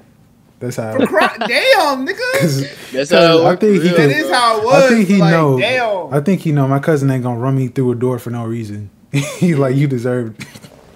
that's 0.60 0.77
how. 0.77 0.98
For 0.98 1.06
cry- 1.07 1.36
Damn, 1.40 2.06
nigga. 2.07 2.19
Cause, 2.40 2.91
That's 2.91 3.11
how 3.11 3.40
it 3.40 3.45
I 3.45 3.56
think 3.56 3.73
he 3.73 3.80
real, 3.90 3.95
can- 3.95 4.10
That 4.10 4.18
is 4.18 4.32
how 4.32 4.60
it 4.60 4.65
was. 4.65 4.84
I 4.84 4.90
think 4.90 5.07
he 5.07 5.18
like, 5.18 5.32
know. 5.32 5.60
Damn. 5.60 6.14
I 6.14 6.22
think 6.22 6.41
he 6.41 6.52
know. 6.52 6.68
My 6.68 6.80
cousin 6.80 7.10
ain't 7.11 7.23
gonna 7.23 7.40
run 7.40 7.57
me 7.57 7.68
through 7.68 7.91
a 7.91 7.95
door 7.95 8.19
for 8.19 8.30
no 8.30 8.45
reason. 8.45 8.90
he 9.11 9.56
like 9.56 9.76
you 9.76 9.88
deserved. 9.88 10.45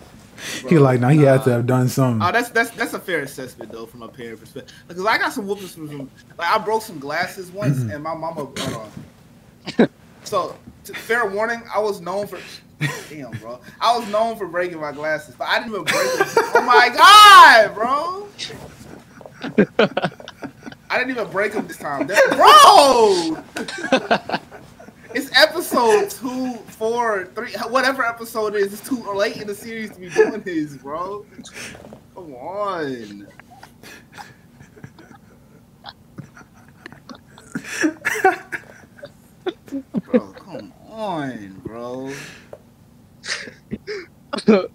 he 0.70 0.78
like 0.80 1.00
now 1.02 1.10
he 1.10 1.20
had 1.22 1.44
to 1.44 1.52
have 1.52 1.68
done 1.68 1.88
something. 1.90 2.26
Oh, 2.28 2.32
that's 2.32 2.50
that's 2.50 2.70
that's 2.72 2.94
a 2.94 3.00
fair 3.00 3.20
assessment 3.22 3.72
though, 3.72 3.86
from 3.86 4.02
a 4.04 4.08
parent 4.08 4.40
perspective. 4.40 4.74
Because 4.88 5.06
I 5.06 5.18
got 5.18 5.34
some 5.34 5.46
whoopings 5.48 5.74
from 5.74 5.88
some. 5.90 6.10
Like 6.38 6.48
I 6.50 6.58
broke 6.58 6.82
some 6.82 7.00
glasses 7.00 7.52
once, 7.52 7.78
Mm-hmm. 7.80 7.92
and 7.92 8.04
my 8.04 8.16
mama. 8.16 8.46
Hold 8.58 8.90
on. 9.78 9.90
so, 10.24 10.56
t- 10.86 10.94
fair 10.94 11.28
warning, 11.30 11.62
I 11.74 11.80
was 11.80 12.02
known 12.02 12.28
for. 12.28 12.40
Damn, 13.10 13.32
bro. 13.32 13.60
I 13.82 13.98
was 13.98 14.08
known 14.10 14.38
for 14.38 14.48
breaking 14.48 14.80
my 14.80 14.94
glasses, 14.94 15.36
but 15.38 15.50
I 15.50 15.60
didn't 15.60 15.74
even 15.74 15.84
break 15.84 16.14
them. 16.18 16.28
oh 16.56 16.64
my 16.66 16.88
god, 16.96 17.76
bro! 17.76 18.28
I 19.42 20.98
didn't 20.98 21.12
even 21.12 21.30
break 21.32 21.54
them 21.54 21.68
this 21.68 21.78
time, 21.78 22.08
That- 22.08 23.44
bro. 23.56 24.50
It's 25.14 25.32
episode 25.36 26.10
two, 26.12 26.54
four, 26.68 27.26
three, 27.34 27.52
whatever 27.70 28.06
episode 28.06 28.54
it 28.56 28.62
is. 28.62 28.74
It's 28.74 28.88
too 28.88 29.02
late 29.14 29.38
in 29.38 29.48
the 29.48 29.56
series 29.56 29.92
to 29.92 30.00
be 30.00 30.10
doing 30.10 30.42
this, 30.42 30.76
bro. 30.78 31.26
Come 32.14 32.34
on. 32.36 33.28
Bro, 40.04 40.34
come 40.34 40.74
on, 40.90 41.62
bro. 41.64 42.12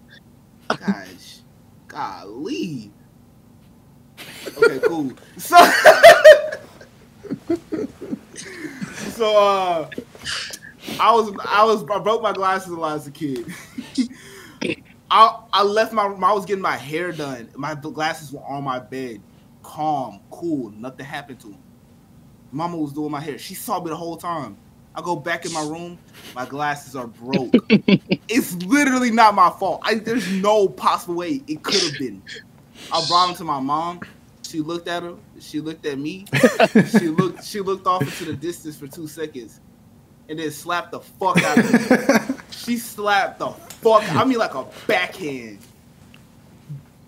Gosh, 0.67 1.39
golly. 1.87 2.91
Okay, 4.57 4.79
cool. 4.85 5.17
So, 5.37 5.57
so 8.95 9.37
uh, 9.37 9.89
I 10.99 11.11
was 11.13 11.31
I 11.47 11.63
was 11.65 11.83
I 11.89 11.99
broke 11.99 12.21
my 12.21 12.33
glasses 12.33 12.71
a 12.71 12.75
lot 12.75 12.95
as 12.95 13.07
a 13.07 13.11
kid. 13.11 13.45
I 15.11 15.35
I 15.53 15.63
left 15.63 15.93
my 15.93 16.05
room, 16.05 16.23
I 16.23 16.33
was 16.33 16.45
getting 16.45 16.61
my 16.61 16.77
hair 16.77 17.11
done. 17.13 17.49
My 17.55 17.75
glasses 17.75 18.31
were 18.31 18.45
on 18.47 18.63
my 18.63 18.79
bed, 18.79 19.23
calm, 19.63 20.21
cool. 20.31 20.71
Nothing 20.71 21.05
happened 21.05 21.39
to 21.41 21.51
them. 21.51 21.63
Mama 22.51 22.77
was 22.77 22.93
doing 22.93 23.11
my 23.11 23.19
hair. 23.21 23.37
She 23.37 23.53
saw 23.55 23.81
me 23.83 23.89
the 23.89 23.95
whole 23.97 24.17
time. 24.17 24.57
I 24.95 25.01
go 25.01 25.15
back 25.17 25.45
in 25.45 25.51
my 25.51 25.61
room. 25.61 25.99
My 26.33 26.45
glasses 26.45 26.95
are 26.95 27.07
broke. 27.07 27.61
it's 28.29 28.53
literally 28.53 29.11
not 29.11 29.35
my 29.35 29.51
fault. 29.59 29.81
I, 29.85 29.95
there's 29.95 30.27
no 30.27 30.67
possible 30.69 31.15
way 31.15 31.43
it 31.47 31.63
could 31.63 31.83
have 31.83 31.97
been. 31.97 32.23
I 32.91 33.01
brought 33.01 33.27
them 33.27 33.35
to 33.37 33.43
my 33.43 33.59
mom. 33.59 34.03
She 34.55 34.61
looked 34.61 34.87
at 34.87 35.03
her. 35.03 35.15
She 35.41 35.59
looked 35.59 35.85
at 35.85 35.99
me. 35.99 36.25
she 36.97 37.09
looked. 37.09 37.43
She 37.43 37.59
looked 37.59 37.85
off 37.85 38.03
into 38.03 38.23
the 38.23 38.37
distance 38.37 38.77
for 38.77 38.87
two 38.87 39.05
seconds, 39.05 39.59
and 40.29 40.39
then 40.39 40.49
slapped 40.49 40.93
the 40.93 41.01
fuck 41.01 41.43
out 41.43 41.57
of 41.57 42.29
me. 42.29 42.35
she 42.51 42.77
slapped 42.77 43.39
the 43.39 43.49
fuck. 43.49 44.09
I 44.15 44.23
mean, 44.23 44.37
like 44.37 44.53
a 44.53 44.65
backhand. 44.87 45.59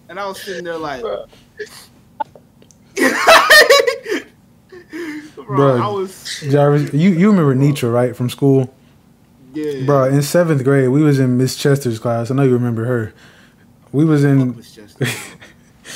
And 0.10 0.20
I 0.20 0.28
was 0.28 0.42
sitting 0.42 0.66
there 0.66 0.78
like, 0.78 1.00
bro, 1.00 1.26
Bruh. 5.38 5.82
I 5.82 5.88
was 5.88 6.44
Jarvis, 6.50 6.94
you 6.94 7.12
you 7.12 7.32
remember 7.32 7.56
Nitra 7.56 7.94
right 7.94 8.14
from 8.14 8.30
school, 8.30 8.74
yeah, 9.54 9.86
bro? 9.86 10.04
In 10.04 10.22
seventh 10.22 10.66
grade, 10.66 10.90
we 10.90 11.02
was 11.02 11.18
in 11.18 11.38
Miss 11.38 11.56
Chester's 11.56 11.98
class. 11.98 12.30
I 12.30 12.36
know 12.36 12.44
you 12.44 12.52
remember 12.52 12.84
her. 12.84 13.14
we 13.94 14.04
was 14.04 14.26
in 14.26 14.58
Miss 14.58 14.76
Chester. 14.76 15.06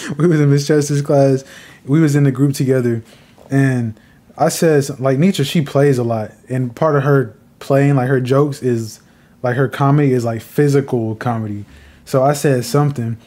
we 0.17 0.27
was 0.27 0.39
in 0.39 0.49
Miss 0.49 0.67
Chester's 0.67 1.01
class. 1.01 1.43
We 1.85 1.99
was 1.99 2.15
in 2.15 2.23
the 2.23 2.31
group 2.31 2.53
together, 2.53 3.03
and 3.49 3.99
I 4.37 4.49
said 4.49 4.83
some- 4.83 5.01
like 5.01 5.17
Nietzsche. 5.17 5.43
She 5.43 5.61
plays 5.61 5.97
a 5.97 6.03
lot, 6.03 6.31
and 6.49 6.75
part 6.75 6.95
of 6.95 7.03
her 7.03 7.35
playing, 7.59 7.95
like 7.95 8.07
her 8.07 8.21
jokes, 8.21 8.61
is 8.61 8.99
like 9.43 9.55
her 9.55 9.67
comedy 9.67 10.13
is 10.13 10.23
like 10.25 10.41
physical 10.41 11.15
comedy. 11.15 11.65
So 12.05 12.23
I 12.23 12.33
said 12.33 12.65
something, 12.65 13.17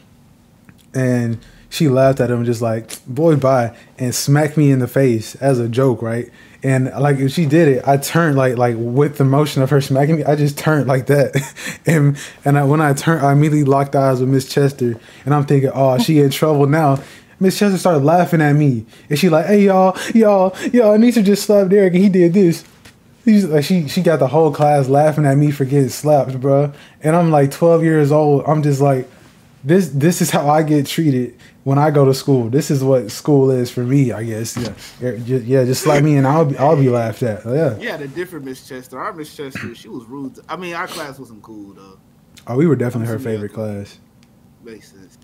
and 0.94 1.38
she 1.68 1.88
laughed 1.88 2.20
at 2.20 2.30
him, 2.30 2.44
just 2.44 2.62
like 2.62 3.04
"boy, 3.06 3.36
bye," 3.36 3.76
and 3.98 4.14
smacked 4.14 4.56
me 4.56 4.70
in 4.70 4.78
the 4.78 4.88
face 4.88 5.34
as 5.36 5.58
a 5.58 5.68
joke, 5.68 6.02
right? 6.02 6.30
And 6.64 6.86
like 6.98 7.18
if 7.18 7.30
she 7.30 7.44
did 7.44 7.68
it, 7.68 7.86
I 7.86 7.98
turned 7.98 8.36
like 8.36 8.56
like 8.56 8.74
with 8.78 9.18
the 9.18 9.24
motion 9.24 9.62
of 9.62 9.68
her 9.68 9.82
smacking 9.82 10.16
me, 10.16 10.24
I 10.24 10.34
just 10.34 10.56
turned 10.56 10.86
like 10.86 11.06
that, 11.06 11.36
and 11.86 12.16
and 12.42 12.58
I, 12.58 12.64
when 12.64 12.80
I 12.80 12.94
turned, 12.94 13.24
I 13.24 13.32
immediately 13.32 13.64
locked 13.64 13.94
eyes 13.94 14.20
with 14.20 14.30
Miss 14.30 14.48
Chester, 14.48 14.98
and 15.26 15.34
I'm 15.34 15.44
thinking, 15.44 15.70
oh, 15.74 15.98
she 15.98 16.20
in 16.20 16.30
trouble 16.30 16.66
now. 16.66 17.02
Miss 17.38 17.58
Chester 17.58 17.76
started 17.76 18.02
laughing 18.02 18.40
at 18.40 18.54
me, 18.54 18.86
and 19.10 19.18
she 19.18 19.28
like, 19.28 19.44
hey 19.44 19.66
y'all, 19.66 19.94
y'all, 20.14 20.56
y'all, 20.72 20.96
Anissa 20.96 21.22
just 21.22 21.44
slapped 21.44 21.68
Derek, 21.68 21.92
and 21.92 22.02
he 22.02 22.08
did 22.08 22.32
this. 22.32 22.64
He's 23.26 23.44
like 23.44 23.64
she 23.64 23.86
she 23.86 24.00
got 24.00 24.18
the 24.18 24.28
whole 24.28 24.50
class 24.50 24.88
laughing 24.88 25.26
at 25.26 25.36
me 25.36 25.50
for 25.50 25.66
getting 25.66 25.90
slapped, 25.90 26.40
bro. 26.40 26.72
And 27.02 27.14
I'm 27.14 27.30
like 27.30 27.50
12 27.50 27.82
years 27.84 28.10
old. 28.10 28.42
I'm 28.46 28.62
just 28.62 28.80
like, 28.80 29.06
this 29.62 29.90
this 29.90 30.22
is 30.22 30.30
how 30.30 30.48
I 30.48 30.62
get 30.62 30.86
treated 30.86 31.36
when 31.64 31.78
I 31.78 31.90
go 31.90 32.04
to 32.04 32.14
school. 32.14 32.48
This 32.48 32.70
is 32.70 32.84
what 32.84 33.10
school 33.10 33.50
is 33.50 33.70
for 33.70 33.82
me, 33.82 34.12
I 34.12 34.22
guess. 34.22 34.56
Yeah, 34.56 35.12
yeah, 35.12 35.64
just, 35.64 35.82
slap 35.82 36.02
me 36.02 36.16
and 36.16 36.26
I'll 36.26 36.44
be 36.44 36.56
I'll 36.56 36.76
be 36.76 36.88
laughed 36.88 37.22
at. 37.22 37.44
Yeah. 37.44 37.76
Yeah, 37.78 37.96
the 37.96 38.08
different 38.08 38.44
Miss 38.44 38.66
Chester. 38.68 39.00
Our 39.00 39.12
Miss 39.12 39.34
Chester, 39.34 39.74
she 39.74 39.88
was 39.88 40.04
rude. 40.04 40.38
I 40.48 40.56
mean, 40.56 40.74
our 40.74 40.86
class 40.86 41.18
wasn't 41.18 41.42
cool 41.42 41.74
though. 41.74 41.98
Oh, 42.46 42.56
we 42.56 42.66
were 42.66 42.76
definitely 42.76 43.12
her 43.12 43.18
favorite 43.18 43.52
class. 43.52 43.98
Makes 44.62 44.92
sense. 44.92 45.18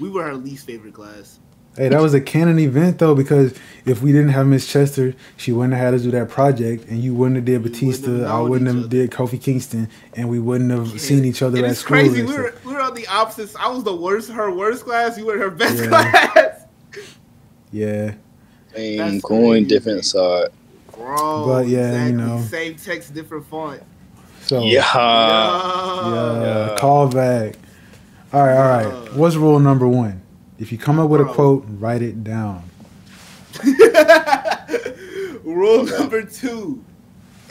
We 0.00 0.10
were 0.10 0.24
her 0.24 0.34
least 0.34 0.66
favorite 0.66 0.94
class. 0.94 1.38
Hey, 1.76 1.88
that 1.88 2.00
was 2.00 2.14
a 2.14 2.20
canon 2.20 2.58
event 2.60 2.98
though, 2.98 3.14
because 3.16 3.52
if 3.84 4.00
we 4.00 4.12
didn't 4.12 4.28
have 4.28 4.46
Miss 4.46 4.66
Chester, 4.66 5.12
she 5.36 5.50
wouldn't 5.50 5.74
have 5.74 5.82
had 5.86 5.94
us 5.94 6.02
do 6.02 6.10
that 6.12 6.28
project, 6.28 6.88
and 6.88 7.00
you 7.02 7.12
wouldn't 7.14 7.36
have 7.36 7.44
did 7.44 7.62
Batista. 7.64 8.06
wouldn't 8.10 8.22
have 8.26 8.30
I 8.30 8.40
wouldn't 8.40 8.68
have 8.68 8.78
other. 8.78 8.88
did 8.88 9.10
Kofi 9.10 9.42
Kingston, 9.42 9.88
and 10.14 10.28
we 10.28 10.38
wouldn't 10.38 10.70
have 10.70 11.00
seen 11.00 11.24
each 11.24 11.42
other 11.42 11.56
And 11.56 11.66
at 11.66 11.72
it's 11.72 11.80
school. 11.80 11.96
crazy. 11.96 12.22
We 12.22 12.32
were 12.32 12.54
we 12.64 12.72
were 12.74 12.80
on 12.80 12.94
the 12.94 13.06
opposites. 13.08 13.56
I 13.58 13.68
was 13.68 13.82
the 13.82 13.94
worst, 13.94 14.30
her 14.30 14.52
worst 14.52 14.84
class. 14.84 15.18
You 15.18 15.26
were 15.26 15.36
her 15.38 15.50
best 15.50 15.82
Yeah. 15.82 15.88
class, 15.88 16.60
Yeah, 17.72 18.12
Same 18.74 19.20
coin, 19.20 19.64
different 19.66 20.04
side. 20.04 20.50
bro. 20.94 21.44
But 21.46 21.66
yeah, 21.66 22.06
you 22.06 22.12
know. 22.12 22.40
same 22.48 22.76
text, 22.76 23.12
different 23.14 23.46
font. 23.46 23.82
so 24.46 24.62
Yeah. 24.62 24.84
Yeah, 24.96 26.42
Yeah. 26.70 26.76
call 26.78 27.08
back. 27.08 27.56
All 28.32 28.42
right, 28.42 28.56
all 28.56 28.68
right. 28.92 29.14
What's 29.14 29.34
rule 29.36 29.58
number 29.58 29.88
one? 29.88 30.20
If 30.64 30.72
you 30.72 30.78
come 30.78 30.98
up 30.98 31.10
with 31.10 31.20
a 31.20 31.26
quote, 31.26 31.66
write 31.68 32.00
it 32.00 32.24
down. 32.24 32.62
Rule 35.44 35.84
number 35.84 36.22
two: 36.22 36.82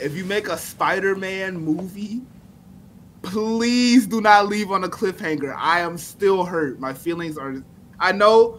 If 0.00 0.16
you 0.16 0.24
make 0.24 0.48
a 0.48 0.58
Spider-Man 0.58 1.56
movie, 1.56 2.22
please 3.22 4.08
do 4.08 4.20
not 4.20 4.48
leave 4.48 4.72
on 4.72 4.82
a 4.82 4.88
cliffhanger. 4.88 5.54
I 5.56 5.78
am 5.78 5.96
still 5.96 6.44
hurt. 6.44 6.80
My 6.80 6.92
feelings 6.92 7.38
are. 7.38 7.62
I 8.00 8.10
know, 8.10 8.58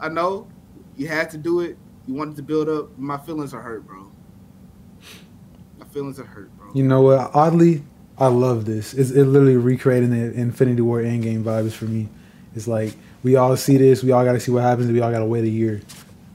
I 0.00 0.08
know. 0.08 0.48
You 0.96 1.06
had 1.06 1.28
to 1.32 1.36
do 1.36 1.60
it. 1.60 1.76
You 2.06 2.14
wanted 2.14 2.36
to 2.36 2.42
build 2.42 2.70
up. 2.70 2.96
My 2.96 3.18
feelings 3.18 3.52
are 3.52 3.60
hurt, 3.60 3.86
bro. 3.86 4.10
My 5.78 5.84
feelings 5.88 6.18
are 6.18 6.24
hurt, 6.24 6.50
bro. 6.56 6.70
You 6.72 6.84
know 6.84 7.02
what? 7.02 7.32
Oddly, 7.34 7.82
I 8.16 8.28
love 8.28 8.64
this. 8.64 8.94
It's 8.94 9.10
it 9.10 9.24
literally 9.26 9.58
recreating 9.58 10.08
the 10.08 10.32
Infinity 10.32 10.80
War 10.80 11.02
Endgame 11.02 11.42
vibes 11.42 11.72
for 11.72 11.84
me. 11.84 12.08
It's 12.56 12.66
like 12.66 12.94
we 13.22 13.36
all 13.36 13.56
see 13.56 13.76
this. 13.76 14.02
We 14.02 14.12
all 14.12 14.24
got 14.24 14.32
to 14.32 14.40
see 14.40 14.50
what 14.52 14.62
happens. 14.62 14.90
We 14.90 15.00
all 15.00 15.10
got 15.10 15.18
to 15.20 15.26
wait 15.26 15.44
a 15.44 15.48
year. 15.48 15.80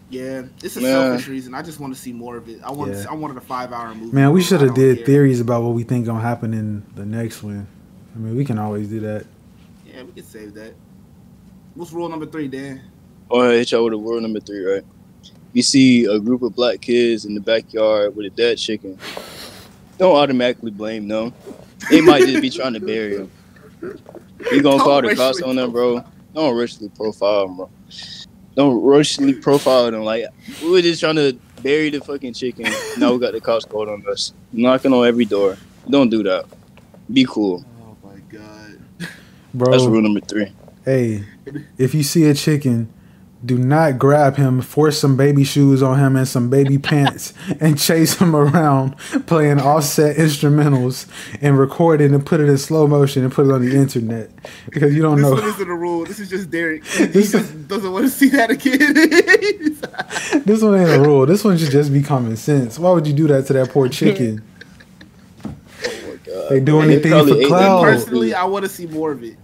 Yeah, 0.10 0.44
it's 0.64 0.78
a 0.78 0.82
Yeah. 0.82 0.90
selfish 0.92 1.28
reason. 1.28 1.54
I 1.54 1.62
just 1.62 1.80
want 1.80 1.94
to 1.94 2.00
see 2.00 2.14
more 2.14 2.38
of 2.38 2.48
it. 2.48 2.60
I 2.64 2.72
want. 2.72 2.94
Yeah. 2.94 3.06
I 3.10 3.16
wanted 3.16 3.38
a 3.38 3.42
five-hour 3.42 3.96
movie. 3.96 4.16
Man, 4.16 4.32
we 4.32 4.42
should 4.44 4.62
have 4.62 4.76
did 4.76 4.98
care. 4.98 5.06
theories 5.06 5.40
about 5.42 5.64
what 5.64 5.74
we 5.74 5.84
think 5.84 6.06
gonna 6.06 6.22
happen 6.22 6.54
in 6.54 6.84
the 6.96 7.06
next 7.06 7.44
one. 7.44 7.68
I 8.16 8.20
mean, 8.20 8.38
we 8.38 8.46
can 8.46 8.58
always 8.60 8.88
do 8.88 9.00
that. 9.02 9.26
Yeah, 9.86 10.04
we 10.04 10.12
can 10.14 10.24
save 10.24 10.54
that. 10.54 10.74
What's 11.74 11.92
rule 11.92 12.08
number 12.08 12.26
three, 12.26 12.48
Dan? 12.48 12.82
All 13.30 13.42
right, 13.42 13.54
hit 13.56 13.72
y'all 13.72 13.84
with 13.84 13.94
a 13.94 13.98
rule 13.98 14.22
number 14.22 14.40
three, 14.40 14.64
right? 14.64 14.84
You 15.54 15.64
see 15.64 16.06
a 16.06 16.20
group 16.20 16.44
of 16.44 16.56
black 16.56 16.82
kids 16.82 17.26
in 17.26 17.34
the 17.34 17.42
backyard 17.42 18.16
with 18.16 18.28
a 18.28 18.30
dead 18.30 18.58
chicken. 18.58 18.98
Don't 19.98 20.16
automatically 20.16 20.72
blame 20.72 21.08
them. 21.08 21.34
They 21.90 22.02
might 22.02 22.26
just 22.26 22.42
be 22.42 22.50
trying 22.50 22.74
to 22.74 22.80
bury 22.80 23.18
him. 23.18 23.32
You 23.82 24.62
gonna 24.62 24.78
Don't 24.78 24.80
call 24.80 25.02
the 25.02 25.16
cops 25.16 25.42
on 25.42 25.56
them, 25.56 25.72
bro? 25.72 26.04
Don't 26.36 26.56
racially 26.56 26.90
profile 26.90 27.48
them, 27.48 27.56
bro. 27.58 27.70
Don't 28.56 28.84
racially 28.84 29.34
profile 29.34 29.90
them. 29.90 30.04
Like 30.04 30.26
we 30.62 30.70
were 30.70 30.82
just 30.82 31.00
trying 31.00 31.16
to 31.16 31.38
bury 31.64 31.90
the 31.90 32.02
fucking 32.02 32.34
chicken. 32.34 32.66
Now 32.98 33.14
we 33.14 33.20
got 33.20 33.32
the 33.34 33.42
cops 33.42 33.66
called 33.66 33.90
on 33.90 34.04
us. 34.08 34.34
Knocking 34.52 34.94
on 34.94 35.08
every 35.08 35.26
door. 35.26 35.58
Don't 35.90 36.10
do 36.10 36.24
that. 36.24 36.46
Be 37.12 37.26
cool. 37.28 37.66
Oh 37.82 37.96
my 38.08 38.20
god. 38.30 38.78
Bro, 39.54 39.72
That's 39.72 39.86
rule 39.86 40.02
number 40.02 40.20
three. 40.20 40.52
hey, 40.84 41.24
if 41.78 41.94
you 41.96 42.04
see 42.04 42.26
a 42.26 42.34
chicken, 42.34 42.90
do 43.46 43.58
not 43.58 44.00
grab 44.00 44.36
him, 44.38 44.62
force 44.62 45.00
some 45.00 45.16
baby 45.16 45.44
shoes 45.44 45.84
on 45.84 46.00
him 46.00 46.16
and 46.16 46.28
some 46.28 46.50
baby 46.50 46.78
pants, 46.78 47.34
and 47.60 47.78
chase 47.80 48.18
him 48.18 48.36
around 48.36 48.98
playing 49.28 49.60
offset 49.60 50.18
instrumentals 50.18 51.08
and 51.42 51.58
record 51.58 52.02
it 52.02 52.12
and 52.12 52.26
put 52.26 52.40
it 52.40 52.50
in 52.50 52.58
slow 52.58 52.88
motion 52.88 53.24
and 53.24 53.32
put 53.32 53.46
it 53.46 53.52
on 53.52 53.66
the 53.66 53.76
internet 53.76 54.32
because 54.70 54.96
you 54.96 55.02
don't 55.02 55.22
know. 55.22 55.36
This 55.36 55.40
know. 55.40 55.48
one 55.48 55.54
isn't 55.56 55.70
a 55.70 55.76
rule. 55.76 56.06
This 56.06 56.20
is 56.20 56.30
just 56.30 56.50
Derek. 56.50 56.84
He 56.96 57.06
This 57.06 57.32
just 57.32 57.68
doesn't 57.68 57.92
want 57.92 58.06
to 58.06 58.10
see 58.10 58.30
that 58.30 58.50
again. 58.50 58.94
this 60.46 60.62
one 60.62 60.80
ain't 60.80 60.90
a 60.90 61.00
rule. 61.00 61.26
This 61.26 61.44
one 61.44 61.58
should 61.58 61.72
just 61.72 61.92
be 61.94 62.02
common 62.02 62.36
sense. 62.36 62.80
Why 62.80 62.92
would 62.92 63.06
you 63.06 63.14
do 63.14 63.28
that 63.28 63.48
to 63.48 63.54
that 63.54 63.70
poor 63.70 63.90
chicken? 63.90 64.44
Oh 65.46 65.54
my 65.84 66.16
god. 66.24 66.50
They 66.50 66.60
do 66.60 66.80
Man, 66.80 66.90
anything 66.90 67.12
probably 67.12 67.34
for 67.34 67.40
ate 67.42 67.48
clout. 67.48 67.84
Personally, 67.84 68.34
I 68.34 68.44
want 68.46 68.64
to 68.66 68.70
see 68.70 68.88
more 68.88 69.12
of 69.12 69.24
it. 69.24 69.38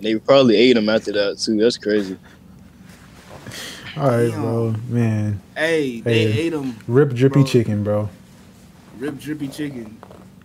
They 0.00 0.16
probably 0.16 0.56
ate 0.56 0.76
him 0.76 0.88
after 0.88 1.12
that 1.12 1.38
too. 1.38 1.56
That's 1.56 1.78
crazy. 1.78 2.18
All 3.96 4.08
right, 4.08 4.28
Damn. 4.28 4.40
bro, 4.42 4.74
man, 4.88 5.40
Hey, 5.56 6.00
they 6.00 6.24
Hey. 6.24 6.38
ate 6.46 6.52
him. 6.52 6.74
rip 6.88 7.12
drippy 7.14 7.34
Bro. 7.42 7.44
chicken, 7.44 7.84
bro, 7.84 8.08
Rip 8.98 9.18
drippy 9.18 9.48
chicken. 9.48 9.96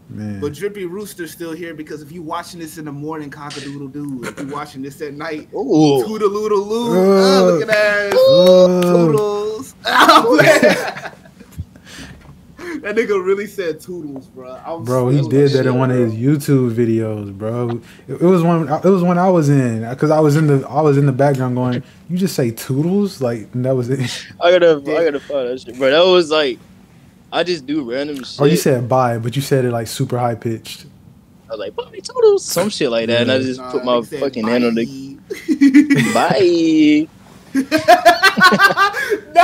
man. 0.09 0.39
But 0.39 0.53
Drippy 0.53 0.85
Rooster's 0.85 1.31
still 1.31 1.51
here 1.53 1.73
because 1.73 2.01
if 2.01 2.11
you 2.11 2.21
watching 2.23 2.59
this 2.59 2.77
in 2.79 2.85
the 2.85 2.91
morning, 2.91 3.29
cock 3.29 3.55
a 3.57 3.61
doodle 3.61 3.87
doo. 3.87 4.21
If 4.23 4.39
you 4.39 4.47
watching 4.47 4.81
this 4.81 4.99
at 5.01 5.13
night, 5.13 5.49
Ooh. 5.53 6.03
toodaloo 6.03 6.49
loo. 6.49 6.99
Uh, 6.99 7.39
Oh, 7.41 7.45
look 7.45 7.61
at 7.61 7.67
that. 7.67 8.13
Uh, 8.13 8.91
Toodles. 8.93 9.75
Oh, 9.85 10.37
man. 10.41 11.08
That 12.81 12.95
nigga 12.95 13.23
really 13.23 13.47
said 13.47 13.79
toodles, 13.79 14.27
bro. 14.27 14.59
I'm 14.65 14.83
Bro, 14.83 15.09
he 15.09 15.21
did 15.27 15.51
that 15.51 15.65
in 15.65 15.73
shit, 15.73 15.73
one 15.73 15.91
of 15.91 15.97
his 15.97 16.13
YouTube 16.13 16.71
videos, 16.73 17.31
bro. 17.37 17.81
It, 18.07 18.13
it 18.13 18.21
was 18.21 18.43
one. 18.43 18.67
It 18.67 18.83
was 18.85 19.03
one 19.03 19.17
I 19.17 19.29
was 19.29 19.49
in 19.49 19.87
because 19.89 20.11
I 20.11 20.19
was 20.19 20.35
in 20.35 20.47
the. 20.47 20.67
I 20.67 20.81
was 20.81 20.97
in 20.97 21.05
the 21.05 21.11
background 21.11 21.55
going. 21.55 21.83
You 22.09 22.17
just 22.17 22.35
say 22.35 22.51
toodles, 22.51 23.21
like 23.21 23.47
and 23.53 23.65
that 23.65 23.75
was 23.75 23.89
it. 23.89 23.99
I 24.41 24.51
gotta, 24.51 24.81
I 24.85 25.05
gotta 25.05 25.19
find 25.19 25.49
that 25.49 25.61
shit, 25.61 25.77
bro. 25.77 25.89
That 25.91 26.11
was 26.11 26.31
like, 26.31 26.59
I 27.31 27.43
just 27.43 27.65
do 27.65 27.89
random 27.89 28.17
shit. 28.17 28.41
Oh, 28.41 28.45
you 28.45 28.57
said 28.57 28.89
bye, 28.89 29.17
but 29.17 29.35
you 29.35 29.41
said 29.41 29.65
it 29.65 29.71
like 29.71 29.87
super 29.87 30.17
high 30.17 30.35
pitched. 30.35 30.85
I 31.47 31.53
was 31.53 31.59
like, 31.59 31.75
Bobby 31.75 31.99
Toodles, 32.01 32.45
some 32.45 32.69
shit 32.69 32.91
like 32.91 33.07
that, 33.07 33.21
and 33.21 33.31
I 33.31 33.39
just 33.39 33.59
Nah, 33.59 33.71
put 33.71 33.83
my 33.83 34.01
fucking 34.01 34.47
hand 34.47 34.65
on 34.65 34.75
the 34.75 35.17
bye. 36.13 37.07
bye. 37.53 37.63
nah. 39.33 39.41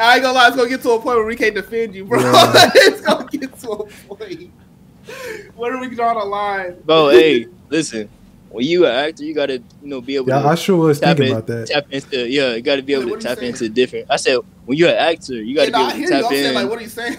I 0.00 0.12
ain't 0.14 0.22
gonna 0.22 0.32
lie, 0.32 0.48
it's 0.48 0.56
gonna 0.56 0.68
get 0.68 0.82
to 0.82 0.90
a 0.90 1.00
point 1.00 1.16
where 1.18 1.24
we 1.26 1.36
can't 1.36 1.54
defend 1.54 1.94
you, 1.94 2.04
bro. 2.04 2.20
Yeah. 2.20 2.70
it's 2.74 3.00
gonna 3.00 3.26
get 3.30 3.58
to 3.60 3.70
a 3.70 3.86
point. 3.86 4.50
Where 5.56 5.72
do 5.72 5.80
we 5.80 5.94
draw 5.94 6.14
the 6.18 6.24
line? 6.24 6.76
Bro, 6.84 7.10
hey, 7.10 7.46
listen. 7.68 8.08
When 8.50 8.64
you 8.64 8.86
an 8.86 8.92
actor, 8.92 9.24
you 9.24 9.34
gotta, 9.34 9.54
you 9.82 9.88
know, 9.88 10.00
be 10.00 10.16
able 10.16 10.28
Yeah, 10.28 10.40
to 10.42 10.48
I 10.48 10.54
sure 10.54 10.78
was 10.78 10.98
tap, 11.00 11.18
thinking 11.18 11.26
in, 11.26 11.32
about 11.36 11.46
that. 11.48 11.66
tap 11.66 11.84
into, 11.90 12.26
yeah, 12.28 12.54
you 12.54 12.62
gotta 12.62 12.82
be 12.82 12.94
able 12.94 13.02
Wait, 13.02 13.06
to 13.06 13.10
what 13.10 13.18
are 13.26 13.28
you 13.28 13.34
tap 13.36 13.42
into 13.44 13.68
different. 13.68 14.06
I 14.08 14.16
said, 14.16 14.38
when 14.64 14.78
you're 14.78 14.88
an 14.88 14.96
actor, 14.96 15.34
you 15.34 15.54
gotta 15.54 15.70
Yeah, 15.70 15.78
nah, 15.78 15.86
I 15.88 15.92
be 15.92 15.98
hear 15.98 16.08
able 16.08 16.10
to 16.10 16.16
you. 16.16 16.16
I'm 16.16 16.22
tap 16.22 16.32
saying, 16.32 16.48
in. 16.48 16.54
like, 16.54 16.68
what 16.70 16.78
are 16.78 16.82
you 16.82 16.88
saying? 16.88 17.16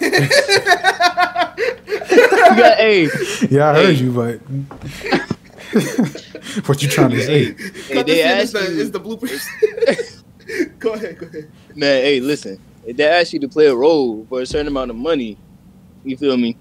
you 2.50 2.56
got, 2.56 2.78
hey, 2.78 3.08
Yeah, 3.48 3.70
I 3.70 3.74
heard 3.74 3.96
you, 3.98 4.10
but 4.12 4.40
what 6.66 6.82
you 6.82 6.88
trying 6.88 7.10
to 7.10 7.22
say? 7.22 7.44
hey, 7.44 8.02
they 8.02 8.02
this 8.02 8.24
asked 8.24 8.52
the, 8.52 8.72
you, 8.72 8.80
it's 8.80 8.90
the 8.90 9.00
bloopers. 9.00 9.44
go 10.78 10.94
ahead, 10.94 11.18
go 11.18 11.26
ahead. 11.26 11.50
man. 11.76 12.02
Hey, 12.02 12.20
listen, 12.20 12.60
if 12.84 12.96
they 12.96 13.06
ask 13.06 13.32
you 13.32 13.40
to 13.40 13.48
play 13.48 13.66
a 13.66 13.74
role 13.74 14.26
for 14.28 14.40
a 14.40 14.46
certain 14.46 14.66
amount 14.66 14.90
of 14.90 14.96
money, 14.96 15.36
you 16.04 16.16
feel 16.16 16.36
me? 16.36 16.56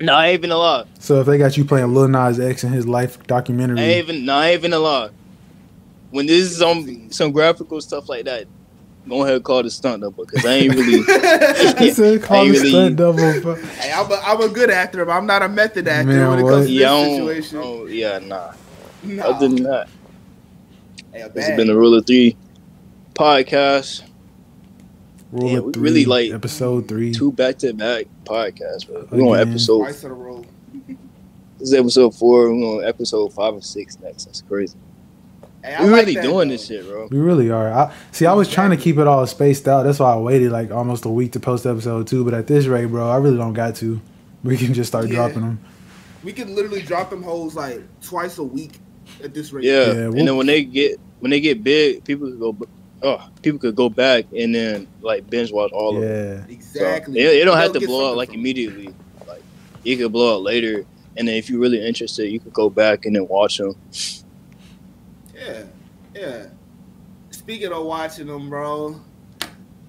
No, 0.00 0.14
I 0.14 0.28
ain't 0.28 0.40
even 0.40 0.50
a 0.50 0.56
lot. 0.56 0.88
So 0.98 1.20
if 1.20 1.26
they 1.26 1.38
got 1.38 1.56
you 1.56 1.64
playing 1.64 1.94
Lil 1.94 2.08
Nas 2.08 2.38
X 2.38 2.64
in 2.64 2.72
his 2.72 2.86
life 2.86 3.24
documentary, 3.26 3.80
I 3.80 3.84
ain't 3.84 4.08
even, 4.08 4.24
no, 4.26 4.34
I 4.34 4.48
ain't 4.48 4.58
even 4.58 4.72
a 4.74 4.78
lot. 4.78 5.12
When 6.10 6.26
this 6.26 6.50
is 6.50 6.60
on 6.60 7.10
some 7.10 7.32
graphical 7.32 7.80
stuff 7.80 8.08
like 8.08 8.26
that, 8.26 8.46
go 9.08 9.22
ahead 9.22 9.36
and 9.36 9.44
call 9.44 9.62
the 9.62 9.70
stunt 9.70 10.02
double 10.02 10.24
because 10.24 10.44
I 10.44 10.52
ain't 10.54 10.74
really. 10.74 10.98
he 11.78 11.90
said 11.92 12.22
call 12.22 12.38
I 12.42 12.44
the 12.46 12.50
really- 12.52 12.68
stunt 12.70 12.96
double. 12.96 13.40
bro. 13.40 13.54
Hey, 13.54 13.92
I'm 13.92 14.10
a, 14.10 14.14
I'm 14.24 14.40
a 14.42 14.48
good 14.48 14.70
actor, 14.70 15.04
but 15.04 15.12
I'm 15.12 15.26
not 15.26 15.42
a 15.42 15.48
method 15.48 15.88
actor 15.88 16.08
Man, 16.08 16.28
when 16.30 16.38
it 16.38 16.42
what? 16.42 16.50
comes 16.50 16.66
to 16.66 16.72
yeah, 16.72 16.78
this 16.80 17.06
don't- 17.06 17.16
situation. 17.16 17.58
oh, 17.62 17.86
yeah, 17.86 18.18
nah. 18.18 18.52
No. 19.02 19.22
Other 19.22 19.48
than 19.48 19.62
that, 19.64 19.88
Hey, 21.12 21.20
a 21.22 21.28
this 21.28 21.46
has 21.46 21.56
been 21.56 21.68
the 21.68 21.76
Rule 21.76 21.94
of 21.94 22.06
Three 22.06 22.36
podcast. 23.14 24.02
Rule 25.32 25.50
Yeah, 25.50 25.58
of 25.58 25.72
three, 25.74 25.82
really, 25.82 26.04
like, 26.04 26.30
episode 26.32 26.88
three. 26.88 27.12
Two 27.12 27.32
back 27.32 27.58
to 27.58 27.72
back 27.72 28.06
podcasts, 28.24 28.86
bro. 28.86 29.06
We're 29.10 29.40
on 29.40 29.48
episode. 29.48 29.78
Twice 29.78 30.04
in 30.04 30.10
a 30.10 30.14
row. 30.14 30.44
This 31.58 31.68
is 31.68 31.74
episode 31.74 32.14
four. 32.14 32.52
We're 32.54 32.78
on 32.80 32.84
episode 32.84 33.32
five 33.32 33.54
or 33.54 33.62
six 33.62 33.98
next. 34.00 34.26
That's 34.26 34.42
crazy. 34.42 34.76
Hey, 35.66 35.76
We're 35.84 35.90
like 35.90 36.00
really 36.02 36.14
that, 36.14 36.22
doing 36.22 36.48
though. 36.48 36.54
this 36.54 36.66
shit, 36.66 36.86
bro. 36.86 37.08
We 37.10 37.18
really 37.18 37.50
are. 37.50 37.72
I, 37.72 37.94
see, 38.12 38.24
I 38.24 38.32
was 38.34 38.48
trying 38.48 38.70
to 38.70 38.76
keep 38.76 38.98
it 38.98 39.06
all 39.08 39.26
spaced 39.26 39.66
out. 39.66 39.82
That's 39.82 39.98
why 39.98 40.12
I 40.12 40.16
waited 40.16 40.52
like 40.52 40.70
almost 40.70 41.04
a 41.04 41.08
week 41.08 41.32
to 41.32 41.40
post 41.40 41.66
episode 41.66 42.06
two. 42.06 42.24
But 42.24 42.34
at 42.34 42.46
this 42.46 42.66
rate, 42.66 42.86
bro, 42.86 43.08
I 43.10 43.16
really 43.16 43.36
don't 43.36 43.52
got 43.52 43.74
to. 43.76 44.00
We 44.44 44.56
can 44.56 44.74
just 44.74 44.88
start 44.88 45.08
Yeah. 45.08 45.14
dropping 45.16 45.40
them. 45.42 45.58
We 46.22 46.32
can 46.32 46.54
literally 46.54 46.82
drop 46.82 47.10
them 47.10 47.22
holes 47.22 47.54
like 47.56 47.82
twice 48.00 48.38
a 48.38 48.44
week 48.44 48.78
at 49.24 49.34
this 49.34 49.52
rate. 49.52 49.64
Yeah, 49.64 49.72
Yeah, 49.86 49.92
and 49.92 50.14
we'll- 50.14 50.24
then 50.26 50.36
when 50.36 50.46
they 50.46 50.62
get 50.64 51.00
when 51.20 51.30
they 51.30 51.40
get 51.40 51.64
big, 51.64 52.04
people 52.04 52.28
could 52.30 52.38
go. 52.38 52.56
Oh, 53.02 53.28
people 53.42 53.58
could 53.58 53.74
go 53.76 53.88
back 53.88 54.24
and 54.36 54.54
then 54.54 54.86
like 55.02 55.28
binge 55.28 55.50
watch 55.52 55.70
all 55.72 55.96
of 55.96 56.02
them. 56.02 56.10
Yeah, 56.10 56.46
So, 56.46 56.52
exactly. 56.52 57.20
it, 57.20 57.24
it 57.26 57.44
don't 57.44 57.54
They'll 57.54 57.62
have 57.62 57.72
to 57.80 57.86
blow 57.86 58.10
out 58.12 58.16
like 58.16 58.28
from 58.30 58.38
immediately. 58.38 58.88
Like 59.28 59.42
you 59.82 59.96
could 59.96 60.12
blow 60.12 60.36
out 60.36 60.42
later, 60.42 60.84
and 61.16 61.26
then 61.28 61.34
if 61.34 61.50
you're 61.50 61.60
really 61.60 61.84
interested, 61.84 62.30
you 62.30 62.38
could 62.40 62.52
go 62.52 62.70
back 62.70 63.04
and 63.04 63.14
then 63.16 63.26
watch 63.28 63.58
them. 63.58 63.74
Yeah, 65.46 65.62
yeah. 66.14 66.46
Speaking 67.30 67.72
of 67.72 67.84
watching 67.84 68.26
them, 68.26 68.48
bro, 68.48 69.00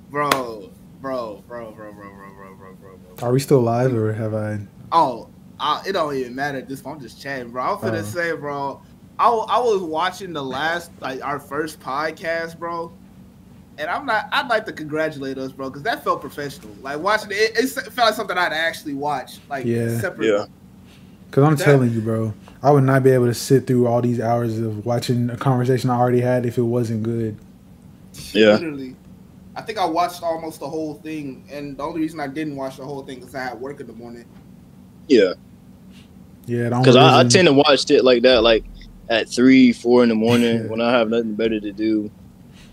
bro, 0.10 0.70
bro, 1.02 1.44
bro, 1.48 1.72
bro, 1.72 1.72
bro, 1.72 1.92
bro, 1.92 2.12
bro, 2.14 2.56
bro, 2.56 2.74
bro, 2.76 2.98
bro. 2.98 3.28
are 3.28 3.32
we 3.32 3.40
still 3.40 3.62
live 3.62 3.94
or 3.94 4.14
have 4.14 4.34
I? 4.34 4.60
Oh, 4.92 5.30
I, 5.60 5.84
it 5.88 5.94
don't 5.94 6.16
even 6.16 6.36
matter 6.36 6.58
at 6.58 6.68
this 6.70 6.82
point. 6.82 6.98
I'm 6.98 7.02
just 7.02 7.22
chatting, 7.22 7.52
bro. 7.52 7.64
I'm 7.64 7.78
finna 7.78 8.00
Oh. 8.00 8.04
say, 8.04 8.32
bro. 8.36 8.82
I, 9.20 9.30
I 9.30 9.60
was 9.60 9.82
watching 9.82 10.32
the 10.34 10.44
last, 10.44 10.92
like 11.02 11.24
our 11.24 11.40
first 11.40 11.80
podcast, 11.80 12.60
bro. 12.60 12.92
And 13.80 13.90
I'm 13.90 14.06
not. 14.06 14.26
I'd 14.32 14.48
like 14.48 14.66
to 14.66 14.74
congratulate 14.74 15.38
us, 15.38 15.52
bro, 15.52 15.70
because 15.70 15.84
that 15.84 16.04
felt 16.04 16.22
professional. 16.22 16.74
Like 16.82 17.00
watching 17.00 17.32
it, 17.32 17.58
it, 17.58 17.60
it 17.66 17.70
felt 17.94 18.08
like 18.08 18.14
something 18.16 18.38
I'd 18.38 18.54
actually 18.54 18.94
watch, 18.96 19.38
like 19.50 19.66
Yeah. 19.66 20.00
separate. 20.00 20.28
Yeah. 20.28 20.46
Because 21.30 21.44
I'm 21.44 21.56
That- 21.56 21.64
telling 21.66 21.92
you, 21.92 22.02
bro, 22.02 22.34
I 22.64 22.72
would 22.72 22.84
not 22.84 23.04
be 23.04 23.12
able 23.12 23.28
to 23.28 23.34
sit 23.34 23.68
through 23.68 23.88
all 23.88 24.02
these 24.02 24.20
hours 24.20 24.58
of 24.60 24.86
watching 24.86 25.30
a 25.30 25.38
conversation 25.38 25.90
I 25.90 25.98
already 25.98 26.22
had 26.22 26.46
if 26.46 26.58
it 26.58 26.64
wasn't 26.64 27.04
good. 27.04 27.38
Yeah. 28.34 28.54
Literally. 28.54 28.96
I 29.56 29.62
think 29.62 29.80
I 29.80 29.86
watched 29.86 30.22
almost 30.22 30.60
the 30.60 30.68
whole 30.68 30.96
thing, 30.96 31.44
and 31.52 31.78
the 31.78 31.84
only 31.84 32.02
reason 32.02 32.20
I 32.20 32.28
didn't 32.28 32.56
watch 32.56 32.78
the 32.78 32.86
whole 32.86 33.04
thing 33.04 33.24
is 33.24 33.34
I 33.34 33.44
had 33.44 33.60
work 33.60 33.80
in 33.80 33.88
the 33.88 33.94
morning. 33.94 34.26
Yeah, 35.08 35.34
Yeah, 36.46 36.70
because 36.70 36.96
I, 36.96 37.22
I 37.22 37.24
tend 37.24 37.48
to 37.48 37.54
watch 37.54 37.90
it 37.90 38.04
like 38.04 38.22
that, 38.24 38.44
like 38.44 38.66
at 39.10 39.30
three, 39.30 39.72
four 39.72 40.04
in 40.04 40.10
the 40.10 40.16
morning 40.16 40.64
Yeah. 40.64 40.68
when 40.68 40.82
I 40.82 40.92
have 40.92 41.10
nothing 41.10 41.34
better 41.34 41.60
to 41.60 41.72
do, 41.72 42.12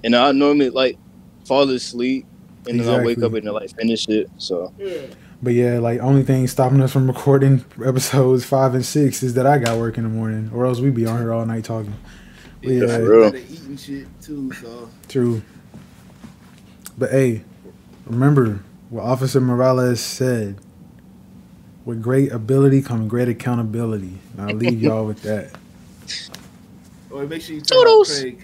and 0.02 0.14
I 0.14 0.32
normally 0.32 0.70
like 0.70 0.98
fall 1.46 1.68
asleep, 1.70 2.26
and 2.68 2.80
then 2.80 2.88
I 2.88 3.04
wake 3.04 3.22
up 3.22 3.32
and 3.32 3.48
I 3.48 3.52
like 3.52 3.74
finish 3.76 4.08
it. 4.08 4.28
So 4.36 4.72
Yeah. 4.78 5.06
But 5.44 5.52
yeah, 5.52 5.78
like 5.78 6.00
only 6.00 6.22
thing 6.22 6.48
stopping 6.48 6.80
us 6.80 6.90
from 6.90 7.06
recording 7.06 7.62
episodes 7.84 8.46
five 8.46 8.74
and 8.74 8.84
six 8.84 9.22
is 9.22 9.34
that 9.34 9.46
I 9.46 9.58
got 9.58 9.76
work 9.76 9.98
in 9.98 10.04
the 10.04 10.08
morning, 10.08 10.50
or 10.54 10.64
else 10.64 10.80
we'd 10.80 10.94
be 10.94 11.04
on 11.04 11.18
here 11.20 11.34
all 11.34 11.44
night 11.44 11.64
talking. 11.64 11.94
Yeah, 12.62 12.84
I 12.84 12.88
for 12.88 13.10
real. 13.10 13.36
eating 13.36 13.76
shit 13.76 14.06
too, 14.22 14.50
so 14.54 14.88
True. 15.06 15.42
But 16.96 17.10
hey, 17.10 17.44
remember 18.06 18.60
what 18.88 19.04
Officer 19.04 19.38
Morales 19.38 20.00
said. 20.00 20.56
With 21.84 22.02
great 22.02 22.32
ability 22.32 22.80
comes 22.80 23.10
great 23.10 23.28
accountability. 23.28 24.18
And 24.32 24.40
I'll 24.40 24.56
leave 24.56 24.80
y'all 24.80 25.04
with 25.04 25.20
that. 25.24 25.54
or 27.10 27.26
make 27.26 27.42
sure 27.42 27.56
you 27.56 27.60
turn 27.60 27.80
Toodles. 27.80 28.20
Craig. 28.20 28.40